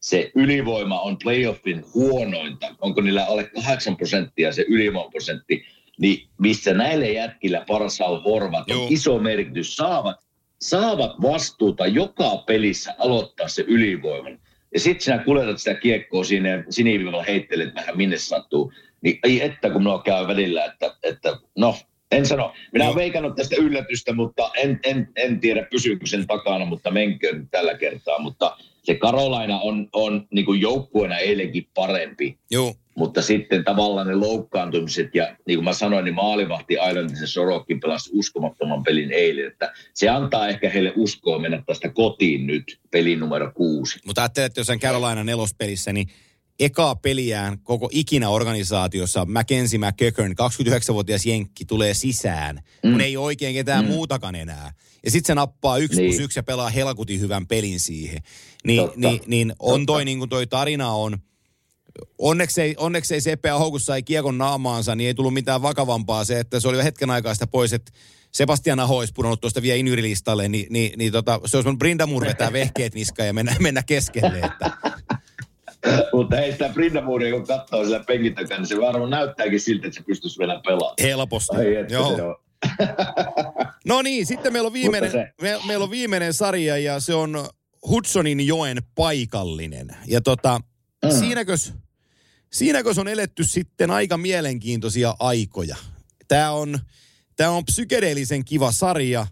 se 0.06 0.32
ylivoima 0.36 1.02
on 1.02 1.18
playoffin 1.24 1.86
huonointa. 1.94 2.76
Onko 2.82 3.02
niillä 3.02 3.26
alle 3.26 3.50
8 3.66 3.98
prosenttia 3.98 4.52
se 4.52 4.66
ylivoimaprosentti, 4.68 5.66
niin 6.00 6.28
missä 6.40 6.74
näille 6.74 7.12
jätkillä 7.12 7.64
Parsal 7.68 8.22
Horvat 8.22 8.72
on 8.72 8.78
Joo. 8.78 8.88
iso 8.90 9.20
merkitys. 9.20 9.76
Saavat, 9.76 10.18
saavat 10.62 11.12
vastuuta 11.22 11.88
joka 11.88 12.44
pelissä 12.48 12.96
aloittaa 12.98 13.48
se 13.48 13.64
ylivoiman. 13.68 14.40
Ja 14.74 14.80
sitten 14.80 15.02
sinä 15.02 15.18
kuljetat 15.18 15.58
sitä 15.58 15.74
kiekkoa 15.74 16.24
sinne 16.24 16.50
ja 16.50 16.64
siniviivalla 16.70 17.24
heittelet 17.24 17.76
vähän 17.76 17.98
minne 17.98 18.18
sattuu. 18.18 18.74
Niin 19.02 19.20
ei 19.24 19.42
että 19.42 19.70
kun 19.70 19.82
minua 19.82 20.02
käy 20.02 20.28
välillä, 20.28 20.66
että, 20.66 20.96
että 21.04 21.38
no, 21.58 21.76
en 22.12 22.26
sano. 22.26 22.54
Minä 22.72 22.86
olen 22.86 22.96
veikannut 22.96 23.36
tästä 23.36 23.56
yllätystä, 23.60 24.14
mutta 24.14 24.52
en, 24.58 24.80
en, 24.84 25.08
en 25.16 25.40
tiedä 25.40 25.68
pysyykö 25.72 26.06
sen 26.06 26.28
takana, 26.28 26.66
mutta 26.66 26.92
menköön 26.92 27.48
tällä 27.52 27.78
kertaa. 27.78 28.20
Mutta 28.20 28.58
se 28.86 28.96
Karolaina 28.96 29.60
on, 29.60 29.90
on 29.94 30.28
niin 30.32 30.46
kuin 30.46 30.62
joukkueena 30.62 31.18
eilenkin 31.18 31.68
parempi. 31.74 32.38
joo, 32.52 32.76
Mutta 32.96 33.22
sitten 33.22 33.64
tavallaan 33.64 34.08
ne 34.08 34.16
loukkaantumiset 34.16 35.16
ja 35.16 35.36
niin 35.48 35.58
kuin 35.58 35.64
mä 35.64 35.74
sanoin, 35.74 36.06
niin 36.06 36.16
maalivahti 36.16 36.74
Islandisen 36.90 37.28
Sorokin 37.28 37.80
pelasi 37.80 38.10
uskomattoman 38.14 38.84
pelin 38.84 39.12
eilen. 39.12 39.48
Että 39.48 39.74
se 39.94 40.10
antaa 40.10 40.48
ehkä 40.48 40.70
heille 40.70 40.94
uskoa 40.96 41.40
mennä 41.40 41.64
tästä 41.68 41.90
kotiin 41.90 42.48
nyt 42.48 42.80
pelin 42.92 43.20
numero 43.20 43.52
kuusi. 43.52 44.00
mutta 44.06 44.22
ajattelet, 44.22 44.46
että 44.46 44.60
jos 44.60 44.70
on 44.70 44.80
Carolina 44.80 45.24
nelospelissä, 45.24 45.94
niin 45.94 46.08
ekaa 46.60 46.96
peliään 46.96 47.60
koko 47.60 47.90
ikinä 47.92 48.30
organisaatiossa 48.30 49.26
Mackenzie 49.26 49.80
McEachern, 49.80 50.32
29-vuotias 50.32 51.26
jenkki, 51.26 51.66
tulee 51.66 51.94
sisään, 51.94 52.56
mm. 52.84 52.92
kun 52.92 53.02
ei 53.02 53.18
oikein 53.18 53.56
ketään 53.56 53.86
mm. 53.86 53.92
muutakaan 53.92 54.36
enää. 54.36 54.72
Ja 55.06 55.12
sitten 55.12 55.28
se 55.28 55.36
nappaa 55.36 55.78
yksi 55.78 56.02
niin. 56.02 56.12
Plus 56.12 56.20
yksi 56.20 56.40
ja 56.40 56.44
pelaa 56.44 56.70
helkutin 56.70 57.20
hyvän 57.20 57.48
pelin 57.48 57.80
siihen. 57.80 58.22
Niin, 58.64 58.82
Totta. 58.82 59.00
niin, 59.00 59.22
niin 59.28 59.54
on 59.60 59.86
toi 59.86 59.94
Totta. 59.96 60.06
niin 60.06 60.20
kuin 60.20 60.30
toi 60.30 60.48
tarina 60.48 60.92
on, 60.92 61.18
onneksi 62.18 62.62
ei, 62.62 62.76
onneksi 62.78 63.14
ei 63.14 63.22
Sepe 63.22 63.50
Ahokussa 63.50 63.96
ei 63.96 64.04
kiekon 64.04 64.38
naamaansa, 64.38 64.96
niin 64.96 65.08
ei 65.08 65.14
tullut 65.14 65.34
mitään 65.34 65.62
vakavampaa 65.62 66.26
se, 66.26 66.40
että 66.40 66.60
se 66.60 66.68
oli 66.68 66.78
jo 66.78 66.84
hetken 66.84 67.10
aikaa 67.10 67.34
sitä 67.34 67.48
pois, 67.48 67.74
että 67.74 67.92
Sebastian 68.32 68.80
Aho 68.80 68.98
olisi 68.98 69.14
pudonnut 69.14 69.42
tuosta 69.42 69.62
vielä 69.62 69.78
injurilistalle, 69.78 70.50
niin, 70.50 70.68
niin, 70.70 71.00
niin 71.00 71.12
tota, 71.12 71.40
se 71.46 71.58
olisi 71.58 71.78
Brindamur 71.78 72.26
vetää 72.26 72.54
vehkeet 72.54 72.96
niskaan 72.96 73.28
ja 73.28 73.34
mennä, 73.34 73.56
mennä 73.60 73.84
keskelle. 73.84 74.40
Että. 74.40 74.72
Mutta 76.14 76.40
ei 76.40 76.52
sitä 76.52 76.70
Brindamuuria, 76.70 77.32
kun 77.32 77.48
katsoo 77.48 77.84
sillä 77.84 78.04
penkin 78.04 78.36
takana, 78.36 78.60
niin 78.60 78.68
se 78.68 78.82
varmaan 78.82 79.10
näyttääkin 79.10 79.60
siltä, 79.60 79.88
että 79.88 80.00
se 80.00 80.06
pystyisi 80.06 80.40
vielä 80.40 80.62
pelaamaan. 80.66 80.94
Helposti. 81.02 81.58
Ai 81.58 81.76
että 81.76 81.94
Joo. 81.94 82.16
se 82.16 82.22
on. 82.22 82.36
No 83.86 84.02
niin, 84.02 84.26
sitten 84.26 84.54
meillä 84.54 84.68
on, 84.68 84.74
viimeinen, 84.74 85.12
me, 85.42 85.60
meillä 85.68 85.84
on 85.84 85.92
viimeinen 85.92 86.34
sarja 86.34 86.78
ja 86.78 87.00
se 87.00 87.14
on 87.14 87.50
Hudsonin 87.88 88.48
joen 88.48 88.78
paikallinen. 88.96 89.88
Ja 90.08 90.22
tota, 90.22 90.60
mm. 91.06 91.20
siinäkös, 91.20 91.74
siinäkös 92.54 92.98
on 92.98 93.08
eletty 93.08 93.44
sitten 93.44 93.92
aika 93.92 94.18
mielenkiintoisia 94.18 95.16
aikoja. 95.20 95.76
Tämä 96.28 96.52
on, 96.52 96.80
tää 97.36 97.52
on 97.52 97.66
psykedeellisen 97.66 98.46
kiva 98.46 98.72
sarja 98.72 99.28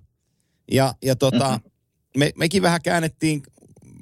ja, 0.71 0.95
ja 1.01 1.15
tota, 1.15 1.49
mm-hmm. 1.49 2.19
me, 2.19 2.31
mekin 2.35 2.61
vähän 2.61 2.81
käännettiin 2.81 3.43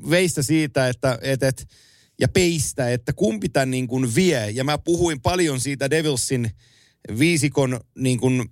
veistä 0.09 0.43
siitä, 0.43 0.87
että 0.87 1.19
et, 1.21 1.43
et, 1.43 1.67
ja 2.19 2.27
peistä, 2.27 2.89
että 2.89 3.13
kumpi 3.13 3.49
tämän 3.49 3.71
niin 3.71 3.87
kuin 3.87 4.15
vie. 4.15 4.49
Ja 4.49 4.63
mä 4.63 4.77
puhuin 4.77 5.21
paljon 5.21 5.59
siitä 5.59 5.89
Devilsin 5.89 6.51
viisikon 7.19 7.79
niin 7.95 8.19
kuin 8.19 8.51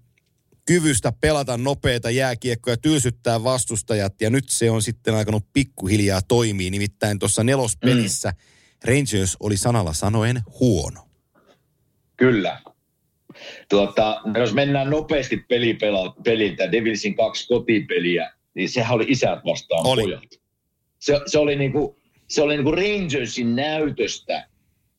kyvystä 0.70 1.14
pelata 1.22 1.58
nopeita 1.58 2.10
jääkiekkoja, 2.10 2.78
tylsyttää 2.78 3.44
vastustajat, 3.44 4.22
ja 4.22 4.30
nyt 4.30 4.44
se 4.50 4.72
on 4.72 4.82
sitten 4.82 5.16
alkanut 5.16 5.44
pikkuhiljaa 5.54 6.22
toimii. 6.28 6.70
Nimittäin 6.70 7.20
tuossa 7.20 7.44
nelospelissä 7.44 8.30
mm. 8.30 8.94
Rangers 8.94 9.38
oli 9.40 9.58
sanalla 9.58 9.94
sanoen 9.94 10.42
huono. 10.60 11.02
Kyllä. 12.18 12.62
Tuota, 13.70 14.22
jos 14.40 14.54
mennään 14.54 14.90
nopeasti 14.90 15.38
pelipela, 15.38 16.16
peliltä, 16.24 16.72
Devilsin 16.72 17.16
kaksi 17.16 17.48
kotipeliä, 17.48 18.34
niin 18.54 18.70
sehän 18.70 18.96
oli 18.96 19.06
isät 19.08 19.40
vastaan 19.46 19.88
Oli. 19.88 20.02
pojat. 20.02 20.24
Se, 21.00 21.20
se 21.26 21.40
oli, 21.40 21.56
niinku, 21.56 22.00
se 22.28 22.42
oli 22.42 22.56
niinku 22.56 22.72
Rangersin 22.72 23.56
näytöstä 23.56 24.48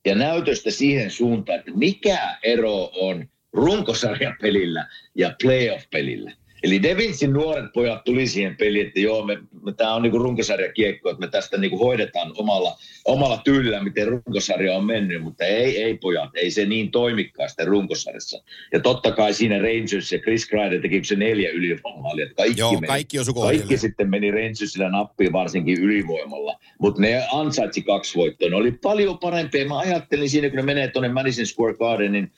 ja 0.05 0.15
näytöstä 0.15 0.71
siihen 0.71 1.11
suuntaan, 1.11 1.59
että 1.59 1.71
mikä 1.75 2.37
ero 2.43 2.91
on 2.93 3.30
runkosarjapelillä 3.53 4.87
ja 5.15 5.33
playoff-pelillä. 5.43 6.31
Eli 6.63 6.83
Devilsin 6.83 7.33
nuoret 7.33 7.65
pojat 7.73 8.03
tuli 8.03 8.27
siihen 8.27 8.55
peliin, 8.55 8.87
että 8.87 8.99
joo, 8.99 9.25
me, 9.25 9.37
me, 9.63 9.73
tämä 9.73 9.93
on 9.93 10.01
niinku 10.01 10.17
runkosarjakiekko, 10.17 11.09
että 11.09 11.19
me 11.19 11.27
tästä 11.27 11.57
niinku 11.57 11.77
hoidetaan 11.77 12.31
omalla, 12.37 12.77
omalla 13.05 13.37
tyylillä, 13.37 13.83
miten 13.83 14.07
runkosarja 14.07 14.75
on 14.75 14.85
mennyt, 14.85 15.23
mutta 15.23 15.45
ei, 15.45 15.83
ei 15.83 15.97
pojat, 15.97 16.29
ei 16.35 16.51
se 16.51 16.65
niin 16.65 16.91
toimikaan 16.91 17.49
sitten 17.49 17.67
runkosarjassa. 17.67 18.43
Ja 18.73 18.79
totta 18.79 19.11
kai 19.11 19.33
siinä 19.33 19.57
Rangers 19.57 20.11
ja 20.11 20.19
Chris 20.19 20.49
Kreider 20.49 20.81
teki 20.81 21.03
se 21.03 21.15
neljä 21.15 21.49
ylivoimaalia, 21.49 22.23
että 22.23 22.35
kaikki, 22.35 22.59
Joo, 22.59 22.71
meni, 22.71 22.87
kaikki 22.87 23.17
kaikki 23.41 23.77
sitten 23.77 24.09
meni 24.09 24.31
Rangersillä 24.31 24.89
nappiin 24.89 25.33
varsinkin 25.33 25.81
ylivoimalla, 25.81 26.59
mutta 26.79 27.01
ne 27.01 27.23
ansaitsi 27.33 27.81
kaksi 27.81 28.17
voittoa. 28.17 28.49
Ne 28.49 28.55
oli 28.55 28.71
paljon 28.71 29.19
parempia. 29.19 29.67
Mä 29.67 29.79
ajattelin 29.79 30.29
siinä, 30.29 30.49
kun 30.49 30.57
ne 30.57 30.63
menee 30.63 30.87
tuonne 30.87 31.09
Madison 31.09 31.45
Square 31.45 31.73
Gardenin 31.73 32.31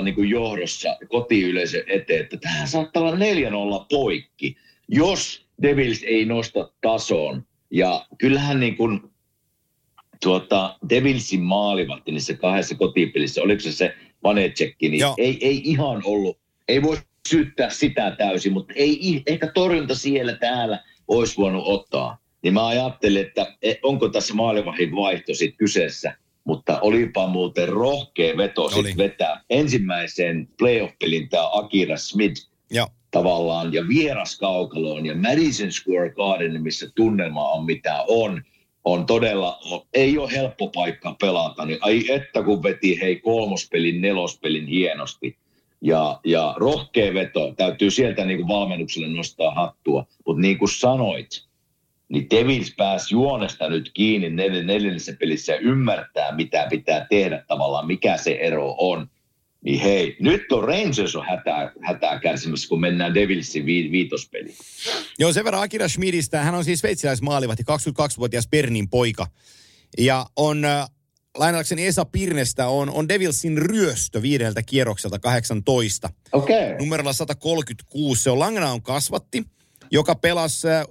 2-0 0.00 0.04
niin 0.04 0.14
kuin 0.14 0.30
johdossa 0.30 0.96
kotiyleisön 1.08 1.82
eteen, 1.86 2.20
että 2.20 2.36
tähän 2.36 2.68
saattaa 2.68 3.02
olla 3.02 3.16
4-0 3.82 3.86
poikki, 3.90 4.56
jos 4.88 5.46
Devils 5.62 6.02
ei 6.02 6.24
nosta 6.24 6.72
tasoon. 6.80 7.46
Ja 7.70 8.06
kyllähän 8.18 8.60
niin 8.60 8.76
kuin, 8.76 9.00
tuota, 10.22 10.78
Devilsin 10.88 11.42
maalivahti 11.42 12.12
niissä 12.12 12.34
kahdessa 12.34 12.74
kotipelissä, 12.74 13.42
oliko 13.42 13.60
se 13.60 13.72
se 13.72 13.94
Vanecekki, 14.22 14.88
niin 14.88 15.00
Joo. 15.00 15.14
ei, 15.18 15.38
ei 15.40 15.60
ihan 15.64 16.02
ollut, 16.04 16.38
ei 16.68 16.82
voi 16.82 16.96
syyttää 17.28 17.70
sitä 17.70 18.10
täysin, 18.10 18.52
mutta 18.52 18.74
ei, 18.76 19.22
ehkä 19.26 19.46
torjunta 19.54 19.94
siellä 19.94 20.36
täällä 20.36 20.84
olisi 21.08 21.36
voinut 21.36 21.64
ottaa. 21.66 22.18
Niin 22.42 22.54
mä 22.54 22.66
ajattelin, 22.66 23.26
että 23.26 23.56
e, 23.62 23.74
onko 23.82 24.08
tässä 24.08 24.34
maalivahdin 24.34 24.96
vaihto 24.96 25.34
sitten 25.34 25.56
kyseessä, 25.56 26.16
mutta 26.46 26.80
olipa 26.80 27.26
muuten 27.26 27.68
rohkea 27.68 28.36
veto 28.36 28.68
sitten 28.68 28.96
vetää 28.96 29.40
ensimmäisen 29.50 30.48
playoff-pelin 30.58 31.28
tämä 31.28 31.48
Akira 31.52 31.96
Smith 31.96 32.48
Joo. 32.70 32.88
tavallaan 33.10 33.72
ja 33.72 33.88
vieras 33.88 34.38
kaukaloon 34.38 35.06
ja 35.06 35.16
Madison 35.16 35.72
Square 35.72 36.10
Garden, 36.10 36.62
missä 36.62 36.90
tunnelma 36.94 37.50
on 37.50 37.64
mitä 37.64 38.04
on, 38.08 38.42
on 38.84 39.06
todella, 39.06 39.58
on, 39.70 39.82
ei 39.94 40.18
ole 40.18 40.32
helppo 40.32 40.68
paikka 40.68 41.16
pelata, 41.20 41.64
niin 41.64 41.78
ai 41.80 42.04
että 42.08 42.42
kun 42.42 42.62
veti 42.62 43.00
hei 43.00 43.16
kolmospelin, 43.16 44.00
nelospelin 44.00 44.66
hienosti. 44.66 45.36
Ja, 45.80 46.20
ja 46.24 46.54
rohkea 46.56 47.14
veto, 47.14 47.54
täytyy 47.56 47.90
sieltä 47.90 48.24
niin 48.24 48.38
kuin 48.38 48.48
valmennukselle 48.48 49.08
nostaa 49.08 49.54
hattua, 49.54 50.06
mutta 50.26 50.40
niin 50.40 50.58
kuin 50.58 50.68
sanoit, 50.68 51.45
niin 52.08 52.26
Devils 52.30 52.74
pääsi 52.76 53.14
juonesta 53.14 53.68
nyt 53.68 53.90
kiinni 53.94 54.28
nel- 54.28 54.64
neljännessä 54.64 55.12
pelissä 55.20 55.52
ja 55.52 55.58
ymmärtää, 55.58 56.34
mitä 56.34 56.66
pitää 56.70 57.06
tehdä 57.10 57.44
tavallaan, 57.48 57.86
mikä 57.86 58.16
se 58.16 58.38
ero 58.40 58.74
on. 58.78 59.10
Niin 59.64 59.80
hei, 59.80 60.16
nyt 60.20 60.52
on 60.52 60.64
Rangers 60.64 61.16
on 61.16 61.26
hätää, 61.26 61.72
hätää 61.82 62.20
kärsimässä, 62.20 62.68
kun 62.68 62.80
mennään 62.80 63.14
Devilsin 63.14 63.66
vi- 63.66 63.90
viitospeliin. 63.90 64.56
Joo, 65.18 65.32
sen 65.32 65.44
verran 65.44 65.62
Akira 65.62 65.88
Schmidistä. 65.88 66.42
Hän 66.42 66.54
on 66.54 66.64
siis 66.64 66.80
sveitsiläismaalivahti, 66.80 67.62
22-vuotias 67.62 68.48
Bernin 68.48 68.88
poika. 68.88 69.26
Ja 69.98 70.26
on, 70.36 70.64
äh, 70.64 70.86
lainatakseni 71.38 71.86
Esa 71.86 72.04
Pirnestä, 72.04 72.68
on, 72.68 72.90
on 72.90 73.08
Devilsin 73.08 73.58
ryöstö 73.58 74.22
viideltä 74.22 74.62
kierrokselta 74.62 75.18
18. 75.18 76.10
Okei. 76.32 76.64
Okay. 76.64 76.78
Numerolla 76.78 77.12
136. 77.12 78.22
Se 78.22 78.30
on 78.30 78.38
Langnau 78.38 78.80
kasvatti, 78.80 79.42
joka 79.90 80.14
pelasi, 80.14 80.68
äh, 80.68 80.84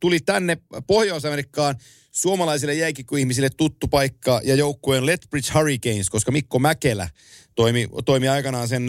tuli 0.00 0.20
tänne 0.20 0.58
Pohjois-Amerikkaan 0.86 1.76
suomalaisille 2.10 2.74
jääkikkoihmisille 2.74 3.50
tuttu 3.50 3.88
paikka 3.88 4.40
ja 4.44 4.54
joukkueen 4.54 5.06
Lethbridge 5.06 5.52
Hurricanes, 5.54 6.10
koska 6.10 6.32
Mikko 6.32 6.58
Mäkelä 6.58 7.08
toimi, 7.54 7.88
toimi 8.04 8.28
aikanaan 8.28 8.68
sen 8.68 8.86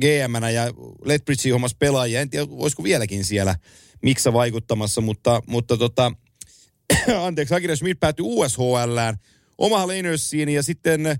gm 0.00 0.44
ja 0.54 0.72
Lethbridgein 1.04 1.52
hommas 1.52 1.74
pelaajia. 1.74 2.20
En 2.20 2.30
tiedä, 2.30 2.46
olisiko 2.50 2.82
vieläkin 2.82 3.24
siellä 3.24 3.54
Miksa 4.02 4.32
vaikuttamassa, 4.32 5.00
mutta, 5.00 5.42
mutta 5.46 5.76
tota, 5.76 6.12
anteeksi, 7.26 7.54
Akira 7.54 7.76
Schmidt 7.76 8.00
päätyi 8.00 8.24
USHLään, 8.28 9.16
Omaha 9.58 9.86
Lanersiin 9.86 10.48
ja 10.48 10.62
sitten 10.62 11.06
äh, 11.06 11.16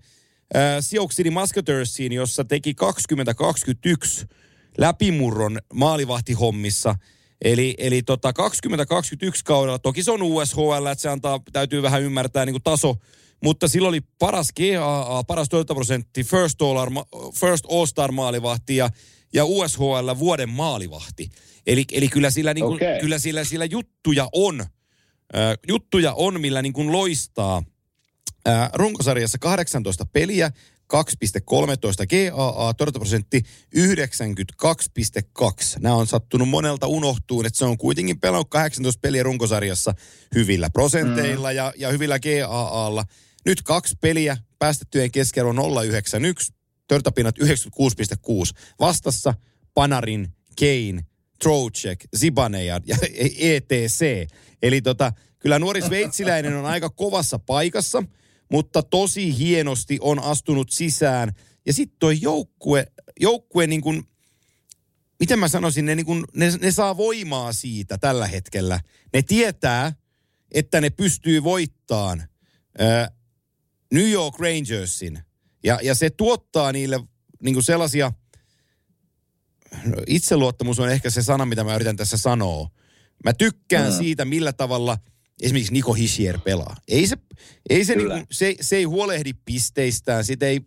Sioux 0.80 1.14
City 1.14 1.30
Musketeersiin, 1.30 2.12
jossa 2.12 2.44
teki 2.44 2.74
2021 2.74 4.26
läpimurron 4.78 5.58
maalivahtihommissa. 5.74 6.94
Eli, 7.44 7.74
eli 7.78 8.02
tota 8.02 8.32
2021 8.32 9.44
kaudella, 9.44 9.78
toki 9.78 10.02
se 10.02 10.10
on 10.10 10.22
USHL, 10.22 10.86
että 10.92 11.02
se 11.02 11.08
antaa, 11.08 11.40
täytyy 11.52 11.82
vähän 11.82 12.02
ymmärtää 12.02 12.46
niin 12.46 12.54
kuin 12.54 12.62
taso, 12.62 12.96
mutta 13.44 13.68
sillä 13.68 13.88
oli 13.88 14.00
paras 14.18 14.48
GAA, 14.52 15.24
paras 15.24 15.48
toimintaprosentti, 15.48 16.24
first, 16.24 16.62
all, 16.62 16.90
first 17.34 17.64
All-Star 17.64 18.12
maalivahti 18.12 18.76
ja, 18.76 18.90
ja 19.32 19.44
USHL 19.44 20.18
vuoden 20.18 20.48
maalivahti. 20.48 21.30
Eli, 21.66 21.84
eli 21.92 22.08
kyllä, 22.08 22.30
sillä, 22.30 22.54
niin 22.54 22.64
kuin, 22.64 22.74
Okei. 22.74 23.00
kyllä 23.00 23.18
sillä, 23.18 23.44
sillä 23.44 23.64
juttuja 23.64 24.28
on, 24.32 24.60
äh, 24.60 25.58
juttuja 25.68 26.12
on, 26.12 26.40
millä 26.40 26.62
niin 26.62 26.72
kuin 26.72 26.92
loistaa. 26.92 27.62
Äh, 28.48 28.70
runkosarjassa 28.74 29.38
18 29.38 30.06
peliä, 30.12 30.50
2,13 30.94 30.96
GAA, 32.06 32.74
torjuntaprosentti 32.74 33.42
92,2. 33.76 33.82
Nämä 35.80 35.94
on 35.94 36.06
sattunut 36.06 36.48
monelta 36.48 36.86
unohtuun, 36.86 37.46
että 37.46 37.58
se 37.58 37.64
on 37.64 37.78
kuitenkin 37.78 38.20
pelannut 38.20 38.50
18 38.50 39.00
peliä 39.00 39.22
runkosarjassa 39.22 39.94
hyvillä 40.34 40.70
prosenteilla 40.70 41.52
ja, 41.52 41.72
ja 41.76 41.88
hyvillä 41.90 42.18
GAAlla. 42.18 43.04
Nyt 43.46 43.62
kaksi 43.62 43.96
peliä, 44.00 44.36
päästettyjen 44.58 45.10
keskiarvo 45.10 45.52
0,91, 45.52 45.58
torjuntapinnat 46.88 47.38
96,6. 47.38 47.44
Vastassa 48.80 49.34
Panarin, 49.74 50.28
Kane, 50.60 51.04
Trocek, 51.42 52.04
Zibanejad 52.16 52.82
ja 52.86 52.96
ETC. 53.38 54.28
Eli 54.62 54.82
tota, 54.82 55.12
kyllä 55.38 55.58
nuori 55.58 55.82
sveitsiläinen 55.82 56.56
on 56.56 56.66
aika 56.66 56.90
kovassa 56.90 57.38
paikassa, 57.38 58.02
mutta 58.50 58.82
tosi 58.82 59.38
hienosti 59.38 59.98
on 60.00 60.18
astunut 60.22 60.70
sisään. 60.70 61.32
Ja 61.66 61.72
sitten 61.72 61.98
toi 61.98 62.18
joukkue, 62.20 62.86
joukkue 63.20 63.66
niin 63.66 63.80
kuin, 63.80 64.08
miten 65.20 65.38
mä 65.38 65.48
sanoisin, 65.48 65.84
ne, 65.86 65.94
niin 65.94 66.06
kuin, 66.06 66.24
ne, 66.34 66.52
ne 66.60 66.72
saa 66.72 66.96
voimaa 66.96 67.52
siitä 67.52 67.98
tällä 67.98 68.26
hetkellä. 68.26 68.80
Ne 69.12 69.22
tietää, 69.22 69.92
että 70.52 70.80
ne 70.80 70.90
pystyy 70.90 71.44
voittamaan 71.44 72.20
äh, 72.80 73.10
New 73.92 74.10
York 74.10 74.38
Rangersin. 74.38 75.18
Ja, 75.64 75.78
ja 75.82 75.94
se 75.94 76.10
tuottaa 76.10 76.72
niille 76.72 77.00
niin 77.42 77.54
kuin 77.54 77.64
sellaisia, 77.64 78.12
no, 79.84 79.96
itseluottamus 80.06 80.78
on 80.80 80.90
ehkä 80.90 81.10
se 81.10 81.22
sana, 81.22 81.46
mitä 81.46 81.64
mä 81.64 81.74
yritän 81.74 81.96
tässä 81.96 82.16
sanoa. 82.16 82.70
Mä 83.24 83.32
tykkään 83.32 83.92
Mm. 83.92 83.98
siitä, 83.98 84.24
millä 84.24 84.52
tavalla 84.52 84.98
esimerkiksi 85.42 85.72
Niko 85.72 85.92
Hischier 85.92 86.38
pelaa. 86.38 86.76
Ei 86.88 87.06
se, 87.06 87.16
ei 87.70 87.84
se, 87.84 87.94
Kyllä. 87.94 88.14
niinku, 88.14 88.28
se, 88.32 88.54
se 88.60 88.76
ei 88.76 88.84
huolehdi 88.84 89.32
pisteistään, 89.44 90.24
sitä 90.24 90.46
ei 90.46 90.60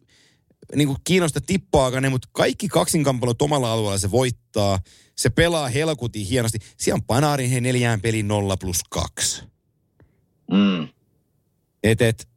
niinku 0.76 0.96
kiinnosta 1.04 1.42
tippaakaan, 1.42 2.12
mutta 2.12 2.30
kaikki 2.32 2.68
kaksinkamppailut 2.68 3.42
omalla 3.42 3.74
alueella 3.74 3.98
se 3.98 4.12
voittaa. 4.12 4.80
Se 5.16 5.30
pelaa 5.30 5.68
helkutin 5.68 6.26
hienosti. 6.26 6.58
Siellä 6.78 6.98
on 6.98 7.04
Panarin 7.04 7.50
he 7.50 7.62
neljään 7.62 8.02
pelin 8.02 8.28
0 8.28 8.58
plus 8.58 8.80
2. 8.90 9.44
Mm. 10.52 10.88
Et, 11.84 12.02
et, 12.02 12.28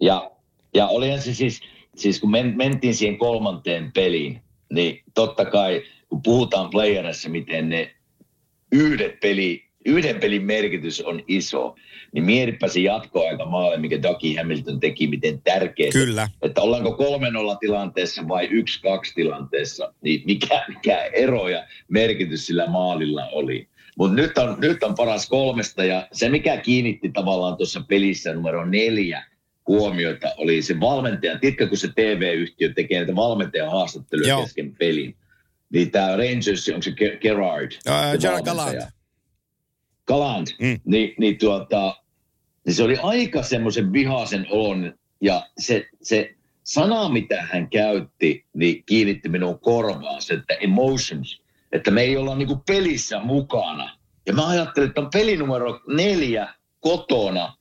Ja, 0.00 0.30
ja 0.74 0.86
olihan 0.86 1.22
se 1.22 1.34
siis, 1.34 1.60
siis 1.96 2.20
kun 2.20 2.30
men, 2.30 2.56
mentiin 2.56 2.94
siihen 2.94 3.18
kolmanteen 3.18 3.92
peliin, 3.92 4.42
niin 4.72 5.02
totta 5.14 5.44
kai, 5.44 5.82
kun 6.08 6.22
puhutaan 6.22 6.70
playerissa, 6.70 7.28
miten 7.28 7.68
ne 7.68 7.94
yhdet 8.72 9.20
peli, 9.20 9.64
yhden 9.84 10.20
pelin 10.20 10.44
merkitys 10.44 11.00
on 11.00 11.22
iso, 11.28 11.76
niin 12.12 12.24
mietipä 12.24 12.68
se 12.68 12.80
jatkoaika 12.80 13.44
maalle, 13.44 13.76
mikä 13.76 14.02
Dougie 14.02 14.36
Hamilton 14.38 14.80
teki, 14.80 15.06
miten 15.06 15.42
tärkeä 15.42 15.90
Kyllä. 15.92 16.28
Että 16.42 16.60
ollaanko 16.60 16.98
3-0 17.54 17.58
tilanteessa 17.60 18.28
vai 18.28 18.46
1-2 18.46 18.50
tilanteessa, 19.14 19.94
niin 20.02 20.22
mikä, 20.26 20.64
mikä 20.68 21.04
ero 21.04 21.48
ja 21.48 21.66
merkitys 21.88 22.46
sillä 22.46 22.66
maalilla 22.66 23.26
oli. 23.26 23.68
Mutta 23.98 24.16
nyt 24.16 24.38
on, 24.38 24.56
nyt 24.60 24.82
on 24.82 24.94
paras 24.94 25.28
kolmesta 25.28 25.84
ja 25.84 26.08
se 26.12 26.28
mikä 26.28 26.56
kiinnitti 26.56 27.10
tavallaan 27.10 27.56
tuossa 27.56 27.84
pelissä 27.88 28.32
numero 28.32 28.64
neljä 28.64 29.24
huomioita 29.68 30.28
oli 30.36 30.62
se 30.62 30.80
valmentaja. 30.80 31.38
Tiedätkö, 31.38 31.68
kun 31.68 31.78
se 31.78 31.88
TV-yhtiö 31.94 32.72
tekee 32.72 32.98
näitä 32.98 33.16
valmentajan 33.16 33.70
haastatteluja 33.70 34.28
Joo. 34.28 34.42
kesken 34.42 34.76
pelin, 34.76 35.16
niin 35.72 35.90
tämä 35.90 36.16
Rangers, 36.16 36.68
onko 36.68 36.82
se 36.82 36.90
Ge- 36.90 37.18
Gerard? 37.20 37.72
Se 37.72 38.18
Gerard? 38.20 38.44
Gallant. 38.44 39.01
Galant, 40.06 40.50
Mm. 40.60 40.80
niin, 40.84 41.14
niin, 41.18 41.38
tuota, 41.38 41.96
niin 42.66 42.74
se 42.74 42.82
oli 42.82 42.96
aika 43.02 43.42
semmoisen 43.42 43.92
vihaisen 43.92 44.46
olon 44.50 44.94
ja 45.20 45.46
se, 45.58 45.86
se 46.02 46.34
sana, 46.62 47.08
mitä 47.08 47.42
hän 47.52 47.70
käytti, 47.70 48.46
niin 48.54 48.84
kiinnitti 48.86 49.28
minun 49.28 49.58
korvaan 49.58 50.22
se, 50.22 50.34
että 50.34 50.54
emotions, 50.54 51.42
että 51.72 51.90
me 51.90 52.02
ei 52.02 52.16
olla 52.16 52.34
niinku 52.34 52.56
pelissä 52.66 53.20
mukana. 53.20 53.96
Ja 54.26 54.32
mä 54.32 54.48
ajattelin, 54.48 54.88
että 54.88 55.00
on 55.00 55.10
peli 55.12 55.36
numero 55.36 55.80
neljä 55.88 56.54
kotona 56.80 57.56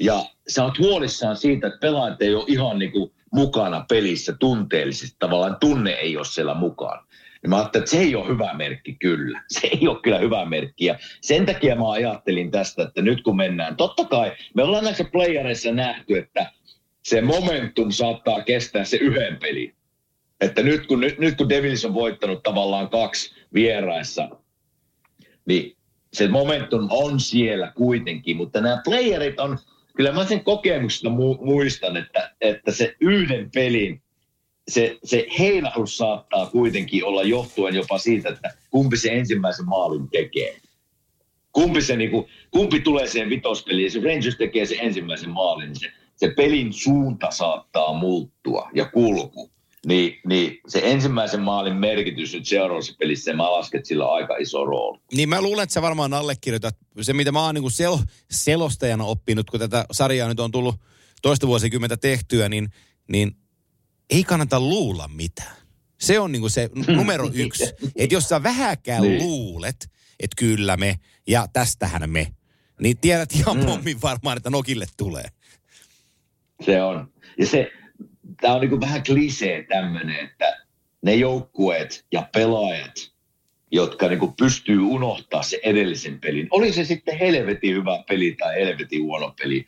ja 0.00 0.24
sä 0.48 0.64
oot 0.64 0.78
huolissaan 0.78 1.36
siitä, 1.36 1.66
että 1.66 1.78
pelaajat 1.80 2.22
ei 2.22 2.34
ole 2.34 2.44
ihan 2.46 2.78
niinku 2.78 3.12
mukana 3.32 3.84
pelissä 3.88 4.32
tunteellisesti. 4.40 5.16
Tavallaan 5.18 5.56
tunne 5.60 5.90
ei 5.90 6.16
ole 6.16 6.24
siellä 6.24 6.54
mukaan. 6.54 7.06
Niin 7.42 7.50
mä 7.50 7.56
ajattelin, 7.56 7.82
että 7.82 7.90
se 7.90 7.98
ei 7.98 8.16
ole 8.16 8.28
hyvä 8.28 8.54
merkki 8.54 8.96
kyllä. 9.00 9.42
Se 9.48 9.66
ei 9.66 9.88
ole 9.88 10.00
kyllä 10.02 10.18
hyvä 10.18 10.44
merkki. 10.44 10.84
Ja 10.84 10.98
sen 11.20 11.46
takia 11.46 11.76
mä 11.76 11.90
ajattelin 11.90 12.50
tästä, 12.50 12.82
että 12.82 13.02
nyt 13.02 13.22
kun 13.22 13.36
mennään, 13.36 13.76
totta 13.76 14.04
kai 14.04 14.32
me 14.54 14.62
ollaan 14.62 14.84
näissä 14.84 15.04
playereissa 15.04 15.72
nähty, 15.72 16.18
että 16.18 16.52
se 17.02 17.20
momentum 17.20 17.90
saattaa 17.90 18.42
kestää 18.42 18.84
se 18.84 18.96
yhden 18.96 19.36
pelin. 19.36 19.74
Että 20.40 20.62
nyt 20.62 20.86
kun, 20.86 21.00
nyt, 21.00 21.18
nyt 21.18 21.36
kun 21.36 21.48
Devils 21.48 21.84
on 21.84 21.94
voittanut 21.94 22.42
tavallaan 22.42 22.88
kaksi 22.88 23.34
vieraissa, 23.54 24.28
niin 25.46 25.76
se 26.12 26.28
momentum 26.28 26.86
on 26.90 27.20
siellä 27.20 27.72
kuitenkin, 27.76 28.36
mutta 28.36 28.60
nämä 28.60 28.82
playerit 28.84 29.40
on, 29.40 29.58
kyllä 29.96 30.12
mä 30.12 30.24
sen 30.24 30.44
kokemuksesta 30.44 31.08
mu- 31.08 31.44
muistan, 31.44 31.96
että, 31.96 32.34
että 32.40 32.72
se 32.72 32.96
yhden 33.00 33.50
pelin, 33.54 34.02
se, 34.70 34.98
se 35.04 35.26
heilahdus 35.38 35.96
saattaa 35.96 36.46
kuitenkin 36.46 37.04
olla 37.04 37.22
johtuen 37.22 37.74
jopa 37.74 37.98
siitä, 37.98 38.28
että 38.28 38.54
kumpi 38.70 38.96
se 38.96 39.08
ensimmäisen 39.08 39.66
maalin 39.66 40.08
tekee. 40.10 40.56
Kumpi, 41.52 41.82
se, 41.82 41.96
niin 41.96 42.10
kuin, 42.10 42.26
kumpi 42.50 42.80
tulee 42.80 43.06
siihen 43.06 43.30
vitospeliin, 43.30 43.84
ja 43.84 43.90
se 43.90 44.00
Rangers 44.00 44.36
tekee 44.36 44.66
sen 44.66 44.80
ensimmäisen 44.80 45.30
maalin, 45.30 45.68
niin 45.68 45.80
se, 45.80 45.92
se 46.16 46.28
pelin 46.36 46.72
suunta 46.72 47.30
saattaa 47.30 47.92
muuttua 47.92 48.70
ja 48.74 48.84
kulku 48.84 49.50
niin, 49.86 50.20
niin 50.26 50.60
se 50.68 50.80
ensimmäisen 50.84 51.40
maalin 51.40 51.76
merkitys 51.76 52.34
nyt 52.34 52.46
seuraavassa 52.46 52.94
pelissä, 52.98 53.32
mä 53.32 53.52
lasken 53.52 53.86
sillä 53.86 54.06
aika 54.06 54.36
iso 54.36 54.64
rooli. 54.64 54.98
Niin 55.12 55.28
mä 55.28 55.42
luulen, 55.42 55.62
että 55.62 55.72
sä 55.72 55.82
varmaan 55.82 56.14
allekirjoitat 56.14 56.76
se, 57.00 57.12
mitä 57.12 57.32
mä 57.32 57.44
oon 57.44 57.54
niin 57.54 57.64
sel- 57.64 58.06
selostajana 58.30 59.04
oppinut, 59.04 59.50
kun 59.50 59.60
tätä 59.60 59.84
sarjaa 59.90 60.28
nyt 60.28 60.40
on 60.40 60.50
tullut 60.50 60.74
toista 61.22 61.46
vuosikymmentä 61.46 61.96
tehtyä, 61.96 62.48
niin, 62.48 62.68
niin 63.08 63.36
ei 64.10 64.24
kannata 64.24 64.60
luulla 64.60 65.08
mitään. 65.08 65.56
Se 66.00 66.20
on 66.20 66.32
niin 66.32 66.40
kuin 66.40 66.50
se 66.50 66.70
numero 66.96 67.30
yksi. 67.44 67.64
että 67.96 68.14
jos 68.14 68.28
sä 68.28 68.42
vähäkään 68.42 69.02
niin. 69.02 69.22
luulet, 69.22 69.90
että 70.20 70.36
kyllä 70.36 70.76
me 70.76 70.98
ja 71.26 71.46
tästähän 71.52 72.10
me, 72.10 72.34
niin 72.80 72.98
tiedät 72.98 73.32
ihan 73.32 73.56
mm. 73.56 73.66
pommin 73.66 74.02
varmaan, 74.02 74.36
että 74.36 74.50
nokille 74.50 74.86
tulee. 74.96 75.24
Se 76.64 76.82
on. 76.82 77.12
Ja 77.38 77.46
se, 77.46 77.70
tämä 78.40 78.54
on 78.54 78.60
niin 78.60 78.80
vähän 78.80 79.02
klisee 79.02 79.62
tämmöinen, 79.68 80.16
että 80.26 80.66
ne 81.02 81.14
joukkueet 81.14 82.06
ja 82.12 82.28
pelaajat, 82.32 82.94
jotka 83.70 84.08
niin 84.08 84.34
pystyy 84.38 84.80
unohtaa 84.80 85.42
se 85.42 85.60
edellisen 85.62 86.20
pelin, 86.20 86.48
oli 86.50 86.72
se 86.72 86.84
sitten 86.84 87.18
helvetin 87.18 87.74
hyvä 87.74 88.04
peli 88.08 88.36
tai 88.38 88.54
helvetin 88.54 89.02
huono 89.02 89.34
peli, 89.42 89.66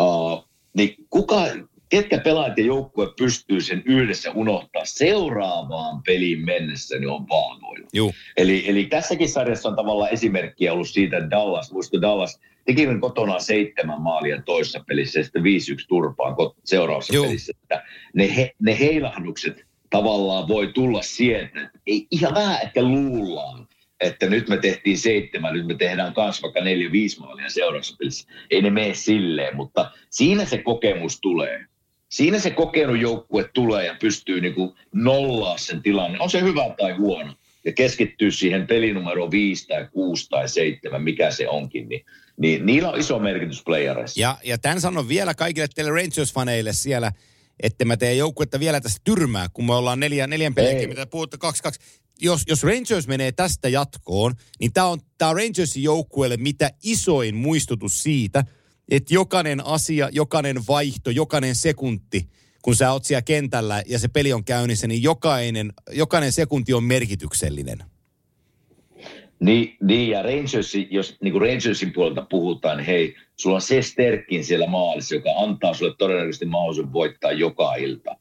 uh, 0.00 0.48
niin 0.76 0.94
kuka, 1.10 1.42
ketkä 1.90 2.18
pelaajat 2.18 2.58
ja 2.58 2.64
joukkue 2.64 3.06
pystyy 3.18 3.60
sen 3.60 3.82
yhdessä 3.86 4.30
unohtaa 4.30 4.84
seuraavaan 4.84 6.02
peliin 6.02 6.44
mennessä, 6.44 6.98
niin 6.98 7.08
on 7.08 7.28
vahvoilla. 7.28 7.88
Eli, 8.36 8.64
eli 8.66 8.84
tässäkin 8.84 9.28
sarjassa 9.28 9.68
on 9.68 9.76
tavallaan 9.76 10.12
esimerkkiä 10.12 10.72
ollut 10.72 10.88
siitä, 10.88 11.16
että 11.16 11.30
Dallas, 11.30 11.72
muista 11.72 12.00
Dallas 12.00 12.40
teki 12.66 12.86
kotona 13.00 13.38
seitsemän 13.38 14.02
maalia 14.02 14.42
toisessa 14.42 14.84
pelissä 14.86 15.20
ja 15.20 15.24
sitten 15.24 15.42
5-1 15.42 15.46
turpaan 15.88 16.36
seuraavassa 16.64 17.14
Joo. 17.14 17.24
pelissä. 17.24 17.52
Että 17.62 17.84
ne, 18.14 18.36
he, 18.36 18.54
ne 18.62 18.78
heilahdukset 18.78 19.64
tavallaan 19.90 20.48
voi 20.48 20.72
tulla 20.72 21.02
sieltä. 21.02 21.70
Ei 21.86 22.06
ihan 22.10 22.34
vähän 22.34 22.62
ehkä 22.62 22.82
luullaan, 22.82 23.68
että 24.00 24.26
nyt 24.26 24.48
me 24.48 24.56
tehtiin 24.56 24.98
seitsemän, 24.98 25.54
nyt 25.54 25.66
me 25.66 25.74
tehdään 25.74 26.14
kans 26.14 26.42
vaikka 26.42 26.60
neljä, 26.60 26.92
viisi 26.92 27.20
maalia 27.20 27.48
seuraavassa 27.48 27.96
pelissä. 27.98 28.28
Ei 28.50 28.62
ne 28.62 28.70
mene 28.70 28.94
silleen, 28.94 29.56
mutta 29.56 29.90
siinä 30.10 30.44
se 30.44 30.58
kokemus 30.58 31.20
tulee. 31.20 31.66
Siinä 32.10 32.38
se 32.38 32.50
kokenut 32.50 33.00
joukkue 33.00 33.50
tulee 33.54 33.86
ja 33.86 33.96
pystyy 34.00 34.40
niinku 34.40 34.76
nollaa 34.94 35.58
sen 35.58 35.82
tilanne. 35.82 36.18
On 36.20 36.30
se 36.30 36.40
hyvä 36.40 36.74
tai 36.78 36.92
huono. 36.92 37.34
Ja 37.64 37.72
keskittyy 37.72 38.30
siihen 38.30 38.66
pelinumero 38.66 39.30
5 39.30 39.66
tai 39.66 39.88
6 39.92 40.28
tai 40.28 40.48
7, 40.48 41.02
mikä 41.02 41.30
se 41.30 41.48
onkin, 41.48 41.88
niin 41.88 42.04
niin 42.40 42.66
niillä 42.66 42.90
on 42.90 43.00
iso 43.00 43.18
merkitys 43.18 43.62
playereissa. 43.64 44.20
Ja, 44.20 44.38
ja 44.44 44.58
tämän 44.58 44.80
sanon 44.80 45.08
vielä 45.08 45.34
kaikille 45.34 45.68
teille 45.74 45.90
Rangers-faneille 45.90 46.72
siellä, 46.72 47.12
että 47.62 47.84
mä 47.84 47.96
teen 47.96 48.18
joukkuetta 48.18 48.60
vielä 48.60 48.80
tästä 48.80 49.00
tyrmää, 49.04 49.48
kun 49.52 49.66
me 49.66 49.74
ollaan 49.74 50.00
neljä, 50.00 50.26
neljän 50.26 50.54
peliä, 50.54 50.88
mitä 50.88 51.06
puhutte, 51.06 51.38
kaksi, 51.38 51.62
kaksi. 51.62 51.80
Jos, 52.20 52.42
jos 52.48 52.62
Rangers 52.62 53.06
menee 53.06 53.32
tästä 53.32 53.68
jatkoon, 53.68 54.34
niin 54.60 54.72
tämä 54.72 54.86
on, 54.86 55.00
tää 55.18 55.28
on 55.28 55.36
Rangersin 55.36 55.82
joukkueelle 55.82 56.36
mitä 56.36 56.70
isoin 56.82 57.34
muistutus 57.34 58.02
siitä, 58.02 58.44
että 58.90 59.14
jokainen 59.14 59.66
asia, 59.66 60.08
jokainen 60.12 60.56
vaihto, 60.68 61.10
jokainen 61.10 61.54
sekunti, 61.54 62.28
kun 62.62 62.76
sä 62.76 62.92
oot 62.92 63.04
siellä 63.04 63.22
kentällä 63.22 63.82
ja 63.86 63.98
se 63.98 64.08
peli 64.08 64.32
on 64.32 64.44
käynnissä, 64.44 64.86
niin 64.86 65.02
jokainen, 65.02 65.72
jokainen 65.92 66.32
sekunti 66.32 66.74
on 66.74 66.84
merkityksellinen. 66.84 67.78
Niin, 69.40 69.76
niin 69.82 70.10
ja 70.10 70.22
Rangersin, 70.22 70.88
jos 70.90 71.16
niin 71.22 71.32
kuin 71.32 71.42
Rangersin 71.42 71.92
puolelta 71.92 72.26
puhutaan, 72.30 72.76
niin 72.76 72.86
hei, 72.86 73.16
sulla 73.36 73.56
on 73.56 73.62
se 73.62 73.82
Sterkin 73.82 74.44
siellä 74.44 74.66
maalissa, 74.66 75.14
joka 75.14 75.30
antaa 75.36 75.74
sulle 75.74 75.94
todennäköisesti 75.98 76.46
mahdollisuuden 76.46 76.92
voittaa 76.92 77.32
joka 77.32 77.74
ilta. 77.74 78.16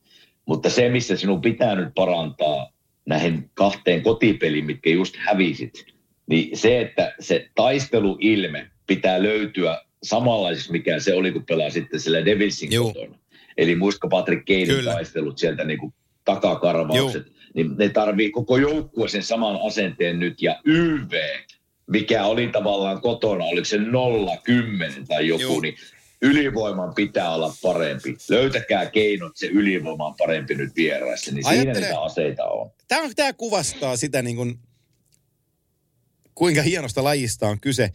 Mutta 0.45 0.69
se, 0.69 0.89
missä 0.89 1.15
sinun 1.15 1.41
pitää 1.41 1.75
nyt 1.75 1.89
parantaa 1.95 2.71
näihin 3.05 3.49
kahteen 3.53 4.01
kotipeliin, 4.01 4.65
mitkä 4.65 4.89
just 4.89 5.15
hävisit, 5.17 5.85
niin 6.27 6.57
se, 6.57 6.81
että 6.81 7.15
se 7.19 7.49
taisteluilme 7.55 8.71
pitää 8.87 9.23
löytyä 9.23 9.81
samanlaisiksi, 10.03 10.71
mikä 10.71 10.99
se 10.99 11.13
oli, 11.13 11.31
kun 11.31 11.45
pelaa 11.45 11.69
sitten 11.69 11.99
sillä 11.99 12.25
Devilsin 12.25 12.69
kotona. 12.83 13.19
Eli 13.57 13.75
muistatko 13.75 14.09
Patrick 14.09 14.45
Kanein 14.45 14.85
taistelut 14.85 15.37
sieltä 15.37 15.63
niin 15.63 15.79
kuin 15.79 15.93
takakarvaukset. 16.25 17.25
Joo 17.27 17.39
niin 17.53 17.75
ne 17.77 17.89
tarvii 17.89 18.31
koko 18.31 18.57
joukkue 18.57 19.07
sen 19.07 19.23
saman 19.23 19.59
asenteen 19.67 20.19
nyt. 20.19 20.41
Ja 20.41 20.61
YV, 20.65 21.11
mikä 21.87 22.25
oli 22.25 22.47
tavallaan 22.47 23.01
kotona, 23.01 23.45
oliko 23.45 23.65
se 23.65 23.77
0-10 23.77 23.81
tai 25.07 25.27
joku, 25.27 25.41
Joo. 25.41 25.61
niin 25.61 25.75
ylivoiman 26.21 26.93
pitää 26.93 27.33
olla 27.33 27.53
parempi. 27.61 28.15
Löytäkää 28.29 28.85
keinot, 28.85 29.37
se 29.37 29.47
ylivoima 29.47 30.05
on 30.05 30.15
parempi 30.17 30.55
nyt 30.55 30.75
vieraissa, 30.75 31.31
niin 31.31 31.47
Ajattele, 31.47 31.73
siinä 31.73 31.87
niitä 31.87 32.01
aseita 32.01 32.43
on. 32.43 32.71
Tämä, 32.87 33.09
tämä 33.15 33.33
kuvastaa 33.33 33.97
sitä 33.97 34.21
niin 34.21 34.35
kuin, 34.35 34.59
kuinka 36.35 36.61
hienosta 36.61 37.03
lajista 37.03 37.47
on 37.47 37.59
kyse 37.59 37.89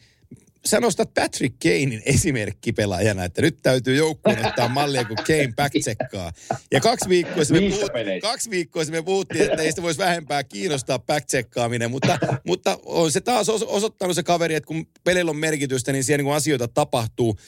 sä 0.69 0.81
nostat 0.81 1.15
Patrick 1.15 1.57
Kanein 1.63 2.03
esimerkkipelaajana, 2.07 3.25
että 3.25 3.43
nyt 3.43 3.59
täytyy 3.63 3.97
joukkueen 3.97 4.47
ottaa 4.47 4.69
mallia, 4.69 5.05
kun 5.05 5.17
Kane 5.17 5.53
backcheckkaa. 5.57 6.33
Ja 6.73 6.81
kaksi 6.81 7.09
viikkoa 7.09 7.43
me, 7.51 7.61
puhut, 7.71 7.91
kaksi 8.23 8.51
viikkoa 8.51 8.85
me 8.91 9.03
puhuttiin, 9.03 9.45
että 9.45 9.63
ei 9.63 9.71
sitä 9.71 9.83
voisi 9.83 9.99
vähempää 9.99 10.45
kiinnostaa 10.45 10.99
backcheckkaaminen, 10.99 11.91
mutta, 11.91 12.19
mutta 12.47 12.79
on 12.85 13.13
se 13.13 13.21
taas 13.21 13.49
osoittanut 13.49 14.17
se 14.17 14.23
kaveri, 14.23 14.55
että 14.55 14.67
kun 14.67 14.87
pelillä 15.05 15.31
on 15.31 15.37
merkitystä, 15.37 15.93
niin 15.93 16.05
siellä 16.05 16.23
niin 16.23 16.35
asioita 16.35 16.69
tapahtuu. 16.69 17.39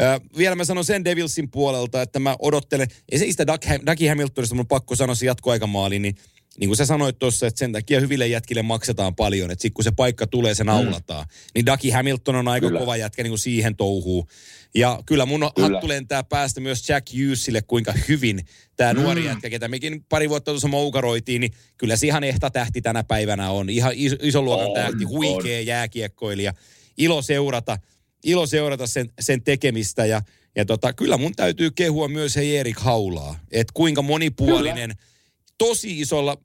Äh, 0.00 0.20
vielä 0.38 0.54
mä 0.54 0.64
sanon 0.64 0.84
sen 0.84 1.04
Devilsin 1.04 1.50
puolelta, 1.50 2.02
että 2.02 2.18
mä 2.18 2.36
odottelen, 2.38 2.88
ei 3.12 3.18
se 3.18 3.26
sitä 3.30 3.46
Ducky 3.90 4.08
Hamiltonista 4.08 4.54
mun 4.54 4.66
pakko 4.66 4.96
sanoa 4.96 5.14
se 5.14 5.26
jatkoaikamaali, 5.26 5.98
niin 5.98 6.16
niin 6.60 6.68
kuin 6.68 6.76
sä 6.76 6.86
sanoit 6.86 7.18
tuossa, 7.18 7.46
että 7.46 7.58
sen 7.58 7.72
takia 7.72 8.00
hyville 8.00 8.26
jätkille 8.26 8.62
maksetaan 8.62 9.14
paljon, 9.14 9.50
että 9.50 9.62
sitten 9.62 9.74
kun 9.74 9.84
se 9.84 9.90
paikka 9.90 10.26
tulee, 10.26 10.54
se 10.54 10.64
naulataan. 10.64 11.24
Mm. 11.24 11.50
Niin 11.54 11.66
Ducky 11.66 11.90
Hamilton 11.90 12.36
on 12.36 12.48
aika 12.48 12.66
kyllä. 12.66 12.80
kova 12.80 12.96
jätkä 12.96 13.22
niin 13.22 13.30
kuin 13.30 13.38
siihen 13.38 13.76
touhuu. 13.76 14.28
Ja 14.74 15.02
kyllä 15.06 15.26
mun 15.26 15.50
kyllä. 15.54 15.68
hattu 15.68 15.88
lentää 15.88 16.24
päästä 16.24 16.60
myös 16.60 16.88
Jack 16.88 17.06
Hughesille, 17.12 17.62
kuinka 17.62 17.94
hyvin 18.08 18.46
tämä 18.76 18.94
mm. 18.94 19.00
nuori 19.00 19.24
jätkä, 19.24 19.50
ketä 19.50 19.68
mekin 19.68 20.04
pari 20.08 20.28
vuotta 20.28 20.50
tuossa 20.50 20.68
moukaroitiin, 20.68 21.40
niin 21.40 21.52
kyllä 21.78 21.96
se 21.96 22.06
ihan 22.06 22.24
ehta 22.24 22.50
tähti 22.50 22.82
tänä 22.82 23.04
päivänä 23.04 23.50
on. 23.50 23.70
Ihan 23.70 23.92
iso, 23.94 24.16
iso 24.22 24.42
luokan 24.42 24.66
on, 24.66 24.74
tähti, 24.74 25.04
huikea 25.04 25.58
on. 25.58 25.66
jääkiekkoilija. 25.66 26.54
Ilo 26.96 27.22
seurata, 27.22 27.78
ilo 28.24 28.46
seurata 28.46 28.86
sen, 28.86 29.10
sen 29.20 29.42
tekemistä 29.42 30.06
ja, 30.06 30.22
ja 30.56 30.64
tota, 30.64 30.92
kyllä 30.92 31.16
mun 31.16 31.32
täytyy 31.36 31.70
kehua 31.70 32.08
myös 32.08 32.36
hei 32.36 32.56
Erik 32.56 32.78
Haulaa, 32.78 33.38
että 33.50 33.72
kuinka 33.74 34.02
monipuolinen 34.02 34.90
kyllä 34.90 35.15
tosi 35.58 36.00
isolla 36.00 36.36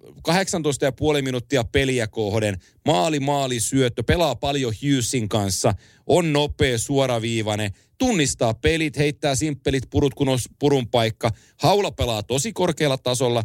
18,5 1.18 1.22
minuuttia 1.22 1.64
peliä 1.64 2.08
kohden. 2.08 2.58
Maali, 2.86 3.20
maali, 3.20 3.60
syöttö, 3.60 4.04
pelaa 4.04 4.36
paljon 4.36 4.74
Hughesin 4.82 5.30
kanssa, 5.30 5.74
on 6.08 6.34
nopea, 6.34 6.78
suoraviivainen, 6.78 7.72
tunnistaa 7.98 8.54
pelit, 8.54 8.98
heittää 8.98 9.36
simppelit 9.36 9.84
purut, 9.90 10.14
kun 10.14 10.30
on 10.30 10.40
purun 10.60 10.88
paikka. 10.88 11.32
Haula 11.58 11.92
pelaa 11.92 12.24
tosi 12.24 12.54
korkealla 12.54 12.98
tasolla, 12.98 13.44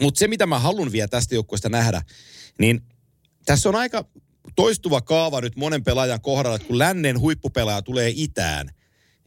mutta 0.00 0.18
se 0.18 0.28
mitä 0.28 0.46
mä 0.46 0.58
haluan 0.58 0.92
vielä 0.92 1.08
tästä 1.08 1.34
joukkueesta 1.34 1.68
nähdä, 1.68 2.02
niin 2.58 2.80
tässä 3.44 3.68
on 3.68 3.74
aika 3.74 4.04
toistuva 4.56 5.00
kaava 5.00 5.40
nyt 5.40 5.56
monen 5.56 5.84
pelaajan 5.84 6.20
kohdalla, 6.20 6.56
että 6.56 6.68
kun 6.68 6.78
lännen 6.78 7.20
huippupelaaja 7.20 7.82
tulee 7.82 8.12
itään, 8.14 8.70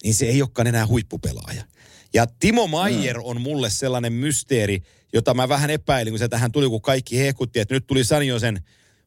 niin 0.04 0.14
se 0.14 0.26
ei 0.26 0.42
olekaan 0.42 0.68
enää 0.68 0.88
huippupelaaja. 0.88 1.64
Ja 2.16 2.28
Timo 2.40 2.68
Maier 2.68 3.20
on 3.24 3.42
mulle 3.42 3.70
sellainen 3.70 4.14
mysteeri, 4.14 4.82
jota 5.14 5.34
mä 5.34 5.50
vähän 5.50 5.70
epäilin, 5.70 6.12
kun 6.12 6.20
se 6.20 6.28
tähän 6.28 6.52
tuli, 6.52 6.70
kun 6.70 6.82
kaikki 6.82 7.20
hehkutti, 7.20 7.60
että 7.60 7.74
nyt 7.74 7.88
tuli 7.88 8.04
Sanjosen 8.04 8.64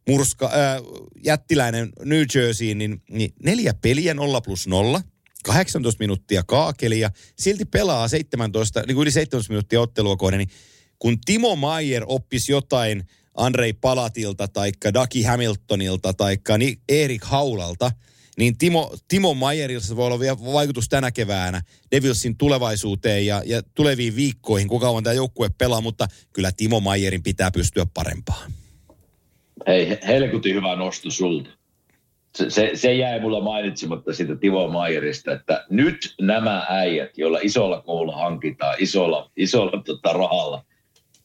murska, 0.09 0.47
äh, 0.47 0.83
jättiläinen 1.25 1.93
New 2.05 2.23
Jerseyin, 2.35 2.79
niin, 2.79 3.03
niin 3.11 3.33
neljä 3.43 3.75
peliä 3.75 4.15
0 4.15 4.41
plus 4.41 4.67
0, 4.67 5.03
18 5.45 6.03
minuuttia 6.03 6.43
kaakelia, 6.43 7.11
silti 7.39 7.65
pelaa 7.65 8.09
17, 8.09 8.83
niin 8.87 8.95
kuin 8.95 9.03
yli 9.03 9.11
17 9.11 9.53
minuuttia 9.53 9.81
ottelua 9.81 10.17
kohden, 10.17 10.39
niin 10.39 10.51
kun 10.99 11.21
Timo 11.21 11.57
Maier 11.57 12.05
oppisi 12.07 12.53
jotain 12.53 13.05
Andrei 13.35 13.73
Palatilta, 13.73 14.49
taikka 14.49 14.95
Daki 14.95 15.23
Hamiltonilta, 15.23 16.15
taikka 16.15 16.59
Ni- 16.59 16.81
Erik 16.89 17.25
Haulalta, 17.25 17.93
niin 18.39 18.59
Timo, 18.59 18.97
Timo 19.09 19.35
Mayerilla 19.35 19.97
voi 19.97 20.07
olla 20.07 20.21
vielä 20.21 20.37
vaikutus 20.53 20.89
tänä 20.89 21.11
keväänä 21.11 21.63
Devilsin 21.91 22.37
tulevaisuuteen 22.37 23.27
ja, 23.27 23.43
ja 23.47 23.63
tuleviin 23.75 24.17
viikkoihin, 24.17 24.69
kuinka 24.69 24.87
kauan 24.87 25.03
tämä 25.05 25.15
joukkue 25.15 25.49
pelaa, 25.59 25.81
mutta 25.81 26.07
kyllä 26.33 26.51
Timo 26.57 26.81
Mayerin 26.81 27.23
pitää 27.23 27.51
pystyä 27.51 27.87
parempaan. 27.95 28.53
Hei, 29.67 29.99
helkutin 30.07 30.55
hyvä 30.55 30.77
nosto 30.77 31.11
sulta. 31.11 31.51
Se, 32.37 32.51
se, 32.51 32.71
se 32.75 32.95
jäi 32.95 33.21
mulla 33.21 33.41
mainitsematta 33.41 34.13
siitä 34.13 34.37
Timo 34.37 34.69
Mayerista, 34.69 35.33
että 35.33 35.67
nyt 35.71 36.15
nämä 36.21 36.67
äijät, 36.69 37.19
joilla 37.19 37.39
isolla 37.43 37.83
koululla 37.83 38.17
hankitaan, 38.17 38.77
isolla, 38.79 39.31
isolla 39.37 39.83
tota, 39.83 40.13
rahalla, 40.13 40.65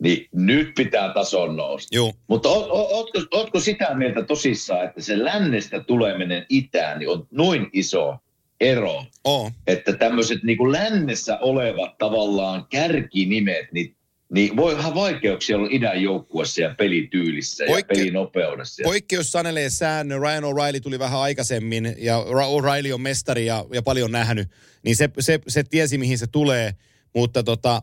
niin 0.03 0.27
nyt 0.31 0.71
pitää 0.75 1.13
tason 1.13 1.55
nousta. 1.55 1.95
Joo. 1.95 2.13
Mutta 2.27 2.49
oot, 2.49 2.67
oot, 2.69 2.91
ootko, 2.91 3.19
ootko 3.31 3.59
sitä 3.59 3.93
mieltä 3.93 4.23
tosissaan, 4.23 4.85
että 4.85 5.01
se 5.01 5.23
lännestä 5.23 5.79
tuleminen 5.79 6.45
itään 6.49 6.99
niin 6.99 7.09
on 7.09 7.27
noin 7.31 7.69
iso 7.73 8.15
ero, 8.61 9.05
Oo. 9.23 9.51
että 9.67 9.93
tämmöiset 9.93 10.43
niin 10.43 10.71
lännessä 10.71 11.37
olevat 11.37 11.97
tavallaan 11.97 12.65
kärkinimet, 12.69 13.71
niin, 13.71 13.95
niin 14.33 14.55
voi 14.55 14.73
ihan 14.73 14.95
vaikeuksia 14.95 15.57
olla 15.57 15.67
idän 15.71 16.01
joukkuessa 16.01 16.61
ja 16.61 16.75
pelityylissä 16.77 17.65
Poikke- 17.65 17.77
ja 17.77 17.83
pelinopeudessa. 17.87 18.83
Poikkeus 18.83 19.31
sanelee 19.31 19.69
säännön. 19.69 20.21
Ryan 20.21 20.43
O'Reilly 20.43 20.79
tuli 20.81 20.99
vähän 20.99 21.19
aikaisemmin 21.19 21.95
ja 21.97 22.23
O'Reilly 22.23 22.93
on 22.93 23.01
mestari 23.01 23.45
ja, 23.45 23.65
ja 23.73 23.81
paljon 23.81 24.11
nähnyt. 24.11 24.47
Niin 24.83 24.95
se, 24.95 25.09
se, 25.19 25.39
se 25.47 25.63
tiesi, 25.63 25.97
mihin 25.97 26.17
se 26.17 26.27
tulee. 26.27 26.75
Mutta 27.15 27.43
tota, 27.43 27.81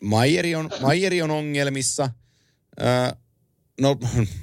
Mayeri 0.00 0.54
on, 0.54 0.70
Mayeri 0.80 1.22
on 1.22 1.30
ongelmissa. 1.30 2.10
Öö, 2.80 2.86
no, 3.80 3.98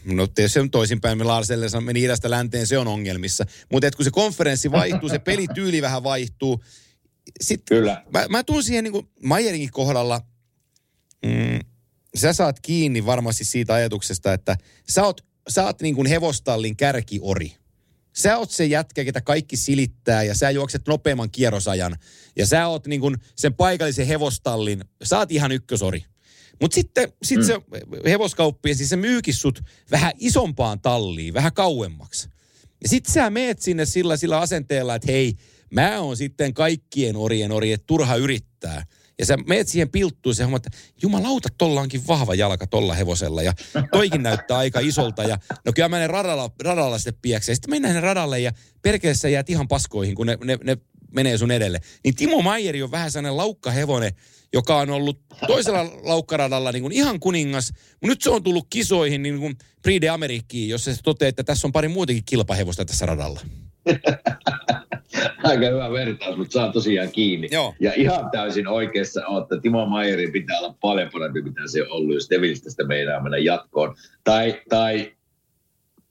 no 0.05 0.27
tietysti 0.27 0.53
se 0.53 0.59
on 0.59 0.71
toisinpäin. 0.71 1.17
Me 1.17 1.23
Larselle 1.23 1.81
meni 1.81 2.03
idästä 2.03 2.29
länteen, 2.29 2.67
se 2.67 2.77
on 2.77 2.87
ongelmissa. 2.87 3.45
Mutta 3.71 3.91
kun 3.91 4.05
se 4.05 4.11
konferenssi 4.11 4.71
vaihtuu, 4.71 5.09
se 5.09 5.19
pelityyli 5.19 5.81
vähän 5.81 6.03
vaihtuu. 6.03 6.63
Sitten 7.41 7.77
Kyllä. 7.77 8.03
mä, 8.13 8.25
mä 8.29 8.43
tuun 8.43 8.63
siihen 8.63 8.83
niin 8.83 8.91
kuin 8.91 9.71
kohdalla, 9.71 10.21
mm, 11.25 11.59
sä 12.15 12.33
saat 12.33 12.59
kiinni 12.59 13.05
varmasti 13.05 13.43
siitä 13.43 13.73
ajatuksesta, 13.73 14.33
että 14.33 14.57
sä 14.89 15.03
oot, 15.03 15.25
sä 15.49 15.63
oot 15.63 15.81
niin 15.81 15.95
kuin 15.95 16.07
hevostallin 16.07 16.77
kärkiori. 16.77 17.55
Sä 18.17 18.37
oot 18.37 18.51
se 18.51 18.65
jätkä, 18.65 19.03
ketä 19.03 19.21
kaikki 19.21 19.57
silittää 19.57 20.23
ja 20.23 20.35
sä 20.35 20.51
juokset 20.51 20.87
nopeamman 20.87 21.31
kierrosajan. 21.31 21.97
Ja 22.35 22.45
sä 22.45 22.67
oot 22.67 22.87
niin 22.87 23.01
kuin 23.01 23.15
sen 23.35 23.53
paikallisen 23.53 24.07
hevostallin, 24.07 24.83
sä 25.03 25.17
oot 25.17 25.31
ihan 25.31 25.51
ykkösori. 25.51 26.05
Mutta 26.61 26.75
sitten 26.75 27.13
sit 27.23 27.37
mm. 27.37 27.43
se 27.43 27.61
hevoskauppi, 28.05 28.75
siis 28.75 28.89
se 28.89 28.95
myykin 28.95 29.33
sut 29.33 29.63
vähän 29.91 30.11
isompaan 30.19 30.81
talliin, 30.81 31.33
vähän 31.33 31.53
kauemmaksi. 31.53 32.29
Ja 32.83 32.89
sit 32.89 33.05
sä 33.05 33.29
meet 33.29 33.61
sinne 33.61 33.85
sillä, 33.85 34.17
sillä 34.17 34.39
asenteella, 34.39 34.95
että 34.95 35.11
hei, 35.11 35.33
mä 35.71 35.99
oon 35.99 36.17
sitten 36.17 36.53
kaikkien 36.53 37.15
orien 37.15 37.51
ori, 37.51 37.71
että 37.71 37.87
turha 37.87 38.15
yrittää. 38.15 38.85
Ja 39.19 39.25
sä 39.25 39.37
meet 39.37 39.67
siihen 39.67 39.89
pilttuun 39.89 40.35
ja 40.39 40.45
huomaat, 40.45 40.65
että 40.65 40.77
jumalauta, 41.01 41.49
tolla 41.57 41.81
onkin 41.81 42.07
vahva 42.07 42.35
jalka 42.35 42.67
tolla 42.67 42.93
hevosella. 42.93 43.41
Ja 43.41 43.53
toikin 43.91 44.23
näyttää 44.23 44.57
aika 44.57 44.79
isolta. 44.79 45.23
Ja 45.23 45.37
no 45.65 45.73
kyllä 45.75 45.89
mä 45.89 45.99
ne 45.99 46.07
radalla, 46.07 46.51
radalla 46.63 46.97
sitten 46.97 47.17
piekseen. 47.21 47.55
Sitten 47.55 47.71
mennään 47.71 48.03
radalle 48.03 48.39
ja 48.39 48.51
perkeessä 48.81 49.29
jäät 49.29 49.49
ihan 49.49 49.67
paskoihin, 49.67 50.15
kun 50.15 50.27
ne, 50.27 50.37
ne, 50.43 50.57
ne 50.63 50.77
menee 51.11 51.37
sun 51.37 51.51
edelle. 51.51 51.79
Niin 52.03 52.15
Timo 52.15 52.41
Maijeri 52.41 52.83
on 52.83 52.91
vähän 52.91 53.11
sellainen 53.11 53.37
laukkahevonen, 53.37 54.13
joka 54.53 54.77
on 54.77 54.89
ollut 54.89 55.21
toisella 55.47 55.85
laukkaradalla 56.03 56.71
niin 56.71 56.81
kuin 56.81 56.93
ihan 56.93 57.19
kuningas. 57.19 57.71
Mutta 57.91 58.07
nyt 58.07 58.21
se 58.21 58.29
on 58.29 58.43
tullut 58.43 58.67
kisoihin 58.69 59.23
niin 59.23 59.39
kuin 59.39 59.55
Prix 59.81 60.01
de 60.01 60.09
Amerikkiin, 60.09 60.69
jossa 60.69 60.95
se 60.95 61.01
toteaa, 61.03 61.29
että 61.29 61.43
tässä 61.43 61.67
on 61.67 61.71
pari 61.71 61.87
muutakin 61.87 62.25
kilpahevosta 62.25 62.85
tässä 62.85 63.05
radalla. 63.05 63.41
Aika 65.43 65.65
hyvä 65.65 65.91
vertaus, 65.91 66.37
mutta 66.37 66.53
saa 66.53 66.71
tosiaan 66.71 67.11
kiinni. 67.11 67.47
Joo. 67.51 67.73
Ja 67.79 67.93
ihan 67.95 68.29
täysin 68.31 68.67
oikeassa 68.67 69.27
on, 69.27 69.41
että 69.43 69.59
Timo 69.61 69.85
Mayerin 69.85 70.31
pitää 70.31 70.59
olla 70.59 70.75
paljon 70.81 71.09
parempi, 71.13 71.41
mitä 71.41 71.61
se 71.65 71.81
on 71.83 71.91
ollut, 71.91 72.13
jos 72.13 72.29
Devilistä 72.29 72.69
sitä 72.69 72.83
meinaa 72.83 73.23
mennä 73.23 73.37
jatkoon. 73.37 73.95
Tai, 74.23 74.61
tai, 74.69 75.11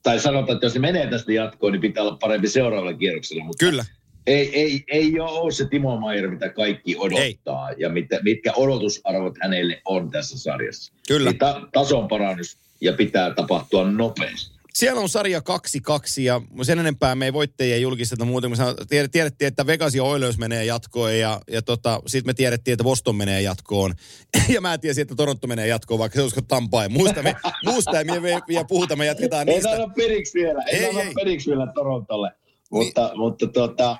tai 0.03 0.21
sanotaan, 0.21 0.57
että 0.57 0.67
jos 0.67 0.73
se 0.73 0.79
menee 0.79 1.07
tästä 1.07 1.33
jatkoon, 1.33 1.73
niin 1.73 1.81
pitää 1.81 2.03
olla 2.03 2.17
parempi 2.21 2.49
seuraavalla 2.49 2.99
kierroksella. 2.99 3.45
Mutta 3.45 3.67
Kyllä. 3.67 3.85
ei, 4.27 4.61
ei, 4.61 4.85
ei 4.89 5.21
ole 5.21 5.53
se 5.53 5.69
Timo 5.69 6.01
Mayer, 6.01 6.31
mitä 6.31 6.49
kaikki 6.49 6.97
odottaa 6.99 7.71
ei. 7.71 7.77
ja 7.79 7.89
mitä, 7.89 8.21
mitkä 8.23 8.53
odotusarvot 8.57 9.35
hänelle 9.43 9.83
on 9.85 10.11
tässä 10.11 10.39
sarjassa. 10.39 10.93
Kyllä. 11.09 11.31
Niin 11.31 11.39
ta, 11.39 11.69
tason 11.73 12.09
parannus 12.09 12.59
ja 12.81 12.93
pitää 12.93 13.35
tapahtua 13.35 13.91
nopeasti. 13.91 14.56
Siellä 14.77 15.01
on 15.01 15.09
sarja 15.09 15.39
2-2 15.41 15.43
ja 16.23 16.41
sen 16.63 16.79
enempää 16.79 17.15
me 17.15 17.25
ei 17.25 17.33
voittajia 17.33 17.77
julkisteta 17.77 18.25
muuten. 18.25 18.51
Me 18.51 18.57
tied- 18.57 19.09
tiedettiin, 19.09 19.49
että 19.49 19.67
Vegas 19.67 19.95
ja 19.95 20.05
Oilers 20.05 20.39
menee 20.39 20.65
jatkoon 20.65 21.19
ja, 21.19 21.41
ja 21.51 21.63
tota, 21.63 22.01
sitten 22.07 22.29
me 22.29 22.35
tiedettiin, 22.35 22.73
että 22.73 22.85
Boston 22.85 23.17
menee 23.17 23.43
jatkoon. 23.43 23.95
Ja 24.55 24.61
mä 24.61 24.79
tiesin, 24.79 25.03
että 25.03 25.15
Toronto 25.15 25.47
menee 25.47 25.67
jatkoon, 25.67 25.99
vaikka 25.99 26.17
se 26.17 26.23
olisiko 26.23 26.41
Tampaa. 26.49 26.83
Ja 26.83 26.89
Muusta, 26.89 27.23
me, 27.23 27.37
muusta 27.65 27.99
ei 27.99 28.05
me 28.05 28.23
vielä- 28.23 28.65
puhuta, 28.69 28.97
me 28.97 29.07
jatketaan 29.07 29.49
Ei 29.49 29.55
niistä. 29.55 29.71
anna 29.71 29.89
periksi 29.89 30.39
vielä, 30.39 30.63
ei, 30.63 30.75
Ei, 30.79 30.85
ei 30.85 30.89
anna 30.91 31.03
ei. 31.03 31.15
periksi 31.15 31.51
vielä 31.51 31.67
Torontolle. 31.75 32.31
Mutta, 32.71 33.07
niin. 33.09 33.19
mutta 33.19 33.47
tota, 33.47 33.97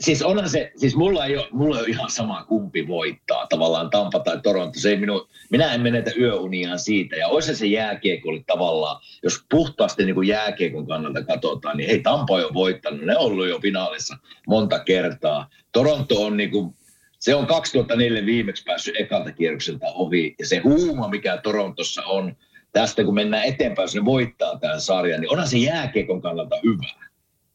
siis 0.00 0.22
onhan 0.22 0.48
se, 0.48 0.72
siis 0.76 0.96
mulla 0.96 1.26
ei 1.26 1.36
ole, 1.36 1.48
mulla 1.50 1.76
ei 1.76 1.80
ole 1.82 1.88
ihan 1.88 2.10
sama 2.10 2.44
kumpi 2.44 2.88
voittaa, 2.88 3.46
tavallaan 3.46 3.90
Tampa 3.90 4.18
tai 4.18 4.40
Toronto. 4.42 4.80
Se 4.80 4.90
ei 4.90 4.96
minu, 4.96 5.28
minä 5.50 5.74
en 5.74 5.80
menetä 5.80 6.10
yöuniaan 6.18 6.78
siitä. 6.78 7.16
Ja 7.16 7.28
olisi 7.28 7.56
se 7.56 7.66
jääkiekko 7.66 8.28
oli 8.28 8.44
tavallaan, 8.46 9.00
jos 9.22 9.44
puhtaasti 9.50 10.04
niin 10.04 10.14
kuin 10.14 10.28
jääkiekon 10.28 10.86
kannalta 10.86 11.24
katsotaan, 11.24 11.76
niin 11.76 11.88
hei 11.88 12.00
Tampa 12.00 12.34
on 12.34 12.40
jo 12.40 12.50
voittanut, 12.54 13.00
ne 13.00 13.16
on 13.16 13.24
ollut 13.24 13.48
jo 13.48 13.60
finaalissa 13.60 14.16
monta 14.46 14.78
kertaa. 14.78 15.48
Toronto 15.72 16.22
on 16.24 16.36
niin 16.36 16.50
kuin, 16.50 16.74
se 17.18 17.34
on 17.34 17.46
2004 17.46 18.26
viimeksi 18.26 18.64
päässyt 18.64 18.94
ekalta 18.98 19.32
kierrokselta 19.32 19.86
ohi. 19.86 20.34
Ja 20.38 20.46
se 20.46 20.58
huuma, 20.58 21.08
mikä 21.08 21.36
Torontossa 21.36 22.02
on, 22.04 22.36
tästä 22.72 23.04
kun 23.04 23.14
mennään 23.14 23.44
eteenpäin, 23.44 23.84
jos 23.84 23.94
ne 23.94 24.04
voittaa 24.04 24.58
tämän 24.58 24.80
sarjan, 24.80 25.20
niin 25.20 25.32
onhan 25.32 25.48
se 25.48 25.58
jääkiekon 25.58 26.22
kannalta 26.22 26.56
hyvä. 26.64 27.08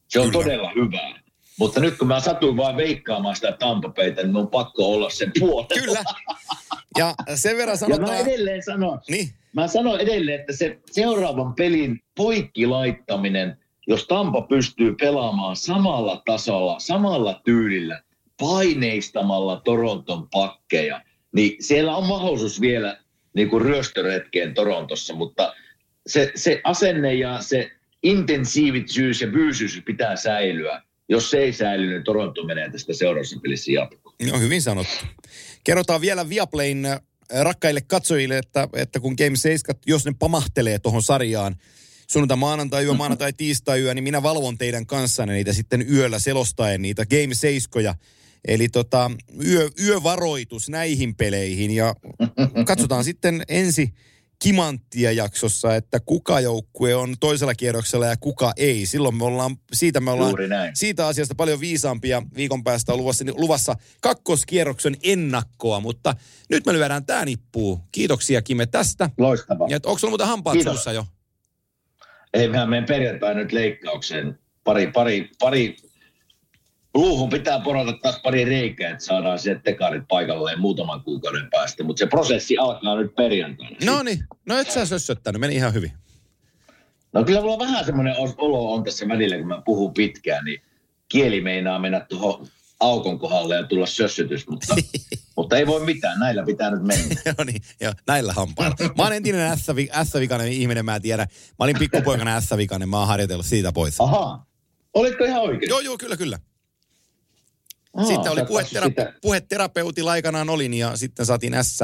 Se 0.07 0.19
on 0.19 0.31
Kyllä. 0.31 0.43
todella 0.43 0.71
hyvää. 0.75 1.28
Mutta 1.59 1.79
nyt 1.79 1.97
kun 1.97 2.07
mä 2.07 2.19
satuin 2.19 2.57
vaan 2.57 2.77
veikkaamaan 2.77 3.35
sitä 3.35 3.51
tampapeitä, 3.51 4.21
niin 4.21 4.31
mun 4.31 4.41
on 4.41 4.47
pakko 4.47 4.85
olla 4.85 5.09
sen 5.09 5.31
puolella. 5.39 5.81
Kyllä. 5.85 6.03
Ja 6.97 7.15
sen 7.35 7.57
verran 7.57 7.77
Ja 7.81 7.87
mä 7.87 7.95
sanotaan... 7.95 8.27
edelleen 8.27 8.63
sanon, 8.63 8.99
Niin, 9.09 9.29
mä 9.53 9.67
sanon 9.67 9.99
edelleen, 9.99 10.39
että 10.39 10.53
se 10.53 10.79
seuraavan 10.91 11.53
pelin 11.53 11.99
poikki 12.17 12.65
laittaminen, 12.65 13.57
jos 13.87 14.07
Tampa 14.07 14.41
pystyy 14.41 14.95
pelaamaan 14.95 15.55
samalla 15.55 16.21
tasolla, 16.25 16.79
samalla 16.79 17.41
tyylillä, 17.45 18.01
paineistamalla 18.39 19.61
Toronton 19.65 20.27
pakkeja, 20.29 21.01
niin 21.31 21.63
siellä 21.63 21.95
on 21.95 22.05
mahdollisuus 22.05 22.61
vielä 22.61 22.97
niin 23.33 23.49
kuin 23.49 23.61
ryöstöretkeen 23.61 24.53
Torontossa, 24.53 25.15
mutta 25.15 25.53
se, 26.07 26.31
se 26.35 26.61
asenne 26.63 27.13
ja 27.13 27.41
se 27.41 27.71
intensiivisyys 28.03 29.21
ja 29.21 29.27
byysyys 29.27 29.81
pitää 29.85 30.15
säilyä. 30.15 30.81
Jos 31.09 31.31
se 31.31 31.37
ei 31.37 31.53
säily, 31.53 31.89
niin 31.89 32.03
Toronto 32.03 32.43
menee 32.43 32.71
tästä 32.71 32.93
seuraavassa 32.93 33.39
pelissä 33.43 33.71
jatkoon. 33.71 34.15
no 34.31 34.39
hyvin 34.39 34.61
sanottu. 34.61 35.05
Kerrotaan 35.63 36.01
vielä 36.01 36.29
Viaplayn 36.29 36.85
äh, 36.85 36.99
rakkaille 37.41 37.81
katsojille, 37.81 38.37
että, 38.37 38.67
että 38.73 38.99
kun 38.99 39.15
Game 39.17 39.35
7, 39.35 39.75
jos 39.85 40.05
ne 40.05 40.13
pamahtelee 40.19 40.79
tuohon 40.79 41.03
sarjaan, 41.03 41.55
sunnuntai, 42.11 42.37
maanantai 42.37 42.83
yö, 42.83 42.93
maanantai, 42.93 43.33
tiistai 43.33 43.81
yö, 43.81 43.93
niin 43.93 44.03
minä 44.03 44.23
valvon 44.23 44.57
teidän 44.57 44.85
kanssanne 44.85 45.33
niitä 45.33 45.53
sitten 45.53 45.93
yöllä 45.93 46.19
selostaen 46.19 46.81
niitä 46.81 47.05
Game 47.05 47.33
7 47.33 47.95
Eli 48.47 48.69
tota, 48.69 49.11
yö, 49.45 49.69
yövaroitus 49.83 50.69
näihin 50.69 51.15
peleihin 51.15 51.71
ja 51.71 51.95
katsotaan 52.65 53.03
sitten 53.03 53.43
ensi 53.47 53.93
kimanttia 54.43 55.11
jaksossa, 55.11 55.75
että 55.75 55.99
kuka 55.99 56.39
joukkue 56.39 56.95
on 56.95 57.15
toisella 57.19 57.55
kierroksella 57.55 58.05
ja 58.05 58.17
kuka 58.17 58.53
ei. 58.57 58.85
Silloin 58.85 59.15
me 59.15 59.25
ollaan, 59.25 59.57
siitä 59.73 59.99
me 59.99 60.11
ollaan 60.11 60.35
siitä 60.73 61.07
asiasta 61.07 61.35
paljon 61.35 61.59
viisaampia. 61.59 62.23
Viikon 62.35 62.63
päästä 62.63 62.93
on 62.93 62.99
luvassa, 62.99 63.25
luvassa 63.33 63.75
kakkoskierroksen 64.01 64.97
ennakkoa, 65.03 65.79
mutta 65.79 66.15
nyt 66.49 66.65
me 66.65 66.73
lyödään 66.73 67.05
tämä 67.05 67.25
nippuu. 67.25 67.79
Kiitoksia 67.91 68.41
Kime 68.41 68.65
tästä. 68.65 69.09
Loistavaa. 69.17 69.67
Ja 69.69 69.79
onko 69.85 69.99
sulla 69.99 70.11
muuten 70.11 70.27
hampaat 70.27 70.53
Kiitos. 70.53 70.73
suussa 70.73 70.91
jo? 70.91 71.05
Ei, 72.33 72.47
mehän 72.49 72.69
menen 72.69 72.85
perjantaina 72.85 73.39
nyt 73.39 73.51
leikkaukseen. 73.51 74.39
Pari, 74.63 74.87
pari, 74.87 75.29
pari, 75.39 75.77
luuhun 76.99 77.29
pitää 77.29 77.59
porata 77.59 77.93
taas 77.93 78.19
pari 78.23 78.45
reikää, 78.45 78.91
että 78.91 79.05
saadaan 79.05 79.39
sieltä 79.39 79.61
tekarit 79.61 80.03
paikalleen 80.07 80.59
muutaman 80.59 81.03
kuukauden 81.03 81.49
päästä. 81.49 81.83
Mutta 81.83 81.99
se 81.99 82.05
prosessi 82.05 82.57
alkaa 82.57 82.95
nyt 82.95 83.15
perjantaina. 83.15 83.77
No 83.85 84.03
niin, 84.03 84.23
no 84.45 84.57
et 84.57 84.71
sä 84.71 84.85
sössöttänyt, 84.85 85.41
meni 85.41 85.55
ihan 85.55 85.73
hyvin. 85.73 85.91
No 87.13 87.23
kyllä 87.23 87.41
mulla 87.41 87.59
vähän 87.59 87.85
semmoinen 87.85 88.15
olo 88.37 88.73
on 88.73 88.83
tässä 88.83 89.07
välillä, 89.07 89.37
kun 89.37 89.47
mä 89.47 89.61
puhun 89.65 89.93
pitkään, 89.93 90.45
niin 90.45 90.61
kieli 91.09 91.41
meinaa 91.41 91.79
mennä 91.79 91.99
tuohon 91.99 92.47
aukon 92.79 93.19
kohdalle 93.19 93.55
ja 93.55 93.63
tulla 93.63 93.85
sössytys, 93.85 94.47
mutta, 94.47 94.75
Mutta 95.35 95.57
ei 95.57 95.67
voi 95.67 95.85
mitään, 95.85 96.19
näillä 96.19 96.43
pitää 96.45 96.71
nyt 96.71 96.83
mennä. 96.83 97.15
no 97.37 97.43
niin, 97.43 97.61
joo, 97.81 97.93
näillä 98.07 98.33
hampailla. 98.33 98.75
Mä 98.97 99.03
oon 99.03 99.13
entinen 99.13 99.57
S-vikainen 100.03 100.47
ihminen, 100.47 100.85
mä 100.85 100.95
en 100.95 101.01
tiedä. 101.01 101.23
Mä 101.59 101.63
olin 101.63 101.79
pikkupoikana 101.79 102.41
S-vikainen, 102.41 102.89
mä 102.89 102.99
oon 102.99 103.07
harjoitellut 103.07 103.45
siitä 103.45 103.71
pois. 103.71 104.01
Ahaa. 104.01 104.45
Olitko 104.93 105.25
ihan 105.25 105.41
oikein? 105.41 105.69
Joo, 105.69 105.79
joo, 105.79 105.97
kyllä, 105.97 106.17
kyllä. 106.17 106.39
Aa, 107.99 108.05
sitten 108.05 108.31
oli 108.31 108.39
sä 108.39 108.45
puhetera- 108.45 108.85
sitä- 108.87 109.13
puheterapeutilla 109.21 110.11
aikanaan 110.11 110.49
olin 110.49 110.73
ja 110.73 110.97
sitten 110.97 111.25
saatiin 111.25 111.53
S, 111.63 111.77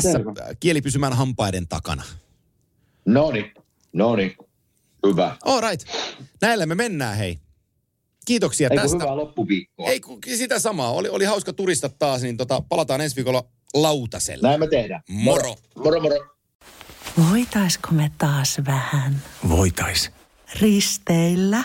S 0.00 0.02
Selvä. 0.02 0.32
kieli 0.60 0.82
pysymään 0.82 1.12
hampaiden 1.12 1.68
takana. 1.68 2.02
No 3.06 3.30
niin, 3.30 3.54
no 3.92 4.16
niin. 4.16 4.36
Hyvä. 5.06 5.36
All 5.44 5.60
right. 5.70 5.88
Näillä 6.42 6.66
me 6.66 6.74
mennään, 6.74 7.16
hei. 7.16 7.38
Kiitoksia 8.26 8.68
Ei 8.70 8.76
kun 8.76 8.82
tästä. 8.82 8.96
hyvää 8.96 9.16
loppuviikkoa. 9.16 9.88
Ei 9.88 10.00
kun 10.00 10.18
sitä 10.36 10.58
samaa. 10.58 10.90
Oli, 10.90 11.08
oli 11.08 11.24
hauska 11.24 11.52
turista 11.52 11.88
taas, 11.88 12.22
niin 12.22 12.36
tota, 12.36 12.62
palataan 12.68 13.00
ensi 13.00 13.16
viikolla 13.16 13.44
lautaselle. 13.74 14.48
Näin 14.48 14.60
me 14.60 14.66
tehdään. 14.68 15.02
Moro. 15.08 15.54
Moro, 15.84 16.00
moro. 16.00 16.16
Voitaisko 17.30 17.88
me 17.90 18.10
taas 18.18 18.56
vähän 18.66 19.22
Voitais. 19.48 20.10
risteillä? 20.60 21.64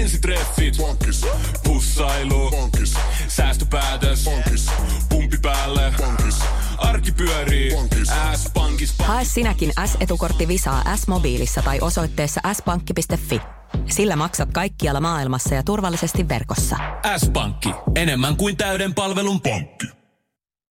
Ensitreffit. 0.00 0.76
Bonkis. 0.76 1.26
Pussailu. 1.64 2.50
Bonkis. 2.50 2.94
Säästöpäätös. 3.28 4.24
Bonkis. 4.24 4.66
Pumpi 5.08 5.36
päälle. 5.42 5.94
Bonkis. 5.96 6.38
Arki 6.78 7.12
pyörii. 7.12 7.70
Bonkis. 7.70 8.08
S-pankis. 8.36 8.94
Hae 8.98 9.24
sinäkin 9.24 9.72
S-etukortti 9.86 10.48
Visaa 10.48 10.96
S-mobiilissa 10.96 11.62
tai 11.62 11.78
osoitteessa 11.80 12.40
s-pankki.fi. 12.52 13.40
Sillä 13.86 14.16
maksat 14.16 14.52
kaikkialla 14.52 15.00
maailmassa 15.00 15.54
ja 15.54 15.62
turvallisesti 15.62 16.28
verkossa. 16.28 16.76
S-pankki. 17.16 17.70
Enemmän 17.94 18.36
kuin 18.36 18.56
täyden 18.56 18.94
palvelun 18.94 19.40
pankki. 19.40 19.99